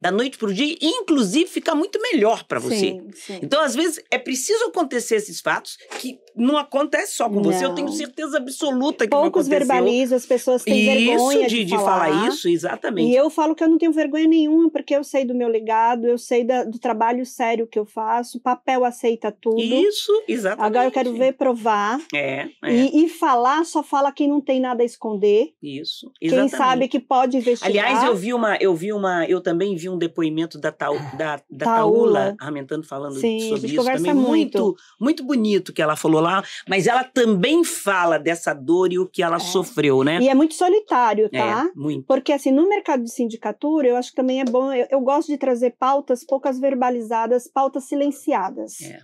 da 0.02 0.10
noite 0.10 0.36
para 0.36 0.48
o 0.48 0.52
dia 0.52 0.66
e, 0.80 0.86
inclusive, 0.88 1.46
ficar 1.46 1.76
muito 1.76 1.96
melhor 2.02 2.42
para 2.42 2.58
você. 2.58 2.76
Sim, 2.76 3.10
sim. 3.14 3.38
Então, 3.40 3.62
às 3.62 3.72
vezes, 3.74 4.02
é 4.10 4.18
preciso 4.18 4.64
acontecer 4.64 5.14
esses 5.14 5.40
fatos 5.40 5.76
que 6.00 6.18
não 6.34 6.56
acontece 6.56 7.14
só 7.14 7.28
com 7.28 7.40
você. 7.40 7.64
Eu 7.64 7.68
Não. 7.68 7.74
tenho 7.76 7.88
certeza 7.88 8.38
absoluta 8.38 9.04
que 9.04 9.10
Poucos 9.10 9.46
não 9.46 9.56
aconteceu. 9.56 9.58
verbalizam, 9.76 10.16
as 10.16 10.26
pessoas 10.26 10.64
têm 10.64 10.76
isso, 10.76 11.08
vergonha 11.08 11.46
de, 11.46 11.64
de 11.64 11.76
falar. 11.76 12.28
isso, 12.28 12.48
exatamente. 12.48 13.12
E 13.12 13.14
eu 13.14 13.30
falo 13.30 13.54
que 13.54 13.62
eu 13.62 13.68
não 13.68 13.78
tenho 13.78 13.92
vergonha 13.92 14.26
nenhuma, 14.26 14.68
porque 14.70 14.94
eu 14.96 15.04
sei 15.04 15.24
do 15.24 15.34
meu 15.36 15.46
legado, 15.46 16.06
eu 16.08 16.18
sei 16.18 16.42
da- 16.42 16.64
do 16.64 16.78
trabalho 16.80 17.24
sério 17.24 17.66
que 17.66 17.78
eu 17.78 17.86
faço, 17.86 18.40
papel 18.40 18.84
aceita 18.84 19.30
tudo. 19.30 19.62
Isso, 19.62 20.10
exatamente. 20.26 20.66
Agora 20.66 20.86
eu 20.86 20.90
quero 20.90 21.12
ver 21.14 21.34
provar. 21.34 22.00
É, 22.12 22.48
é. 22.64 22.72
E, 22.74 23.04
e 23.04 23.08
falar, 23.08 23.64
só 23.64 23.82
fala 23.84 24.10
quem 24.10 24.26
não 24.28 24.40
tem 24.40 24.58
nada 24.58 24.82
a 24.82 24.86
esconder. 24.86 25.52
Isso, 25.62 26.10
Quem 26.18 26.28
exatamente. 26.28 26.56
sabe 26.56 26.88
que 26.88 26.98
pode 26.98 27.36
investigar. 27.36 27.70
Aliás, 27.70 28.04
eu 28.04 28.16
vi 28.16 28.34
uma, 28.34 28.56
eu 28.60 28.74
vi 28.74 28.92
uma, 28.92 29.24
eu 29.26 29.40
também 29.40 29.76
vi 29.76 29.91
um 29.92 29.98
depoimento 29.98 30.58
da, 30.58 30.72
Tau, 30.72 30.94
da, 31.16 31.40
da 31.50 31.64
Taula. 31.64 32.20
Taula 32.20 32.36
Armentando 32.40 32.86
falando 32.86 33.16
Sim, 33.18 33.48
sobre 33.48 33.72
isso 33.74 33.84
também. 33.84 34.14
muito. 34.14 34.76
muito 35.00 35.24
bonito 35.24 35.72
que 35.72 35.80
ela 35.82 35.96
falou 35.96 36.20
lá, 36.20 36.42
mas 36.68 36.86
ela 36.86 37.04
também 37.04 37.62
fala 37.64 38.18
dessa 38.18 38.52
dor 38.54 38.92
e 38.92 38.98
o 38.98 39.06
que 39.06 39.22
ela 39.22 39.36
É. 39.36 39.40
sofreu, 39.40 40.02
né? 40.02 40.18
E 40.20 40.28
é 40.28 40.34
muito 40.34 40.54
solitário, 40.54 41.28
tá? 41.30 41.70
É, 41.74 41.78
muito. 41.78 42.06
Porque, 42.06 42.32
assim, 42.32 42.50
no 42.50 42.68
mercado 42.68 43.02
de 43.04 43.10
sindicatura, 43.12 43.88
eu 43.88 43.96
acho 43.96 44.10
que 44.10 44.16
também 44.16 44.40
é 44.40 44.44
bom. 44.44 44.72
Eu, 44.72 44.86
eu 44.90 45.00
gosto 45.00 45.28
de 45.28 45.38
trazer 45.38 45.76
pautas 45.78 46.24
poucas 46.24 46.58
verbalizadas, 46.58 47.46
pautas 47.48 47.84
silenciadas. 47.84 48.80
É. 48.80 49.00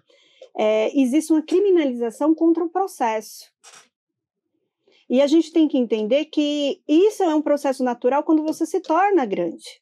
É, 0.61 1.01
existe 1.01 1.33
uma 1.33 1.43
criminalização 1.43 2.35
contra 2.35 2.65
o 2.65 2.69
processo. 2.69 3.45
E 5.09 5.23
a 5.23 5.27
gente 5.27 5.53
tem 5.53 5.67
que 5.69 5.79
entender 5.79 6.27
que 6.27 6.81
isso 6.87 7.23
é 7.23 7.35
um 7.35 7.41
processo 7.41 7.83
natural 7.83 8.23
quando 8.23 8.43
você 8.43 8.67
se 8.67 8.81
torna 8.81 9.25
grande. 9.25 9.81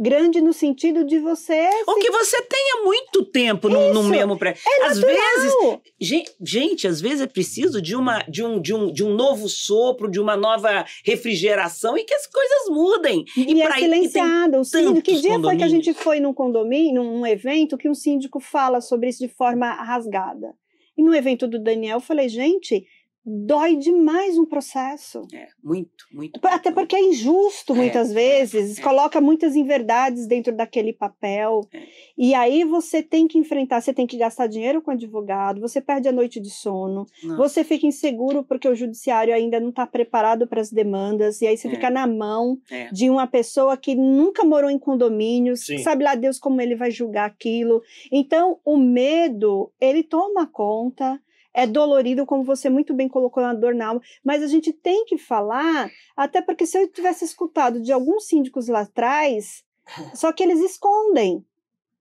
Grande 0.00 0.40
no 0.40 0.52
sentido 0.52 1.04
de 1.04 1.18
você. 1.18 1.68
Ou 1.86 1.94
se- 1.94 2.00
que 2.00 2.10
você 2.10 2.40
tenha 2.42 2.84
muito 2.84 3.24
tempo 3.24 3.68
no, 3.68 3.92
no 3.92 4.04
mesmo 4.04 4.38
prédio. 4.38 4.62
É 4.66 4.84
às 4.86 4.98
vezes, 5.00 5.54
natural. 5.54 5.82
Gen- 6.00 6.24
Gente, 6.40 6.86
às 6.86 7.00
vezes 7.00 7.20
é 7.22 7.26
preciso 7.26 7.82
de, 7.82 7.96
uma, 7.96 8.20
de, 8.28 8.44
um, 8.44 8.60
de, 8.60 8.72
um, 8.72 8.92
de 8.92 9.02
um 9.04 9.12
novo 9.14 9.48
sopro, 9.48 10.08
de 10.10 10.20
uma 10.20 10.36
nova 10.36 10.84
refrigeração 11.04 11.96
e 11.98 12.04
que 12.04 12.14
as 12.14 12.26
coisas 12.26 12.68
mudem. 12.70 13.24
E, 13.36 13.60
é 13.60 13.66
e 13.66 13.72
tem 13.72 13.80
silenciado. 13.82 14.58
O 14.60 14.64
síndico, 14.64 15.02
que 15.02 15.20
dia 15.20 15.38
foi 15.40 15.56
que 15.56 15.64
a 15.64 15.68
gente 15.68 15.92
foi 15.92 16.20
num 16.20 16.32
condomínio, 16.32 17.02
num 17.02 17.26
evento, 17.26 17.76
que 17.76 17.88
um 17.88 17.94
síndico 17.94 18.38
fala 18.40 18.80
sobre 18.80 19.08
isso 19.08 19.18
de 19.18 19.28
forma 19.28 19.70
rasgada? 19.72 20.54
E 20.96 21.02
no 21.02 21.14
evento 21.14 21.46
do 21.46 21.58
Daniel, 21.58 21.98
eu 21.98 22.00
falei, 22.00 22.28
gente, 22.28 22.84
dói 23.24 23.76
demais 23.76 24.38
um 24.38 24.46
processo. 24.46 25.22
É, 25.32 25.48
muito, 25.62 26.06
muito. 26.12 26.40
Até 26.44 26.70
muito. 26.70 26.74
porque 26.74 26.96
é 26.96 27.00
injusto 27.00 27.72
É, 27.74 27.76
muitas 27.76 28.12
vezes, 28.12 28.78
é. 28.78 28.82
coloca 28.82 29.20
muitas 29.20 29.54
inverdades 29.54 30.26
dentro 30.26 30.54
daquele 30.54 30.92
papel. 30.92 31.60
É. 31.72 31.82
E 32.16 32.34
aí 32.34 32.64
você 32.64 33.02
tem 33.02 33.28
que 33.28 33.38
enfrentar, 33.38 33.80
você 33.80 33.92
tem 33.92 34.06
que 34.06 34.16
gastar 34.16 34.46
dinheiro 34.46 34.80
com 34.80 34.90
advogado, 34.90 35.60
você 35.60 35.80
perde 35.80 36.08
a 36.08 36.12
noite 36.12 36.40
de 36.40 36.50
sono, 36.50 37.06
Nossa. 37.22 37.36
você 37.36 37.64
fica 37.64 37.86
inseguro 37.86 38.42
porque 38.42 38.66
o 38.68 38.74
judiciário 38.74 39.34
ainda 39.34 39.60
não 39.60 39.68
está 39.70 39.86
preparado 39.86 40.46
para 40.46 40.60
as 40.60 40.70
demandas, 40.72 41.42
e 41.42 41.46
aí 41.46 41.56
você 41.56 41.68
É. 41.68 41.70
fica 41.70 41.90
na 41.90 42.06
mão 42.06 42.58
É. 42.70 42.88
de 42.90 43.10
uma 43.10 43.26
pessoa 43.26 43.76
que 43.76 43.94
nunca 43.94 44.42
morou 44.44 44.70
em 44.70 44.78
condomínios, 44.78 45.66
Sim. 45.66 45.78
sabe 45.78 46.02
lá 46.04 46.14
Deus 46.14 46.38
como 46.38 46.60
ele 46.60 46.74
vai 46.76 46.90
julgar 46.90 47.26
aquilo. 47.26 47.82
Então, 48.10 48.58
o 48.64 48.76
medo, 48.76 49.70
ele 49.80 50.02
toma 50.02 50.46
conta, 50.46 51.20
é 51.52 51.66
dolorido, 51.66 52.26
como 52.26 52.44
você 52.44 52.68
muito 52.68 52.94
bem 52.94 53.08
colocou 53.08 53.42
na 53.42 53.54
dor 53.54 53.74
na 53.74 53.88
alma, 53.88 54.02
mas 54.24 54.42
a 54.42 54.46
gente 54.46 54.72
tem 54.72 55.04
que 55.04 55.18
falar, 55.18 55.90
até 56.16 56.40
porque 56.40 56.66
se 56.66 56.78
eu 56.78 56.88
tivesse 56.88 57.24
escutado 57.24 57.80
de 57.80 57.92
alguns 57.92 58.26
síndicos 58.26 58.68
lá 58.68 58.80
atrás, 58.80 59.64
só 60.14 60.32
que 60.32 60.42
eles 60.42 60.60
escondem. 60.60 61.44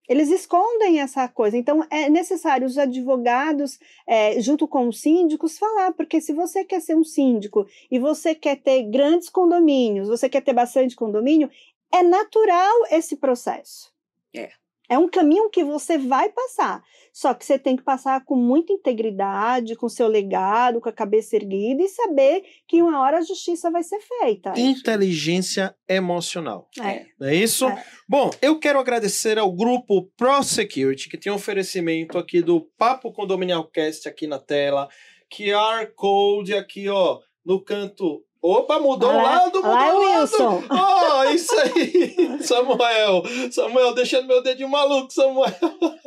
Eles 0.07 0.29
escondem 0.29 1.01
essa 1.01 1.27
coisa. 1.27 1.57
Então, 1.57 1.85
é 1.89 2.09
necessário 2.09 2.65
os 2.65 2.77
advogados, 2.77 3.77
é, 4.07 4.39
junto 4.39 4.65
com 4.65 4.87
os 4.87 5.01
síndicos, 5.01 5.57
falar, 5.57 5.91
porque 5.91 6.21
se 6.21 6.31
você 6.31 6.63
quer 6.63 6.81
ser 6.81 6.95
um 6.95 7.03
síndico 7.03 7.67
e 7.91 7.99
você 7.99 8.33
quer 8.33 8.55
ter 8.55 8.83
grandes 8.83 9.27
condomínios, 9.29 10.07
você 10.07 10.29
quer 10.29 10.41
ter 10.41 10.53
bastante 10.53 10.95
condomínio, 10.95 11.49
é 11.93 12.03
natural 12.03 12.73
esse 12.89 13.17
processo. 13.17 13.93
É. 14.33 14.49
É 14.89 14.97
um 14.97 15.09
caminho 15.09 15.49
que 15.49 15.63
você 15.63 15.97
vai 15.97 16.29
passar. 16.29 16.81
Só 17.11 17.33
que 17.33 17.43
você 17.43 17.57
tem 17.57 17.75
que 17.75 17.83
passar 17.83 18.23
com 18.23 18.35
muita 18.35 18.71
integridade, 18.71 19.75
com 19.75 19.89
seu 19.89 20.07
legado, 20.07 20.79
com 20.79 20.87
a 20.87 20.93
cabeça 20.93 21.35
erguida 21.35 21.81
e 21.81 21.89
saber 21.89 22.43
que 22.67 22.81
uma 22.81 23.01
hora 23.01 23.17
a 23.17 23.21
justiça 23.21 23.71
vai 23.71 23.81
ser 23.81 23.99
feita. 23.99 24.53
Inteligência 24.55 25.75
emocional. 25.89 26.69
É. 26.79 27.05
Não 27.19 27.27
é 27.27 27.35
isso? 27.35 27.67
É. 27.67 27.83
Bom, 28.07 28.29
eu 28.39 28.59
quero 28.59 28.79
agradecer 28.79 29.39
ao 29.39 29.51
grupo 29.51 30.11
ProSecurity, 30.15 31.09
que 31.09 31.17
tem 31.17 31.31
um 31.31 31.35
oferecimento 31.35 32.17
aqui 32.19 32.41
do 32.41 32.61
Papo 32.77 33.11
Condominial 33.11 33.67
Cast 33.67 34.07
aqui 34.07 34.27
na 34.27 34.37
tela. 34.37 34.87
QR 35.35 35.87
Code 35.95 36.53
aqui, 36.53 36.87
ó, 36.87 37.19
no 37.43 37.63
canto. 37.63 38.23
Opa, 38.41 38.79
mudou 38.79 39.09
o 39.09 39.15
lado, 39.15 39.55
mudou 39.55 39.65
o 39.65 39.73
lado. 39.73 39.97
Wilson. 39.97 40.63
Ó, 40.69 41.23
isso 41.25 41.53
aí, 41.59 42.39
Samuel. 42.43 43.23
Samuel, 43.51 43.93
deixando 43.93 44.27
meu 44.27 44.41
dedinho 44.41 44.69
maluco, 44.69 45.11
Samuel. 45.11 45.53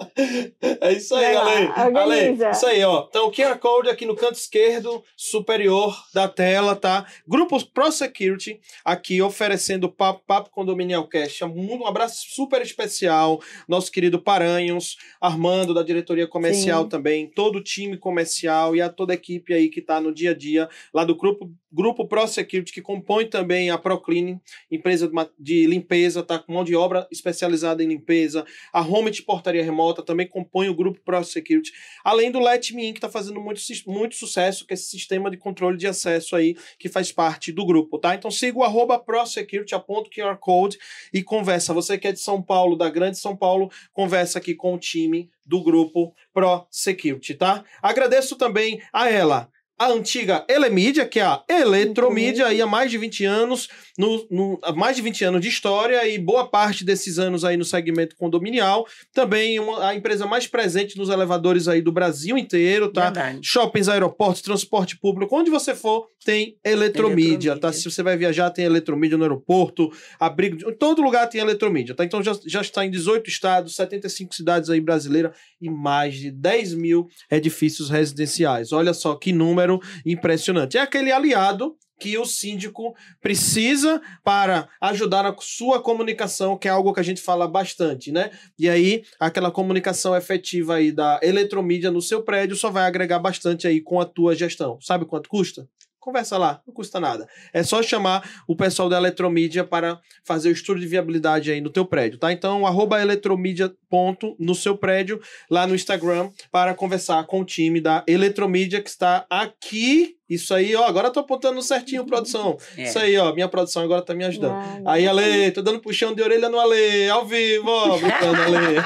É 0.82 0.93
isso 0.93 1.15
aí, 1.15 1.35
Ale. 1.35 1.97
Ale, 1.97 2.51
isso 2.51 2.66
aí, 2.66 2.85
ó. 2.85 3.07
Então, 3.09 3.28
o 3.28 3.32
QR 3.32 3.59
Code 3.59 3.89
aqui 3.89 4.05
no 4.05 4.15
canto 4.15 4.35
esquerdo 4.35 5.02
superior 5.16 5.97
da 6.12 6.28
tela, 6.28 6.77
tá? 6.77 7.07
Grupos 7.27 7.62
Pro 7.62 7.90
Security 7.90 8.61
aqui 8.85 9.23
oferecendo 9.23 9.90
Papo, 9.90 10.23
Papo 10.27 10.51
Condominial 10.51 11.09
Cash. 11.09 11.40
Um 11.43 11.86
abraço 11.86 12.27
super 12.28 12.61
especial. 12.61 13.40
Nosso 13.66 13.90
querido 13.90 14.20
Paranhos, 14.20 14.98
Armando, 15.20 15.73
da 15.73 15.82
diretoria 15.82 16.27
comercial 16.27 16.82
Sim. 16.82 16.89
também, 16.89 17.31
todo 17.31 17.57
o 17.57 17.62
time 17.62 17.97
comercial 17.97 18.77
e 18.77 18.82
a 18.82 18.89
toda 18.89 19.12
a 19.12 19.15
equipe 19.15 19.55
aí 19.55 19.69
que 19.69 19.81
tá 19.81 20.01
no 20.01 20.12
dia 20.12 20.32
a 20.32 20.35
dia 20.35 20.69
lá 20.93 21.05
do 21.05 21.16
grupo, 21.16 21.51
grupo 21.73 22.07
Pro 22.07 22.27
Security, 22.27 22.73
que 22.73 22.83
compõe 22.83 23.27
também 23.27 23.71
a 23.71 23.79
Proclean, 23.79 24.41
empresa 24.71 25.11
de 25.39 25.67
limpeza, 25.67 26.23
tá? 26.23 26.39
Com 26.39 26.55
mão 26.55 26.65
de 26.65 26.75
obra 26.75 27.07
especializada 27.11 27.83
em 27.83 27.89
limpeza. 27.89 28.45
A 28.73 28.81
Home 28.81 29.11
de 29.11 29.23
Portaria 29.23 29.65
Remota 29.65 30.03
também 30.03 30.27
compõe 30.27 30.69
o 30.69 30.75
grupo 30.75 31.01
Pro 31.05 31.23
Security. 31.23 31.73
Além 32.05 32.31
do 32.31 32.41
Let 32.41 32.73
Me 32.73 32.87
In, 32.87 32.93
que 32.93 32.99
está 32.99 33.09
fazendo 33.09 33.41
muito, 33.41 33.61
muito 33.87 34.17
sucesso, 34.17 34.67
que 34.67 34.73
é 34.73 34.75
esse 34.75 34.89
sistema 34.89 35.31
de 35.31 35.37
controle 35.37 35.77
de 35.77 35.87
acesso 35.87 36.35
aí, 36.35 36.57
que 36.79 36.89
faz 36.89 37.13
parte 37.13 37.53
do 37.53 37.65
grupo, 37.65 37.99
tá? 37.99 38.15
Então 38.15 38.31
siga 38.31 38.59
o 38.59 38.65
arroba 38.65 38.99
ProSecurity, 38.99 39.75
aponta 39.75 40.09
o 40.09 40.13
QR 40.13 40.37
Code 40.39 40.79
e 41.13 41.23
conversa. 41.23 41.73
Você 41.75 41.99
que 41.99 42.09
é 42.09 42.13
de 42.13 42.21
São 42.21 42.43
Paulo, 42.43 42.77
da 42.77 42.91
Grande 42.91 43.19
São 43.19 43.37
Paulo, 43.37 43.71
conversa 43.93 44.39
aqui 44.39 44.55
com 44.55 44.75
o 44.75 44.79
time 44.79 45.31
do 45.45 45.63
grupo 45.63 46.15
Pro 46.33 46.67
Security, 46.71 47.35
tá? 47.35 47.65
Agradeço 47.83 48.37
também 48.37 48.81
a 48.93 49.11
ela. 49.11 49.51
A 49.81 49.89
antiga 49.89 50.44
Elemídia, 50.47 51.07
que 51.07 51.19
é 51.19 51.23
a 51.23 51.43
Eletromídia, 51.48 52.47
aí 52.47 52.61
há 52.61 52.66
mais 52.66 52.90
de 52.90 52.98
20 52.98 53.24
anos, 53.24 53.66
no, 53.97 54.27
no- 54.31 54.59
há 54.62 54.73
mais 54.73 54.94
de 54.94 55.01
20 55.01 55.24
anos 55.24 55.40
de 55.40 55.48
história 55.48 56.07
e 56.07 56.19
boa 56.19 56.47
parte 56.47 56.85
desses 56.85 57.19
anos 57.19 57.44
aí 57.47 57.57
no 57.57 57.65
segmento 57.65 58.15
condominial. 58.15 58.86
Também 59.15 59.59
uma- 59.59 59.89
a 59.89 59.94
empresa 59.94 60.27
mais 60.27 60.47
presente 60.47 60.98
nos 60.98 61.09
elevadores 61.09 61.66
aí 61.66 61.81
do 61.81 61.90
Brasil 61.90 62.36
inteiro, 62.36 62.93
tá? 62.93 63.05
Verdade. 63.05 63.39
Shoppings, 63.43 63.89
aeroportos, 63.89 64.43
transporte 64.43 64.98
público, 64.98 65.35
onde 65.35 65.51
você 65.51 65.74
for, 65.74 66.09
tem 66.27 66.59
eletromídia, 66.62 67.59
tá? 67.59 67.73
Se 67.73 67.90
você 67.90 68.02
vai 68.02 68.19
viajar, 68.19 68.51
tem 68.51 68.66
eletromídia 68.66 69.16
no 69.16 69.24
aeroporto, 69.24 69.90
abrigo, 70.19 70.70
em 70.70 70.74
todo 70.74 71.01
lugar 71.01 71.27
tem 71.27 71.40
eletromídia, 71.40 71.94
tá? 71.94 72.05
Então 72.05 72.23
já, 72.23 72.32
já 72.47 72.61
está 72.61 72.85
em 72.85 72.90
18 72.90 73.31
estados, 73.31 73.74
75 73.77 74.35
cidades 74.35 74.69
aí 74.69 74.81
brasileiras 74.81 75.32
e 75.59 75.70
mais 75.70 76.16
de 76.16 76.31
10 76.31 76.74
mil 76.74 77.09
edifícios 77.31 77.89
residenciais. 77.89 78.73
Olha 78.73 78.93
só 78.93 79.15
que 79.15 79.32
número 79.32 79.70
impressionante. 80.07 80.79
É 80.79 80.81
aquele 80.81 81.13
aliado 81.13 81.77
que 82.01 82.17
o 82.17 82.25
síndico 82.25 82.97
precisa 83.21 84.01
para 84.25 84.69
ajudar 84.81 85.23
na 85.23 85.37
sua 85.39 85.81
comunicação, 85.83 86.57
que 86.57 86.67
é 86.67 86.71
algo 86.71 86.95
que 86.95 87.01
a 87.01 87.05
gente 87.05 87.21
fala 87.21 87.47
bastante, 87.47 88.11
né? 88.11 88.31
E 88.59 88.69
aí, 88.71 89.05
aquela 89.21 89.51
comunicação 89.51 90.17
efetiva 90.17 90.77
aí 90.77 90.91
da 90.91 91.21
eletromídia 91.23 91.91
no 91.91 92.01
seu 92.01 92.23
prédio 92.23 92.57
só 92.57 92.71
vai 92.71 92.85
agregar 92.85 93.19
bastante 93.19 93.69
aí 93.69 93.83
com 93.83 94.01
a 94.01 94.07
tua 94.07 94.35
gestão. 94.35 94.81
Sabe 94.81 95.05
quanto 95.05 95.29
custa? 95.29 95.69
Conversa 96.01 96.39
lá, 96.39 96.63
não 96.67 96.73
custa 96.73 96.99
nada. 96.99 97.29
É 97.53 97.63
só 97.63 97.83
chamar 97.83 98.43
o 98.49 98.57
pessoal 98.57 98.89
da 98.89 98.97
Eletromídia 98.97 99.63
para 99.63 100.01
fazer 100.25 100.49
o 100.49 100.53
estudo 100.53 100.81
de 100.81 100.87
viabilidade 100.87 101.53
aí 101.53 101.61
no 101.61 101.69
teu 101.69 101.85
prédio, 101.85 102.19
tá? 102.19 102.33
Então, 102.33 102.67
arroba 102.67 103.01
eletromídia 103.03 103.71
ponto 103.89 104.35
no 104.39 104.55
seu 104.55 104.77
prédio, 104.77 105.21
lá 105.51 105.67
no 105.67 105.75
Instagram, 105.75 106.31
para 106.51 106.75
conversar 106.75 107.27
com 107.27 107.41
o 107.41 107.45
time 107.45 107.83
da 107.83 108.03
Eletromídia 108.07 108.83
que 108.83 108.89
está 108.89 109.27
aqui. 109.29 110.17
Isso 110.31 110.55
aí, 110.55 110.77
ó, 110.77 110.86
agora 110.86 111.09
eu 111.09 111.12
tô 111.12 111.19
apontando 111.19 111.61
certinho, 111.61 112.07
produção. 112.07 112.57
É. 112.78 112.85
Isso 112.85 112.97
aí, 113.01 113.19
ó, 113.19 113.35
minha 113.35 113.48
produção 113.48 113.82
agora 113.82 114.01
tá 114.01 114.15
me 114.15 114.24
ajudando. 114.24 114.55
Aí, 114.86 115.09
Ale, 115.09 115.51
tô 115.51 115.61
dando 115.61 115.81
puxão 115.81 116.15
de 116.15 116.23
orelha 116.23 116.48
no 116.48 116.61
Ale, 116.61 117.11
ao 117.11 117.27
vivo, 117.27 117.69
ó, 117.69 117.98
brincando, 117.98 118.40
Ale. 118.40 118.77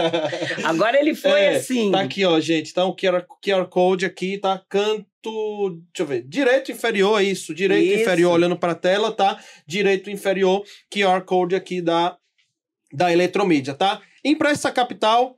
Agora 0.64 0.98
ele 0.98 1.14
foi 1.14 1.38
É, 1.40 1.56
assim. 1.56 1.90
Tá 1.92 2.00
aqui, 2.00 2.24
ó, 2.24 2.40
gente. 2.40 2.70
Então, 2.70 2.88
o 2.88 2.96
QR, 2.96 3.24
QR 3.44 3.66
Code 3.68 4.06
aqui 4.06 4.38
tá 4.38 4.60
canto. 4.68 5.06
Deixa 5.22 6.00
eu 6.00 6.06
ver. 6.06 6.22
Direito 6.22 6.72
inferior, 6.72 7.20
é 7.20 7.24
isso. 7.24 7.54
Direito 7.54 7.92
Isso. 7.92 8.02
inferior, 8.02 8.32
olhando 8.32 8.56
pra 8.56 8.74
tela, 8.74 9.12
tá? 9.12 9.38
Direito 9.66 10.08
inferior, 10.08 10.62
QR 10.90 11.20
Code 11.22 11.54
aqui 11.54 11.82
da, 11.82 12.16
da 12.92 13.12
Eletromídia, 13.12 13.74
tá? 13.74 14.00
Empresta 14.24 14.70
Capital. 14.70 15.36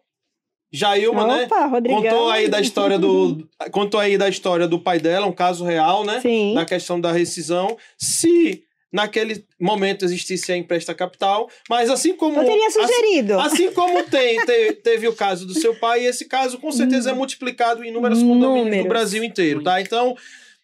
Jailma, 0.71 1.27
né? 1.27 1.45
Opa, 1.45 1.67
Rodrigão. 1.67 2.03
Contou 2.03 2.29
aí 2.31 2.49
da 2.49 2.61
história 2.61 2.99
do. 2.99 3.49
Contou 3.71 3.99
aí 4.01 4.19
da 4.19 4.29
história 4.29 4.69
do 4.69 4.79
pai 4.79 4.99
dela, 4.99 5.27
um 5.27 5.33
caso 5.33 5.65
real, 5.65 6.05
né? 6.05 6.21
Sim. 6.21 6.55
na 6.55 6.65
questão 6.65 7.01
da 7.01 7.11
rescisão, 7.13 7.77
se 7.97 8.65
naquele 8.93 9.45
momento 9.61 10.05
existisse 10.05 10.51
a 10.51 10.57
empresta 10.57 10.95
capital, 10.95 11.49
mas 11.69 11.91
assim 11.91 12.17
como 12.17 12.41
Eu 12.41 12.45
teria 12.47 12.71
sugerido. 12.71 13.39
assim, 13.39 13.67
assim 13.67 13.75
como 13.75 14.03
tem, 14.05 14.39
te- 14.47 14.73
teve 14.83 15.07
o 15.07 15.13
caso 15.15 15.47
do 15.47 15.53
seu 15.53 15.75
pai, 15.75 16.05
esse 16.07 16.25
caso 16.27 16.59
com 16.59 16.73
certeza 16.73 17.11
é 17.11 17.13
multiplicado 17.13 17.85
em 17.85 17.89
inúmeros 17.89 18.21
condomínios 18.23 18.65
Números. 18.65 18.85
do 18.85 18.89
Brasil 18.89 19.23
inteiro, 19.25 19.63
tá? 19.63 19.81
Então 19.81 20.17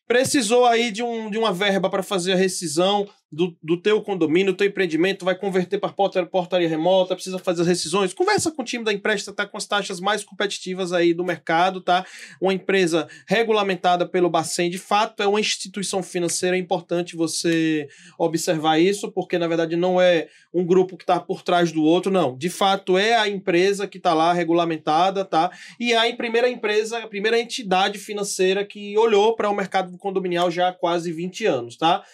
precisou 0.06 0.64
aí 0.66 0.90
de, 0.90 1.02
um, 1.02 1.30
de 1.30 1.38
uma 1.38 1.52
verba 1.52 1.88
para 1.90 2.02
fazer 2.02 2.32
a 2.32 2.36
rescisão 2.36 3.06
do, 3.34 3.56
do 3.62 3.76
teu 3.76 4.00
condomínio, 4.00 4.52
do 4.52 4.56
teu 4.56 4.66
empreendimento, 4.66 5.24
vai 5.24 5.34
converter 5.34 5.78
para 5.78 5.92
porta, 5.92 6.24
portaria 6.24 6.68
remota, 6.68 7.14
precisa 7.14 7.38
fazer 7.38 7.62
as 7.62 7.68
rescisões, 7.68 8.14
conversa 8.14 8.50
com 8.50 8.62
o 8.62 8.64
time 8.64 8.84
da 8.84 8.92
empresta, 8.92 9.32
tá 9.32 9.46
com 9.46 9.56
as 9.56 9.66
taxas 9.66 10.00
mais 10.00 10.22
competitivas 10.22 10.92
aí 10.92 11.12
do 11.12 11.24
mercado, 11.24 11.80
tá? 11.80 12.06
Uma 12.40 12.54
empresa 12.54 13.08
regulamentada 13.26 14.06
pelo 14.06 14.30
Bacen, 14.30 14.70
de 14.70 14.78
fato, 14.78 15.22
é 15.22 15.26
uma 15.26 15.40
instituição 15.40 16.02
financeira, 16.02 16.56
é 16.56 16.60
importante 16.60 17.16
você 17.16 17.88
observar 18.18 18.78
isso, 18.78 19.10
porque 19.10 19.38
na 19.38 19.48
verdade 19.48 19.76
não 19.76 20.00
é 20.00 20.28
um 20.52 20.64
grupo 20.64 20.96
que 20.96 21.02
está 21.02 21.18
por 21.18 21.42
trás 21.42 21.72
do 21.72 21.82
outro, 21.82 22.12
não. 22.12 22.36
De 22.36 22.48
fato, 22.48 22.96
é 22.96 23.16
a 23.16 23.28
empresa 23.28 23.88
que 23.88 23.98
está 23.98 24.14
lá 24.14 24.32
regulamentada, 24.32 25.24
tá? 25.24 25.50
E 25.80 25.92
é 25.92 26.10
a 26.10 26.16
primeira 26.16 26.48
empresa, 26.48 26.98
a 26.98 27.08
primeira 27.08 27.40
entidade 27.40 27.98
financeira 27.98 28.64
que 28.64 28.96
olhou 28.96 29.34
para 29.34 29.50
o 29.50 29.54
mercado 29.54 29.96
condominial 29.98 30.50
já 30.50 30.68
há 30.68 30.72
quase 30.72 31.12
20 31.12 31.46
anos, 31.46 31.76
tá? 31.76 32.04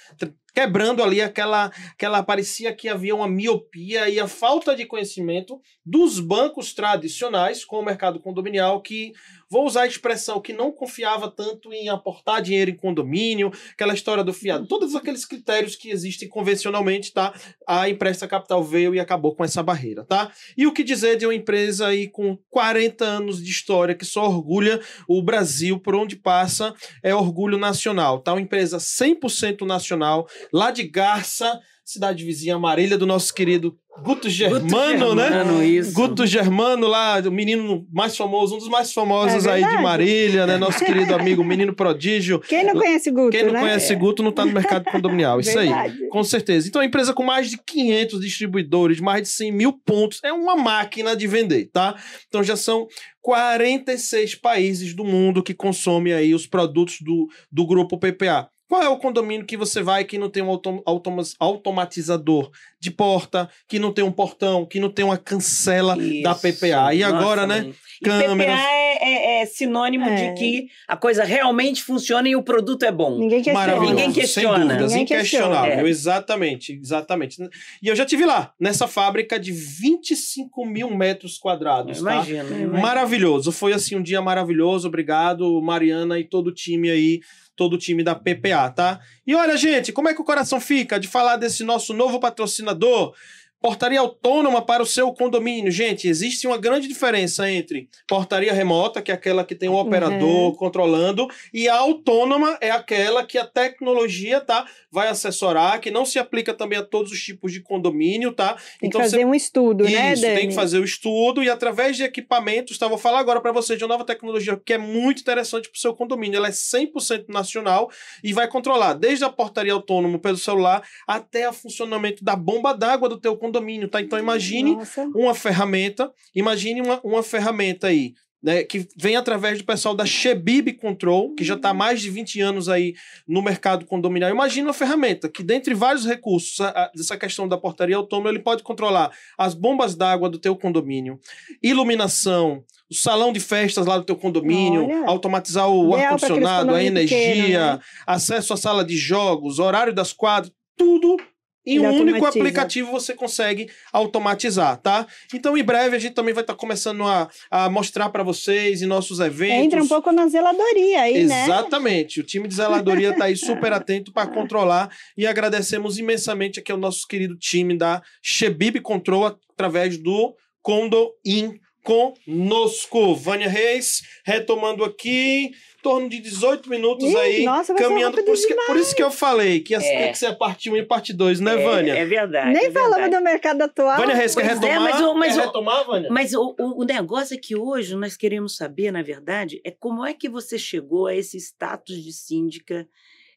Quebrando 0.55 1.03
ali 1.03 1.21
aquela, 1.21 1.73
aquela. 1.93 2.23
Parecia 2.23 2.75
que 2.75 2.89
havia 2.89 3.15
uma 3.15 3.29
miopia 3.29 4.09
e 4.09 4.19
a 4.19 4.29
falta 4.29 4.75
de 4.75 4.87
conhecimento 4.87 5.61
dos 5.91 6.21
bancos 6.21 6.73
tradicionais 6.73 7.65
com 7.65 7.81
o 7.81 7.85
mercado 7.85 8.21
condominial 8.21 8.81
que 8.81 9.13
vou 9.51 9.67
usar 9.67 9.83
a 9.83 9.87
expressão 9.89 10.41
que 10.41 10.53
não 10.53 10.71
confiava 10.71 11.29
tanto 11.29 11.73
em 11.73 11.89
aportar 11.89 12.41
dinheiro 12.41 12.71
em 12.71 12.77
condomínio, 12.77 13.51
aquela 13.73 13.93
história 13.93 14.23
do 14.23 14.33
fiado, 14.33 14.69
todos 14.69 14.95
aqueles 14.95 15.25
critérios 15.25 15.75
que 15.75 15.91
existem 15.91 16.29
convencionalmente, 16.29 17.13
tá? 17.13 17.35
A 17.67 17.89
Empresta 17.89 18.29
Capital 18.29 18.63
veio 18.63 18.95
e 18.95 19.01
acabou 19.01 19.35
com 19.35 19.43
essa 19.43 19.65
barreira, 19.65 20.05
tá? 20.05 20.31
E 20.57 20.65
o 20.65 20.73
que 20.73 20.85
dizer 20.85 21.17
de 21.17 21.27
uma 21.27 21.35
empresa 21.35 21.89
aí 21.89 22.07
com 22.07 22.39
40 22.51 23.05
anos 23.05 23.43
de 23.43 23.51
história 23.51 23.97
que 23.97 24.05
só 24.05 24.29
orgulha 24.29 24.81
o 25.09 25.21
Brasil 25.21 25.81
por 25.81 25.97
onde 25.97 26.15
passa, 26.15 26.73
é 27.03 27.13
orgulho 27.13 27.59
nacional, 27.59 28.21
tá? 28.21 28.33
Uma 28.33 28.41
empresa 28.41 28.79
100% 28.79 29.67
nacional, 29.67 30.29
lá 30.53 30.71
de 30.71 30.85
Garça, 30.85 31.61
cidade 31.91 32.25
vizinha 32.25 32.59
Marília 32.59 32.97
do 32.97 33.07
nosso 33.07 33.35
querido 33.35 33.77
Guto 34.03 34.31
Germano, 34.31 35.15
né? 35.15 35.29
Germano, 35.29 35.63
isso. 35.63 35.93
Guto 35.93 36.27
Germano 36.27 36.87
lá, 36.87 37.19
o 37.19 37.31
menino 37.31 37.87
mais 37.93 38.17
famoso, 38.17 38.55
um 38.55 38.59
dos 38.59 38.69
mais 38.69 38.93
famosos 38.93 39.45
É 39.45 39.53
aí 39.53 39.65
de. 39.65 39.83
Marília, 39.83 40.47
né? 40.47 40.57
Nosso 40.57 40.83
querido 40.85 41.15
amigo, 41.15 41.45
menino 41.45 41.75
prodígio. 41.75 42.39
Quem 42.41 42.65
não 42.65 42.75
conhece 42.75 43.11
Guto, 43.11 43.31
Quem 43.31 43.45
não 43.45 43.53
né? 43.53 43.61
conhece 43.61 43.95
Guto 43.97 44.23
não 44.23 44.33
tá 44.33 44.47
no 44.47 44.53
mercado 44.53 44.85
condominial, 44.85 45.41
isso 45.41 45.59
aí. 45.59 45.69
Com 46.09 46.23
certeza. 46.23 46.69
Então, 46.69 46.81
a 46.81 46.85
empresa 46.85 47.13
com 47.13 47.25
mais 47.25 47.51
de 47.51 47.59
500 47.59 48.21
distribuidores, 48.21 49.01
mais 49.01 49.23
de 49.23 49.29
100 49.29 49.53
mil 49.53 49.73
pontos, 49.73 50.21
é 50.25 50.33
uma 50.33 50.57
máquina 50.57 51.17
de 51.17 51.27
vender, 51.27 51.69
tá? 51.73 51.95
Então, 52.29 52.43
já 52.43 52.57
são 52.57 52.87
46 53.21 54.37
países 54.37 54.95
do 54.95 55.05
mundo 55.05 55.43
que 55.43 55.53
consomem 55.53 56.13
aí 56.13 56.35
os 56.35 56.47
produtos 56.47 56.99
do, 57.01 57.29
do 57.51 57.67
grupo 57.67 57.99
PPA. 57.99 58.49
Qual 58.71 58.81
é 58.81 58.89
o 58.89 58.99
condomínio 58.99 59.45
que 59.45 59.57
você 59.57 59.83
vai 59.83 60.05
que 60.05 60.17
não 60.17 60.31
tem 60.31 60.45
um 60.45 60.49
autom 60.49 60.81
automa- 60.87 61.25
automatizador 61.41 62.53
de 62.81 62.91
porta, 62.91 63.49
que 63.69 63.79
não 63.79 63.93
tem 63.93 64.03
um 64.03 64.11
portão, 64.11 64.65
que 64.65 64.81
não 64.81 64.89
tem 64.91 65.05
uma 65.05 65.19
cancela 65.19 65.95
da 65.97 66.03
Isso. 66.33 66.41
PPA? 66.41 66.95
E 66.95 67.03
agora, 67.05 67.47
Nossa, 67.47 67.61
né? 67.61 67.67
mãe. 67.69 67.75
E 68.01 68.05
câmeras. 68.05 68.55
PPA 68.59 68.71
é, 68.71 68.97
é- 69.03 69.43
é 69.43 69.47
sinônimo 69.47 70.07
É. 70.09 70.15
de 70.33 70.39
que 70.41 70.67
a 70.89 70.97
coisa 70.97 71.23
realmente 71.23 71.83
funciona 71.83 72.27
e 72.27 72.35
o 72.35 72.43
produto 72.43 72.83
é 72.85 72.91
bom. 72.91 73.19
Ninguém 73.19 73.43
questiona. 73.43 73.79
Ninguém 73.81 74.05
sem 74.07 74.13
questiona. 74.23 74.59
dúvidas, 74.65 74.93
Ninguém 74.93 75.03
inquestionável. 75.05 75.63
questiona. 75.65 75.89
Exatamente, 75.91 76.73
exatamente. 76.83 77.37
E 77.83 77.89
eu 77.89 77.95
já 77.95 78.07
tive 78.07 78.25
lá, 78.25 78.53
nessa 78.59 78.89
fábrica 78.89 79.39
de 79.39 79.53
25 79.53 80.65
mil 80.65 80.91
metros 80.97 81.37
quadrados, 81.37 82.01
tá? 82.03 82.15
Imagina, 82.15 82.45
imagina. 82.45 82.81
Maravilhoso, 82.81 83.53
foi 83.53 83.75
assim 83.75 83.97
um 83.97 84.03
dia 84.03 84.23
maravilhoso, 84.23 84.89
obrigado 84.89 85.61
Mariana 85.63 86.19
e 86.19 86.25
todo 86.25 86.47
o 86.49 86.55
time 86.55 86.91
aí, 86.91 87.21
todo 87.57 87.75
o 87.75 87.79
time 87.79 88.03
da 88.03 88.15
PPA, 88.15 88.71
tá? 88.71 89.01
E 89.27 89.35
olha 89.35 89.55
gente, 89.57 89.93
como 89.93 90.09
é 90.09 90.15
que 90.15 90.21
o 90.21 90.25
coração 90.25 90.59
fica 90.59 90.99
de 90.99 91.07
falar 91.07 91.37
desse 91.37 91.63
nosso 91.63 91.93
novo 91.93 92.19
patrocinador? 92.19 92.70
governador 92.75 93.15
Portaria 93.61 94.01
autônoma 94.01 94.63
para 94.63 94.83
o 94.83 94.87
seu 94.87 95.13
condomínio. 95.13 95.71
Gente, 95.71 96.09
existe 96.09 96.47
uma 96.47 96.57
grande 96.57 96.89
diferença 96.89 97.51
entre 97.51 97.89
portaria 98.09 98.53
remota, 98.53 99.03
que 99.03 99.11
é 99.11 99.15
aquela 99.15 99.45
que 99.45 99.55
tem 99.55 99.69
um 99.69 99.75
operador 99.75 100.55
controlando, 100.57 101.29
e 101.53 101.69
a 101.69 101.77
autônoma 101.77 102.57
é 102.61 102.71
aquela 102.71 103.25
que 103.25 103.37
a 103.37 103.45
tecnologia, 103.45 104.41
tá, 104.41 104.67
vai 104.91 105.09
assessorar, 105.09 105.81
que 105.81 105.91
não 105.91 106.05
se 106.05 106.19
aplica 106.19 106.53
também 106.53 106.79
a 106.79 106.83
todos 106.83 107.13
os 107.13 107.21
tipos 107.21 107.53
de 107.53 107.61
condomínio, 107.61 108.33
tá? 108.33 108.55
Tem 108.81 108.89
então 108.89 109.01
que 109.01 109.07
você 109.07 109.17
fazer 109.17 109.25
um 109.25 109.35
estudo, 109.35 109.85
né, 109.85 110.13
isso, 110.13 110.23
Dani? 110.23 110.35
tem 110.35 110.49
que 110.49 110.55
fazer 110.55 110.79
o 110.79 110.85
estudo 110.85 111.43
e 111.43 111.51
através 111.51 111.97
de 111.97 112.03
equipamentos, 112.03 112.77
tá? 112.79 112.89
Vou 112.89 112.99
falar 112.99 113.21
agora 113.21 113.41
para 113.41 113.53
vocês 113.53 113.79
de 113.79 113.85
uma 113.85 113.91
nova 113.91 114.05
tecnologia 114.05 114.61
que 114.65 114.73
é 114.73 114.79
muito 114.79 115.21
interessante 115.21 115.69
para 115.69 115.77
o 115.77 115.81
seu 115.81 115.95
condomínio. 115.95 116.37
Ela 116.37 116.49
é 116.49 116.53
100% 116.53 117.27
nacional 117.29 117.91
e 118.23 118.33
vai 118.33 118.49
controlar 118.49 118.95
desde 118.95 119.25
a 119.25 119.31
portaria 119.31 119.73
autônoma 119.73 120.19
pelo 120.19 120.37
celular 120.37 120.83
até 121.07 121.49
o 121.49 121.53
funcionamento 121.53 122.25
da 122.25 122.35
bomba 122.35 122.73
d'água 122.73 123.09
do 123.09 123.19
teu 123.19 123.37
condomínio, 123.37 123.50
tá? 123.89 124.01
Então 124.01 124.19
imagine 124.19 124.77
Nossa. 124.77 125.03
uma 125.15 125.35
ferramenta, 125.35 126.13
imagine 126.35 126.81
uma, 126.81 127.01
uma 127.03 127.23
ferramenta 127.23 127.89
aí, 127.89 128.15
né, 128.43 128.63
que 128.65 128.89
vem 128.97 129.17
através 129.17 129.59
do 129.59 129.65
pessoal 129.65 129.95
da 129.95 130.07
Shebib 130.07 130.73
Control, 130.75 131.35
que 131.35 131.45
já 131.45 131.55
está 131.55 131.71
há 131.71 131.75
mais 131.75 132.01
de 132.01 132.09
20 132.09 132.41
anos 132.41 132.69
aí 132.69 132.95
no 133.29 133.43
mercado 133.43 133.85
condominial. 133.85 134.31
Imagine 134.31 134.67
uma 134.67 134.73
ferramenta 134.73 135.29
que, 135.29 135.43
dentre 135.43 135.75
vários 135.75 136.07
recursos, 136.07 136.57
dessa 136.95 137.19
questão 137.19 137.47
da 137.47 137.59
portaria 137.59 137.97
autônoma, 137.97 138.31
ele 138.31 138.39
pode 138.39 138.63
controlar 138.63 139.11
as 139.37 139.55
bombas 139.55 139.95
d'água 139.95 140.31
do 140.31 140.39
teu 140.39 140.57
condomínio, 140.57 141.19
iluminação, 141.63 142.65
o 142.91 142.95
salão 142.95 143.33
de 143.33 143.41
festas 143.41 143.87
lá 143.87 143.99
do 143.99 144.05
teu 144.05 144.17
condomínio, 144.17 144.85
Olha. 144.85 145.05
automatizar 145.07 145.69
o 145.69 145.95
ar-condicionado, 145.95 146.71
a 146.71 146.73
condomínio 146.73 146.87
energia, 146.87 147.19
pequeno, 147.19 147.59
né? 147.59 147.81
acesso 148.07 148.55
à 148.55 148.57
sala 148.57 148.85
de 148.85 148.97
jogos, 148.97 149.59
horário 149.59 149.93
das 149.93 150.13
quadras, 150.13 150.53
tudo 150.77 151.17
em 151.67 151.77
Ele 151.77 151.87
um 151.87 152.01
único 152.01 152.25
aplicativo 152.25 152.91
você 152.91 153.15
consegue 153.15 153.69
automatizar, 153.93 154.77
tá? 154.79 155.07
Então, 155.33 155.57
em 155.57 155.63
breve, 155.63 155.97
a 155.97 155.99
gente 155.99 156.15
também 156.15 156.33
vai 156.33 156.43
estar 156.43 156.55
começando 156.55 157.05
a, 157.05 157.29
a 157.51 157.69
mostrar 157.69 158.09
para 158.11 158.23
vocês 158.23 158.83
em 158.83 158.87
nossos 158.87 159.21
eventos. 159.21 159.65
Entra 159.67 159.83
um 159.83 159.89
pouco 159.89 160.11
na 160.13 160.27
zeladoria 160.27 161.03
aí, 161.03 161.25
né? 161.25 161.45
Exatamente. 161.45 162.21
O 162.21 162.25
time 162.25 162.49
de 162.49 162.55
zeladoria 162.55 163.11
está 163.11 163.25
aí 163.25 163.37
super 163.37 163.73
atento 163.73 164.13
para 164.13 164.31
controlar 164.31 164.91
e 165.17 165.27
agradecemos 165.27 165.99
imensamente 165.99 166.61
aqui 166.61 166.73
ao 166.73 166.79
nosso 166.79 167.07
querido 167.07 167.37
time 167.37 167.77
da 167.77 168.03
Shebib 168.23 168.81
Control 168.81 169.39
através 169.53 169.99
do 169.99 170.35
Condo 170.63 171.13
In 171.25 171.59
conosco. 171.83 173.15
Vânia 173.15 173.49
Reis, 173.49 174.03
retomando 174.25 174.85
aqui, 174.85 175.47
em 175.47 175.83
torno 175.83 176.09
de 176.09 176.21
18 176.21 176.69
minutos 176.69 177.09
Ih, 177.09 177.17
aí, 177.17 177.45
nossa, 177.45 177.75
caminhando. 177.75 178.23
Por 178.23 178.35
isso, 178.35 178.47
que, 178.47 178.55
por 178.55 178.77
isso 178.77 178.95
que 178.95 179.03
eu 179.03 179.11
falei 179.11 179.61
que 179.61 179.75
É. 179.75 179.79
ter 179.79 180.13
que 180.13 180.19
ser 180.19 180.27
a 180.27 180.35
parte 180.35 180.71
1 180.71 180.77
e 180.77 180.85
parte 180.85 181.13
2, 181.13 181.41
né, 181.41 181.55
É- 181.55 181.65
Vânia? 181.65 181.93
É, 181.97 182.05
verdade. 182.05 182.53
Nem 182.53 182.67
é 182.67 182.71
falamos 182.71 182.97
verdade. 182.97 183.17
do 183.17 183.25
mercado 183.25 183.63
atual. 183.63 183.97
Vânia 183.97 184.15
Reis, 184.15 184.35
quer 184.35 184.45
é, 184.45 184.49
retomar? 184.55 184.81
mas 184.81 185.01
o- 185.01 185.15
mas 185.15 185.35
quer 185.35 185.41
o- 185.43 185.47
retomar, 185.47 185.87
Vânia? 185.87 186.09
Mas 186.11 186.35
o, 186.35 186.55
o, 186.59 186.83
o 186.83 186.85
negócio 186.85 187.35
é 187.35 187.39
que 187.39 187.57
hoje 187.57 187.95
nós 187.97 188.17
queremos 188.17 188.57
saber, 188.57 188.91
na 188.91 189.03
verdade, 189.03 189.61
é 189.65 189.71
como 189.71 190.05
é 190.05 190.13
que 190.13 190.29
você 190.29 190.59
chegou 190.59 191.07
a 191.07 191.15
esse 191.15 191.37
status 191.39 192.03
de 192.05 192.13
síndica 192.13 192.87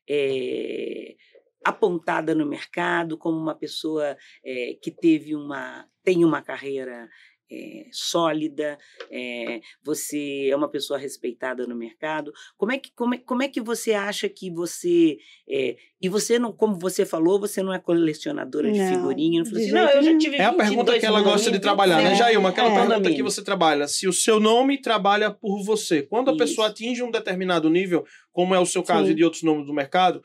é, 0.09 1.15
apontada 1.65 2.35
no 2.35 2.45
mercado 2.45 3.17
como 3.17 3.37
uma 3.37 3.55
pessoa 3.55 4.17
é, 4.45 4.75
que 4.81 4.91
teve 4.91 5.33
uma 5.33 5.85
tem 6.03 6.25
uma 6.25 6.41
carreira 6.41 7.07
é, 7.53 7.85
sólida, 7.91 8.77
é, 9.11 9.61
você 9.83 10.49
é 10.49 10.55
uma 10.55 10.69
pessoa 10.69 10.97
respeitada 10.97 11.67
no 11.67 11.75
mercado. 11.75 12.31
Como 12.57 12.71
é 12.71 12.77
que, 12.77 12.91
como 12.95 13.13
é, 13.15 13.17
como 13.19 13.43
é 13.43 13.47
que 13.47 13.61
você 13.61 13.93
acha 13.93 14.27
que 14.27 14.49
você. 14.51 15.17
É, 15.47 15.75
e 16.01 16.09
você 16.09 16.37
não, 16.39 16.51
como 16.51 16.77
você 16.77 17.05
falou, 17.05 17.39
você 17.39 17.61
não 17.63 17.73
é 17.73 17.79
colecionadora 17.79 18.71
de 18.71 18.79
Não, 18.79 18.89
figurinha. 18.89 19.43
Não, 19.43 19.51
de 19.51 19.57
assim, 19.57 19.71
não 19.71 19.89
eu 19.89 20.03
já 20.03 20.17
tive 20.17 20.37
É 20.37 20.45
a 20.45 20.53
pergunta 20.53 20.91
22 20.91 20.99
que 20.99 21.05
ela 21.05 21.21
gosta 21.21 21.51
de 21.51 21.59
trabalhar, 21.59 21.97
né, 21.97 22.09
né? 22.09 22.15
Jailma? 22.15 22.49
Aquela 22.49 22.69
É. 22.69 22.87
pergunta 22.87 23.13
que 23.13 23.23
você 23.23 23.43
trabalha. 23.43 23.87
Se 23.87 24.07
o 24.07 24.13
seu 24.13 24.39
nome 24.39 24.81
trabalha 24.81 25.31
por 25.31 25.63
você. 25.63 26.01
Quando 26.01 26.29
a 26.29 26.33
Isso. 26.33 26.39
pessoa 26.39 26.67
atinge 26.67 27.01
um 27.03 27.11
determinado 27.11 27.69
nível, 27.69 28.05
como 28.31 28.53
é 28.53 28.59
o 28.59 28.65
seu 28.65 28.83
caso 28.83 29.05
Sim. 29.05 29.11
e 29.11 29.15
de 29.15 29.23
outros 29.23 29.43
nomes 29.43 29.65
do 29.65 29.73
mercado, 29.73 30.21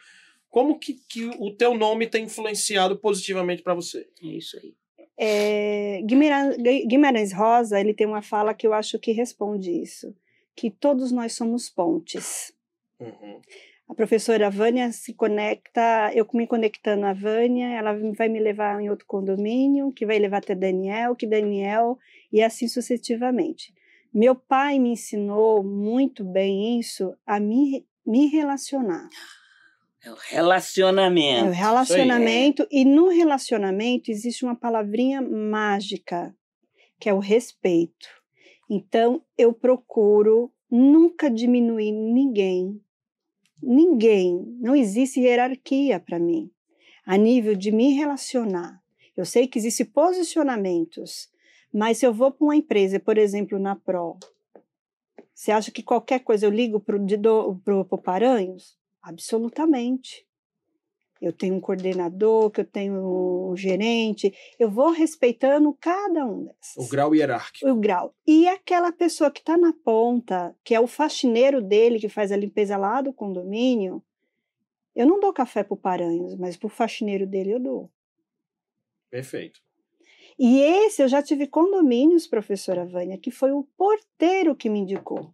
como 0.48 0.78
que, 0.78 0.94
que 1.08 1.30
o 1.38 1.54
teu 1.54 1.74
nome 1.76 2.06
tem 2.06 2.24
influenciado 2.24 2.96
positivamente 2.98 3.62
para 3.62 3.74
você? 3.74 4.06
É 4.22 4.26
isso 4.26 4.56
aí. 4.56 4.74
É, 5.18 6.00
Guimarães, 6.04 6.56
Guimarães 6.86 7.32
Rosa, 7.32 7.80
ele 7.80 7.92
tem 7.92 8.06
uma 8.06 8.22
fala 8.22 8.54
que 8.54 8.66
eu 8.66 8.72
acho 8.72 8.98
que 8.98 9.10
responde 9.10 9.70
isso, 9.70 10.14
que 10.54 10.70
todos 10.70 11.10
nós 11.10 11.32
somos 11.32 11.68
pontes. 11.68 12.52
Uhum. 13.00 13.40
A 13.88 13.94
professora 13.94 14.50
Vânia 14.50 14.92
se 14.92 15.14
conecta, 15.14 16.12
eu 16.14 16.28
me 16.34 16.46
conectando 16.46 17.06
a 17.06 17.14
Vânia, 17.14 17.68
ela 17.68 17.98
vai 18.16 18.28
me 18.28 18.38
levar 18.38 18.80
em 18.80 18.90
outro 18.90 19.06
condomínio, 19.06 19.90
que 19.92 20.04
vai 20.04 20.18
levar 20.18 20.38
até 20.38 20.54
Daniel, 20.54 21.16
que 21.16 21.26
Daniel, 21.26 21.98
e 22.30 22.42
assim 22.42 22.68
sucessivamente. 22.68 23.74
Meu 24.12 24.34
pai 24.34 24.78
me 24.78 24.90
ensinou 24.90 25.64
muito 25.64 26.22
bem 26.22 26.78
isso, 26.78 27.14
a 27.26 27.40
me, 27.40 27.86
me 28.06 28.26
relacionar. 28.26 29.08
É 30.04 30.10
o 30.10 30.14
É 31.46 31.48
o 31.48 31.52
relacionamento. 31.52 31.52
relacionamento, 31.52 32.68
e 32.70 32.84
no 32.84 33.08
relacionamento 33.08 34.10
existe 34.10 34.44
uma 34.44 34.54
palavrinha 34.54 35.20
mágica, 35.20 36.34
que 37.00 37.08
é 37.08 37.14
o 37.14 37.18
respeito. 37.18 38.08
Então, 38.70 39.22
eu 39.36 39.52
procuro 39.52 40.52
nunca 40.70 41.30
diminuir 41.30 41.92
ninguém. 41.92 42.80
Ninguém. 43.60 44.44
Não 44.60 44.76
existe 44.76 45.20
hierarquia 45.20 45.98
para 45.98 46.18
mim. 46.18 46.50
A 47.04 47.16
nível 47.16 47.56
de 47.56 47.72
me 47.72 47.94
relacionar. 47.94 48.80
Eu 49.16 49.24
sei 49.24 49.48
que 49.48 49.58
existem 49.58 49.86
posicionamentos, 49.86 51.28
mas 51.72 51.98
se 51.98 52.06
eu 52.06 52.14
vou 52.14 52.30
para 52.30 52.44
uma 52.44 52.54
empresa, 52.54 53.00
por 53.00 53.18
exemplo, 53.18 53.58
na 53.58 53.74
Pro, 53.74 54.16
você 55.34 55.50
acha 55.50 55.72
que 55.72 55.82
qualquer 55.82 56.20
coisa 56.20 56.46
eu 56.46 56.50
ligo 56.50 56.78
para 56.78 56.96
o 56.96 57.98
Paranhos? 57.98 58.77
Absolutamente. 59.08 60.26
Eu 61.20 61.32
tenho 61.32 61.54
um 61.54 61.60
coordenador, 61.60 62.50
que 62.50 62.60
eu 62.60 62.64
tenho 62.64 63.50
um 63.50 63.56
gerente, 63.56 64.32
eu 64.58 64.70
vou 64.70 64.90
respeitando 64.90 65.76
cada 65.80 66.26
um 66.26 66.44
dessas. 66.44 66.76
O 66.76 66.88
grau 66.90 67.14
hierárquico. 67.14 67.68
O 67.68 67.74
grau. 67.74 68.14
E 68.26 68.46
aquela 68.46 68.92
pessoa 68.92 69.30
que 69.30 69.40
está 69.40 69.56
na 69.56 69.72
ponta, 69.72 70.54
que 70.62 70.74
é 70.74 70.80
o 70.80 70.86
faxineiro 70.86 71.62
dele, 71.62 71.98
que 71.98 72.08
faz 72.08 72.30
a 72.30 72.36
limpeza 72.36 72.76
lá 72.76 73.00
do 73.00 73.12
condomínio, 73.12 74.04
eu 74.94 75.06
não 75.06 75.18
dou 75.18 75.32
café 75.32 75.64
para 75.64 75.74
o 75.74 75.78
Paranhos, 75.78 76.36
mas 76.36 76.56
para 76.56 76.66
o 76.66 76.70
faxineiro 76.70 77.26
dele 77.26 77.54
eu 77.54 77.60
dou. 77.60 77.90
Perfeito. 79.10 79.58
E 80.38 80.60
esse 80.60 81.02
eu 81.02 81.08
já 81.08 81.22
tive 81.22 81.46
condomínios, 81.46 82.26
professora 82.26 82.84
Vânia, 82.84 83.16
que 83.16 83.30
foi 83.30 83.52
o 83.52 83.66
porteiro 83.76 84.54
que 84.54 84.68
me 84.68 84.80
indicou. 84.80 85.32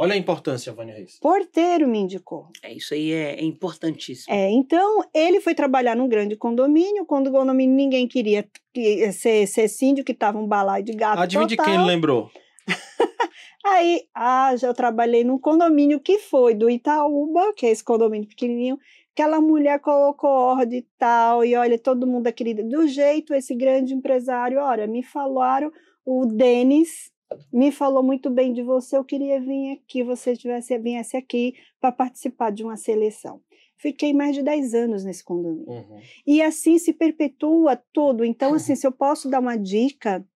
Olha 0.00 0.14
a 0.14 0.16
importância, 0.16 0.72
Vânia 0.72 0.94
Reis. 0.94 1.18
Porteiro 1.20 1.88
me 1.88 1.98
indicou. 1.98 2.46
É, 2.62 2.72
isso 2.72 2.94
aí 2.94 3.10
é, 3.12 3.34
é 3.40 3.42
importantíssimo. 3.42 4.32
É, 4.32 4.48
então, 4.48 5.04
ele 5.12 5.40
foi 5.40 5.56
trabalhar 5.56 5.96
num 5.96 6.08
grande 6.08 6.36
condomínio, 6.36 7.04
quando 7.04 7.26
o 7.26 7.32
condomínio 7.32 7.74
ninguém 7.74 8.06
queria 8.06 8.48
que- 8.72 9.10
ser, 9.12 9.46
ser 9.48 9.66
síndio, 9.66 10.04
que 10.04 10.12
estava 10.12 10.38
um 10.38 10.46
balaio 10.46 10.84
de 10.84 10.92
gato 10.92 11.18
Adivinha 11.20 11.48
de 11.48 11.56
total. 11.56 11.72
quem 11.72 11.80
ele 11.80 11.90
lembrou? 11.90 12.30
Aí, 13.66 14.02
ah, 14.14 14.54
já 14.56 14.72
trabalhei 14.72 15.24
num 15.24 15.38
condomínio 15.38 15.98
que 15.98 16.20
foi 16.20 16.54
do 16.54 16.70
Itaúba, 16.70 17.52
que 17.56 17.66
é 17.66 17.70
esse 17.70 17.82
condomínio 17.82 18.28
pequenininho, 18.28 18.78
aquela 19.12 19.40
mulher 19.40 19.80
colocou 19.80 20.30
ordem 20.30 20.78
e 20.78 20.86
tal, 20.96 21.44
e 21.44 21.56
olha, 21.56 21.76
todo 21.76 22.06
mundo 22.06 22.28
é 22.28 22.32
querida. 22.32 22.62
Do 22.62 22.86
jeito, 22.86 23.34
esse 23.34 23.52
grande 23.52 23.94
empresário, 23.94 24.60
olha, 24.60 24.86
me 24.86 25.02
falaram, 25.02 25.72
o 26.06 26.24
Denis 26.24 27.10
me 27.52 27.70
falou 27.70 28.02
muito 28.02 28.30
bem 28.30 28.52
de 28.52 28.62
você, 28.62 28.96
eu 28.96 29.04
queria 29.04 29.40
vir 29.40 29.72
aqui, 29.72 30.02
você 30.02 30.36
tivesse, 30.36 30.76
viesse 30.78 31.16
aqui 31.16 31.54
para 31.80 31.92
participar 31.92 32.50
de 32.50 32.64
uma 32.64 32.76
seleção. 32.76 33.40
Fiquei 33.76 34.12
mais 34.12 34.34
de 34.34 34.42
10 34.42 34.74
anos 34.74 35.04
nesse 35.04 35.22
condomínio. 35.22 35.68
Uhum. 35.68 36.00
E 36.26 36.42
assim 36.42 36.78
se 36.78 36.92
perpetua 36.92 37.76
todo. 37.92 38.24
Então, 38.24 38.54
assim, 38.54 38.74
se 38.76 38.86
eu 38.86 38.92
posso 38.92 39.28
dar 39.28 39.40
uma 39.40 39.56
dica, 39.56 40.26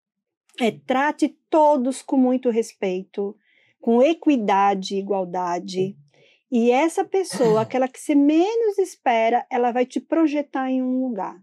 é 0.60 0.70
trate 0.70 1.36
todos 1.50 2.02
com 2.02 2.16
muito 2.16 2.50
respeito, 2.50 3.36
com 3.80 4.00
equidade 4.02 4.94
e 4.94 4.98
igualdade. 4.98 5.96
E 6.50 6.70
essa 6.70 7.04
pessoa, 7.04 7.62
aquela 7.62 7.88
que 7.88 7.98
você 7.98 8.14
menos 8.14 8.78
espera, 8.78 9.44
ela 9.50 9.72
vai 9.72 9.86
te 9.86 10.00
projetar 10.00 10.70
em 10.70 10.82
um 10.82 11.02
lugar. 11.02 11.42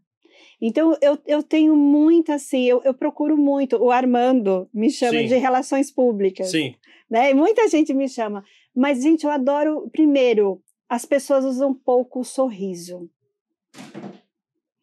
Então, 0.61 0.95
eu, 1.01 1.17
eu 1.25 1.41
tenho 1.41 1.75
muito 1.75 2.31
assim, 2.31 2.63
eu, 2.65 2.81
eu 2.83 2.93
procuro 2.93 3.37
muito. 3.37 3.77
O 3.77 3.91
Armando 3.91 4.69
me 4.73 4.89
chama 4.91 5.19
Sim. 5.19 5.27
de 5.27 5.37
relações 5.37 5.89
públicas 5.89 6.51
Sim. 6.51 6.75
né? 7.09 7.31
E 7.31 7.33
muita 7.33 7.67
gente 7.69 7.93
me 7.93 8.09
chama. 8.09 8.43
Mas, 8.75 9.01
gente, 9.01 9.25
eu 9.25 9.31
adoro. 9.31 9.89
Primeiro, 9.89 10.61
as 10.87 11.05
pessoas 11.05 11.45
usam 11.45 11.73
pouco 11.73 12.19
o 12.19 12.25
sorriso. 12.25 13.09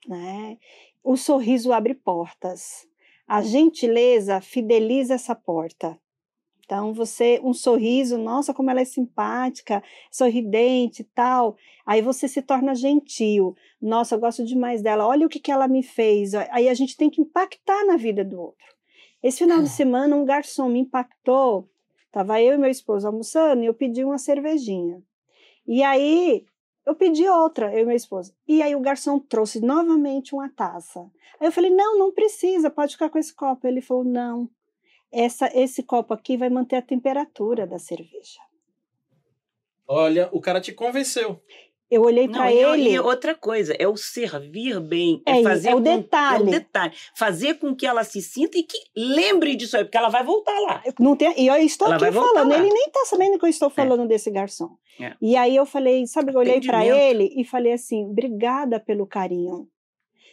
Né? 0.09 0.57
O 1.05 1.17
sorriso 1.17 1.73
abre 1.73 1.95
portas. 1.95 2.87
A 3.27 3.43
gentileza 3.43 4.41
fideliza 4.41 5.15
essa 5.15 5.35
porta. 5.35 5.99
Então, 6.67 6.93
você, 6.93 7.41
um 7.45 7.55
sorriso, 7.55 8.19
nossa, 8.19 8.53
como 8.53 8.69
ela 8.69 8.81
é 8.81 8.85
simpática, 8.85 9.83
sorridente 10.11 11.03
e 11.03 11.05
tal. 11.05 11.57
Aí 11.87 12.03
você 12.03 12.27
se 12.27 12.43
torna 12.43 12.75
gentil. 12.75 13.55
Nossa, 13.81 14.17
eu 14.17 14.19
gosto 14.19 14.45
demais 14.45 14.83
dela. 14.83 15.07
Olha 15.07 15.25
o 15.25 15.29
que, 15.29 15.39
que 15.39 15.53
ela 15.53 15.69
me 15.69 15.85
fez. 15.85 16.35
Aí 16.35 16.69
a 16.69 16.75
gente 16.75 16.97
tem 16.97 17.09
que 17.09 17.21
impactar 17.21 17.87
na 17.87 17.97
vida 17.97 18.25
do 18.25 18.41
outro. 18.41 18.67
Esse 19.23 19.39
final 19.39 19.63
de 19.63 19.69
semana, 19.69 20.17
um 20.17 20.25
garçom 20.25 20.69
me 20.69 20.81
impactou. 20.81 21.71
Tava 22.11 22.43
eu 22.43 22.55
e 22.55 22.59
meu 22.59 22.71
esposo 22.71 23.07
almoçando 23.07 23.63
e 23.63 23.67
eu 23.67 23.75
pedi 23.75 24.05
uma 24.05 24.19
cervejinha. 24.19 25.01
E 25.67 25.85
aí 25.85 26.45
eu 26.85 26.97
pedi 26.97 27.29
outra, 27.29 27.73
eu 27.73 27.81
e 27.81 27.87
meu 27.87 27.97
esposo. 27.97 28.35
E 28.47 28.61
aí 28.61 28.75
o 28.75 28.81
garçom 28.81 29.21
trouxe 29.21 29.61
novamente 29.61 30.35
uma 30.35 30.49
taça. 30.49 31.01
Aí 31.39 31.47
eu 31.47 31.53
falei: 31.53 31.71
"Não, 31.71 31.99
não 31.99 32.13
precisa, 32.13 32.71
pode 32.71 32.93
ficar 32.95 33.11
com 33.11 33.19
esse 33.19 33.35
copo". 33.35 33.67
Ele 33.67 33.81
falou: 33.81 34.05
"Não. 34.05 34.49
Essa 35.19 35.51
esse 35.55 35.83
copo 35.83 36.13
aqui 36.13 36.37
vai 36.37 36.51
manter 36.51 36.77
a 36.77 36.83
temperatura 36.83 37.67
da 37.67 37.79
cerveja". 37.79 38.41
Olha, 39.89 40.29
o 40.33 40.41
cara 40.41 40.61
te 40.61 40.73
convenceu. 40.73 41.41
Eu 41.89 42.03
olhei 42.03 42.29
para 42.29 42.53
ele. 42.53 42.91
e 42.91 42.99
outra 42.99 43.33
coisa, 43.33 43.73
é 43.79 43.87
o 43.87 43.97
servir 43.97 44.81
bem, 44.81 45.23
é, 45.25 45.39
É, 45.39 45.43
fazer 45.45 45.69
é 45.69 45.73
o 45.73 45.77
com- 45.77 45.83
detalhe. 45.85 46.43
é 46.45 46.49
o 46.49 46.51
detalhe, 46.51 46.93
fazer 47.17 47.55
com 47.61 47.77
que 47.77 47.87
ela 47.87 48.03
se 48.03 48.21
sinta 48.21 48.59
e 48.59 48.65
que 48.65 48.77
lembre 48.97 49.55
disso 49.55 49.77
aí, 49.77 49.85
porque 49.85 49.97
ela 49.97 50.09
vai 50.09 50.25
voltar 50.25 50.59
lá. 50.63 50.83
Não 50.99 51.15
tem, 51.15 51.33
e 51.41 51.47
eu 51.47 51.55
estou 51.59 51.87
Ela 51.87 51.95
aqui 51.97 52.11
falando, 52.13 52.49
lá. 52.51 52.59
ele 52.59 52.69
nem 52.73 52.91
tá 52.91 53.05
sabendo 53.07 53.39
que 53.39 53.45
eu 53.45 53.49
estou 53.49 53.71
falando 53.71 54.05
desse 54.09 54.29
garçom. 54.33 54.71
É. 55.01 55.15
E 55.23 55.37
aí 55.37 55.55
eu 55.55 55.65
falei, 55.65 56.05
sabe, 56.09 56.33
eu 56.35 56.39
olhei 56.41 56.61
para 56.61 56.85
ele 56.85 57.33
e 57.37 57.45
falei 57.45 57.73
assim: 57.73 58.05
"Obrigada 58.07 58.81
pelo 58.81 59.07
carinho". 59.07 59.69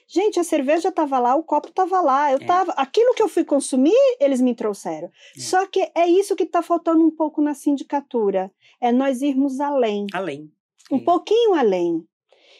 Gente, 0.07 0.39
a 0.39 0.43
cerveja 0.43 0.89
estava 0.89 1.17
lá, 1.19 1.35
o 1.35 1.43
copo 1.43 1.69
estava 1.69 2.01
lá, 2.01 2.31
eu 2.31 2.37
É. 2.41 2.45
tava, 2.45 2.71
aquilo 2.73 3.13
que 3.13 3.23
eu 3.23 3.29
fui 3.29 3.43
consumir, 3.43 3.93
eles 4.19 4.41
me 4.41 4.53
trouxeram. 4.55 5.09
É. 5.35 5.39
Só 5.39 5.65
que 5.67 5.89
é 5.95 6.07
isso 6.07 6.35
que 6.35 6.43
está 6.43 6.61
faltando 6.61 7.03
um 7.05 7.11
pouco 7.11 7.41
na 7.41 7.53
sindicatura, 7.53 8.51
é 8.81 8.91
nós 8.91 9.21
irmos 9.21 9.59
além, 9.59 10.05
Além. 10.13 10.51
um 10.91 10.97
É. 10.97 10.99
pouquinho 11.01 11.53
além. 11.55 12.03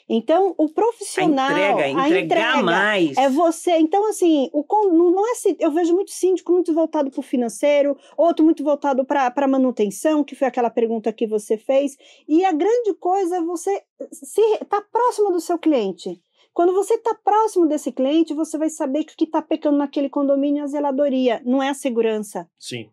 Então, 0.10 0.54
o 0.58 0.66
A 0.66 0.70
profissional, 0.70 1.50
entrega, 1.50 1.84
a 1.84 1.90
entregar 2.10 2.24
entrega, 2.26 2.62
mais. 2.64 3.18
é 3.18 3.30
você. 3.30 3.72
Então, 3.78 4.06
assim, 4.10 4.50
o, 4.52 4.66
não 4.92 5.26
é, 5.26 5.32
eu 5.60 5.72
vejo 5.72 5.94
muito 5.96 6.12
síndico 6.12 6.52
muito 6.52 6.74
voltado 6.74 7.10
para 7.10 7.20
o 7.22 7.24
financeiro, 7.24 7.98
outro 8.18 8.44
muito 8.44 8.64
voltado 8.66 9.06
para 9.06 9.32
a 9.34 9.48
manutenção, 9.48 10.22
que 10.24 10.36
foi 10.36 10.48
aquela 10.50 10.70
pergunta 10.70 11.14
que 11.14 11.26
você 11.26 11.58
fez. 11.58 11.96
E 12.28 12.44
a 12.44 12.52
grande 12.52 12.94
coisa 12.96 13.38
é 13.38 13.42
você 13.42 13.82
estar 14.02 14.66
tá 14.66 14.86
próximo 14.92 15.32
do 15.32 15.40
seu 15.40 15.58
cliente. 15.58 16.22
Quando 16.54 16.74
você 16.74 16.96
está 16.96 17.16
próximo 17.16 17.68
desse 17.68 17.92
cliente, 17.92 18.34
você 18.34 18.58
vai 18.58 18.70
saber 18.70 19.04
que 19.04 19.14
o 19.14 19.18
que 19.18 19.24
está 19.26 19.42
pecando 19.42 19.78
naquele 19.78 20.10
condomínio 20.10 20.62
é 20.62 20.64
a 20.64 20.68
zeladoria, 20.68 21.42
não 21.44 21.64
é 21.64 21.70
a 21.70 21.74
segurança. 21.74 22.48
Sim. 22.60 22.90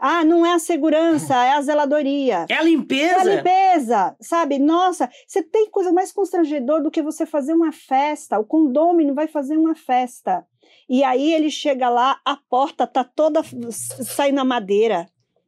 Ah, 0.00 0.24
não 0.24 0.44
é 0.44 0.54
a 0.54 0.58
segurança, 0.58 1.34
é 1.44 1.52
a 1.52 1.60
zeladoria. 1.60 2.46
É 2.48 2.54
a 2.54 2.56
É 2.56 2.60
a 2.60 2.62
limpeza. 2.62 3.34
limpeza, 3.36 4.16
sabe? 4.20 4.58
Nossa, 4.58 5.08
você 5.26 5.42
tem 5.42 5.70
coisa 5.70 5.92
mais 5.92 6.10
constrangedor 6.10 6.82
do 6.82 6.90
que 6.90 7.02
você 7.02 7.24
fazer 7.24 7.52
uma 7.52 7.70
festa. 7.70 8.38
O 8.38 8.44
condômino 8.44 9.14
vai 9.14 9.28
fazer 9.28 9.56
uma 9.56 9.76
festa. 9.76 10.44
E 10.88 11.04
aí 11.04 11.32
ele 11.32 11.50
chega 11.50 11.88
lá, 11.88 12.18
a 12.24 12.36
porta 12.36 12.86
tá 12.86 13.04
toda 13.04 13.42
saindo 13.70 14.40
a 14.40 14.44
madeira. 14.44 15.06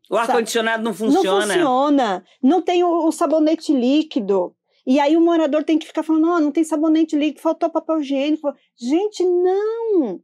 O 0.08 0.16
ar-condicionado 0.16 0.84
não 0.84 0.94
funciona. 0.94 1.46
Não 1.46 1.54
funciona. 1.54 2.24
Não 2.42 2.62
tem 2.62 2.84
o, 2.84 3.06
o 3.06 3.10
sabonete 3.10 3.72
líquido. 3.72 4.54
E 4.86 5.00
aí 5.00 5.16
o 5.16 5.20
morador 5.20 5.64
tem 5.64 5.78
que 5.78 5.86
ficar 5.86 6.02
falando: 6.02 6.22
não, 6.22 6.40
não 6.40 6.52
tem 6.52 6.64
sabonete 6.64 7.16
líquido, 7.16 7.40
faltou 7.40 7.70
papel 7.70 8.00
higiênico. 8.00 8.52
Gente, 8.76 9.24
não! 9.24 10.20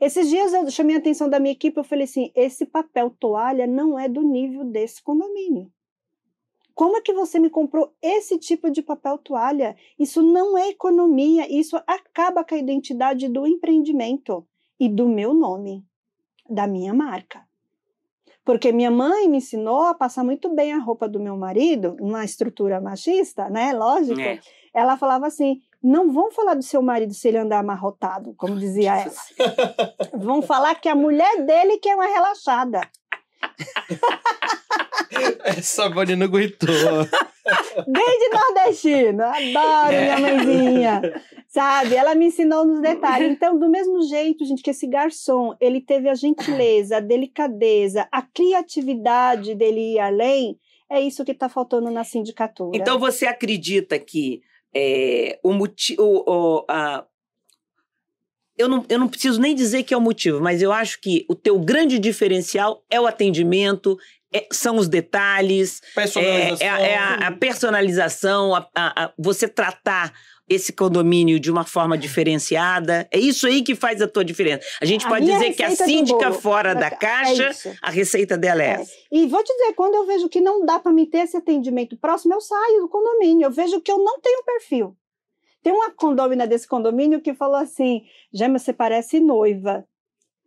Esses 0.00 0.28
dias 0.28 0.52
eu 0.52 0.70
chamei 0.70 0.96
a 0.96 0.98
atenção 0.98 1.28
da 1.28 1.40
minha 1.40 1.52
equipe, 1.52 1.78
eu 1.78 1.84
falei 1.84 2.04
assim: 2.04 2.30
esse 2.34 2.64
papel 2.64 3.10
toalha 3.18 3.66
não 3.66 3.98
é 3.98 4.08
do 4.08 4.22
nível 4.22 4.64
desse 4.64 5.02
condomínio. 5.02 5.70
Como 6.78 6.96
é 6.96 7.00
que 7.00 7.12
você 7.12 7.40
me 7.40 7.50
comprou 7.50 7.92
esse 8.00 8.38
tipo 8.38 8.70
de 8.70 8.82
papel 8.82 9.18
toalha? 9.18 9.76
Isso 9.98 10.22
não 10.22 10.56
é 10.56 10.68
economia, 10.68 11.52
isso 11.52 11.76
acaba 11.84 12.44
com 12.44 12.54
a 12.54 12.58
identidade 12.58 13.28
do 13.28 13.44
empreendimento 13.44 14.46
e 14.78 14.88
do 14.88 15.08
meu 15.08 15.34
nome, 15.34 15.84
da 16.48 16.68
minha 16.68 16.94
marca. 16.94 17.47
Porque 18.48 18.72
minha 18.72 18.90
mãe 18.90 19.28
me 19.28 19.36
ensinou 19.36 19.82
a 19.82 19.92
passar 19.92 20.24
muito 20.24 20.48
bem 20.48 20.72
a 20.72 20.78
roupa 20.78 21.06
do 21.06 21.20
meu 21.20 21.36
marido, 21.36 21.98
numa 22.00 22.24
estrutura 22.24 22.80
machista, 22.80 23.50
né? 23.50 23.74
Lógico. 23.74 24.18
É. 24.18 24.40
Ela 24.72 24.96
falava 24.96 25.26
assim: 25.26 25.60
não 25.82 26.10
vão 26.10 26.30
falar 26.30 26.54
do 26.54 26.62
seu 26.62 26.80
marido 26.80 27.12
se 27.12 27.28
ele 27.28 27.36
andar 27.36 27.58
amarrotado, 27.58 28.32
como 28.38 28.56
dizia 28.56 28.96
ela. 29.04 29.12
vão 30.14 30.40
falar 30.40 30.76
que 30.76 30.88
a 30.88 30.94
mulher 30.94 31.44
dele 31.44 31.76
que 31.76 31.90
é 31.90 31.94
uma 31.94 32.06
relaxada. 32.06 32.80
Essa 35.44 35.88
Bonnie 35.88 36.16
não 36.16 36.26
aguentou. 36.26 36.68
Bem 37.86 38.18
de 38.18 38.28
nordestino, 38.28 39.22
adoro 39.22 39.94
é. 39.94 40.02
minha 40.02 40.18
mãezinha. 40.18 41.00
Sabe, 41.48 41.94
ela 41.94 42.14
me 42.14 42.26
ensinou 42.26 42.66
nos 42.66 42.80
detalhes. 42.80 43.30
Então, 43.30 43.58
do 43.58 43.70
mesmo 43.70 44.02
jeito, 44.02 44.44
gente, 44.44 44.62
que 44.62 44.70
esse 44.70 44.86
garçom, 44.86 45.56
ele 45.60 45.80
teve 45.80 46.08
a 46.08 46.14
gentileza, 46.14 46.98
a 46.98 47.00
delicadeza, 47.00 48.06
a 48.12 48.22
criatividade 48.22 49.54
dele 49.54 49.94
ir 49.94 49.98
além, 49.98 50.58
é 50.90 51.00
isso 51.00 51.24
que 51.24 51.32
está 51.32 51.48
faltando 51.48 51.90
na 51.90 52.04
sindicatura. 52.04 52.76
Então, 52.76 52.98
você 52.98 53.26
acredita 53.26 53.98
que 53.98 54.42
é, 54.74 55.38
o 55.42 55.52
motivo... 55.52 56.64
A... 56.68 57.04
Eu 58.58 58.68
não, 58.68 58.84
eu 58.88 58.98
não 58.98 59.08
preciso 59.08 59.40
nem 59.40 59.54
dizer 59.54 59.84
que 59.84 59.94
é 59.94 59.96
o 59.96 60.00
motivo, 60.00 60.40
mas 60.40 60.60
eu 60.60 60.72
acho 60.72 61.00
que 61.00 61.24
o 61.28 61.34
teu 61.34 61.58
grande 61.58 61.98
diferencial 61.98 62.82
é 62.90 63.00
o 63.00 63.06
atendimento, 63.06 63.96
é, 64.32 64.46
são 64.52 64.76
os 64.76 64.88
detalhes, 64.88 65.80
é, 66.16 66.64
é, 66.64 66.66
é 66.66 66.96
a, 66.98 67.28
a, 67.28 67.32
personalização, 67.32 68.54
a, 68.54 68.68
a, 68.74 69.12
você 69.16 69.48
tratar 69.48 70.12
esse 70.48 70.72
condomínio 70.72 71.38
de 71.38 71.50
uma 71.50 71.64
forma 71.64 71.96
diferenciada. 71.96 73.06
É 73.12 73.18
isso 73.18 73.46
aí 73.46 73.62
que 73.62 73.74
faz 73.74 74.00
a 74.00 74.08
tua 74.08 74.24
diferença. 74.24 74.66
A 74.80 74.84
gente 74.84 75.06
pode 75.06 75.26
dizer 75.26 75.52
que 75.52 75.62
a 75.62 75.70
síndica 75.70 76.32
fora 76.32 76.74
da 76.74 76.86
é 76.86 76.90
caixa, 76.90 77.76
a 77.82 77.90
receita 77.90 78.36
dela 78.36 78.62
é, 78.62 78.66
é 78.66 78.70
essa. 78.80 78.92
E 79.12 79.26
vou 79.26 79.42
te 79.42 79.52
dizer, 79.52 79.74
quando 79.74 79.94
eu 79.94 80.06
vejo 80.06 80.28
que 80.28 80.40
não 80.40 80.64
dá 80.64 80.78
para 80.78 80.92
me 80.92 81.06
ter 81.06 81.18
esse 81.18 81.36
atendimento 81.36 81.96
próximo, 81.96 82.34
eu 82.34 82.40
saio 82.40 82.80
do 82.80 82.88
condomínio. 82.88 83.46
Eu 83.46 83.50
vejo 83.50 83.80
que 83.80 83.92
eu 83.92 83.98
não 83.98 84.18
tenho 84.20 84.42
perfil. 84.44 84.96
Tem 85.62 85.72
uma 85.72 85.90
condômina 85.90 86.46
desse 86.46 86.66
condomínio 86.66 87.20
que 87.20 87.34
falou 87.34 87.56
assim: 87.56 88.04
Gema, 88.32 88.58
você 88.58 88.72
parece 88.72 89.20
noiva. 89.20 89.86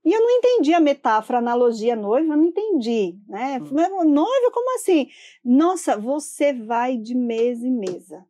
E 0.03 0.11
eu 0.11 0.19
não 0.19 0.29
entendi 0.31 0.73
a 0.73 0.79
metáfora, 0.79 1.37
a 1.37 1.41
analogia 1.41 1.95
noiva, 1.95 2.33
eu 2.33 2.37
não 2.37 2.45
entendi, 2.45 3.15
né? 3.27 3.59
Hum. 3.59 4.05
Noiva, 4.05 4.51
como 4.51 4.75
assim? 4.75 5.09
Nossa, 5.45 5.95
você 5.95 6.53
vai 6.53 6.97
de 6.97 7.13
mesa 7.13 7.67
em 7.67 7.71
mesa. 7.71 8.25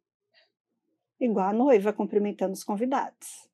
Igual 1.19 1.47
a 1.47 1.53
noiva 1.53 1.93
cumprimentando 1.93 2.53
os 2.53 2.63
convidados. 2.63 3.49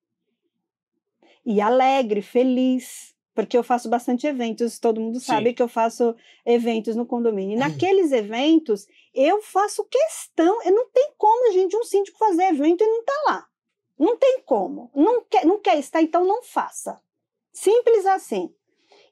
E 1.45 1.61
alegre, 1.61 2.21
feliz, 2.21 3.15
porque 3.35 3.55
eu 3.55 3.63
faço 3.63 3.87
bastante 3.87 4.25
eventos, 4.25 4.79
todo 4.79 4.99
mundo 4.99 5.19
sabe 5.19 5.49
Sim. 5.49 5.53
que 5.53 5.61
eu 5.61 5.67
faço 5.67 6.15
eventos 6.43 6.95
no 6.95 7.05
condomínio. 7.05 7.55
E 7.55 7.59
naqueles 7.59 8.11
eventos, 8.11 8.87
eu 9.17 9.41
faço 9.41 9.83
questão, 9.85 10.59
não 10.65 10.87
tem 10.89 11.11
como, 11.17 11.51
gente, 11.51 11.75
um 11.75 11.83
síndico 11.83 12.19
fazer 12.19 12.43
evento 12.43 12.83
e 12.83 12.87
não 12.87 13.03
tá 13.03 13.23
lá. 13.25 13.47
Não 13.97 14.15
tem 14.15 14.41
como. 14.45 14.91
Não 14.93 15.23
quer, 15.23 15.43
não 15.43 15.59
quer 15.59 15.79
estar, 15.79 16.01
então 16.03 16.23
não 16.23 16.43
faça. 16.43 17.01
Simples 17.51 18.05
assim. 18.05 18.53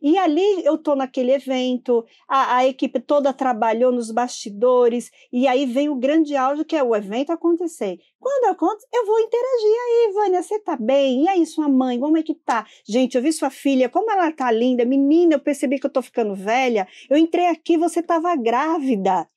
E 0.02 0.20
ali 0.20 0.64
eu 0.64 0.76
estou 0.76 0.96
naquele 0.96 1.32
evento, 1.32 2.06
a, 2.28 2.58
a, 2.58 2.68
equipe 2.68 3.00
toda 3.00 3.34
trabalhou 3.34 3.92
nos 3.92 4.12
bastidores, 4.12 5.10
e 5.34 5.48
aí 5.48 5.66
vem 5.66 5.90
o 5.90 5.96
grande 5.96 6.36
áudio 6.36 6.64
que 6.64 6.76
é 6.76 6.84
o 6.84 6.96
evento 6.96 7.32
acontecer. 7.32 8.00
Quando 8.20 8.54
acontece, 8.54 8.86
eu 8.94 9.06
vou 9.08 9.20
interagir 9.20 9.78
aí, 9.86 10.12
Vânia, 10.14 10.44
você 10.44 10.60
tá 10.60 10.76
bem? 10.76 11.24
E 11.24 11.28
aí, 11.28 11.46
sua 11.48 11.68
mãe, 11.68 12.00
como 12.00 12.18
é 12.18 12.22
que 12.22 12.36
tá? 12.36 12.68
Gente, 12.88 13.16
eu 13.16 13.22
vi 13.24 13.34
sua 13.34 13.50
filha, 13.50 13.90
como 13.90 14.12
ela 14.12 14.32
tá 14.32 14.52
linda, 14.52 14.86
menina, 14.86 15.34
eu 15.34 15.40
percebi 15.40 15.80
que 15.80 15.88
eu 15.88 15.92
tô 15.92 16.04
ficando 16.04 16.36
velha, 16.36 16.88
eu 17.10 17.18
entrei 17.18 17.48
aqui, 17.48 17.76
você 17.76 18.04
tava 18.04 18.36
grávida. 18.36 19.28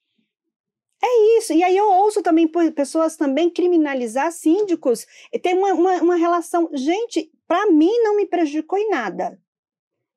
É 1.03 1.39
isso. 1.39 1.53
E 1.53 1.63
aí 1.63 1.77
eu 1.77 1.89
ouço 1.89 2.23
também 2.23 2.49
pessoas 2.75 3.17
também 3.17 3.49
criminalizar 3.49 4.33
síndicos. 4.33 5.07
Tem 5.43 5.57
uma, 5.57 5.73
uma, 5.73 6.03
uma 6.03 6.17
relação. 6.17 6.69
Gente, 6.73 7.31
para 7.47 7.71
mim 7.71 7.91
não 8.03 8.17
me 8.17 8.27
prejudicou 8.27 8.79
em 8.79 8.91
nada. 8.91 9.41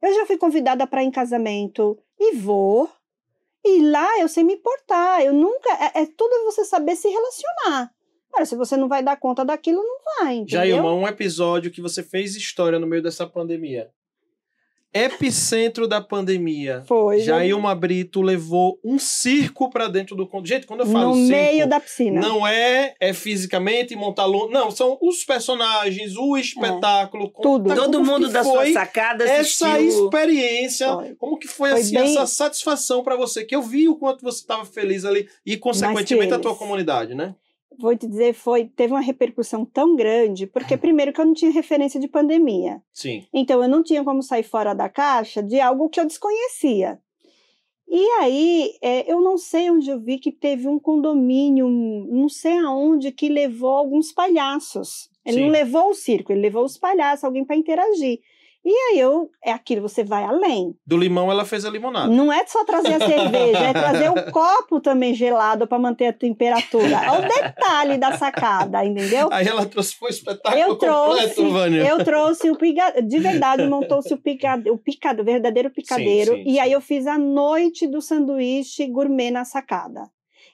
Eu 0.01 0.13
já 0.13 0.25
fui 0.25 0.37
convidada 0.37 0.87
para 0.87 1.03
ir 1.03 1.07
em 1.07 1.11
casamento 1.11 1.97
e 2.19 2.35
vou. 2.35 2.89
E 3.63 3.81
lá 3.89 4.19
eu 4.19 4.27
sei 4.27 4.43
me 4.43 4.55
importar. 4.55 5.23
Eu 5.23 5.33
nunca. 5.33 5.69
É, 5.73 6.01
é 6.01 6.05
tudo 6.05 6.45
você 6.45 6.65
saber 6.65 6.95
se 6.95 7.07
relacionar. 7.07 7.93
Cara, 8.31 8.45
se 8.45 8.55
você 8.55 8.75
não 8.75 8.87
vai 8.87 9.03
dar 9.03 9.17
conta 9.17 9.45
daquilo, 9.45 9.83
não 9.83 9.97
vai. 10.17 10.37
Entendeu? 10.37 10.59
Já, 10.59 10.65
irmão, 10.65 10.99
um 10.99 11.07
episódio 11.07 11.69
que 11.69 11.81
você 11.81 12.01
fez 12.01 12.35
história 12.35 12.79
no 12.79 12.87
meio 12.87 13.03
dessa 13.03 13.27
pandemia 13.27 13.91
epicentro 14.93 15.87
da 15.87 16.01
pandemia. 16.01 16.83
Foi. 16.85 17.19
Jailma 17.21 17.73
Brito 17.73 18.21
levou 18.21 18.79
um 18.83 18.99
circo 18.99 19.69
para 19.69 19.87
dentro 19.87 20.15
do 20.15 20.29
gente 20.43 20.65
quando 20.67 20.81
eu 20.81 20.87
falo 20.87 21.09
no 21.09 21.15
circo, 21.15 21.31
meio 21.31 21.67
da 21.67 21.79
piscina. 21.79 22.19
Não 22.19 22.45
é 22.45 22.93
é 22.99 23.13
fisicamente 23.13 23.95
montar 23.95 24.27
não 24.27 24.71
são 24.71 24.97
os 25.01 25.23
personagens, 25.23 26.15
o 26.17 26.37
espetáculo, 26.37 27.25
é. 27.25 27.41
tudo. 27.41 27.69
Tá, 27.69 27.75
Todo 27.75 28.03
mundo 28.03 28.29
da 28.29 28.43
sua 28.43 28.71
sacada 28.71 29.23
assistiu. 29.23 29.67
Essa 29.67 29.79
experiência, 29.81 30.93
foi. 30.93 31.15
como 31.15 31.37
que 31.37 31.47
foi, 31.47 31.71
foi 31.71 31.79
assim 31.79 31.95
bem... 31.95 32.11
essa 32.11 32.25
satisfação 32.25 33.03
para 33.03 33.15
você 33.15 33.43
que 33.43 33.55
eu 33.55 33.61
vi 33.61 33.87
o 33.87 33.95
quanto 33.95 34.21
você 34.21 34.39
estava 34.39 34.65
feliz 34.65 35.05
ali 35.05 35.27
e 35.45 35.57
consequentemente 35.57 36.33
a 36.33 36.39
tua 36.39 36.55
comunidade, 36.55 37.15
né? 37.15 37.35
Vou 37.79 37.95
te 37.95 38.07
dizer, 38.07 38.33
foi 38.33 38.65
teve 38.65 38.93
uma 38.93 39.01
repercussão 39.01 39.65
tão 39.65 39.95
grande, 39.95 40.47
porque 40.47 40.75
primeiro 40.77 41.13
que 41.13 41.21
eu 41.21 41.25
não 41.25 41.33
tinha 41.33 41.51
referência 41.51 41.99
de 41.99 42.07
pandemia. 42.07 42.81
Sim. 42.93 43.25
Então 43.33 43.61
eu 43.61 43.69
não 43.69 43.83
tinha 43.83 44.03
como 44.03 44.21
sair 44.21 44.43
fora 44.43 44.73
da 44.73 44.89
caixa 44.89 45.41
de 45.41 45.59
algo 45.59 45.89
que 45.89 45.99
eu 45.99 46.05
desconhecia. 46.05 46.99
E 47.93 48.05
aí, 48.21 48.77
é, 48.81 49.11
eu 49.11 49.19
não 49.19 49.37
sei 49.37 49.69
onde 49.69 49.89
eu 49.89 49.99
vi 49.99 50.17
que 50.17 50.31
teve 50.31 50.65
um 50.65 50.79
condomínio, 50.79 51.67
não 51.67 52.29
sei 52.29 52.57
aonde, 52.57 53.11
que 53.11 53.27
levou 53.27 53.71
alguns 53.71 54.13
palhaços. 54.13 55.09
Ele 55.25 55.37
Sim. 55.37 55.43
não 55.43 55.49
levou 55.49 55.89
o 55.89 55.93
circo, 55.93 56.31
ele 56.31 56.39
levou 56.39 56.63
os 56.63 56.77
palhaços, 56.77 57.25
alguém 57.25 57.43
para 57.43 57.57
interagir. 57.57 58.21
E 58.63 58.69
aí 58.69 58.99
eu, 58.99 59.29
é 59.43 59.51
aquilo, 59.51 59.81
você 59.81 60.03
vai 60.03 60.23
além. 60.23 60.75
Do 60.85 60.95
limão 60.95 61.31
ela 61.31 61.45
fez 61.45 61.65
a 61.65 61.69
limonada. 61.69 62.07
Não 62.07 62.31
é 62.31 62.45
só 62.45 62.63
trazer 62.63 62.93
a 62.93 63.07
cerveja, 63.07 63.57
é 63.57 63.73
trazer 63.73 64.09
o 64.09 64.29
copo 64.31 64.79
também 64.79 65.15
gelado 65.15 65.67
para 65.67 65.79
manter 65.79 66.07
a 66.07 66.13
temperatura. 66.13 67.03
É 67.03 67.11
o 67.11 67.21
detalhe 67.21 67.97
da 67.97 68.17
sacada, 68.17 68.85
entendeu? 68.85 69.29
Aí 69.31 69.47
ela 69.47 69.65
trouxe 69.65 69.95
foi 69.95 70.09
o 70.09 70.11
espetáculo 70.11 70.61
eu 70.61 70.75
trouxe, 70.75 71.27
completo, 71.35 71.49
Vânia. 71.51 71.87
Eu 71.87 72.03
trouxe 72.03 72.51
o 72.51 72.55
picadeiro, 72.55 73.07
de 73.07 73.19
verdade 73.19 73.67
montou-se 73.67 74.13
o 74.13 74.17
picadeiro, 74.17 74.75
o 74.75 74.77
picado, 74.77 75.23
verdadeiro 75.23 75.71
picadeiro. 75.71 76.35
Sim, 76.35 76.43
sim, 76.43 76.51
e 76.51 76.59
aí 76.59 76.71
eu 76.71 76.81
fiz 76.81 77.07
a 77.07 77.17
noite 77.17 77.87
do 77.87 78.01
sanduíche 78.01 78.85
gourmet 78.87 79.31
na 79.31 79.43
sacada. 79.43 80.03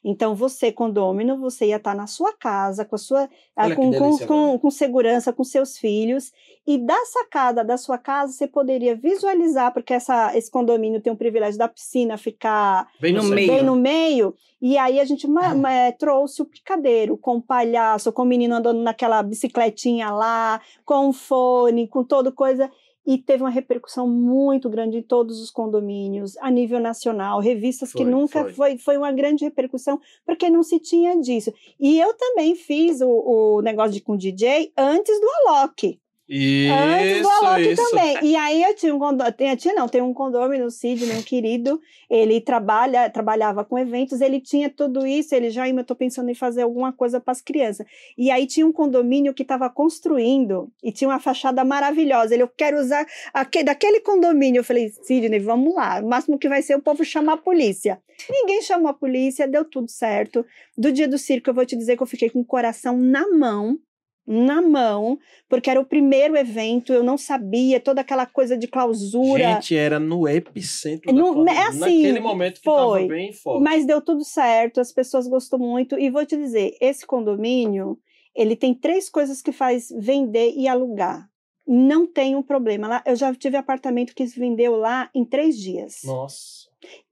Então, 0.10 0.34
você, 0.34 0.72
condômino, 0.72 1.38
você 1.38 1.66
ia 1.66 1.76
estar 1.76 1.94
na 1.94 2.08
sua 2.08 2.32
casa, 2.32 2.86
com, 2.86 2.96
a 2.96 2.98
sua, 2.98 3.30
com, 3.76 3.90
delícia, 3.90 4.26
com, 4.26 4.52
com, 4.52 4.60
com, 4.60 4.72
segurança, 4.72 5.34
com 5.34 5.44
seus 5.44 5.78
filhos, 5.78 6.32
e 6.66 6.78
da 6.78 6.96
sacada 7.04 7.62
da 7.62 7.76
sua 7.76 7.98
casa 7.98 8.32
você 8.32 8.48
poderia 8.48 8.96
visualizar, 8.96 9.74
porque 9.74 9.94
essa, 9.94 10.34
esse 10.34 10.50
condomínio 10.50 11.02
tem 11.02 11.12
o 11.12 11.18
privilégio 11.18 11.60
da 11.60 11.68
piscina 11.68 12.18
ficar 12.18 12.88
bem 13.02 13.12
no, 13.12 13.24
meio. 13.26 13.48
Bem 13.52 13.64
no 13.64 13.76
meio. 13.76 14.34
E 14.62 14.78
aí 14.78 14.98
a 14.98 15.04
gente 15.04 15.28
é, 15.70 15.92
trouxe 15.92 16.42
o 16.42 16.46
picadeiro 16.46 17.18
com 17.18 17.36
o 17.36 17.42
palhaço, 17.42 18.14
com 18.14 18.22
o 18.22 18.26
menino 18.26 18.56
andando 18.56 18.82
naquela 18.82 19.22
bicicletinha 19.22 20.10
lá, 20.10 20.62
com 20.86 21.10
o 21.10 21.14
fone, 21.14 21.86
com 21.86 22.02
toda 22.02 22.32
coisa 22.32 22.72
e 23.08 23.18
teve 23.18 23.42
uma 23.42 23.50
repercussão 23.50 24.06
muito 24.06 24.70
grande 24.70 24.98
em 24.98 25.02
todos 25.02 25.42
os 25.42 25.50
condomínios, 25.50 26.38
a 26.40 26.52
nível 26.52 26.78
nacional, 26.78 27.40
revistas 27.40 27.94
foi, 27.94 28.04
que 28.04 28.06
nunca 28.06 28.44
foi. 28.44 28.54
foi. 28.54 28.78
foi 28.78 28.98
uma 28.98 29.14
grande 29.14 29.46
repercussão, 29.46 29.98
porque 30.26 30.50
não 30.50 30.62
se 30.62 30.78
tinha 30.78 31.18
disso. 31.18 31.54
E 31.80 31.98
eu 31.98 32.14
também 32.16 32.54
fiz 32.54 33.00
o, 33.00 33.08
o 33.08 33.62
negócio 33.62 33.94
de 33.94 34.02
com 34.02 34.18
DJ 34.18 34.74
antes 34.78 35.18
do 35.22 35.28
Alok. 35.48 35.98
Isso, 36.30 36.74
Antes 36.74 37.22
do 37.22 37.30
Alok 37.30 37.76
também. 37.76 38.18
E 38.24 38.36
aí 38.36 38.62
eu 38.62 38.76
tinha 38.76 38.94
um 38.94 39.00
condomínio, 39.00 39.58
tinha 39.58 39.74
não, 39.74 39.88
tem 39.88 40.02
um 40.02 40.14
condomínio 40.14 40.66
no 40.66 40.72
Sidney, 40.72 41.16
um 41.18 41.22
querido, 41.22 41.80
ele 42.10 42.42
trabalha, 42.42 43.10
trabalhava 43.10 43.64
com 43.64 43.80
eventos, 43.80 44.20
ele 44.20 44.42
tinha 44.42 44.70
tudo 44.70 45.08
isso, 45.08 45.34
ele 45.34 45.50
já, 45.50 45.70
eu 45.70 45.84
tô 45.86 45.96
pensando 45.96 46.30
em 46.30 46.36
fazer 46.36 46.64
alguma 46.64 46.92
coisa 46.92 47.22
para 47.22 47.32
as 47.32 47.40
crianças. 47.40 47.86
E 48.18 48.30
aí 48.30 48.46
tinha 48.46 48.68
um 48.68 48.74
condomínio 48.74 49.34
que 49.34 49.42
estava 49.42 49.70
construindo 49.70 50.70
e 50.84 50.92
tinha 50.92 51.10
uma 51.10 51.20
fachada 51.20 51.64
maravilhosa. 51.64 52.34
Ele, 52.34 52.44
eu 52.44 52.50
quero 52.50 52.78
usar 52.78 53.06
aquele, 53.34 53.64
daquele 53.64 54.02
condomínio. 54.02 54.60
Eu 54.60 54.64
falei, 54.66 54.90
Sidney, 54.90 55.40
vamos 55.40 55.74
lá. 55.74 56.02
O 56.02 56.10
máximo 56.10 56.38
que 56.38 56.50
vai 56.50 56.62
ser 56.62 56.76
o 56.76 56.82
povo 56.82 57.06
chamar 57.06 57.34
a 57.34 57.38
polícia. 57.38 58.02
Ninguém 58.30 58.62
chamou 58.62 58.90
a 58.90 58.94
polícia, 58.94 59.48
deu 59.48 59.64
tudo 59.64 59.90
certo. 59.90 60.46
Do 60.78 60.92
dia 60.92 61.08
do 61.08 61.18
circo, 61.18 61.50
eu 61.50 61.54
vou 61.54 61.66
te 61.66 61.76
dizer 61.78 61.96
que 61.96 62.04
eu 62.04 62.08
fiquei 62.08 62.30
com 62.30 62.42
o 62.42 62.46
coração 62.46 62.98
na 62.98 63.30
mão 63.30 63.80
na 64.28 64.62
mão, 64.62 65.18
porque 65.48 65.70
era 65.70 65.80
o 65.80 65.86
primeiro 65.86 66.36
evento, 66.36 66.92
eu 66.92 67.02
não 67.02 67.18
sabia, 67.18 67.80
toda 67.80 68.02
aquela 68.02 68.26
coisa 68.26 68.58
de 68.58 68.68
clausura. 68.68 69.54
Gente, 69.54 69.76
era 69.76 70.00
no 70.00 70.28
epicentro 70.28 71.14
No- 71.14 71.46
da 71.46 71.54
é 71.54 71.68
assim, 71.68 71.80
naquele 71.80 72.20
momento 72.20 72.56
que 72.60 72.66
foi. 72.66 72.76
tava 73.04 73.08
bem 73.08 73.32
forte. 73.32 73.64
Mas 73.64 73.86
deu 73.86 74.02
tudo 74.02 74.26
certo, 74.26 74.82
as 74.82 74.92
pessoas 74.92 75.28
gostou 75.28 75.58
muito. 75.58 75.98
E 75.98 76.10
vou 76.10 76.26
te 76.26 76.36
dizer, 76.36 76.76
esse 76.82 77.06
condomínio, 77.06 77.98
ele 78.36 78.56
tem 78.56 78.74
três 78.74 79.10
coisas 79.10 79.42
que 79.42 79.54
faz 79.54 79.88
vender 79.98 80.54
e 80.58 80.68
alugar. 80.68 81.30
Não 81.66 82.06
tem 82.06 82.36
um 82.36 82.44
problema. 82.44 82.88
Lá, 82.88 83.04
eu 83.06 83.16
já 83.16 83.34
tive 83.34 83.56
apartamento 83.58 84.14
que 84.14 84.28
se 84.28 84.40
vendeu 84.40 84.76
lá 84.76 85.10
em 85.16 85.24
três 85.26 85.58
dias. 85.58 86.02
Nossa. 86.04 86.68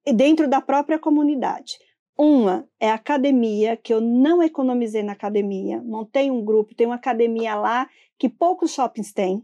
E 0.05 0.13
dentro 0.13 0.47
da 0.49 0.61
própria 0.61 0.99
comunidade. 0.99 1.77
Uma 2.17 2.65
é 2.79 2.89
a 2.89 2.95
academia, 2.95 3.75
que 3.75 3.93
eu 3.93 3.99
não 3.99 4.41
economizei 4.41 5.03
na 5.03 5.11
academia. 5.13 5.81
Montei 5.83 6.31
um 6.31 6.43
grupo, 6.43 6.73
tem 6.73 6.87
uma 6.87 6.95
academia 6.95 7.55
lá 7.55 7.89
que 8.17 8.29
poucos 8.29 8.71
shoppings 8.73 9.11
têm. 9.11 9.43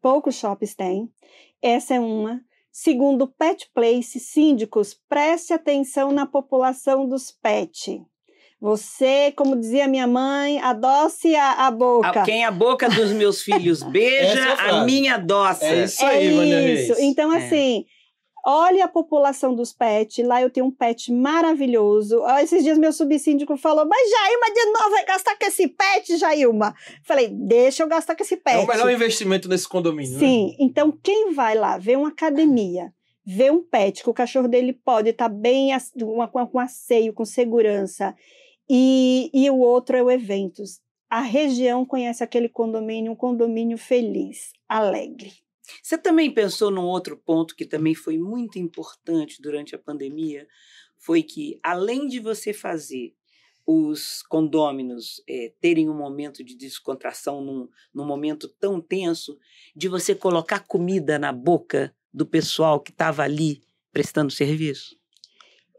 Poucos 0.00 0.34
shoppings 0.36 0.74
têm. 0.74 1.10
Essa 1.60 1.94
é 1.94 2.00
uma. 2.00 2.40
Segundo, 2.70 3.26
pet 3.28 3.70
place, 3.74 4.18
síndicos, 4.18 4.98
preste 5.08 5.52
atenção 5.52 6.10
na 6.10 6.24
população 6.24 7.06
dos 7.06 7.30
pet. 7.30 8.02
Você, 8.58 9.32
como 9.36 9.56
dizia 9.56 9.86
minha 9.88 10.06
mãe, 10.06 10.60
adoce 10.60 11.34
a, 11.34 11.66
a 11.66 11.70
boca. 11.70 12.08
A- 12.22 12.22
Quem 12.22 12.44
a 12.44 12.50
boca 12.50 12.88
dos 12.88 13.10
meus 13.12 13.42
filhos 13.42 13.82
beija, 13.90 14.38
é 14.38 14.70
a 14.70 14.84
minha 14.84 15.18
doça. 15.18 15.64
É 15.66 15.84
isso 15.84 16.02
aí, 16.06 16.30
Vânia 16.30 16.72
isso. 16.72 16.94
Então, 17.00 17.34
É. 17.34 17.40
olha 18.44 18.84
a 18.84 18.88
população 18.88 19.54
dos 19.54 19.72
pets. 19.72 20.24
Lá 20.26 20.40
eu 20.42 20.50
tenho 20.50 20.66
um 20.66 20.70
pet 20.70 21.12
maravilhoso. 21.12 22.20
Ó, 22.20 22.38
Esses 22.38 22.62
dias 22.64 22.78
meu 22.78 22.92
subsíndico 22.92 23.56
falou, 23.56 23.86
mas 23.86 24.10
Jailma 24.10 24.46
de 24.54 24.64
novo 24.72 24.90
vai 24.90 25.04
gastar 25.04 25.36
com 25.38 25.46
esse 25.46 25.68
pet, 25.68 26.16
Jailma? 26.16 26.74
Falei, 27.04 27.28
deixa 27.28 27.82
eu 27.82 27.88
gastar 27.88 28.14
com 28.16 28.22
esse 28.22 28.36
pet. 28.36 28.56
É 28.56 28.60
o 28.60 28.66
melhor 28.66 28.90
investimento 28.90 29.48
nesse 29.48 29.68
condomínio, 29.68 30.12
né? 30.14 30.18
Sim, 30.18 30.56
então 30.58 30.92
quem 31.02 31.32
vai 31.32 31.54
lá 31.54 31.78
ver 31.78 31.96
uma 31.98 32.08
academia, 32.08 32.92
ver 33.24 33.52
um 33.52 33.62
pet, 33.62 34.02
que 34.02 34.10
o 34.10 34.14
cachorro 34.14 34.48
dele 34.48 34.72
pode 34.72 35.10
estar 35.10 35.28
bem, 35.28 35.70
uma- 36.02 36.26
com 36.28 36.44
com 36.46 36.58
asseio, 36.58 37.12
com 37.12 37.24
segurança, 37.24 38.14
e, 38.68 39.30
e 39.32 39.48
o 39.50 39.58
outro 39.58 39.96
é 39.96 40.02
o 40.02 40.10
eventos. 40.10 40.80
A 41.10 41.20
região 41.20 41.84
conhece 41.84 42.24
aquele 42.24 42.48
condomínio, 42.48 43.12
um 43.12 43.16
condomínio 43.16 43.76
feliz, 43.76 44.50
alegre. 44.68 45.30
Você 45.82 45.96
também 45.96 46.32
pensou 46.32 46.70
num 46.70 46.84
outro 46.84 47.16
ponto 47.16 47.54
que 47.54 47.64
também 47.64 47.94
foi 47.94 48.18
muito 48.18 48.58
importante 48.58 49.40
durante 49.40 49.74
a 49.74 49.78
pandemia? 49.78 50.46
Foi 50.98 51.22
que, 51.22 51.58
além 51.62 52.06
de 52.06 52.20
você 52.20 52.52
fazer 52.52 53.14
os 53.66 54.22
condôminos 54.22 55.22
eh, 55.28 55.52
terem 55.60 55.88
um 55.88 55.96
momento 55.96 56.42
de 56.42 56.56
descontração 56.56 57.40
num, 57.40 57.68
num 57.94 58.04
momento 58.04 58.48
tão 58.48 58.80
tenso, 58.80 59.38
de 59.74 59.88
você 59.88 60.14
colocar 60.14 60.60
comida 60.60 61.18
na 61.18 61.32
boca 61.32 61.94
do 62.12 62.26
pessoal 62.26 62.80
que 62.80 62.90
estava 62.90 63.22
ali 63.22 63.62
prestando 63.92 64.32
serviço? 64.32 65.01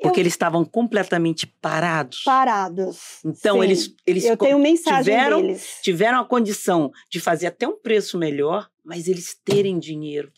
Porque 0.03 0.19
Eu- 0.19 0.23
eles 0.23 0.33
estavam 0.33 0.63
completamente 0.65 1.47
parados. 1.47 2.21
Parados. 2.23 2.97
Então, 3.25 3.57
Sim. 3.57 3.63
eles, 3.63 3.95
eles 4.05 4.25
Eu 4.25 4.35
tenho 4.37 4.59
mensagem 4.59 5.03
tiveram- 5.13 5.41
deles. 5.41 5.79
tiveram 5.81 6.19
a 6.19 6.25
condição 6.25 6.91
de 7.09 7.19
fazer 7.19 7.47
até 7.47 7.67
um 7.67 7.79
preço 7.79 8.17
melhor, 8.17 8.69
mas 8.83 9.07
eles 9.07 9.35
terem 9.43 9.79
dinheiro. 9.79 10.31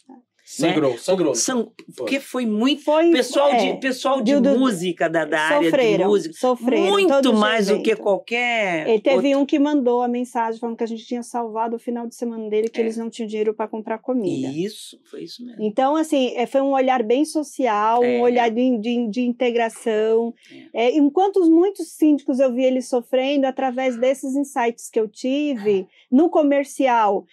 Sangrou, 0.48 0.96
sangrou. 1.00 1.34
São, 1.34 1.72
porque 1.98 2.20
foi 2.20 2.46
muito. 2.46 2.84
Foi, 2.84 3.10
Pessoal 3.12 3.50
é, 3.50 3.74
de, 3.74 3.80
pessoal 3.80 4.22
de 4.22 4.40
do- 4.40 4.60
música, 4.60 5.10
da, 5.10 5.26
da 5.26 5.40
área 5.42 5.60
de 5.60 5.66
sofreram, 5.72 6.08
música, 6.08 6.36
sofreram. 6.36 6.92
muito 6.92 7.34
mais 7.34 7.68
do 7.68 7.82
que 7.82 7.96
qualquer. 7.96 8.88
Ele 8.88 9.02
teve 9.02 9.16
outro- 9.30 9.40
um 9.40 9.46
que 9.46 9.58
mandou 9.58 10.04
a 10.04 10.08
mensagem 10.08 10.60
falando 10.60 10.78
que 10.78 10.84
a 10.84 10.88
gente 10.88 11.04
tinha 11.04 11.24
salvado 11.24 11.76
o 11.78 11.80
final 11.80 12.06
de 12.08 12.14
semana 12.16 12.48
dele, 12.48 12.70
que 12.70 12.80
É. 12.80 12.84
eles 12.84 12.96
não 12.96 13.10
tinham 13.10 13.28
dinheiro 13.28 13.56
para 13.56 13.68
comprar 13.68 13.98
comida. 13.98 14.48
Isso, 14.52 15.00
foi 15.10 15.24
isso 15.24 15.44
mesmo. 15.44 15.64
Então, 15.64 15.96
assim, 15.96 16.34
é, 16.36 16.46
foi 16.46 16.62
um 16.62 16.74
olhar 16.74 17.02
bem 17.02 17.26
social, 17.26 18.04
É. 18.04 18.20
um 18.20 18.22
olhar 18.22 18.50
de, 18.52 18.78
de, 18.78 19.08
de 19.10 19.22
integração. 19.22 20.32
É, 20.74 20.92
enquanto 20.96 21.38
os 21.38 21.50
muitos 21.50 21.92
síndicos 21.94 22.40
eu 22.40 22.54
vi 22.54 22.64
eles 22.64 22.88
sofrendo 22.88 23.48
através 23.48 23.98
desses 23.98 24.36
insights 24.36 24.90
que 24.92 25.00
eu 25.00 25.08
tive 25.08 25.88
no 26.12 26.30
comercial. 26.30 27.26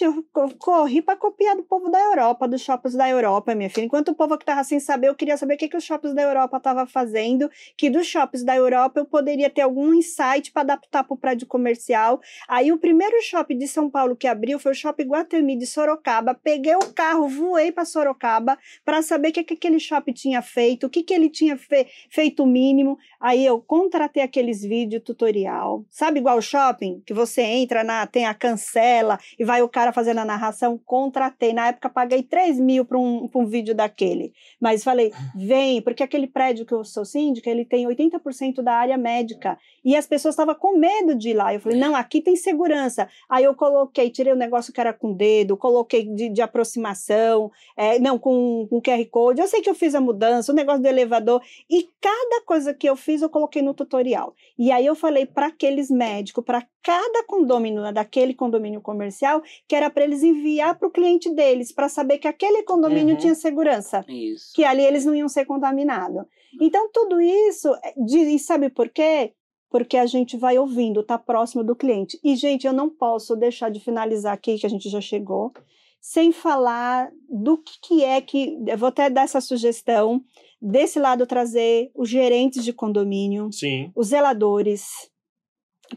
Eu 0.00 0.24
co- 0.32 0.54
corri 0.58 1.00
para 1.02 1.16
copiar 1.16 1.56
do 1.56 1.62
povo 1.62 1.90
da 1.90 1.98
Europa, 2.00 2.46
dos 2.46 2.60
shoppings 2.60 2.94
da 2.94 3.08
Europa, 3.08 3.54
minha 3.54 3.70
filha. 3.70 3.84
Enquanto 3.84 4.08
o 4.10 4.14
povo 4.14 4.36
que 4.36 4.42
estava 4.42 4.62
sem 4.64 4.78
saber, 4.80 5.08
eu 5.08 5.14
queria 5.14 5.36
saber 5.36 5.54
o 5.54 5.56
que, 5.56 5.68
que 5.68 5.76
os 5.76 5.84
shoppings 5.84 6.14
da 6.14 6.22
Europa 6.22 6.56
estavam 6.56 6.86
fazendo, 6.86 7.50
que 7.76 7.88
dos 7.90 8.06
shoppings 8.06 8.44
da 8.44 8.54
Europa 8.54 9.00
eu 9.00 9.04
poderia 9.06 9.48
ter 9.50 9.62
algum 9.62 9.94
insight 9.94 10.52
para 10.52 10.62
adaptar 10.62 11.04
para 11.04 11.14
o 11.14 11.16
prédio 11.16 11.46
comercial. 11.46 12.20
Aí 12.48 12.70
o 12.72 12.78
primeiro 12.78 13.20
shopping 13.22 13.58
de 13.58 13.66
São 13.68 13.88
Paulo 13.90 14.14
que 14.16 14.26
abriu 14.26 14.58
foi 14.58 14.72
o 14.72 14.74
Shopping 14.74 15.04
Guatemi 15.04 15.56
de 15.56 15.66
Sorocaba. 15.66 16.34
Peguei 16.34 16.74
o 16.76 16.92
carro, 16.94 17.28
voei 17.28 17.72
para 17.72 17.84
Sorocaba 17.84 18.58
para 18.84 19.02
saber 19.02 19.28
o 19.28 19.32
que, 19.32 19.44
que 19.44 19.54
aquele 19.54 19.80
shopping 19.80 20.12
tinha 20.12 20.42
feito, 20.42 20.86
o 20.86 20.90
que, 20.90 21.02
que 21.02 21.14
ele 21.14 21.28
tinha 21.28 21.56
fe- 21.56 21.86
feito 22.10 22.44
mínimo. 22.46 22.98
Aí 23.20 23.44
eu 23.44 23.60
contratei 23.60 24.22
aqueles 24.22 24.62
vídeos 24.62 25.02
tutorial. 25.02 25.84
Sabe 25.90 26.18
igual 26.20 26.40
shopping? 26.40 27.02
Que 27.06 27.14
você 27.14 27.42
entra 27.42 27.82
na, 27.82 28.06
tem 28.06 28.26
a 28.26 28.34
cancela 28.34 29.18
e 29.38 29.44
vai 29.44 29.62
o 29.68 29.70
cara 29.70 29.92
fazendo 29.92 30.18
a 30.18 30.24
narração? 30.24 30.80
Contratei. 30.84 31.52
Na 31.52 31.68
época 31.68 31.88
paguei 31.88 32.22
3 32.22 32.58
mil 32.58 32.84
para 32.84 32.98
um, 32.98 33.28
um 33.34 33.46
vídeo 33.46 33.74
daquele. 33.74 34.32
Mas 34.60 34.82
falei, 34.82 35.12
vem, 35.36 35.80
porque 35.82 36.02
aquele 36.02 36.26
prédio 36.26 36.66
que 36.66 36.72
eu 36.72 36.82
sou 36.82 37.04
síndica, 37.04 37.48
ele 37.48 37.64
tem 37.64 37.86
80% 37.86 38.62
da 38.62 38.72
área 38.72 38.96
médica. 38.96 39.58
E 39.84 39.94
as 39.94 40.06
pessoas 40.06 40.34
estavam 40.34 40.54
com 40.54 40.76
medo 40.76 41.14
de 41.14 41.30
ir 41.30 41.34
lá. 41.34 41.52
Eu 41.54 41.60
falei, 41.60 41.78
não, 41.78 41.94
aqui 41.94 42.20
tem 42.20 42.36
segurança. 42.36 43.08
Aí 43.28 43.44
eu 43.44 43.54
coloquei, 43.54 44.10
tirei 44.10 44.32
o 44.32 44.36
negócio 44.36 44.72
que 44.72 44.80
era 44.80 44.92
com 44.92 45.12
dedo, 45.12 45.56
coloquei 45.56 46.04
de, 46.04 46.28
de 46.28 46.42
aproximação, 46.42 47.50
é, 47.76 47.98
não, 47.98 48.18
com, 48.18 48.66
com 48.68 48.80
QR 48.80 49.04
Code. 49.10 49.40
Eu 49.40 49.48
sei 49.48 49.60
que 49.60 49.70
eu 49.70 49.74
fiz 49.74 49.94
a 49.94 50.00
mudança, 50.00 50.50
o 50.50 50.54
negócio 50.54 50.82
do 50.82 50.88
elevador. 50.88 51.42
E 51.70 51.88
cada 52.00 52.42
coisa 52.44 52.72
que 52.72 52.88
eu 52.88 52.96
fiz, 52.96 53.22
eu 53.22 53.28
coloquei 53.28 53.62
no 53.62 53.74
tutorial. 53.74 54.34
E 54.58 54.72
aí 54.72 54.86
eu 54.86 54.94
falei 54.94 55.26
para 55.26 55.46
aqueles 55.46 55.90
médicos, 55.90 56.44
para 56.44 56.66
cada 56.82 57.22
condomínio 57.24 57.92
daquele 57.92 58.32
condomínio 58.32 58.80
comercial, 58.80 59.42
que 59.66 59.74
era 59.74 59.90
para 59.90 60.04
eles 60.04 60.22
enviar 60.22 60.78
para 60.78 60.88
o 60.88 60.90
cliente 60.90 61.30
deles, 61.34 61.72
para 61.72 61.88
saber 61.88 62.18
que 62.18 62.28
aquele 62.28 62.62
condomínio 62.62 63.14
Uhum. 63.14 63.20
tinha 63.20 63.34
segurança 63.34 64.04
Isso. 64.08 64.52
que 64.54 64.64
ali 64.64 64.82
eles 64.84 65.04
não 65.04 65.14
iam 65.14 65.28
ser 65.28 65.44
contaminados. 65.44 66.24
Então, 66.60 66.90
tudo 66.92 67.20
isso, 67.20 67.68
é, 67.84 67.94
e 67.96 68.38
sabe 68.38 68.70
por 68.70 68.88
quê? 68.88 69.32
Porque 69.70 69.96
a 69.98 70.06
gente 70.06 70.36
vai 70.36 70.58
ouvindo, 70.58 71.02
tá 71.02 71.18
próximo 71.18 71.62
do 71.62 71.76
cliente. 71.76 72.18
E, 72.24 72.34
gente, 72.36 72.66
eu 72.66 72.72
não 72.72 72.88
posso 72.88 73.36
deixar 73.36 73.70
de 73.70 73.80
finalizar 73.80 74.32
aqui, 74.32 74.58
que 74.58 74.64
a 74.66 74.70
gente 74.70 74.88
já 74.88 75.00
chegou, 75.00 75.52
sem 76.00 76.32
falar 76.32 77.10
do 77.28 77.58
que, 77.58 77.72
que 77.82 78.04
é 78.04 78.20
que. 78.20 78.58
Eu 78.66 78.78
vou 78.78 78.88
até 78.88 79.10
dar 79.10 79.22
essa 79.24 79.40
sugestão, 79.42 80.22
desse 80.60 80.98
lado 80.98 81.26
trazer 81.26 81.90
os 81.94 82.08
gerentes 82.08 82.64
de 82.64 82.72
condomínio, 82.72 83.52
Sim. 83.52 83.92
os 83.94 84.06
zeladores, 84.08 85.10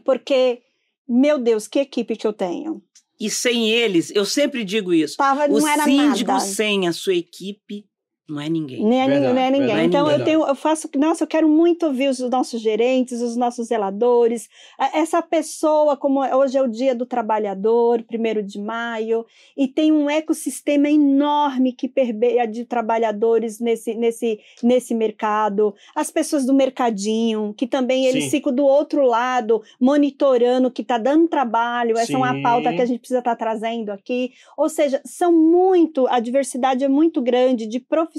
porque, 0.04 0.62
meu 1.08 1.38
Deus, 1.38 1.66
que 1.66 1.78
equipe 1.80 2.16
que 2.16 2.26
eu 2.26 2.32
tenho. 2.32 2.82
E 3.22 3.30
sem 3.30 3.70
eles, 3.70 4.10
eu 4.14 4.24
sempre 4.24 4.64
digo 4.64 4.92
isso. 4.92 5.16
Tava, 5.16 5.46
O 5.48 5.60
síndico 5.60 6.32
nada. 6.32 6.40
sem 6.44 6.88
a 6.88 6.92
sua 6.92 7.14
equipe 7.14 7.84
não 8.28 8.40
é 8.40 8.48
ninguém. 8.48 8.84
Nem 8.84 9.00
é, 9.00 9.06
ninguém, 9.06 9.20
Verdade, 9.20 9.34
não 9.34 9.42
é 9.42 9.50
ninguém. 9.50 9.66
verdade, 9.66 9.86
então 9.88 10.10
eu 10.10 10.24
tenho, 10.24 10.46
eu 10.46 10.54
faço, 10.54 10.88
nossa, 10.96 11.24
eu 11.24 11.28
quero 11.28 11.48
muito 11.48 11.86
ouvir 11.86 12.08
os 12.08 12.20
nossos 12.20 12.60
gerentes, 12.60 13.20
os 13.20 13.36
nossos 13.36 13.66
zeladores, 13.66 14.48
essa 14.94 15.20
pessoa, 15.20 15.96
como 15.96 16.22
é- 16.24 16.34
hoje 16.34 16.56
é 16.56 16.62
o 16.62 16.68
dia 16.68 16.94
do 16.94 17.04
trabalhador, 17.04 18.02
primeiro 18.04 18.42
de 18.42 18.58
maio, 18.60 19.26
e 19.56 19.66
tem 19.66 19.90
um 19.92 20.08
ecossistema 20.08 20.88
enorme 20.88 21.72
que 21.72 21.88
permeia 21.88 22.46
de 22.46 22.64
trabalhadores 22.64 23.58
nesse, 23.58 23.92
nesse, 23.94 24.38
nesse 24.62 24.94
mercado, 24.94 25.74
as 25.94 26.10
pessoas 26.10 26.46
do 26.46 26.54
mercadinho, 26.54 27.52
que 27.56 27.66
também 27.66 28.06
eles 28.06 28.24
Sim. 28.24 28.30
ficam 28.30 28.54
do 28.54 28.64
outro 28.64 29.04
lado, 29.04 29.62
monitorando 29.80 30.70
que 30.70 30.82
está 30.82 30.96
dando 30.96 31.28
trabalho, 31.28 31.98
essa 31.98 32.12
é 32.12 32.16
uma 32.16 32.34
Sim. 32.34 32.42
pauta 32.42 32.72
que 32.72 32.80
a 32.80 32.86
gente 32.86 33.00
precisa 33.00 33.18
estar 33.18 33.34
trazendo 33.36 33.90
aqui. 33.90 34.32
Ou 34.56 34.68
seja, 34.68 35.00
são 35.04 35.32
muito, 35.32 36.06
a 36.06 36.20
diversidade 36.20 36.84
é 36.84 36.88
muito 36.88 37.20
grande 37.20 37.66
de 37.66 37.80
profissionais 37.80 38.11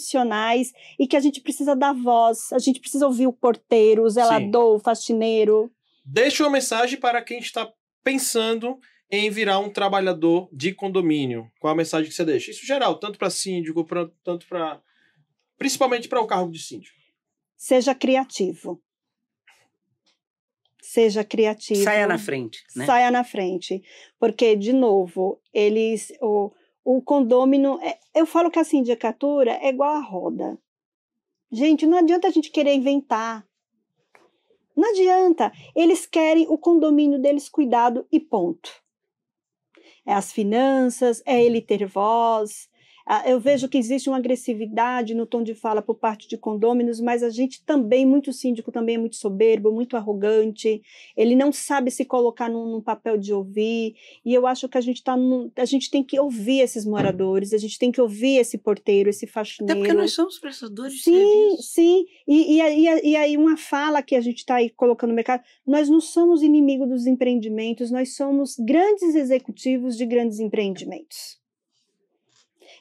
e 1.00 1.08
que 1.08 1.16
a 1.16 1.20
gente 1.20 1.42
precisa 1.42 1.76
dar 1.76 1.94
voz, 1.94 2.52
a 2.52 2.60
gente 2.60 2.80
precisa 2.80 3.06
ouvir 3.06 3.28
o 3.28 3.34
porteiro, 3.34 4.04
o 4.04 4.10
zelador, 4.10 4.76
o 4.76 4.80
faxineiro. 4.80 5.72
Deixa 6.06 6.44
uma 6.44 6.50
mensagem 6.50 7.00
para 7.00 7.22
quem 7.22 7.40
está 7.40 7.72
pensando 8.04 8.80
em 9.10 9.30
virar 9.30 9.60
um 9.60 9.70
trabalhador 9.70 10.50
de 10.52 10.74
condomínio. 10.74 11.52
Qual 11.60 11.72
a 11.72 11.78
mensagem 11.78 12.10
que 12.10 12.16
você 12.16 12.26
deixa? 12.26 12.52
Isso 12.52 12.66
geral, 12.66 12.96
tanto 12.96 13.20
para 13.20 13.30
síndico, 13.30 13.86
pra, 13.86 14.10
tanto 14.24 14.48
para. 14.48 14.82
Principalmente 15.58 16.08
para 16.08 16.20
o 16.20 16.28
cargo 16.28 16.52
de 16.52 16.60
síndico. 16.60 16.98
Seja 17.56 17.94
criativo. 17.94 18.82
Seja 20.82 21.24
criativo. 21.24 21.84
Saia 21.84 22.06
na 22.06 22.18
frente, 22.18 22.64
né? 22.76 22.86
Saia 22.86 23.10
na 23.10 23.24
frente. 23.24 23.82
Porque, 24.20 24.56
de 24.56 24.74
novo, 24.74 25.40
eles. 25.54 26.12
O, 26.20 26.52
o 26.84 27.02
condômino. 27.02 27.80
é- 27.82 28.00
eu 28.14 28.26
falo 28.26 28.52
que 28.52 28.60
a 28.60 28.64
sindicatura 28.64 29.52
é 29.62 29.70
igual 29.70 29.96
a 29.96 30.02
roda. 30.02 30.58
Gente, 31.52 31.86
não 31.86 31.98
adianta 31.98 32.28
a 32.28 32.32
gente 32.32 32.52
querer 32.52 32.74
inventar. 32.74 33.46
Não 34.76 34.90
adianta. 34.90 35.52
Eles 35.76 36.06
querem 36.06 36.48
o 36.50 36.58
condomínio 36.58 37.20
deles 37.20 37.48
cuidado 37.48 38.08
e 38.12 38.20
ponto. 38.20 38.72
É 40.06 40.14
as 40.14 40.32
finanças, 40.32 41.22
é 41.26 41.42
ele 41.42 41.62
ter 41.62 41.86
voz, 41.86 42.68
eu 43.26 43.40
vejo 43.40 43.68
que 43.68 43.78
existe 43.78 44.10
uma 44.10 44.18
agressividade 44.18 45.14
no 45.14 45.26
tom 45.26 45.44
de 45.44 45.54
fala 45.54 45.82
por 45.82 45.96
parte 45.96 46.28
de 46.28 46.38
condôminos, 46.38 47.00
mas 47.00 47.22
a 47.22 47.30
gente 47.30 47.64
também, 47.64 48.06
muito 48.06 48.32
síndico, 48.32 48.72
também 48.72 48.96
é 48.96 48.98
muito 48.98 49.18
soberbo, 49.18 49.72
muito 49.72 49.98
arrogante, 49.98 50.82
ele 51.16 51.36
não 51.36 51.52
sabe 51.52 51.92
se 51.92 52.06
colocar 52.06 52.50
num, 52.50 52.66
num 52.66 52.82
papel 52.82 53.18
de 53.18 53.34
ouvir, 53.34 53.96
e 54.26 54.34
eu 54.34 54.48
acho 54.48 54.70
que 54.70 54.78
a 54.78 54.82
gente, 54.82 55.04
tá 55.04 55.18
num, 55.18 55.52
a 55.56 55.66
gente 55.66 55.92
tem 55.92 56.04
que 56.04 56.20
ouvir 56.20 56.60
esses 56.60 56.86
moradores, 56.86 57.54
a 57.54 57.58
gente 57.58 57.78
tem 57.78 57.92
que 57.92 58.00
ouvir 58.00 58.38
esse 58.38 58.58
porteiro, 58.58 59.10
esse 59.10 59.28
faxineiro. 59.28 59.82
Até 59.82 59.88
porque 59.88 60.02
nós 60.02 60.14
somos 60.14 60.40
prestadores 60.40 60.94
de 60.94 61.04
sim, 61.04 61.12
serviço. 61.12 61.74
Sim, 61.74 62.06
e, 62.28 62.58
e, 62.58 62.62
e, 62.62 63.10
e 63.12 63.16
aí 63.16 63.38
uma 63.38 63.58
fala 63.58 64.02
que 64.02 64.16
a 64.16 64.22
gente 64.22 64.38
está 64.38 64.56
aí 64.56 64.70
colocando 64.70 65.10
no 65.10 65.16
mercado, 65.16 65.44
nós 65.68 65.90
não 65.90 66.00
somos 66.00 66.42
inimigos 66.42 66.88
dos 66.88 67.06
empreendimentos, 67.06 67.92
nós 67.92 68.16
somos 68.16 68.56
grandes 68.58 69.16
executivos 69.16 69.98
de 69.98 70.06
grandes 70.06 70.40
empreendimentos. 70.40 71.43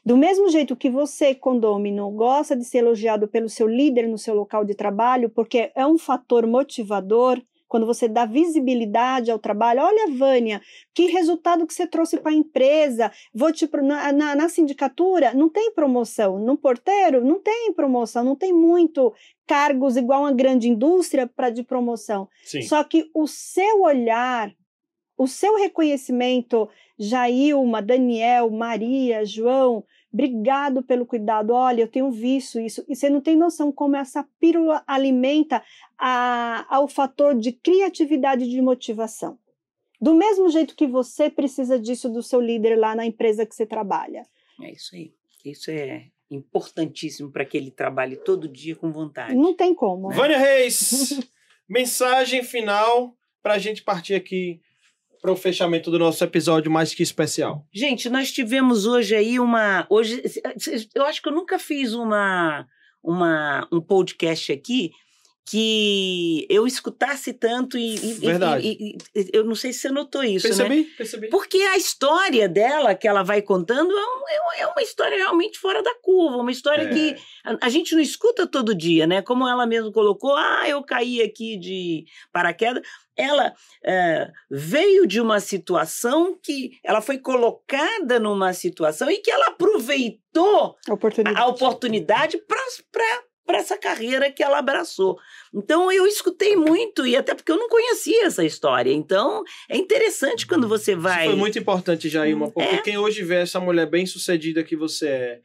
Do 0.04 0.16
mesmo 0.16 0.48
jeito 0.48 0.76
que 0.76 0.90
você, 0.90 1.34
condômino, 1.34 2.10
gosta 2.10 2.56
de 2.56 2.64
ser 2.64 2.78
elogiado 2.78 3.28
pelo 3.28 3.48
seu 3.48 3.68
líder 3.68 4.08
no 4.08 4.18
seu 4.18 4.34
local 4.34 4.64
de 4.64 4.74
trabalho, 4.74 5.30
porque 5.30 5.70
é 5.74 5.86
um 5.86 5.96
fator 5.96 6.46
motivador, 6.46 7.40
quando 7.72 7.86
você 7.86 8.06
dá 8.06 8.26
visibilidade 8.26 9.30
ao 9.30 9.38
trabalho, 9.38 9.80
olha, 9.80 10.14
Vânia, 10.14 10.60
que 10.92 11.06
resultado 11.06 11.66
que 11.66 11.72
você 11.72 11.86
trouxe 11.86 12.18
para 12.18 12.30
a 12.30 12.34
empresa. 12.34 13.10
Vou 13.32 13.50
te 13.50 13.66
na, 13.82 14.12
na, 14.12 14.36
na, 14.36 14.48
sindicatura 14.50 15.32
não 15.32 15.48
tem 15.48 15.72
promoção, 15.72 16.38
no 16.38 16.54
porteiro 16.58 17.24
não 17.24 17.40
tem 17.40 17.72
promoção, 17.72 18.22
não 18.22 18.36
tem 18.36 18.52
muito 18.52 19.14
cargos 19.46 19.96
igual 19.96 20.20
uma 20.20 20.32
grande 20.32 20.68
indústria 20.68 21.26
para 21.26 21.48
de 21.48 21.62
promoção. 21.62 22.28
Sim. 22.44 22.60
Só 22.60 22.84
que 22.84 23.08
o 23.14 23.26
seu 23.26 23.80
olhar, 23.80 24.52
o 25.16 25.26
seu 25.26 25.56
reconhecimento, 25.56 26.68
Jailma, 26.98 27.80
Daniel, 27.82 28.50
Maria, 28.50 29.24
João, 29.24 29.84
Obrigado 30.12 30.82
pelo 30.82 31.06
cuidado. 31.06 31.54
Olha, 31.54 31.80
eu 31.80 31.88
tenho 31.88 32.10
visto 32.10 32.60
isso. 32.60 32.84
E 32.86 32.94
você 32.94 33.08
não 33.08 33.20
tem 33.20 33.34
noção 33.34 33.72
como 33.72 33.96
essa 33.96 34.28
pílula 34.38 34.84
alimenta 34.86 35.64
a, 35.96 36.66
ao 36.68 36.86
fator 36.86 37.34
de 37.34 37.50
criatividade 37.50 38.44
e 38.44 38.50
de 38.50 38.60
motivação. 38.60 39.38
Do 39.98 40.14
mesmo 40.14 40.50
jeito 40.50 40.76
que 40.76 40.86
você 40.86 41.30
precisa 41.30 41.78
disso 41.78 42.10
do 42.10 42.22
seu 42.22 42.40
líder 42.40 42.76
lá 42.76 42.94
na 42.94 43.06
empresa 43.06 43.46
que 43.46 43.54
você 43.54 43.64
trabalha. 43.64 44.26
É 44.60 44.72
isso 44.72 44.94
aí. 44.94 45.14
Isso 45.44 45.70
é 45.70 46.08
importantíssimo 46.30 47.30
para 47.30 47.46
que 47.46 47.56
ele 47.56 47.70
trabalhe 47.70 48.16
todo 48.16 48.48
dia 48.48 48.76
com 48.76 48.92
vontade. 48.92 49.34
Não 49.34 49.54
tem 49.54 49.74
como. 49.74 50.10
Vânia 50.10 50.38
Reis, 50.38 51.20
mensagem 51.66 52.42
final 52.42 53.16
para 53.42 53.54
a 53.54 53.58
gente 53.58 53.82
partir 53.82 54.14
aqui 54.14 54.60
para 55.22 55.30
o 55.30 55.36
fechamento 55.36 55.88
do 55.88 56.00
nosso 56.00 56.22
episódio 56.24 56.68
mais 56.68 56.92
que 56.92 57.02
especial. 57.02 57.64
Gente, 57.72 58.10
nós 58.10 58.32
tivemos 58.32 58.86
hoje 58.86 59.14
aí 59.14 59.38
uma. 59.38 59.86
Hoje, 59.88 60.20
eu 60.92 61.04
acho 61.06 61.22
que 61.22 61.28
eu 61.28 61.32
nunca 61.32 61.60
fiz 61.60 61.94
uma, 61.94 62.66
uma, 63.00 63.68
um 63.70 63.80
podcast 63.80 64.52
aqui 64.52 64.90
que 65.44 66.46
eu 66.48 66.66
escutasse 66.66 67.32
tanto 67.32 67.76
e, 67.76 67.96
Verdade. 68.14 68.66
E, 68.66 68.96
e, 69.16 69.30
eu 69.32 69.44
não 69.44 69.54
sei 69.54 69.72
se 69.72 69.80
você 69.80 69.90
notou 69.90 70.22
isso, 70.22 70.46
percebi, 70.46 70.82
né? 70.82 70.86
Percebi, 70.96 71.28
Porque 71.28 71.58
a 71.58 71.76
história 71.76 72.48
dela 72.48 72.94
que 72.94 73.08
ela 73.08 73.22
vai 73.22 73.42
contando 73.42 73.90
é, 73.90 74.02
um, 74.02 74.62
é 74.62 74.66
uma 74.68 74.82
história 74.82 75.16
realmente 75.16 75.58
fora 75.58 75.82
da 75.82 75.94
curva, 76.00 76.36
uma 76.36 76.50
história 76.52 76.84
É. 76.84 76.88
que 76.88 77.16
a, 77.44 77.66
a 77.66 77.68
gente 77.68 77.94
não 77.94 78.00
escuta 78.02 78.46
todo 78.46 78.74
dia, 78.74 79.06
né? 79.06 79.20
Como 79.20 79.46
ela 79.48 79.66
mesma 79.66 79.90
colocou, 79.92 80.34
ah, 80.34 80.68
eu 80.68 80.82
caí 80.82 81.20
aqui 81.20 81.58
de 81.58 82.04
paraquedas. 82.32 82.82
Ela 83.16 83.52
é, 83.84 84.30
veio 84.50 85.06
de 85.06 85.20
uma 85.20 85.38
situação 85.38 86.38
que 86.42 86.70
ela 86.82 87.02
foi 87.02 87.18
colocada 87.18 88.18
numa 88.18 88.52
situação 88.54 89.10
e 89.10 89.18
que 89.18 89.30
ela 89.30 89.48
aproveitou 89.48 90.76
Oportunidade. 90.88 91.38
a 91.38 91.46
oportunidade 91.46 92.38
para 92.38 92.58
para 93.44 93.58
essa 93.58 93.76
carreira 93.76 94.30
que 94.30 94.42
ela 94.42 94.58
abraçou. 94.58 95.18
Então 95.52 95.90
eu 95.90 96.06
escutei 96.06 96.56
muito 96.56 97.06
e 97.06 97.16
até 97.16 97.34
porque 97.34 97.50
eu 97.50 97.56
não 97.58 97.68
conhecia 97.68 98.26
essa 98.26 98.44
história. 98.44 98.92
Então 98.92 99.42
é 99.68 99.76
interessante 99.76 100.46
quando 100.46 100.68
você 100.68 100.94
vai. 100.94 101.22
Isso 101.22 101.30
foi 101.30 101.38
muito 101.38 101.58
importante, 101.58 102.08
Jailma, 102.08 102.50
porque 102.50 102.76
É. 102.76 102.82
quem 102.82 102.98
hoje 102.98 103.22
vê 103.22 103.36
essa 103.36 103.58
mulher 103.60 103.86
bem 103.86 104.06
sucedida 104.06 104.62
que 104.62 104.76
você 104.76 105.08
é, 105.08 105.40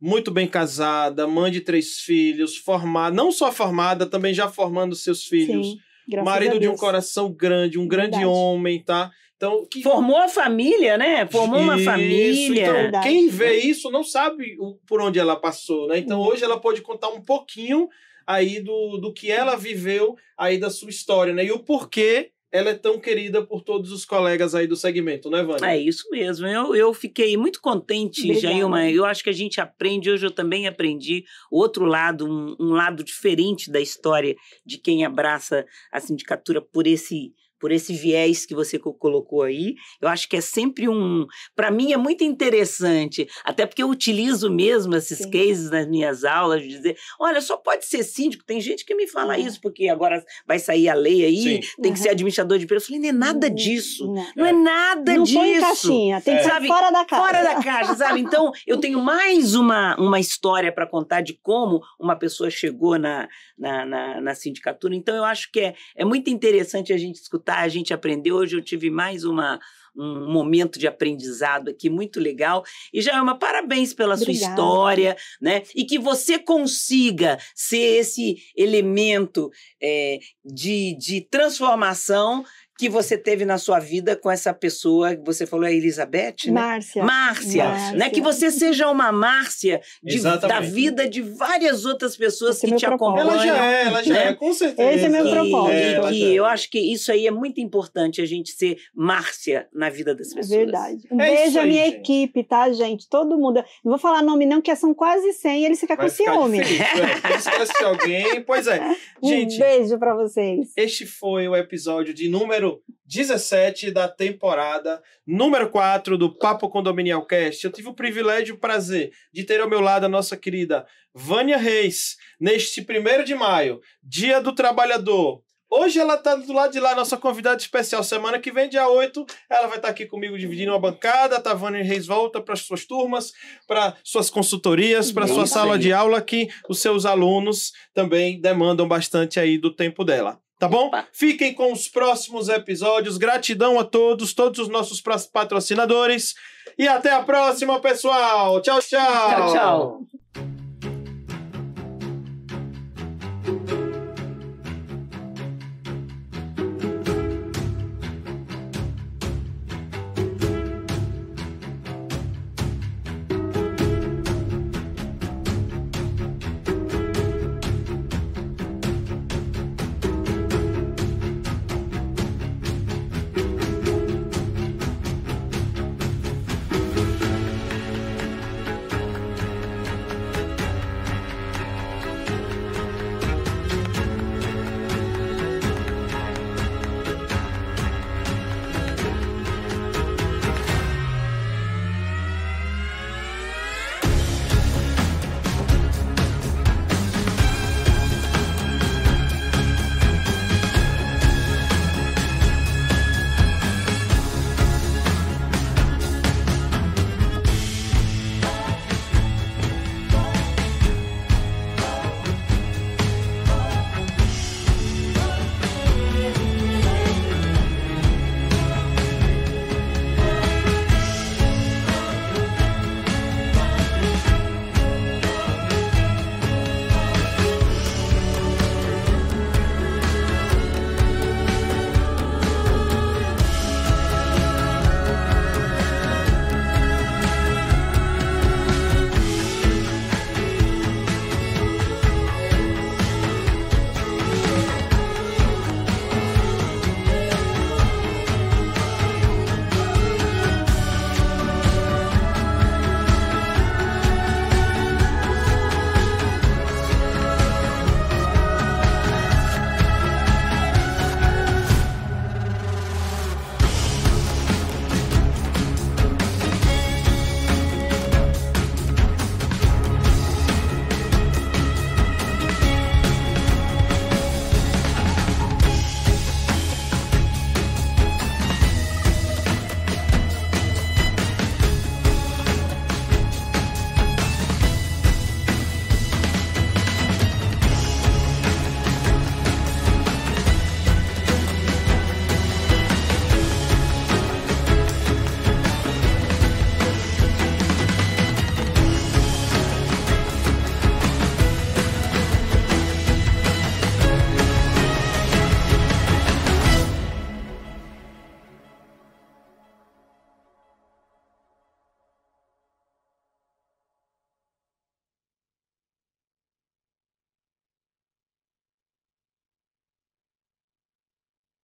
muito 0.00 0.30
bem 0.30 0.46
casada, 0.46 1.26
mãe 1.26 1.50
de 1.50 1.60
três 1.60 1.98
filhos, 2.00 2.56
formada, 2.56 3.14
não 3.16 3.32
só 3.32 3.50
formada, 3.50 4.04
também 4.04 4.34
já 4.34 4.48
formando 4.48 4.94
seus 4.94 5.24
filhos, 5.24 5.68
Sim, 5.68 6.22
marido 6.22 6.60
de 6.60 6.68
um 6.68 6.76
coração 6.76 7.32
grande, 7.32 7.78
um 7.78 7.88
grande 7.88 8.18
Verdade. 8.18 8.26
homem, 8.26 8.82
tá? 8.82 9.10
Então, 9.44 9.66
que 9.66 9.82
Formou 9.82 10.16
a 10.16 10.28
família, 10.28 10.96
né? 10.96 11.26
Formou 11.26 11.60
uma 11.60 11.76
Isso, 11.76 11.84
família. 11.84 12.62
Então, 12.62 12.74
Verdade. 12.74 13.08
quem 13.08 13.28
vê 13.28 13.56
isso 13.58 13.90
não 13.90 14.02
sabe 14.02 14.56
o- 14.58 14.78
por 14.86 15.00
onde 15.00 15.18
ela 15.18 15.36
passou, 15.36 15.86
né? 15.88 15.98
Então, 15.98 16.20
Uhum. 16.20 16.28
hoje 16.28 16.42
ela 16.44 16.58
pode 16.58 16.80
contar 16.82 17.08
um 17.08 17.20
pouquinho 17.20 17.88
aí 18.26 18.60
do, 18.60 18.96
do 18.98 19.12
que 19.12 19.30
ela 19.30 19.56
viveu 19.56 20.16
aí 20.36 20.56
da 20.58 20.70
sua 20.70 20.88
história, 20.90 21.32
né? 21.34 21.44
E 21.44 21.52
o 21.52 21.58
porquê 21.58 22.30
ela 22.50 22.70
é 22.70 22.74
tão 22.74 23.00
querida 23.00 23.42
por 23.44 23.62
todos 23.62 23.90
os 23.90 24.04
colegas 24.04 24.54
aí 24.54 24.66
do 24.68 24.76
segmento, 24.76 25.28
né, 25.28 25.42
Vânia? 25.42 25.66
É 25.72 25.76
isso 25.76 26.08
mesmo. 26.10 26.46
Eu, 26.46 26.72
eu 26.74 26.94
fiquei 26.94 27.36
muito 27.36 27.60
contente. 27.60 28.32
Jailma. 28.34 28.88
Eu 28.88 29.04
acho 29.04 29.24
que 29.24 29.30
a 29.30 29.32
gente 29.34 29.60
aprende. 29.60 30.08
Hoje 30.08 30.24
eu 30.24 30.30
também 30.30 30.68
aprendi 30.68 31.24
outro 31.50 31.84
lado, 31.84 32.24
um, 32.24 32.54
um 32.60 32.70
lado 32.72 33.02
diferente 33.02 33.72
da 33.72 33.80
história 33.80 34.36
de 34.64 34.78
quem 34.78 35.04
abraça 35.04 35.66
a 35.90 35.98
sindicatura 35.98 36.62
por 36.62 36.86
esse 36.86 37.32
por 37.58 37.72
esse 37.72 37.94
viés 37.94 38.44
que 38.46 38.54
você 38.54 38.78
co- 38.78 38.92
colocou 38.94 39.42
aí. 39.42 39.74
Eu 40.00 40.08
acho 40.08 40.28
que 40.28 40.36
é 40.36 40.40
sempre 40.40 40.88
um. 40.88 41.26
Para 41.56 41.70
mim 41.70 41.92
é 41.92 41.96
muito 41.96 42.22
interessante, 42.24 43.26
até 43.44 43.66
porque 43.66 43.82
eu 43.82 43.88
utilizo 43.88 44.50
mesmo 44.50 44.94
esses 44.94 45.18
Sim. 45.18 45.30
cases 45.30 45.70
nas 45.70 45.86
minhas 45.88 46.24
aulas, 46.24 46.62
de 46.62 46.68
dizer: 46.68 46.96
olha, 47.20 47.40
só 47.40 47.56
pode 47.56 47.84
ser 47.86 48.02
síndico. 48.02 48.44
Tem 48.44 48.60
gente 48.60 48.84
que 48.84 48.94
me 48.94 49.06
fala 49.06 49.36
É. 49.36 49.40
isso, 49.40 49.60
porque 49.60 49.88
agora 49.88 50.24
vai 50.46 50.58
sair 50.58 50.88
a 50.88 50.94
lei 50.94 51.24
aí, 51.24 51.36
Sim. 51.42 51.60
tem 51.82 51.92
que 51.92 51.98
Uhum. 51.98 52.02
ser 52.04 52.08
administrador 52.10 52.58
de 52.58 52.64
empresa. 52.64 52.84
Eu 52.84 52.86
falei: 52.86 53.00
não 53.00 53.08
é 53.08 53.12
nada 53.12 53.50
disso. 53.50 54.06
Não, 54.12 54.26
Não 54.36 54.46
é 54.46 54.52
nada 54.52 55.14
não 55.14 55.22
disso. 55.24 55.38
põe 55.38 55.54
em 55.56 55.60
caixinha, 55.60 56.20
tem 56.20 56.34
que 56.34 56.40
É. 56.40 56.44
ser 56.44 56.50
Sabe, 56.50 56.66
fora 56.68 56.90
da 56.90 57.04
caixa. 57.04 57.24
Fora 57.24 57.42
da 57.42 57.62
caixa, 57.62 57.94
sabe? 57.96 58.20
Então, 58.20 58.52
eu 58.66 58.78
tenho 58.78 59.00
mais 59.00 59.54
uma, 59.54 59.96
uma 59.96 60.20
história 60.20 60.72
para 60.72 60.86
contar 60.86 61.20
de 61.20 61.34
como 61.42 61.80
uma 61.98 62.16
pessoa 62.16 62.48
chegou 62.50 62.98
na, 62.98 63.28
na, 63.58 63.84
na, 63.84 64.20
na 64.20 64.34
sindicatura. 64.34 64.94
Então, 64.94 65.14
eu 65.16 65.24
acho 65.24 65.50
que 65.50 65.60
é, 65.60 65.74
é 65.96 66.04
muito 66.04 66.30
interessante 66.30 66.92
a 66.92 66.96
gente 66.96 67.16
escutar, 67.16 67.43
a 67.46 67.68
gente 67.68 67.92
aprender. 67.92 68.32
Hoje 68.32 68.56
eu 68.56 68.62
tive 68.62 68.90
mais 68.90 69.24
uma, 69.24 69.60
um 69.96 70.32
momento 70.32 70.78
de 70.78 70.86
aprendizado 70.86 71.70
aqui 71.70 71.88
muito 71.88 72.18
legal. 72.18 72.64
E 72.92 73.00
Jailma, 73.00 73.38
parabéns 73.38 73.92
pela 73.92 74.16
sua 74.16 74.24
Obrigada. 74.24 74.50
história, 74.52 75.16
né? 75.40 75.62
E 75.74 75.84
que 75.84 75.98
você 75.98 76.38
consiga 76.38 77.38
ser 77.54 77.98
esse 78.00 78.36
elemento 78.56 79.50
é, 79.80 80.18
de, 80.44 80.96
de 80.98 81.20
transformação 81.20 82.44
que 82.78 82.88
você 82.88 83.16
teve 83.16 83.44
na 83.44 83.56
sua 83.58 83.78
vida 83.78 84.16
com 84.16 84.30
essa 84.30 84.52
pessoa 84.52 85.14
que 85.14 85.24
você 85.24 85.46
falou, 85.46 85.64
é 85.66 85.72
Elizabeth, 85.74 86.46
né? 86.46 86.52
Márcia. 86.52 87.04
Márcia, 87.04 87.64
Márcia. 87.64 87.96
né? 87.98 88.10
Que 88.10 88.20
você 88.20 88.50
seja 88.50 88.88
uma 88.90 89.12
Márcia 89.12 89.80
de- 90.02 90.20
da 90.20 90.60
vida 90.60 91.08
de 91.08 91.22
várias 91.22 91.84
outras 91.84 92.16
pessoas 92.16 92.56
Esse 92.56 92.66
é 92.66 92.70
que 92.70 92.76
te 92.76 92.86
propósito. 92.86 93.20
acompanham. 93.20 93.44
Ela 93.44 93.56
já 93.56 93.72
é, 93.72 93.84
ela 93.86 94.02
já 94.02 94.14
né? 94.14 94.28
é, 94.28 94.34
com 94.34 94.52
certeza. 94.52 94.90
Esse 94.92 95.04
é 95.04 95.08
meu 95.08 95.24
que, 95.24 95.30
propósito. 95.30 95.70
É, 95.72 95.92
e 95.92 96.12
que 96.12 96.24
é. 96.24 96.38
eu 96.38 96.44
acho 96.44 96.70
que 96.70 96.78
isso 96.78 97.12
aí 97.12 97.26
é 97.26 97.30
muito 97.30 97.60
importante, 97.60 98.20
a 98.20 98.26
gente 98.26 98.50
ser 98.52 98.76
Márcia 98.94 99.68
na 99.72 99.88
vida 99.90 100.14
das 100.14 100.32
É 100.32 100.34
pessoas. 100.36 100.48
verdade. 100.58 100.98
Um 101.10 101.20
É 101.20 101.30
beijo 101.30 101.60
à 101.60 101.64
minha 101.66 101.84
gente. 101.84 101.96
equipe, 101.98 102.42
tá, 102.44 102.72
gente? 102.72 103.08
Todo 103.08 103.38
mundo. 103.38 103.62
Não 103.84 103.90
vou 103.92 103.98
falar 103.98 104.22
nome, 104.22 104.46
não, 104.46 104.60
que 104.60 104.74
são 104.74 104.92
quase 104.94 105.32
100 105.32 105.62
e 105.62 105.64
eles 105.66 105.78
ficam 105.80 105.96
Vai 105.96 106.08
com 106.08 106.14
ficar 106.14 106.32
ciúme. 106.32 106.58
difícil, 106.58 107.04
é. 107.04 107.36
Esquece 107.36 107.72
de 107.78 107.84
alguém. 107.84 108.40
Pois 108.42 108.66
é. 108.66 108.80
Gente, 109.22 109.54
um 109.56 109.58
beijo 109.58 109.98
pra 109.98 110.14
vocês. 110.14 110.72
Este 110.76 111.06
foi 111.06 111.46
o 111.48 111.54
episódio 111.56 112.12
de 112.12 112.28
número 112.28 112.63
17 113.06 113.90
da 113.90 114.08
temporada 114.08 115.02
número 115.26 115.70
4 115.70 116.16
do 116.16 116.36
Papo 116.36 116.68
Condominial 116.68 117.26
Cast. 117.26 117.64
Eu 117.64 117.72
tive 117.72 117.88
o 117.88 117.94
privilégio 117.94 118.52
e 118.52 118.56
o 118.56 118.60
prazer 118.60 119.12
de 119.32 119.44
ter 119.44 119.60
ao 119.60 119.68
meu 119.68 119.80
lado 119.80 120.04
a 120.04 120.08
nossa 120.08 120.36
querida 120.36 120.86
Vânia 121.14 121.56
Reis, 121.56 122.16
neste 122.40 122.80
1 122.80 123.24
de 123.24 123.34
maio, 123.34 123.80
Dia 124.02 124.40
do 124.40 124.54
Trabalhador. 124.54 125.42
Hoje 125.76 125.98
ela 125.98 126.14
está 126.14 126.36
do 126.36 126.52
lado 126.52 126.72
de 126.72 126.78
lá, 126.78 126.94
nossa 126.94 127.16
convidada 127.16 127.60
especial. 127.60 128.04
Semana 128.04 128.38
que 128.38 128.52
vem, 128.52 128.68
dia 128.68 128.88
8, 128.88 129.26
ela 129.50 129.66
vai 129.66 129.78
estar 129.78 129.88
aqui 129.88 130.06
comigo 130.06 130.38
dividindo 130.38 130.70
uma 130.70 130.78
bancada. 130.78 131.40
Tá, 131.40 131.52
Vânia 131.52 131.82
Reis 131.82 132.06
volta 132.06 132.40
para 132.40 132.54
as 132.54 132.60
suas 132.60 132.84
turmas, 132.84 133.32
para 133.66 133.96
suas 134.04 134.30
consultorias, 134.30 135.10
para 135.10 135.26
sua 135.26 135.48
sala 135.48 135.76
de 135.76 135.92
aula, 135.92 136.22
que 136.22 136.48
os 136.68 136.78
seus 136.78 137.04
alunos 137.04 137.72
também 137.92 138.40
demandam 138.40 138.86
bastante 138.86 139.40
aí 139.40 139.58
do 139.58 139.74
tempo 139.74 140.04
dela. 140.04 140.40
Tá 140.64 140.68
bom? 140.68 140.86
Opa. 140.86 141.06
Fiquem 141.12 141.52
com 141.52 141.70
os 141.70 141.88
próximos 141.88 142.48
episódios. 142.48 143.18
Gratidão 143.18 143.78
a 143.78 143.84
todos, 143.84 144.32
todos 144.32 144.58
os 144.58 144.68
nossos 144.68 144.98
patrocinadores. 145.30 146.34
E 146.78 146.88
até 146.88 147.12
a 147.12 147.22
próxima, 147.22 147.78
pessoal. 147.80 148.62
Tchau, 148.62 148.80
tchau. 148.80 149.52
Tchau, 149.52 149.52
tchau. 149.52 150.63